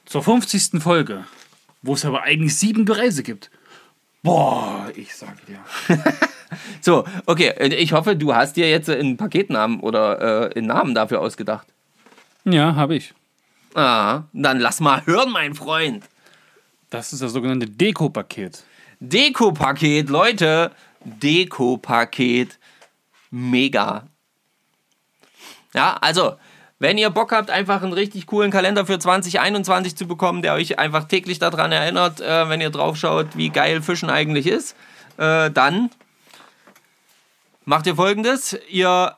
Zur 0.06 0.24
50. 0.24 0.82
Folge, 0.82 1.26
wo 1.82 1.94
es 1.94 2.06
aber 2.06 2.24
eigentlich 2.24 2.56
sieben 2.56 2.86
Preise 2.86 3.24
gibt. 3.24 3.52
Boah, 4.24 4.92
ich 4.96 5.16
sage 5.16 5.38
dir. 5.48 5.60
So, 6.82 7.06
okay, 7.28 7.54
äh, 7.58 7.74
ich 7.76 7.94
hoffe, 7.94 8.16
du 8.16 8.34
hast 8.36 8.58
dir 8.58 8.70
jetzt 8.70 8.90
einen 8.90 9.18
Paketnamen 9.18 9.80
oder 9.80 10.52
äh, 10.52 10.58
einen 10.58 10.68
Namen 10.68 10.94
dafür 10.94 11.22
ausgedacht. 11.22 11.68
Ja, 12.44 12.76
habe 12.76 12.96
ich. 12.96 13.14
Ah, 13.74 14.24
dann 14.34 14.60
lass 14.60 14.80
mal 14.80 15.06
hören, 15.06 15.32
mein 15.32 15.56
Freund. 15.56 16.04
Das 16.90 17.14
ist 17.14 17.22
das 17.22 17.32
sogenannte 17.32 17.68
Deko-Paket. 17.68 18.64
Deko-Paket, 19.00 20.10
Leute. 20.10 20.72
Deko-Paket. 21.06 22.60
Mega. 23.30 24.08
Ja, 25.74 25.98
also, 26.02 26.36
wenn 26.82 26.98
ihr 26.98 27.12
Bock 27.12 27.32
habt, 27.32 27.52
einfach 27.52 27.84
einen 27.84 27.94
richtig 27.94 28.26
coolen 28.26 28.50
Kalender 28.50 28.88
für 28.88 28.98
2021 28.98 29.96
zu 29.96 30.08
bekommen, 30.08 30.42
der 30.42 30.56
euch 30.56 30.80
einfach 30.80 31.04
täglich 31.04 31.38
daran 31.38 31.72
erinnert, 31.72 32.22
äh, 32.22 32.50
wenn 32.50 32.60
ihr 32.60 32.72
drauf 32.72 32.98
schaut, 32.98 33.38
wie 33.38 33.50
geil 33.50 33.84
Fischen 33.84 34.10
eigentlich 34.10 34.48
ist, 34.48 34.76
äh, 35.18 35.52
dann 35.52 35.92
macht 37.66 37.86
ihr 37.86 37.96
folgendes. 37.96 38.58
Ihr 38.68 39.16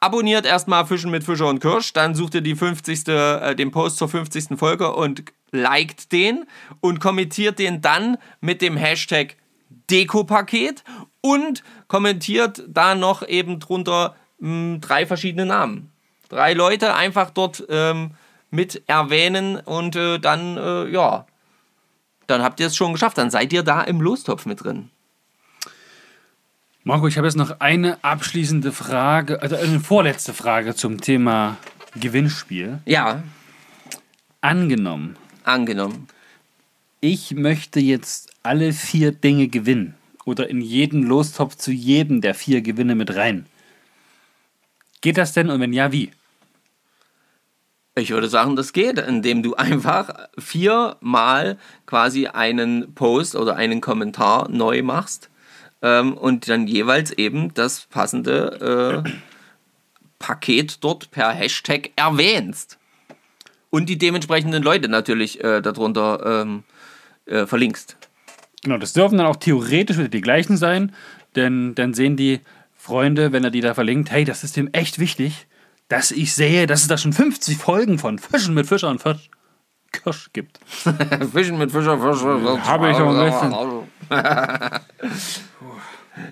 abonniert 0.00 0.46
erstmal 0.46 0.86
Fischen 0.86 1.10
mit 1.10 1.24
Fischer 1.24 1.48
und 1.48 1.58
Kirsch, 1.58 1.92
dann 1.92 2.14
sucht 2.14 2.36
ihr 2.36 2.40
die 2.40 2.54
50. 2.54 3.08
Äh, 3.08 3.56
den 3.56 3.72
Post 3.72 3.96
zur 3.96 4.08
50. 4.08 4.56
Folge 4.56 4.94
und 4.94 5.24
liked 5.50 6.12
den 6.12 6.46
und 6.80 7.00
kommentiert 7.00 7.58
den 7.58 7.80
dann 7.80 8.16
mit 8.40 8.62
dem 8.62 8.76
Hashtag 8.76 9.34
Deko-Paket 9.90 10.84
und 11.20 11.64
kommentiert 11.88 12.62
da 12.68 12.94
noch 12.94 13.26
eben 13.26 13.58
drunter 13.58 14.14
mh, 14.38 14.78
drei 14.78 15.04
verschiedene 15.04 15.46
Namen. 15.46 15.90
Drei 16.30 16.54
Leute 16.54 16.94
einfach 16.94 17.30
dort 17.30 17.64
ähm, 17.68 18.12
mit 18.50 18.82
erwähnen 18.86 19.56
und 19.56 19.96
äh, 19.96 20.18
dann, 20.18 20.56
äh, 20.56 20.88
ja, 20.88 21.26
dann 22.26 22.42
habt 22.42 22.60
ihr 22.60 22.68
es 22.68 22.76
schon 22.76 22.92
geschafft. 22.92 23.18
Dann 23.18 23.30
seid 23.30 23.52
ihr 23.52 23.62
da 23.62 23.82
im 23.82 24.00
Lostopf 24.00 24.46
mit 24.46 24.64
drin. 24.64 24.90
Marco, 26.84 27.06
ich 27.08 27.18
habe 27.18 27.26
jetzt 27.26 27.36
noch 27.36 27.60
eine 27.60 28.02
abschließende 28.02 28.72
Frage, 28.72 29.42
also 29.42 29.56
eine 29.56 29.80
vorletzte 29.80 30.32
Frage 30.32 30.74
zum 30.74 31.00
Thema 31.00 31.58
Gewinnspiel. 31.94 32.78
Ja, 32.86 33.22
Angenommen, 34.40 35.16
angenommen. 35.44 36.08
ich 37.00 37.32
möchte 37.32 37.78
jetzt 37.78 38.30
alle 38.42 38.72
vier 38.72 39.12
Dinge 39.12 39.48
gewinnen 39.48 39.96
oder 40.24 40.48
in 40.48 40.62
jeden 40.62 41.02
Lostopf 41.02 41.56
zu 41.56 41.72
jedem 41.72 42.22
der 42.22 42.34
vier 42.34 42.62
Gewinne 42.62 42.94
mit 42.94 43.14
rein. 43.14 43.44
Geht 45.02 45.18
das 45.18 45.34
denn 45.34 45.50
und 45.50 45.60
wenn 45.60 45.74
ja, 45.74 45.92
wie? 45.92 46.10
Ich 47.96 48.10
würde 48.10 48.28
sagen, 48.28 48.56
das 48.56 48.72
geht, 48.72 48.98
indem 48.98 49.42
du 49.42 49.54
einfach 49.56 50.28
viermal 50.38 51.58
quasi 51.86 52.28
einen 52.28 52.94
Post 52.94 53.34
oder 53.34 53.56
einen 53.56 53.80
Kommentar 53.80 54.48
neu 54.48 54.82
machst 54.82 55.28
ähm, 55.82 56.16
und 56.16 56.48
dann 56.48 56.66
jeweils 56.66 57.10
eben 57.10 57.52
das 57.54 57.86
passende 57.86 59.04
äh, 59.04 59.10
Paket 60.18 60.84
dort 60.84 61.10
per 61.10 61.30
Hashtag 61.30 61.90
erwähnst. 61.96 62.78
Und 63.70 63.88
die 63.88 63.98
dementsprechenden 63.98 64.62
Leute 64.62 64.88
natürlich 64.88 65.42
äh, 65.42 65.60
darunter 65.60 66.42
ähm, 66.42 66.64
äh, 67.26 67.46
verlinkst. 67.46 67.96
Genau, 68.62 68.78
das 68.78 68.92
dürfen 68.92 69.18
dann 69.18 69.26
auch 69.26 69.36
theoretisch 69.36 69.96
wieder 69.96 70.08
die 70.08 70.20
gleichen 70.20 70.56
sein, 70.56 70.92
denn 71.34 71.74
dann 71.74 71.94
sehen 71.94 72.16
die 72.16 72.40
Freunde, 72.76 73.32
wenn 73.32 73.44
er 73.44 73.50
die 73.50 73.60
da 73.60 73.74
verlinkt, 73.74 74.10
hey, 74.10 74.24
das 74.24 74.44
ist 74.44 74.56
dem 74.56 74.68
echt 74.72 74.98
wichtig, 74.98 75.46
dass 75.90 76.12
ich 76.12 76.34
sehe, 76.34 76.66
dass 76.66 76.82
es 76.82 76.88
da 76.88 76.96
schon 76.96 77.12
50 77.12 77.58
Folgen 77.58 77.98
von 77.98 78.18
Fischen 78.18 78.54
mit 78.54 78.66
Fischer 78.66 78.88
und 78.88 79.02
Fisch 79.02 79.28
Kirsch 79.92 80.30
gibt. 80.32 80.60
Fischen 81.32 81.58
mit 81.58 81.72
Fischer, 81.72 81.98
Fischer. 81.98 82.64
Habe 82.64 82.90
ich 82.90 82.96
auch 82.96 83.84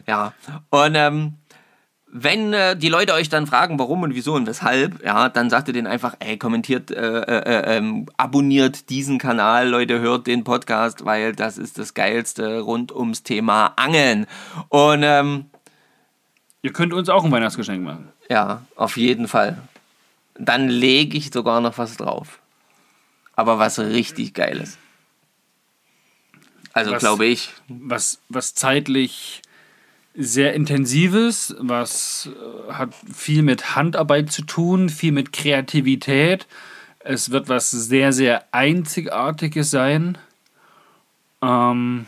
Ja, 0.07 0.33
und 0.71 0.95
ähm, 0.95 1.35
wenn 2.11 2.53
äh, 2.53 2.77
die 2.77 2.89
Leute 2.89 3.15
euch 3.15 3.29
dann 3.29 3.49
fragen, 3.49 3.81
warum 3.81 4.03
und 4.03 4.15
wieso 4.15 4.35
und 4.35 4.47
weshalb, 4.47 5.05
ja, 5.05 5.29
dann 5.29 5.51
sagt 5.51 5.69
ihr 5.69 5.75
denen 5.75 5.89
einfach, 5.89 6.15
ey, 6.21 6.39
kommentiert, 6.39 6.93
äh, 6.93 7.21
äh, 7.21 7.77
ähm, 7.77 8.07
abonniert 8.17 8.91
diesen 8.91 9.19
Kanal, 9.19 9.69
Leute, 9.69 9.99
hört 9.99 10.29
den 10.29 10.45
Podcast, 10.45 11.05
weil 11.05 11.35
das 11.35 11.59
ist 11.59 11.79
das 11.79 11.95
Geilste 11.95 12.61
rund 12.61 12.93
ums 12.93 13.25
Thema 13.25 13.73
Angeln. 13.77 14.27
Und 14.69 15.03
ähm, 15.03 15.47
Ihr 16.63 16.73
könnt 16.73 16.93
uns 16.93 17.09
auch 17.09 17.25
ein 17.25 17.31
Weihnachtsgeschenk 17.33 17.83
machen. 17.85 18.09
ja, 18.29 18.63
auf 18.77 18.97
jeden 18.97 19.29
Fall. 19.29 19.59
Dann 20.39 20.69
lege 20.69 21.17
ich 21.17 21.31
sogar 21.33 21.61
noch 21.61 21.79
was 21.79 21.97
drauf. 21.97 22.39
Aber 23.35 23.59
was 23.59 23.79
richtig 23.79 24.35
Geiles. 24.35 24.79
Also 26.73 26.93
Was- 26.93 27.01
glaube 27.01 27.27
ich, 27.27 27.51
Was, 27.69 28.21
was 28.29 28.55
zeitlich 28.55 29.43
sehr 30.15 30.55
intensives, 30.55 31.55
was 31.61 32.29
äh, 32.69 32.73
hat 32.73 32.91
viel 33.13 33.43
mit 33.43 33.77
Handarbeit 33.77 34.33
zu 34.33 34.43
tun, 34.43 34.89
viel 34.89 35.13
mit 35.13 35.33
Kreativität. 35.33 36.47
Es 36.99 37.31
wird 37.31 37.49
was 37.49 37.71
sehr, 37.71 38.13
sehr 38.13 38.45
Einzigartiges 38.53 39.71
sein. 39.71 40.19
Ähm, 41.41 42.07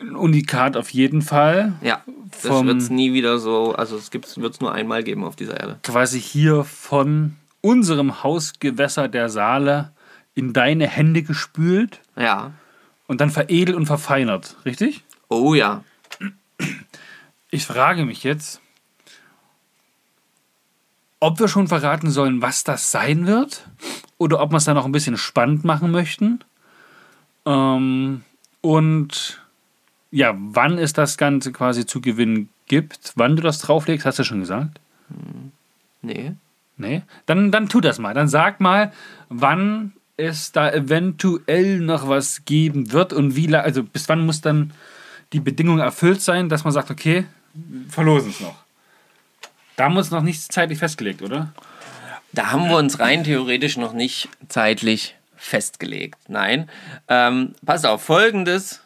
ein 0.00 0.16
Unikat 0.16 0.76
auf 0.76 0.90
jeden 0.90 1.22
Fall. 1.22 1.74
Ja, 1.82 2.02
das 2.42 2.64
wird 2.64 2.76
es 2.78 2.90
nie 2.90 3.12
wieder 3.12 3.38
so, 3.38 3.74
also 3.74 3.96
es 3.96 4.12
wird 4.12 4.26
es 4.54 4.60
nur 4.60 4.72
einmal 4.72 5.02
geben 5.04 5.24
auf 5.24 5.36
dieser 5.36 5.58
Erde. 5.60 5.78
Quasi 5.82 6.20
hier 6.20 6.64
von 6.64 7.36
unserem 7.60 8.22
Hausgewässer 8.22 9.08
der 9.08 9.28
Saale 9.28 9.92
in 10.34 10.52
deine 10.52 10.86
Hände 10.86 11.22
gespült 11.22 12.00
Ja. 12.16 12.52
und 13.06 13.20
dann 13.20 13.30
veredelt 13.30 13.76
und 13.76 13.86
verfeinert, 13.86 14.56
richtig? 14.64 15.04
Oh 15.28 15.54
ja. 15.54 15.84
Ich 17.50 17.66
frage 17.66 18.06
mich 18.06 18.22
jetzt, 18.24 18.60
ob 21.18 21.38
wir 21.38 21.48
schon 21.48 21.68
verraten 21.68 22.10
sollen, 22.10 22.40
was 22.40 22.64
das 22.64 22.90
sein 22.90 23.26
wird 23.26 23.68
oder 24.18 24.40
ob 24.40 24.52
wir 24.52 24.56
es 24.56 24.64
dann 24.64 24.76
noch 24.76 24.86
ein 24.86 24.92
bisschen 24.92 25.16
spannend 25.16 25.64
machen 25.64 25.90
möchten. 25.90 26.40
Ähm, 27.44 28.22
und 28.62 29.39
ja, 30.10 30.34
wann 30.36 30.78
es 30.78 30.92
das 30.92 31.16
Ganze 31.16 31.52
quasi 31.52 31.86
zu 31.86 32.00
gewinnen 32.00 32.48
gibt, 32.66 33.12
wann 33.16 33.36
du 33.36 33.42
das 33.42 33.58
drauflegst, 33.58 34.06
hast 34.06 34.18
du 34.18 34.24
schon 34.24 34.40
gesagt? 34.40 34.80
Nee. 36.02 36.32
Nee? 36.76 37.02
Dann, 37.26 37.50
dann 37.52 37.68
tu 37.68 37.80
das 37.80 37.98
mal. 37.98 38.14
Dann 38.14 38.28
sag 38.28 38.60
mal, 38.60 38.92
wann 39.28 39.92
es 40.16 40.52
da 40.52 40.70
eventuell 40.70 41.78
noch 41.80 42.08
was 42.08 42.44
geben 42.44 42.92
wird 42.92 43.12
und 43.12 43.36
wie 43.36 43.46
la- 43.46 43.60
also 43.60 43.82
bis 43.82 44.08
wann 44.08 44.24
muss 44.26 44.40
dann 44.40 44.72
die 45.32 45.40
Bedingung 45.40 45.78
erfüllt 45.78 46.22
sein, 46.22 46.48
dass 46.48 46.64
man 46.64 46.72
sagt, 46.72 46.90
okay, 46.90 47.24
verlosen 47.88 48.30
es 48.30 48.40
noch. 48.40 48.56
Da 49.76 49.84
haben 49.84 49.94
wir 49.94 50.00
uns 50.00 50.10
noch 50.10 50.22
nicht 50.22 50.52
zeitlich 50.52 50.78
festgelegt, 50.78 51.22
oder? 51.22 51.52
Da 52.32 52.50
haben 52.52 52.68
wir 52.68 52.76
uns 52.76 52.98
rein 53.00 53.24
theoretisch 53.24 53.76
noch 53.76 53.92
nicht 53.92 54.28
zeitlich 54.48 55.16
festgelegt. 55.36 56.18
Nein. 56.28 56.68
Ähm, 57.08 57.54
pass 57.64 57.84
auf, 57.84 58.02
folgendes 58.02 58.80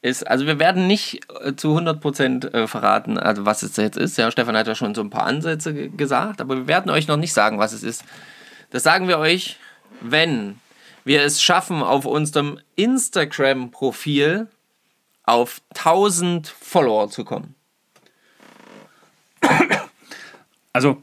ist, 0.00 0.26
also 0.28 0.46
wir 0.46 0.58
werden 0.58 0.86
nicht 0.86 1.20
äh, 1.42 1.54
zu 1.56 1.76
100% 1.76 2.52
äh, 2.52 2.66
verraten, 2.68 3.18
also 3.18 3.44
was 3.46 3.62
es 3.62 3.76
jetzt 3.76 3.96
ist. 3.96 4.16
Ja, 4.18 4.30
Stefan 4.30 4.56
hat 4.56 4.66
ja 4.68 4.74
schon 4.74 4.94
so 4.94 5.00
ein 5.00 5.10
paar 5.10 5.24
Ansätze 5.24 5.74
ge- 5.74 5.88
gesagt, 5.88 6.40
aber 6.40 6.56
wir 6.56 6.66
werden 6.68 6.90
euch 6.90 7.08
noch 7.08 7.16
nicht 7.16 7.32
sagen, 7.32 7.58
was 7.58 7.72
es 7.72 7.82
ist. 7.82 8.04
Das 8.70 8.82
sagen 8.82 9.08
wir 9.08 9.18
euch, 9.18 9.56
wenn 10.00 10.60
wir 11.04 11.22
es 11.22 11.42
schaffen, 11.42 11.82
auf 11.82 12.04
unserem 12.04 12.60
Instagram-Profil 12.76 14.46
auf 15.24 15.60
1000 15.76 16.46
Follower 16.46 17.08
zu 17.10 17.24
kommen. 17.24 17.54
Also, 20.72 21.02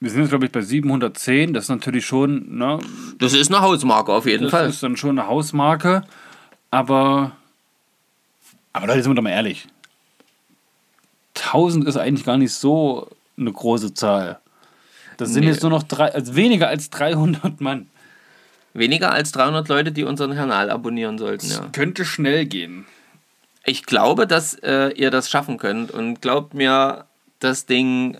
wir 0.00 0.10
sind 0.10 0.20
jetzt, 0.22 0.30
glaube 0.30 0.46
ich, 0.46 0.52
bei 0.52 0.60
710. 0.62 1.52
Das 1.52 1.64
ist 1.64 1.68
natürlich 1.70 2.06
schon, 2.06 2.56
ne, 2.56 2.78
Das 3.18 3.32
ist 3.34 3.52
eine 3.52 3.60
Hausmarke 3.62 4.12
auf 4.12 4.26
jeden 4.26 4.44
das 4.44 4.50
Fall. 4.52 4.68
ist 4.68 4.82
dann 4.82 4.96
schon 4.96 5.18
eine 5.18 5.28
Hausmarke. 5.28 6.04
Aber, 6.70 7.32
aber 8.76 8.86
Leute, 8.88 9.02
sind 9.02 9.10
wir 9.12 9.16
doch 9.16 9.22
mal 9.22 9.30
ehrlich. 9.30 9.66
1000 11.36 11.86
ist 11.86 11.96
eigentlich 11.96 12.24
gar 12.24 12.38
nicht 12.38 12.52
so 12.52 13.08
eine 13.38 13.52
große 13.52 13.94
Zahl. 13.94 14.40
Das 15.16 15.30
sind 15.30 15.44
Nee. 15.44 15.50
jetzt 15.50 15.62
nur 15.62 15.70
noch 15.70 15.82
drei, 15.82 16.12
also 16.12 16.34
weniger 16.36 16.68
als 16.68 16.90
300 16.90 17.60
Mann. 17.60 17.88
Weniger 18.74 19.12
als 19.12 19.32
300 19.32 19.68
Leute, 19.68 19.92
die 19.92 20.04
unseren 20.04 20.34
Kanal 20.34 20.70
abonnieren 20.70 21.18
sollten. 21.18 21.48
Ja. 21.50 21.68
Könnte 21.72 22.04
schnell 22.04 22.44
gehen. 22.46 22.86
Ich 23.64 23.84
glaube, 23.84 24.26
dass 24.26 24.54
äh, 24.54 24.88
ihr 24.90 25.10
das 25.10 25.30
schaffen 25.30 25.56
könnt 25.58 25.90
und 25.90 26.20
glaubt 26.22 26.54
mir, 26.54 27.06
das 27.40 27.66
Ding, 27.66 28.16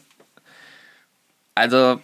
also 1.55 2.01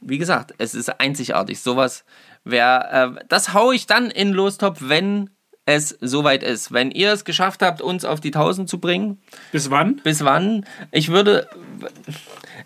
wie 0.00 0.18
gesagt, 0.18 0.54
es 0.58 0.74
ist 0.74 1.00
einzigartig. 1.00 1.60
Sowas, 1.60 2.04
wer, 2.44 3.16
äh, 3.18 3.24
das 3.28 3.52
hau 3.54 3.72
ich 3.72 3.86
dann 3.86 4.10
in 4.10 4.32
Lostop, 4.32 4.76
wenn 4.80 5.30
es 5.70 5.98
soweit 6.00 6.42
ist. 6.42 6.72
Wenn 6.72 6.90
ihr 6.90 7.12
es 7.12 7.26
geschafft 7.26 7.60
habt, 7.60 7.82
uns 7.82 8.06
auf 8.06 8.20
die 8.20 8.28
1000 8.28 8.70
zu 8.70 8.78
bringen, 8.80 9.20
Bis 9.52 9.68
wann? 9.70 9.96
bis 9.96 10.24
wann? 10.24 10.64
Ich 10.92 11.08
würde, 11.10 11.46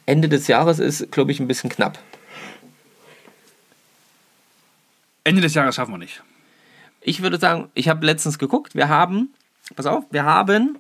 Ende 0.06 0.28
des 0.28 0.46
Jahres 0.46 0.78
ist, 0.78 1.10
glaube 1.10 1.32
ich, 1.32 1.40
ein 1.40 1.48
bisschen 1.48 1.68
knapp. 1.68 1.98
Ende 5.24 5.42
des 5.42 5.54
Jahres 5.54 5.74
schaffen 5.74 5.92
wir 5.94 5.98
nicht. 5.98 6.22
Ich 7.00 7.22
würde 7.22 7.40
sagen, 7.40 7.70
ich 7.74 7.88
habe 7.88 8.06
letztens 8.06 8.38
geguckt, 8.38 8.76
wir 8.76 8.88
haben, 8.88 9.34
pass 9.74 9.86
auf, 9.86 10.04
wir 10.12 10.22
haben 10.22 10.78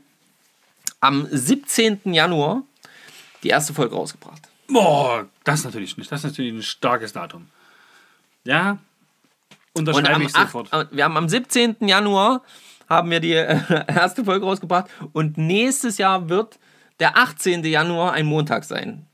am 1.00 1.26
17. 1.28 2.00
Januar 2.04 2.62
die 3.42 3.48
erste 3.48 3.74
Folge 3.74 3.96
rausgebracht. 3.96 4.42
Boah, 4.68 5.26
das 5.42 5.60
ist 5.60 5.64
natürlich 5.64 5.96
nicht. 5.96 6.12
Das 6.12 6.20
ist 6.20 6.30
natürlich 6.30 6.52
ein 6.54 6.62
starkes 6.62 7.12
Datum. 7.12 7.48
Ja. 8.44 8.78
Und 9.74 9.88
Unterschreibe 9.88 10.16
am 10.16 10.22
ich 10.22 10.32
sofort. 10.32 10.72
8, 10.72 10.88
wir 10.92 11.04
haben 11.04 11.16
am 11.16 11.28
17. 11.28 11.76
Januar 11.80 12.42
haben 12.88 13.10
wir 13.10 13.20
die 13.20 13.32
äh, 13.32 13.58
erste 13.88 14.24
Folge 14.24 14.44
rausgebracht 14.44 14.90
und 15.12 15.38
nächstes 15.38 15.98
Jahr 15.98 16.28
wird 16.28 16.58
der 17.00 17.16
18. 17.16 17.64
Januar 17.64 18.12
ein 18.12 18.26
Montag 18.26 18.64
sein. 18.64 19.06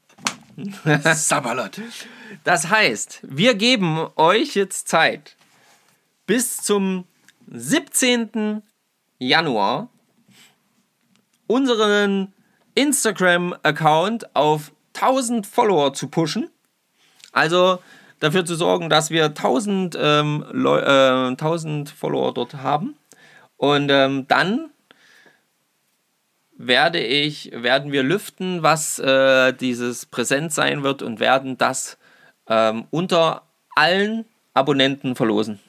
Sabalot. 1.15 1.81
Das 2.45 2.69
heißt, 2.69 3.21
wir 3.23 3.55
geben 3.55 4.09
euch 4.17 4.55
jetzt 4.55 4.89
Zeit 4.89 5.37
bis 6.27 6.57
zum 6.59 7.05
17. 7.47 8.63
Januar 9.19 9.89
unseren 11.47 12.33
Instagram-Account 12.75 14.37
auf 14.37 14.73
1000 14.95 15.47
Follower 15.47 15.95
zu 15.95 16.09
pushen. 16.09 16.51
Also 17.33 17.81
dafür 18.21 18.45
zu 18.45 18.55
sorgen, 18.55 18.91
dass 18.91 19.11
wir 19.11 19.27
1000, 19.27 19.97
ähm, 20.01 20.45
Leu 20.51 20.79
äh, 20.81 21.29
1000 21.29 21.91
Follower 21.91 22.35
dort 22.35 22.55
haben. 22.55 22.97
Und 23.57 23.91
ähm, 23.91 24.27
dann 24.29 24.71
werde 26.57 27.01
ich, 27.01 27.53
werden 27.55 27.93
wir 27.93 28.03
lüften, 28.03 28.63
was 28.63 28.99
äh, 28.99 29.53
dieses 29.53 30.07
Präsent 30.07 30.53
sein 30.53 30.83
wird 30.83 31.03
und 31.03 31.21
werden 31.21 31.57
das 31.57 31.99
ähm, 32.49 32.87
unter 32.91 33.43
allen 33.75 34.25
Abonnenten 34.55 35.15
verlosen. 35.15 35.61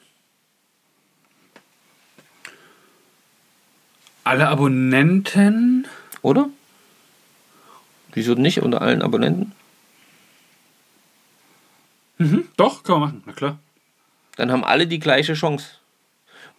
Alle 4.24 4.48
Abonnenten. 4.48 5.86
Oder? 6.22 6.48
Wieso 8.12 8.34
nicht 8.34 8.60
unter 8.60 8.82
allen 8.82 9.02
Abonnenten? 9.02 9.52
Doch, 12.60 12.82
können 12.82 13.00
wir 13.00 13.06
machen. 13.06 13.22
Na 13.26 13.32
klar. 13.32 13.58
Dann 14.36 14.50
haben 14.52 14.64
alle 14.64 14.86
die 14.86 14.98
gleiche 14.98 15.34
Chance. 15.34 15.66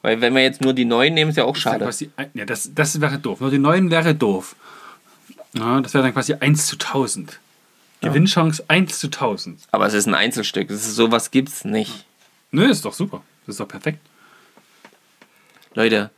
Weil 0.02 0.20
wenn 0.22 0.34
wir 0.34 0.42
jetzt 0.42 0.62
nur 0.62 0.74
die 0.74 0.86
neuen 0.86 1.14
nehmen, 1.14 1.30
ist 1.30 1.38
ja 1.38 1.44
auch 1.46 1.56
schade. 1.56 1.86
quasi 1.86 2.10
ein- 2.16 2.32
Ja, 2.34 2.46
das, 2.46 2.72
das 2.74 3.00
wäre 3.02 3.20
doof. 3.20 3.40
Nur 3.40 3.52
die 3.52 3.60
neuen 3.60 3.92
wäre 3.92 4.16
doof. 4.16 4.56
Ja, 5.54 5.80
das 5.82 5.94
wäre 5.94 6.04
dann 6.04 6.14
quasi 6.14 6.34
1 6.34 6.66
zu 6.68 6.78
1000. 6.78 7.40
Gewinnchance 8.02 8.64
1 8.68 8.98
zu 9.00 9.08
1000. 9.12 9.60
Aber 9.72 9.86
es 9.86 9.94
ist 9.94 10.08
ein 10.08 10.16
Einzelstück. 10.16 10.70
Das 10.70 10.78
ist, 10.88 10.96
sowas 10.96 11.30
gibt's 11.30 11.66
nicht. 11.66 12.06
Nö, 12.50 12.66
ist 12.68 12.84
doch 12.86 12.94
super. 12.94 13.22
Das 13.46 13.54
ist 13.54 13.60
doch 13.60 13.68
perfekt. 13.68 14.00
Leute, 15.76 16.10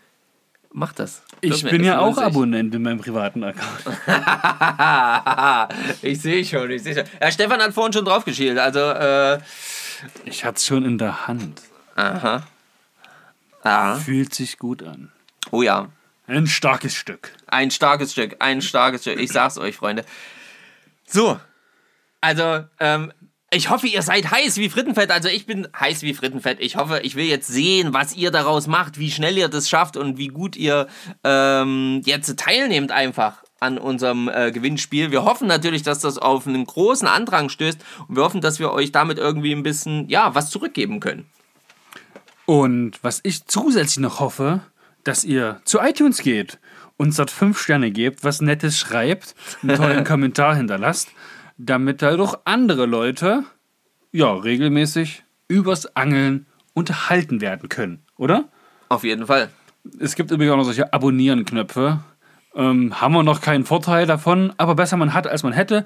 macht 0.73 0.99
das. 0.99 1.23
Ich 1.41 1.51
Glaub 1.51 1.63
mir, 1.63 1.69
bin 1.71 1.83
ja 1.83 1.99
auch. 1.99 2.17
Abonnent 2.17 2.73
in 2.75 2.81
meinem 2.81 2.99
privaten 2.99 3.43
Account. 3.43 3.83
ich 6.01 6.21
sehe 6.21 6.43
schon, 6.45 6.69
ich 6.71 6.83
sehe 6.83 6.95
schon. 6.95 7.05
Ja, 7.21 7.31
Stefan 7.31 7.61
hat 7.61 7.73
vorhin 7.73 7.93
schon 7.93 8.05
drauf 8.05 8.25
geschielt. 8.25 8.57
Also, 8.57 8.79
äh, 8.79 9.39
Ich 10.25 10.43
hatte 10.45 10.57
es 10.57 10.65
schon 10.65 10.83
in 10.85 10.97
der 10.97 11.27
Hand. 11.27 11.61
aha. 11.95 12.43
Ah, 13.65 13.95
Fühlt 13.95 14.33
sich 14.35 14.57
gut 14.57 14.83
an. 14.83 15.11
oh 15.51 15.61
ja. 15.61 15.87
Ein 16.27 16.47
starkes 16.47 16.95
Stück. 16.95 17.31
Ein 17.47 17.69
starkes 17.71 18.11
Stück, 18.13 18.37
ein 18.39 18.61
starkes 18.61 19.01
Stück. 19.01 19.19
Ich 19.19 19.31
sag's 19.31 19.57
euch, 19.57 19.75
Freunde. 19.75 20.03
So, 21.05 21.39
also, 22.21 22.63
ähm, 22.79 23.11
ich 23.53 23.69
hoffe, 23.69 23.87
ihr 23.87 24.01
seid 24.01 24.31
heiß 24.31 24.57
wie 24.57 24.69
Frittenfett. 24.69 25.11
Also 25.11 25.29
ich 25.29 25.45
bin 25.45 25.67
heiß 25.79 26.01
wie 26.01 26.13
Frittenfett. 26.13 26.59
Ich 26.59 26.75
hoffe, 26.75 26.99
ich 27.03 27.15
will 27.15 27.25
jetzt 27.25 27.47
sehen, 27.47 27.93
was 27.93 28.15
ihr 28.15 28.31
daraus 28.31 28.67
macht, 28.67 28.99
wie 28.99 29.11
schnell 29.11 29.37
ihr 29.37 29.47
das 29.47 29.69
schafft 29.69 29.97
und 29.97 30.17
wie 30.17 30.27
gut 30.27 30.55
ihr 30.55 30.87
ähm, 31.23 32.01
jetzt 32.05 32.37
teilnehmt 32.37 32.91
einfach 32.91 33.43
an 33.59 33.77
unserem 33.77 34.29
äh, 34.29 34.51
Gewinnspiel. 34.51 35.11
Wir 35.11 35.23
hoffen 35.23 35.47
natürlich, 35.47 35.83
dass 35.83 35.99
das 35.99 36.17
auf 36.17 36.47
einen 36.47 36.65
großen 36.65 37.07
Andrang 37.07 37.49
stößt 37.49 37.79
und 38.07 38.15
wir 38.15 38.23
hoffen, 38.23 38.41
dass 38.41 38.59
wir 38.59 38.71
euch 38.71 38.91
damit 38.91 39.17
irgendwie 39.17 39.53
ein 39.53 39.63
bisschen, 39.63 40.09
ja, 40.09 40.35
was 40.35 40.49
zurückgeben 40.49 40.99
können. 40.99 41.25
Und 42.45 43.01
was 43.03 43.21
ich 43.23 43.45
zusätzlich 43.45 43.99
noch 43.99 44.19
hoffe, 44.19 44.61
dass 45.03 45.23
ihr 45.23 45.61
zu 45.63 45.79
iTunes 45.79 46.19
geht, 46.19 46.59
uns 46.97 47.15
dort 47.15 47.31
fünf 47.31 47.59
Sterne 47.59 47.91
gebt, 47.91 48.23
was 48.23 48.41
Nettes 48.41 48.77
schreibt, 48.77 49.35
einen 49.61 49.77
tollen 49.77 50.03
Kommentar 50.05 50.55
hinterlasst, 50.55 51.09
damit 51.65 52.01
dadurch 52.01 52.35
andere 52.45 52.85
Leute 52.85 53.43
ja 54.11 54.33
regelmäßig 54.33 55.23
übers 55.47 55.95
Angeln 55.95 56.45
unterhalten 56.73 57.41
werden 57.41 57.69
können, 57.69 58.03
oder? 58.17 58.45
Auf 58.89 59.03
jeden 59.03 59.27
Fall. 59.27 59.49
Es 59.99 60.15
gibt 60.15 60.31
übrigens 60.31 60.53
auch 60.53 60.57
noch 60.57 60.63
solche 60.63 60.93
Abonnieren-Knöpfe. 60.93 61.99
Ähm, 62.55 63.01
haben 63.01 63.13
wir 63.13 63.23
noch 63.23 63.41
keinen 63.41 63.65
Vorteil 63.65 64.05
davon, 64.05 64.53
aber 64.57 64.75
besser 64.75 64.97
man 64.97 65.13
hat, 65.13 65.27
als 65.27 65.43
man 65.43 65.53
hätte, 65.53 65.85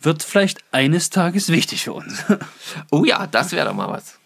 wird 0.00 0.22
vielleicht 0.22 0.60
eines 0.72 1.10
Tages 1.10 1.50
wichtig 1.50 1.84
für 1.84 1.92
uns. 1.92 2.24
Oh 2.90 3.04
ja, 3.04 3.26
das 3.26 3.52
wäre 3.52 3.66
doch 3.68 3.74
mal 3.74 3.88
was. 3.88 4.18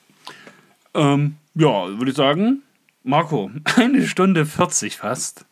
ähm, 0.94 1.36
ja, 1.54 1.88
würde 1.98 2.10
ich 2.10 2.16
sagen, 2.16 2.62
Marco, 3.02 3.50
eine 3.76 4.06
Stunde 4.06 4.46
40 4.46 4.96
fast. 4.96 5.46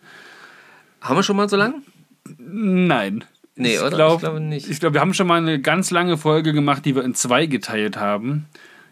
Haben 1.00 1.16
wir 1.16 1.22
schon 1.22 1.36
mal 1.36 1.48
so 1.48 1.56
lang? 1.56 1.82
Nein. 2.38 3.24
Nee, 3.56 3.74
ich 3.74 3.80
oder? 3.80 3.90
Glaub, 3.90 4.14
Ich 4.14 4.20
glaube 4.20 4.40
nicht. 4.40 4.70
Ich 4.70 4.80
glaube, 4.80 4.94
wir 4.94 5.00
haben 5.00 5.14
schon 5.14 5.26
mal 5.26 5.38
eine 5.38 5.60
ganz 5.60 5.90
lange 5.90 6.16
Folge 6.18 6.52
gemacht, 6.52 6.84
die 6.84 6.94
wir 6.94 7.04
in 7.04 7.14
zwei 7.14 7.46
geteilt 7.46 7.96
haben. 7.96 8.46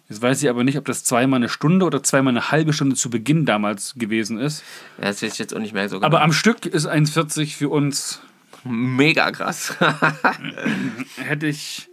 Jetzt 0.09 0.21
weiß 0.21 0.43
ich 0.43 0.51
aber 0.51 0.65
nicht, 0.65 0.77
ob 0.77 0.85
das 0.85 1.05
zweimal 1.05 1.39
eine 1.39 1.49
Stunde 1.49 1.87
oder 1.87 2.03
zweimal 2.03 2.33
eine 2.33 2.51
halbe 2.51 2.73
Stunde 2.73 2.97
zu 2.97 3.09
Beginn 3.09 3.47
damals 3.47 3.95
gewesen 3.97 4.39
ist. 4.39 4.63
Ja, 4.99 5.05
das 5.05 5.23
weiß 5.23 5.33
ich 5.33 5.39
jetzt 5.39 5.55
auch 5.55 5.61
nicht 5.61 5.73
mehr 5.73 5.89
so 5.89 5.97
genau. 5.97 6.07
Aber 6.07 6.23
am 6.23 6.33
Stück 6.33 6.67
ist 6.67 6.87
1,40 6.87 7.57
für 7.57 7.69
uns, 7.71 8.21
Mega 8.65 9.31
krass. 9.31 9.77
hätte 11.17 11.47
ich, 11.47 11.91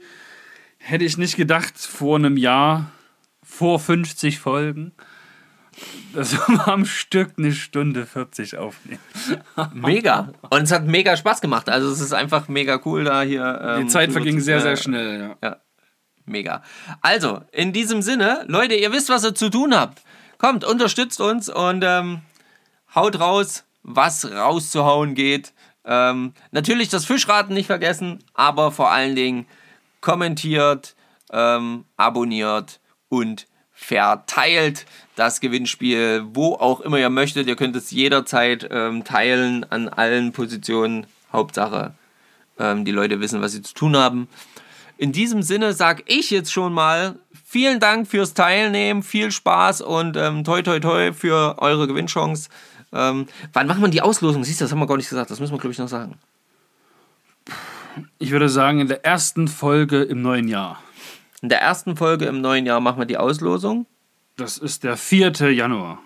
hätte 0.78 1.04
ich 1.04 1.18
nicht 1.18 1.36
gedacht, 1.36 1.78
vor 1.78 2.18
einem 2.18 2.38
Jahr, 2.38 2.92
vor 3.44 3.80
50 3.80 4.40
Folgen, 4.40 4.94
dass 6.14 6.34
wir 6.48 6.68
am 6.68 6.86
Stück 6.86 7.34
eine 7.38 7.52
Stunde 7.54 8.06
40 8.06 8.58
aufnehmen. 8.58 9.00
mega. 9.74 10.30
Und 10.50 10.64
es 10.64 10.72
hat 10.72 10.86
mega 10.86 11.16
Spaß 11.18 11.42
gemacht. 11.42 11.70
Also 11.70 11.90
es 11.92 12.00
ist 12.02 12.14
einfach 12.14 12.48
mega 12.48 12.80
cool 12.86 13.04
da 13.04 13.22
hier. 13.22 13.60
Ähm, 13.64 13.82
Die 13.84 13.88
Zeit 13.88 14.12
verging 14.12 14.38
zu- 14.40 14.44
sehr, 14.46 14.62
sehr 14.62 14.78
schnell. 14.78 15.36
Ja. 15.42 15.50
Ja, 15.50 15.58
mega. 16.26 16.64
Also, 17.02 17.42
in 17.52 17.74
diesem 17.74 18.02
Sinne, 18.02 18.44
Leute, 18.48 18.76
ihr 18.76 18.92
wisst, 18.92 19.10
was 19.10 19.24
ihr 19.24 19.36
zu 19.36 19.50
tun 19.50 19.76
habt. 19.76 20.02
Kommt, 20.38 20.64
unterstützt 20.66 21.22
uns 21.22 21.50
und 21.50 21.84
ähm, 21.86 22.22
haut 22.96 23.20
raus, 23.20 23.64
was 23.84 24.30
rauszuhauen 24.32 25.14
geht. 25.16 25.54
Ähm, 25.86 26.34
natürlich 26.52 26.90
das 26.90 27.06
Fischraten 27.06 27.54
nicht 27.54 27.68
vergessen, 27.68 28.20
aber 28.34 28.72
vor 28.72 28.92
allen 28.92 29.16
Dingen 29.16 29.46
kommentiert, 30.02 30.96
ähm, 31.32 31.86
abonniert 31.98 32.80
und 33.08 33.48
verteilt 33.82 34.86
das 35.16 35.42
Gewinnspiel, 35.42 36.24
wo 36.34 36.54
auch 36.54 36.82
immer 36.82 37.00
ihr 37.00 37.10
möchtet. 37.10 37.48
Ihr 37.48 37.56
könnt 37.56 37.76
es 37.76 37.90
jederzeit 37.92 38.68
ähm, 38.72 39.04
teilen 39.04 39.66
an 39.70 39.90
allen 39.90 40.32
Positionen. 40.32 41.08
Hauptsache, 41.34 41.94
ähm, 42.60 42.86
die 42.86 42.92
Leute 42.92 43.20
wissen, 43.20 43.42
was 43.42 43.54
sie 43.54 43.62
zu 43.62 43.74
tun 43.74 43.98
haben. 43.98 44.28
In 44.98 45.12
diesem 45.12 45.42
Sinne 45.42 45.74
sage 45.74 46.04
ich 46.06 46.30
jetzt 46.30 46.52
schon 46.52 46.74
mal 46.74 47.18
vielen 47.44 47.80
Dank 47.80 48.08
fürs 48.08 48.34
Teilnehmen, 48.34 49.02
viel 49.02 49.32
Spaß 49.32 49.82
und 49.82 50.16
ähm, 50.16 50.44
toi 50.44 50.62
toi 50.62 50.80
toi 50.80 51.12
für 51.12 51.58
eure 51.58 51.88
Gewinnchance. 51.88 52.50
Ähm, 52.94 53.26
wann 53.54 53.68
macht 53.68 53.80
man 53.80 53.92
die 53.92 54.02
Auslosung? 54.02 54.44
Siehst 54.44 54.62
du, 54.62 54.66
das 54.66 54.72
haben 54.72 54.80
wir 54.80 54.88
gar 54.88 54.98
nicht 54.98 55.10
gesagt. 55.10 55.32
Das 55.32 55.40
müssen 55.40 55.54
wir, 55.54 55.60
glaube 55.60 55.72
ich, 55.72 55.80
noch 55.80 55.88
sagen. 55.88 56.16
Ich 58.20 58.32
würde 58.32 58.48
sagen, 58.48 58.80
in 58.80 58.88
der 58.88 59.04
ersten 59.06 59.48
Folge 59.48 60.04
im 60.04 60.22
neuen 60.22 60.48
Jahr. 60.48 60.82
In 61.42 61.50
der 61.50 61.60
ersten 61.60 61.98
Folge 61.98 62.26
im 62.26 62.42
neuen 62.42 62.66
Jahr 62.66 62.80
machen 62.80 63.00
wir 63.00 63.06
die 63.06 63.18
Auslosung. 63.18 63.88
Das 64.38 64.58
ist 64.58 64.84
der 64.84 64.96
4. 64.96 65.32
Januar. 65.52 66.00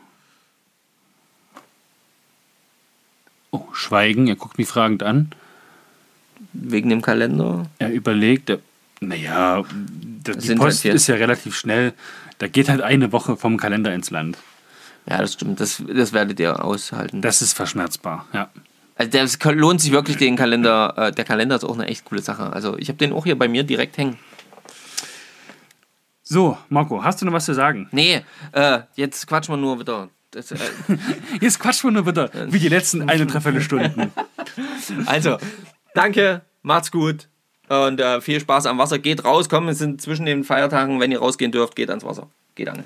Oh, 3.52 3.66
Schweigen, 3.74 4.28
er 4.28 4.36
guckt 4.36 4.58
mich 4.58 4.68
fragend 4.68 5.04
an. 5.04 5.32
Wegen 6.54 6.90
dem 6.90 7.02
Kalender. 7.02 7.66
Er 7.80 7.92
überlegt, 7.92 8.50
er, 8.50 8.60
naja, 9.02 9.64
das, 10.24 10.38
die 10.38 10.56
Post 10.56 10.86
halt 10.86 10.96
ist 10.96 11.08
ja 11.08 11.16
relativ 11.16 11.56
schnell. 11.56 11.94
Da 12.38 12.48
geht 12.48 12.70
halt 12.70 12.82
eine 12.82 13.12
Woche 13.12 13.38
vom 13.38 13.58
Kalender 13.58 13.94
ins 13.94 14.10
Land. 14.12 14.38
Ja, 15.08 15.20
das 15.20 15.34
stimmt. 15.34 15.60
Das, 15.60 15.84
das 15.88 16.14
werdet 16.14 16.40
ihr 16.40 16.64
aushalten. 16.64 17.22
Das 17.22 17.42
ist 17.42 17.54
verschmerzbar, 17.54 18.26
ja. 18.34 18.50
Also 18.98 19.12
das 19.12 19.38
lohnt 19.44 19.82
sich 19.82 19.92
wirklich, 19.92 20.18
den 20.18 20.38
Kalender. 20.38 20.94
Äh, 20.98 21.12
der 21.12 21.26
Kalender 21.26 21.58
ist 21.58 21.66
auch 21.66 21.76
eine 21.76 21.88
echt 21.88 22.06
coole 22.06 22.22
Sache. 22.22 22.54
Also 22.54 22.78
ich 22.78 22.88
habe 22.88 22.98
den 22.98 23.12
auch 23.12 23.26
hier 23.26 23.38
bei 23.38 23.50
mir 23.50 23.64
direkt 23.64 23.98
hängen. 23.98 24.18
So, 26.28 26.58
Marco, 26.70 27.04
hast 27.04 27.22
du 27.22 27.26
noch 27.26 27.34
was 27.34 27.46
zu 27.46 27.54
sagen? 27.54 27.88
Nee, 27.92 28.22
äh, 28.52 28.80
jetzt 28.96 29.28
quatschen 29.28 29.54
wir 29.54 29.58
nur 29.58 29.80
wieder. 29.80 30.10
Das, 30.32 30.52
äh, 30.52 30.58
Jetzt 31.40 31.60
quatsch 31.60 31.84
mal 31.86 31.92
nur 31.92 32.04
bitte, 32.04 32.30
wie 32.48 32.60
die 32.60 32.68
letzten 32.68 33.10
eine, 33.10 33.26
dreiviertel 33.26 33.62
Stunden. 33.62 34.12
Also, 35.06 35.38
danke, 35.96 36.42
macht's 36.62 36.92
gut 36.92 37.28
und 37.68 38.00
äh, 38.00 38.22
viel 38.22 38.40
Spaß 38.40 38.68
am 38.68 38.78
Wasser. 38.78 39.00
Geht 39.00 39.24
raus, 39.24 39.50
komm, 39.50 39.68
es 39.70 39.80
sind 39.80 40.02
zwischen 40.02 40.26
den 40.26 40.44
Feiertagen, 40.44 41.00
wenn 41.00 41.12
ihr 41.12 41.20
rausgehen 41.20 41.52
dürft, 41.52 41.76
geht 41.76 41.90
ans 41.90 42.04
Wasser. 42.04 42.30
Geht 42.54 42.70
an. 42.70 42.84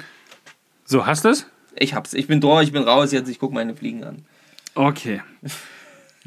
So, 0.86 1.06
hast 1.06 1.26
du 1.26 1.30
es? 1.30 1.48
Ich 1.76 1.94
hab's, 1.94 2.14
ich 2.14 2.28
bin 2.28 2.40
durch, 2.40 2.68
ich 2.68 2.72
bin 2.72 2.84
raus, 2.84 3.12
jetzt 3.12 3.28
ich 3.30 3.40
guck 3.40 3.52
meine 3.52 3.76
Fliegen 3.76 4.04
an. 4.04 4.26
Okay. 4.76 5.22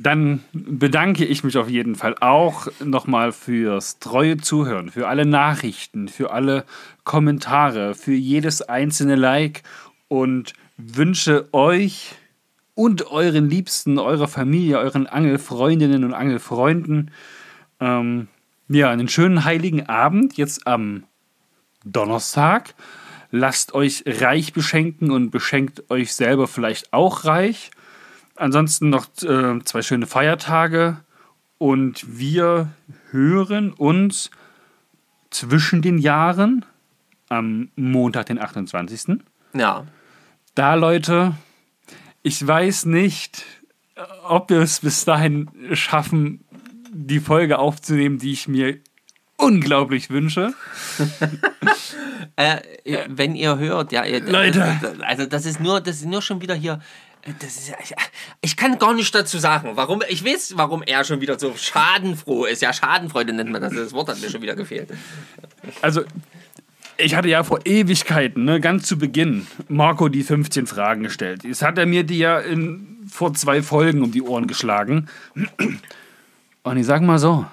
Dann 0.03 0.43
bedanke 0.53 1.25
ich 1.25 1.45
mich 1.45 1.57
auf 1.57 1.69
jeden 1.69 1.95
Fall 1.95 2.17
auch 2.19 2.67
nochmal 2.85 3.31
fürs 3.31 4.01
treue 4.01 4.37
Zuhören, 4.37 4.91
für 4.91 5.07
alle 5.07 5.25
Nachrichten, 5.25 6.09
für 6.09 6.33
alle 6.33 6.65
Kommentare, 7.05 7.95
für 7.95 8.15
jedes 8.15 8.63
einzelne 8.63 9.15
Like 9.15 9.63
und 10.09 10.55
wünsche 10.77 11.49
euch 11.53 12.17
und 12.75 13.13
euren 13.13 13.49
Liebsten, 13.49 13.99
eurer 13.99 14.27
Familie, 14.27 14.79
euren 14.79 15.07
Angelfreundinnen 15.07 16.03
und 16.03 16.15
Angelfreunden 16.15 17.13
ähm, 17.79 18.27
ja, 18.69 18.91
einen 18.91 19.09
schönen 19.09 19.45
heiligen 19.45 19.87
Abend 19.87 20.37
jetzt 20.37 20.67
am 20.67 21.05
Donnerstag. 21.85 22.75
Lasst 23.31 23.75
euch 23.75 24.03
reich 24.07 24.53
beschenken 24.53 25.13
und 25.13 25.31
beschenkt 25.31 25.91
euch 25.91 26.13
selber 26.15 26.49
vielleicht 26.49 26.93
auch 26.93 27.25
reich. 27.25 27.71
Ansonsten 28.37 28.91
noch 28.91 29.07
äh, 29.23 29.59
zwei 29.65 29.83
schöne 29.83 30.07
Feiertage 30.07 30.99
und 31.59 32.19
wir 32.19 32.69
hören 33.11 33.73
uns 33.73 34.31
zwischen 35.31 35.83
den 35.83 35.99
Jahren 35.99 36.65
am 37.29 37.71
Montag, 37.77 38.27
den 38.27 38.39
28. 38.39 39.19
Ja, 39.55 39.87
Da, 40.55 40.75
Leute, 40.75 41.35
ich 42.23 42.47
weiß 42.47 42.87
nicht, 42.87 43.45
ob 44.25 44.51
wir 44.51 44.61
es 44.61 44.81
bis 44.81 45.05
dahin 45.05 45.51
schaffen, 45.73 46.45
die 46.91 47.21
Folge 47.21 47.59
aufzunehmen, 47.59 48.19
die 48.19 48.33
ich 48.33 48.49
mir 48.49 48.79
unglaublich 49.37 50.11
wünsche. 50.11 50.55
äh, 52.37 52.59
wenn 53.09 53.35
ihr 53.35 53.59
hört, 53.59 53.93
ja, 53.93 54.05
ihr, 54.05 54.21
Leute. 54.21 54.79
also 55.01 55.27
das 55.27 55.47
ist 55.47 55.61
nur, 55.61 55.81
das 55.81 55.97
ist 55.97 56.07
nur 56.07 56.23
schon 56.23 56.41
wieder 56.41 56.55
hier. 56.55 56.81
Das 57.41 57.57
ist, 57.57 57.73
ich, 57.83 57.95
ich 58.41 58.57
kann 58.57 58.79
gar 58.79 58.95
nicht 58.95 59.15
dazu 59.15 59.39
sagen, 59.39 59.71
warum. 59.75 60.03
Ich 60.09 60.25
weiß, 60.25 60.55
warum 60.57 60.83
er 60.83 61.05
schon 61.05 61.21
wieder 61.21 61.39
so 61.39 61.55
schadenfroh 61.57 62.47
ist. 62.47 62.63
Ja, 62.63 62.73
Schadenfreude 62.73 63.33
nennt 63.33 63.51
man 63.51 63.63
das. 63.63 63.73
Das 63.73 63.93
Wort 63.93 64.09
hat 64.09 64.21
mir 64.21 64.29
schon 64.29 64.43
wieder 64.43 64.57
gefehlt. 64.57 64.91
Also, 65.83 66.03
ich 66.97 67.15
hatte 67.15 67.29
ja 67.29 67.45
vor 67.45 67.61
Ewigkeiten, 67.65 68.45
ne, 68.45 68.61
ganz 68.61 68.87
zu 68.87 68.99
Beginn, 68.99 69.47
Marco 69.69 70.09
die 70.09 70.25
15 70.25 70.67
Fragen 70.67 71.05
gestellt. 71.05 71.45
Jetzt 71.45 71.63
hat 71.63 71.79
er 71.79 71.87
mir 71.87 72.03
die 72.03 72.19
ja 72.19 72.41
in, 72.41 72.99
vor 73.09 73.35
zwei 73.35 73.63
Folgen 73.63 74.03
um 74.03 74.11
die 74.11 74.23
Ohren 74.23 74.49
geschlagen. 74.49 75.09
Und 76.65 76.77
ich 76.77 76.87
sag 76.87 77.03
mal 77.03 77.21
so, 77.21 77.47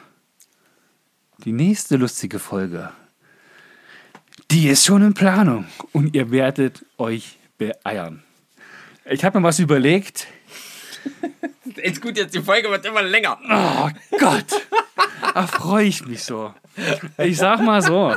die 1.46 1.52
nächste 1.52 1.98
lustige 1.98 2.40
Folge, 2.40 2.90
die 4.50 4.68
ist 4.68 4.86
schon 4.86 5.04
in 5.04 5.14
Planung. 5.14 5.66
Und 5.92 6.16
ihr 6.16 6.32
werdet 6.32 6.86
euch 6.98 7.38
beeiern. 7.60 8.24
Ich 9.10 9.24
habe 9.24 9.40
mir 9.40 9.48
was 9.48 9.60
überlegt. 9.60 10.28
Ist 11.78 12.02
gut, 12.02 12.18
jetzt 12.18 12.36
die 12.36 12.42
Folge 12.42 12.70
wird 12.70 12.86
immer 12.86 13.02
länger. 13.02 13.38
Oh 13.50 13.90
Gott, 14.20 14.46
da 15.34 15.48
freue 15.48 15.86
ich 15.86 16.06
mich 16.06 16.24
so. 16.24 16.54
Ich 17.18 17.38
sag 17.38 17.62
mal 17.62 17.82
so, 17.82 18.16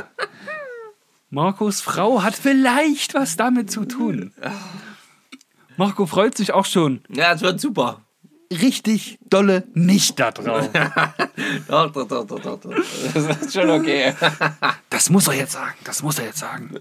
Marcos 1.29 1.79
Frau 1.81 2.21
hat 2.23 2.35
vielleicht 2.35 3.13
was 3.13 3.37
damit 3.37 3.71
zu 3.71 3.85
tun. 3.85 4.33
Marco 5.77 6.05
freut 6.05 6.35
sich 6.37 6.51
auch 6.51 6.65
schon 6.65 7.01
Ja, 7.09 7.33
es 7.33 7.41
wird 7.41 7.59
super. 7.59 8.01
richtig 8.51 9.17
dolle 9.29 9.63
nicht 9.73 10.19
da 10.19 10.31
drauf. 10.31 10.69
Doch, 11.67 11.91
doch, 11.91 12.07
doch, 12.07 12.27
doch, 12.27 12.39
doch. 12.39 12.59
doch. 12.59 12.75
Das 13.13 13.37
ist 13.41 13.53
schon 13.53 13.69
okay. 13.69 14.13
Das 14.89 15.09
muss 15.09 15.27
er 15.27 15.33
jetzt 15.35 15.53
sagen, 15.53 15.73
das 15.85 16.03
muss 16.03 16.19
er 16.19 16.25
jetzt 16.25 16.39
sagen. 16.39 16.77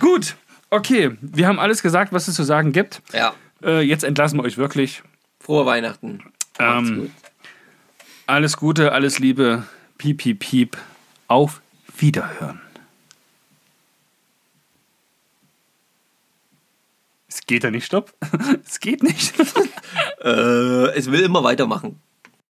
Gut, 0.00 0.36
okay, 0.70 1.16
wir 1.20 1.46
haben 1.46 1.58
alles 1.58 1.82
gesagt, 1.82 2.12
was 2.12 2.28
es 2.28 2.34
zu 2.34 2.44
sagen 2.44 2.72
gibt. 2.72 3.02
Ja. 3.12 3.34
Äh, 3.62 3.80
jetzt 3.80 4.04
entlassen 4.04 4.38
wir 4.38 4.44
euch 4.44 4.58
wirklich. 4.58 5.02
Frohe 5.40 5.66
Weihnachten. 5.66 6.22
Ähm, 6.58 6.96
gut. 6.96 7.10
alles 8.26 8.56
Gute, 8.56 8.92
alles 8.92 9.18
Liebe, 9.18 9.64
piep, 9.96 10.18
piep, 10.18 10.40
piep. 10.40 10.76
Auf 11.26 11.60
Wiederhören. 11.98 12.60
Es 17.28 17.46
geht 17.46 17.64
ja 17.64 17.70
nicht, 17.70 17.84
stopp. 17.84 18.14
Es 18.64 18.80
geht 18.80 19.02
nicht. 19.02 19.34
Äh, 20.20 20.96
es 20.96 21.10
will 21.12 21.20
immer 21.20 21.44
weitermachen. 21.44 22.00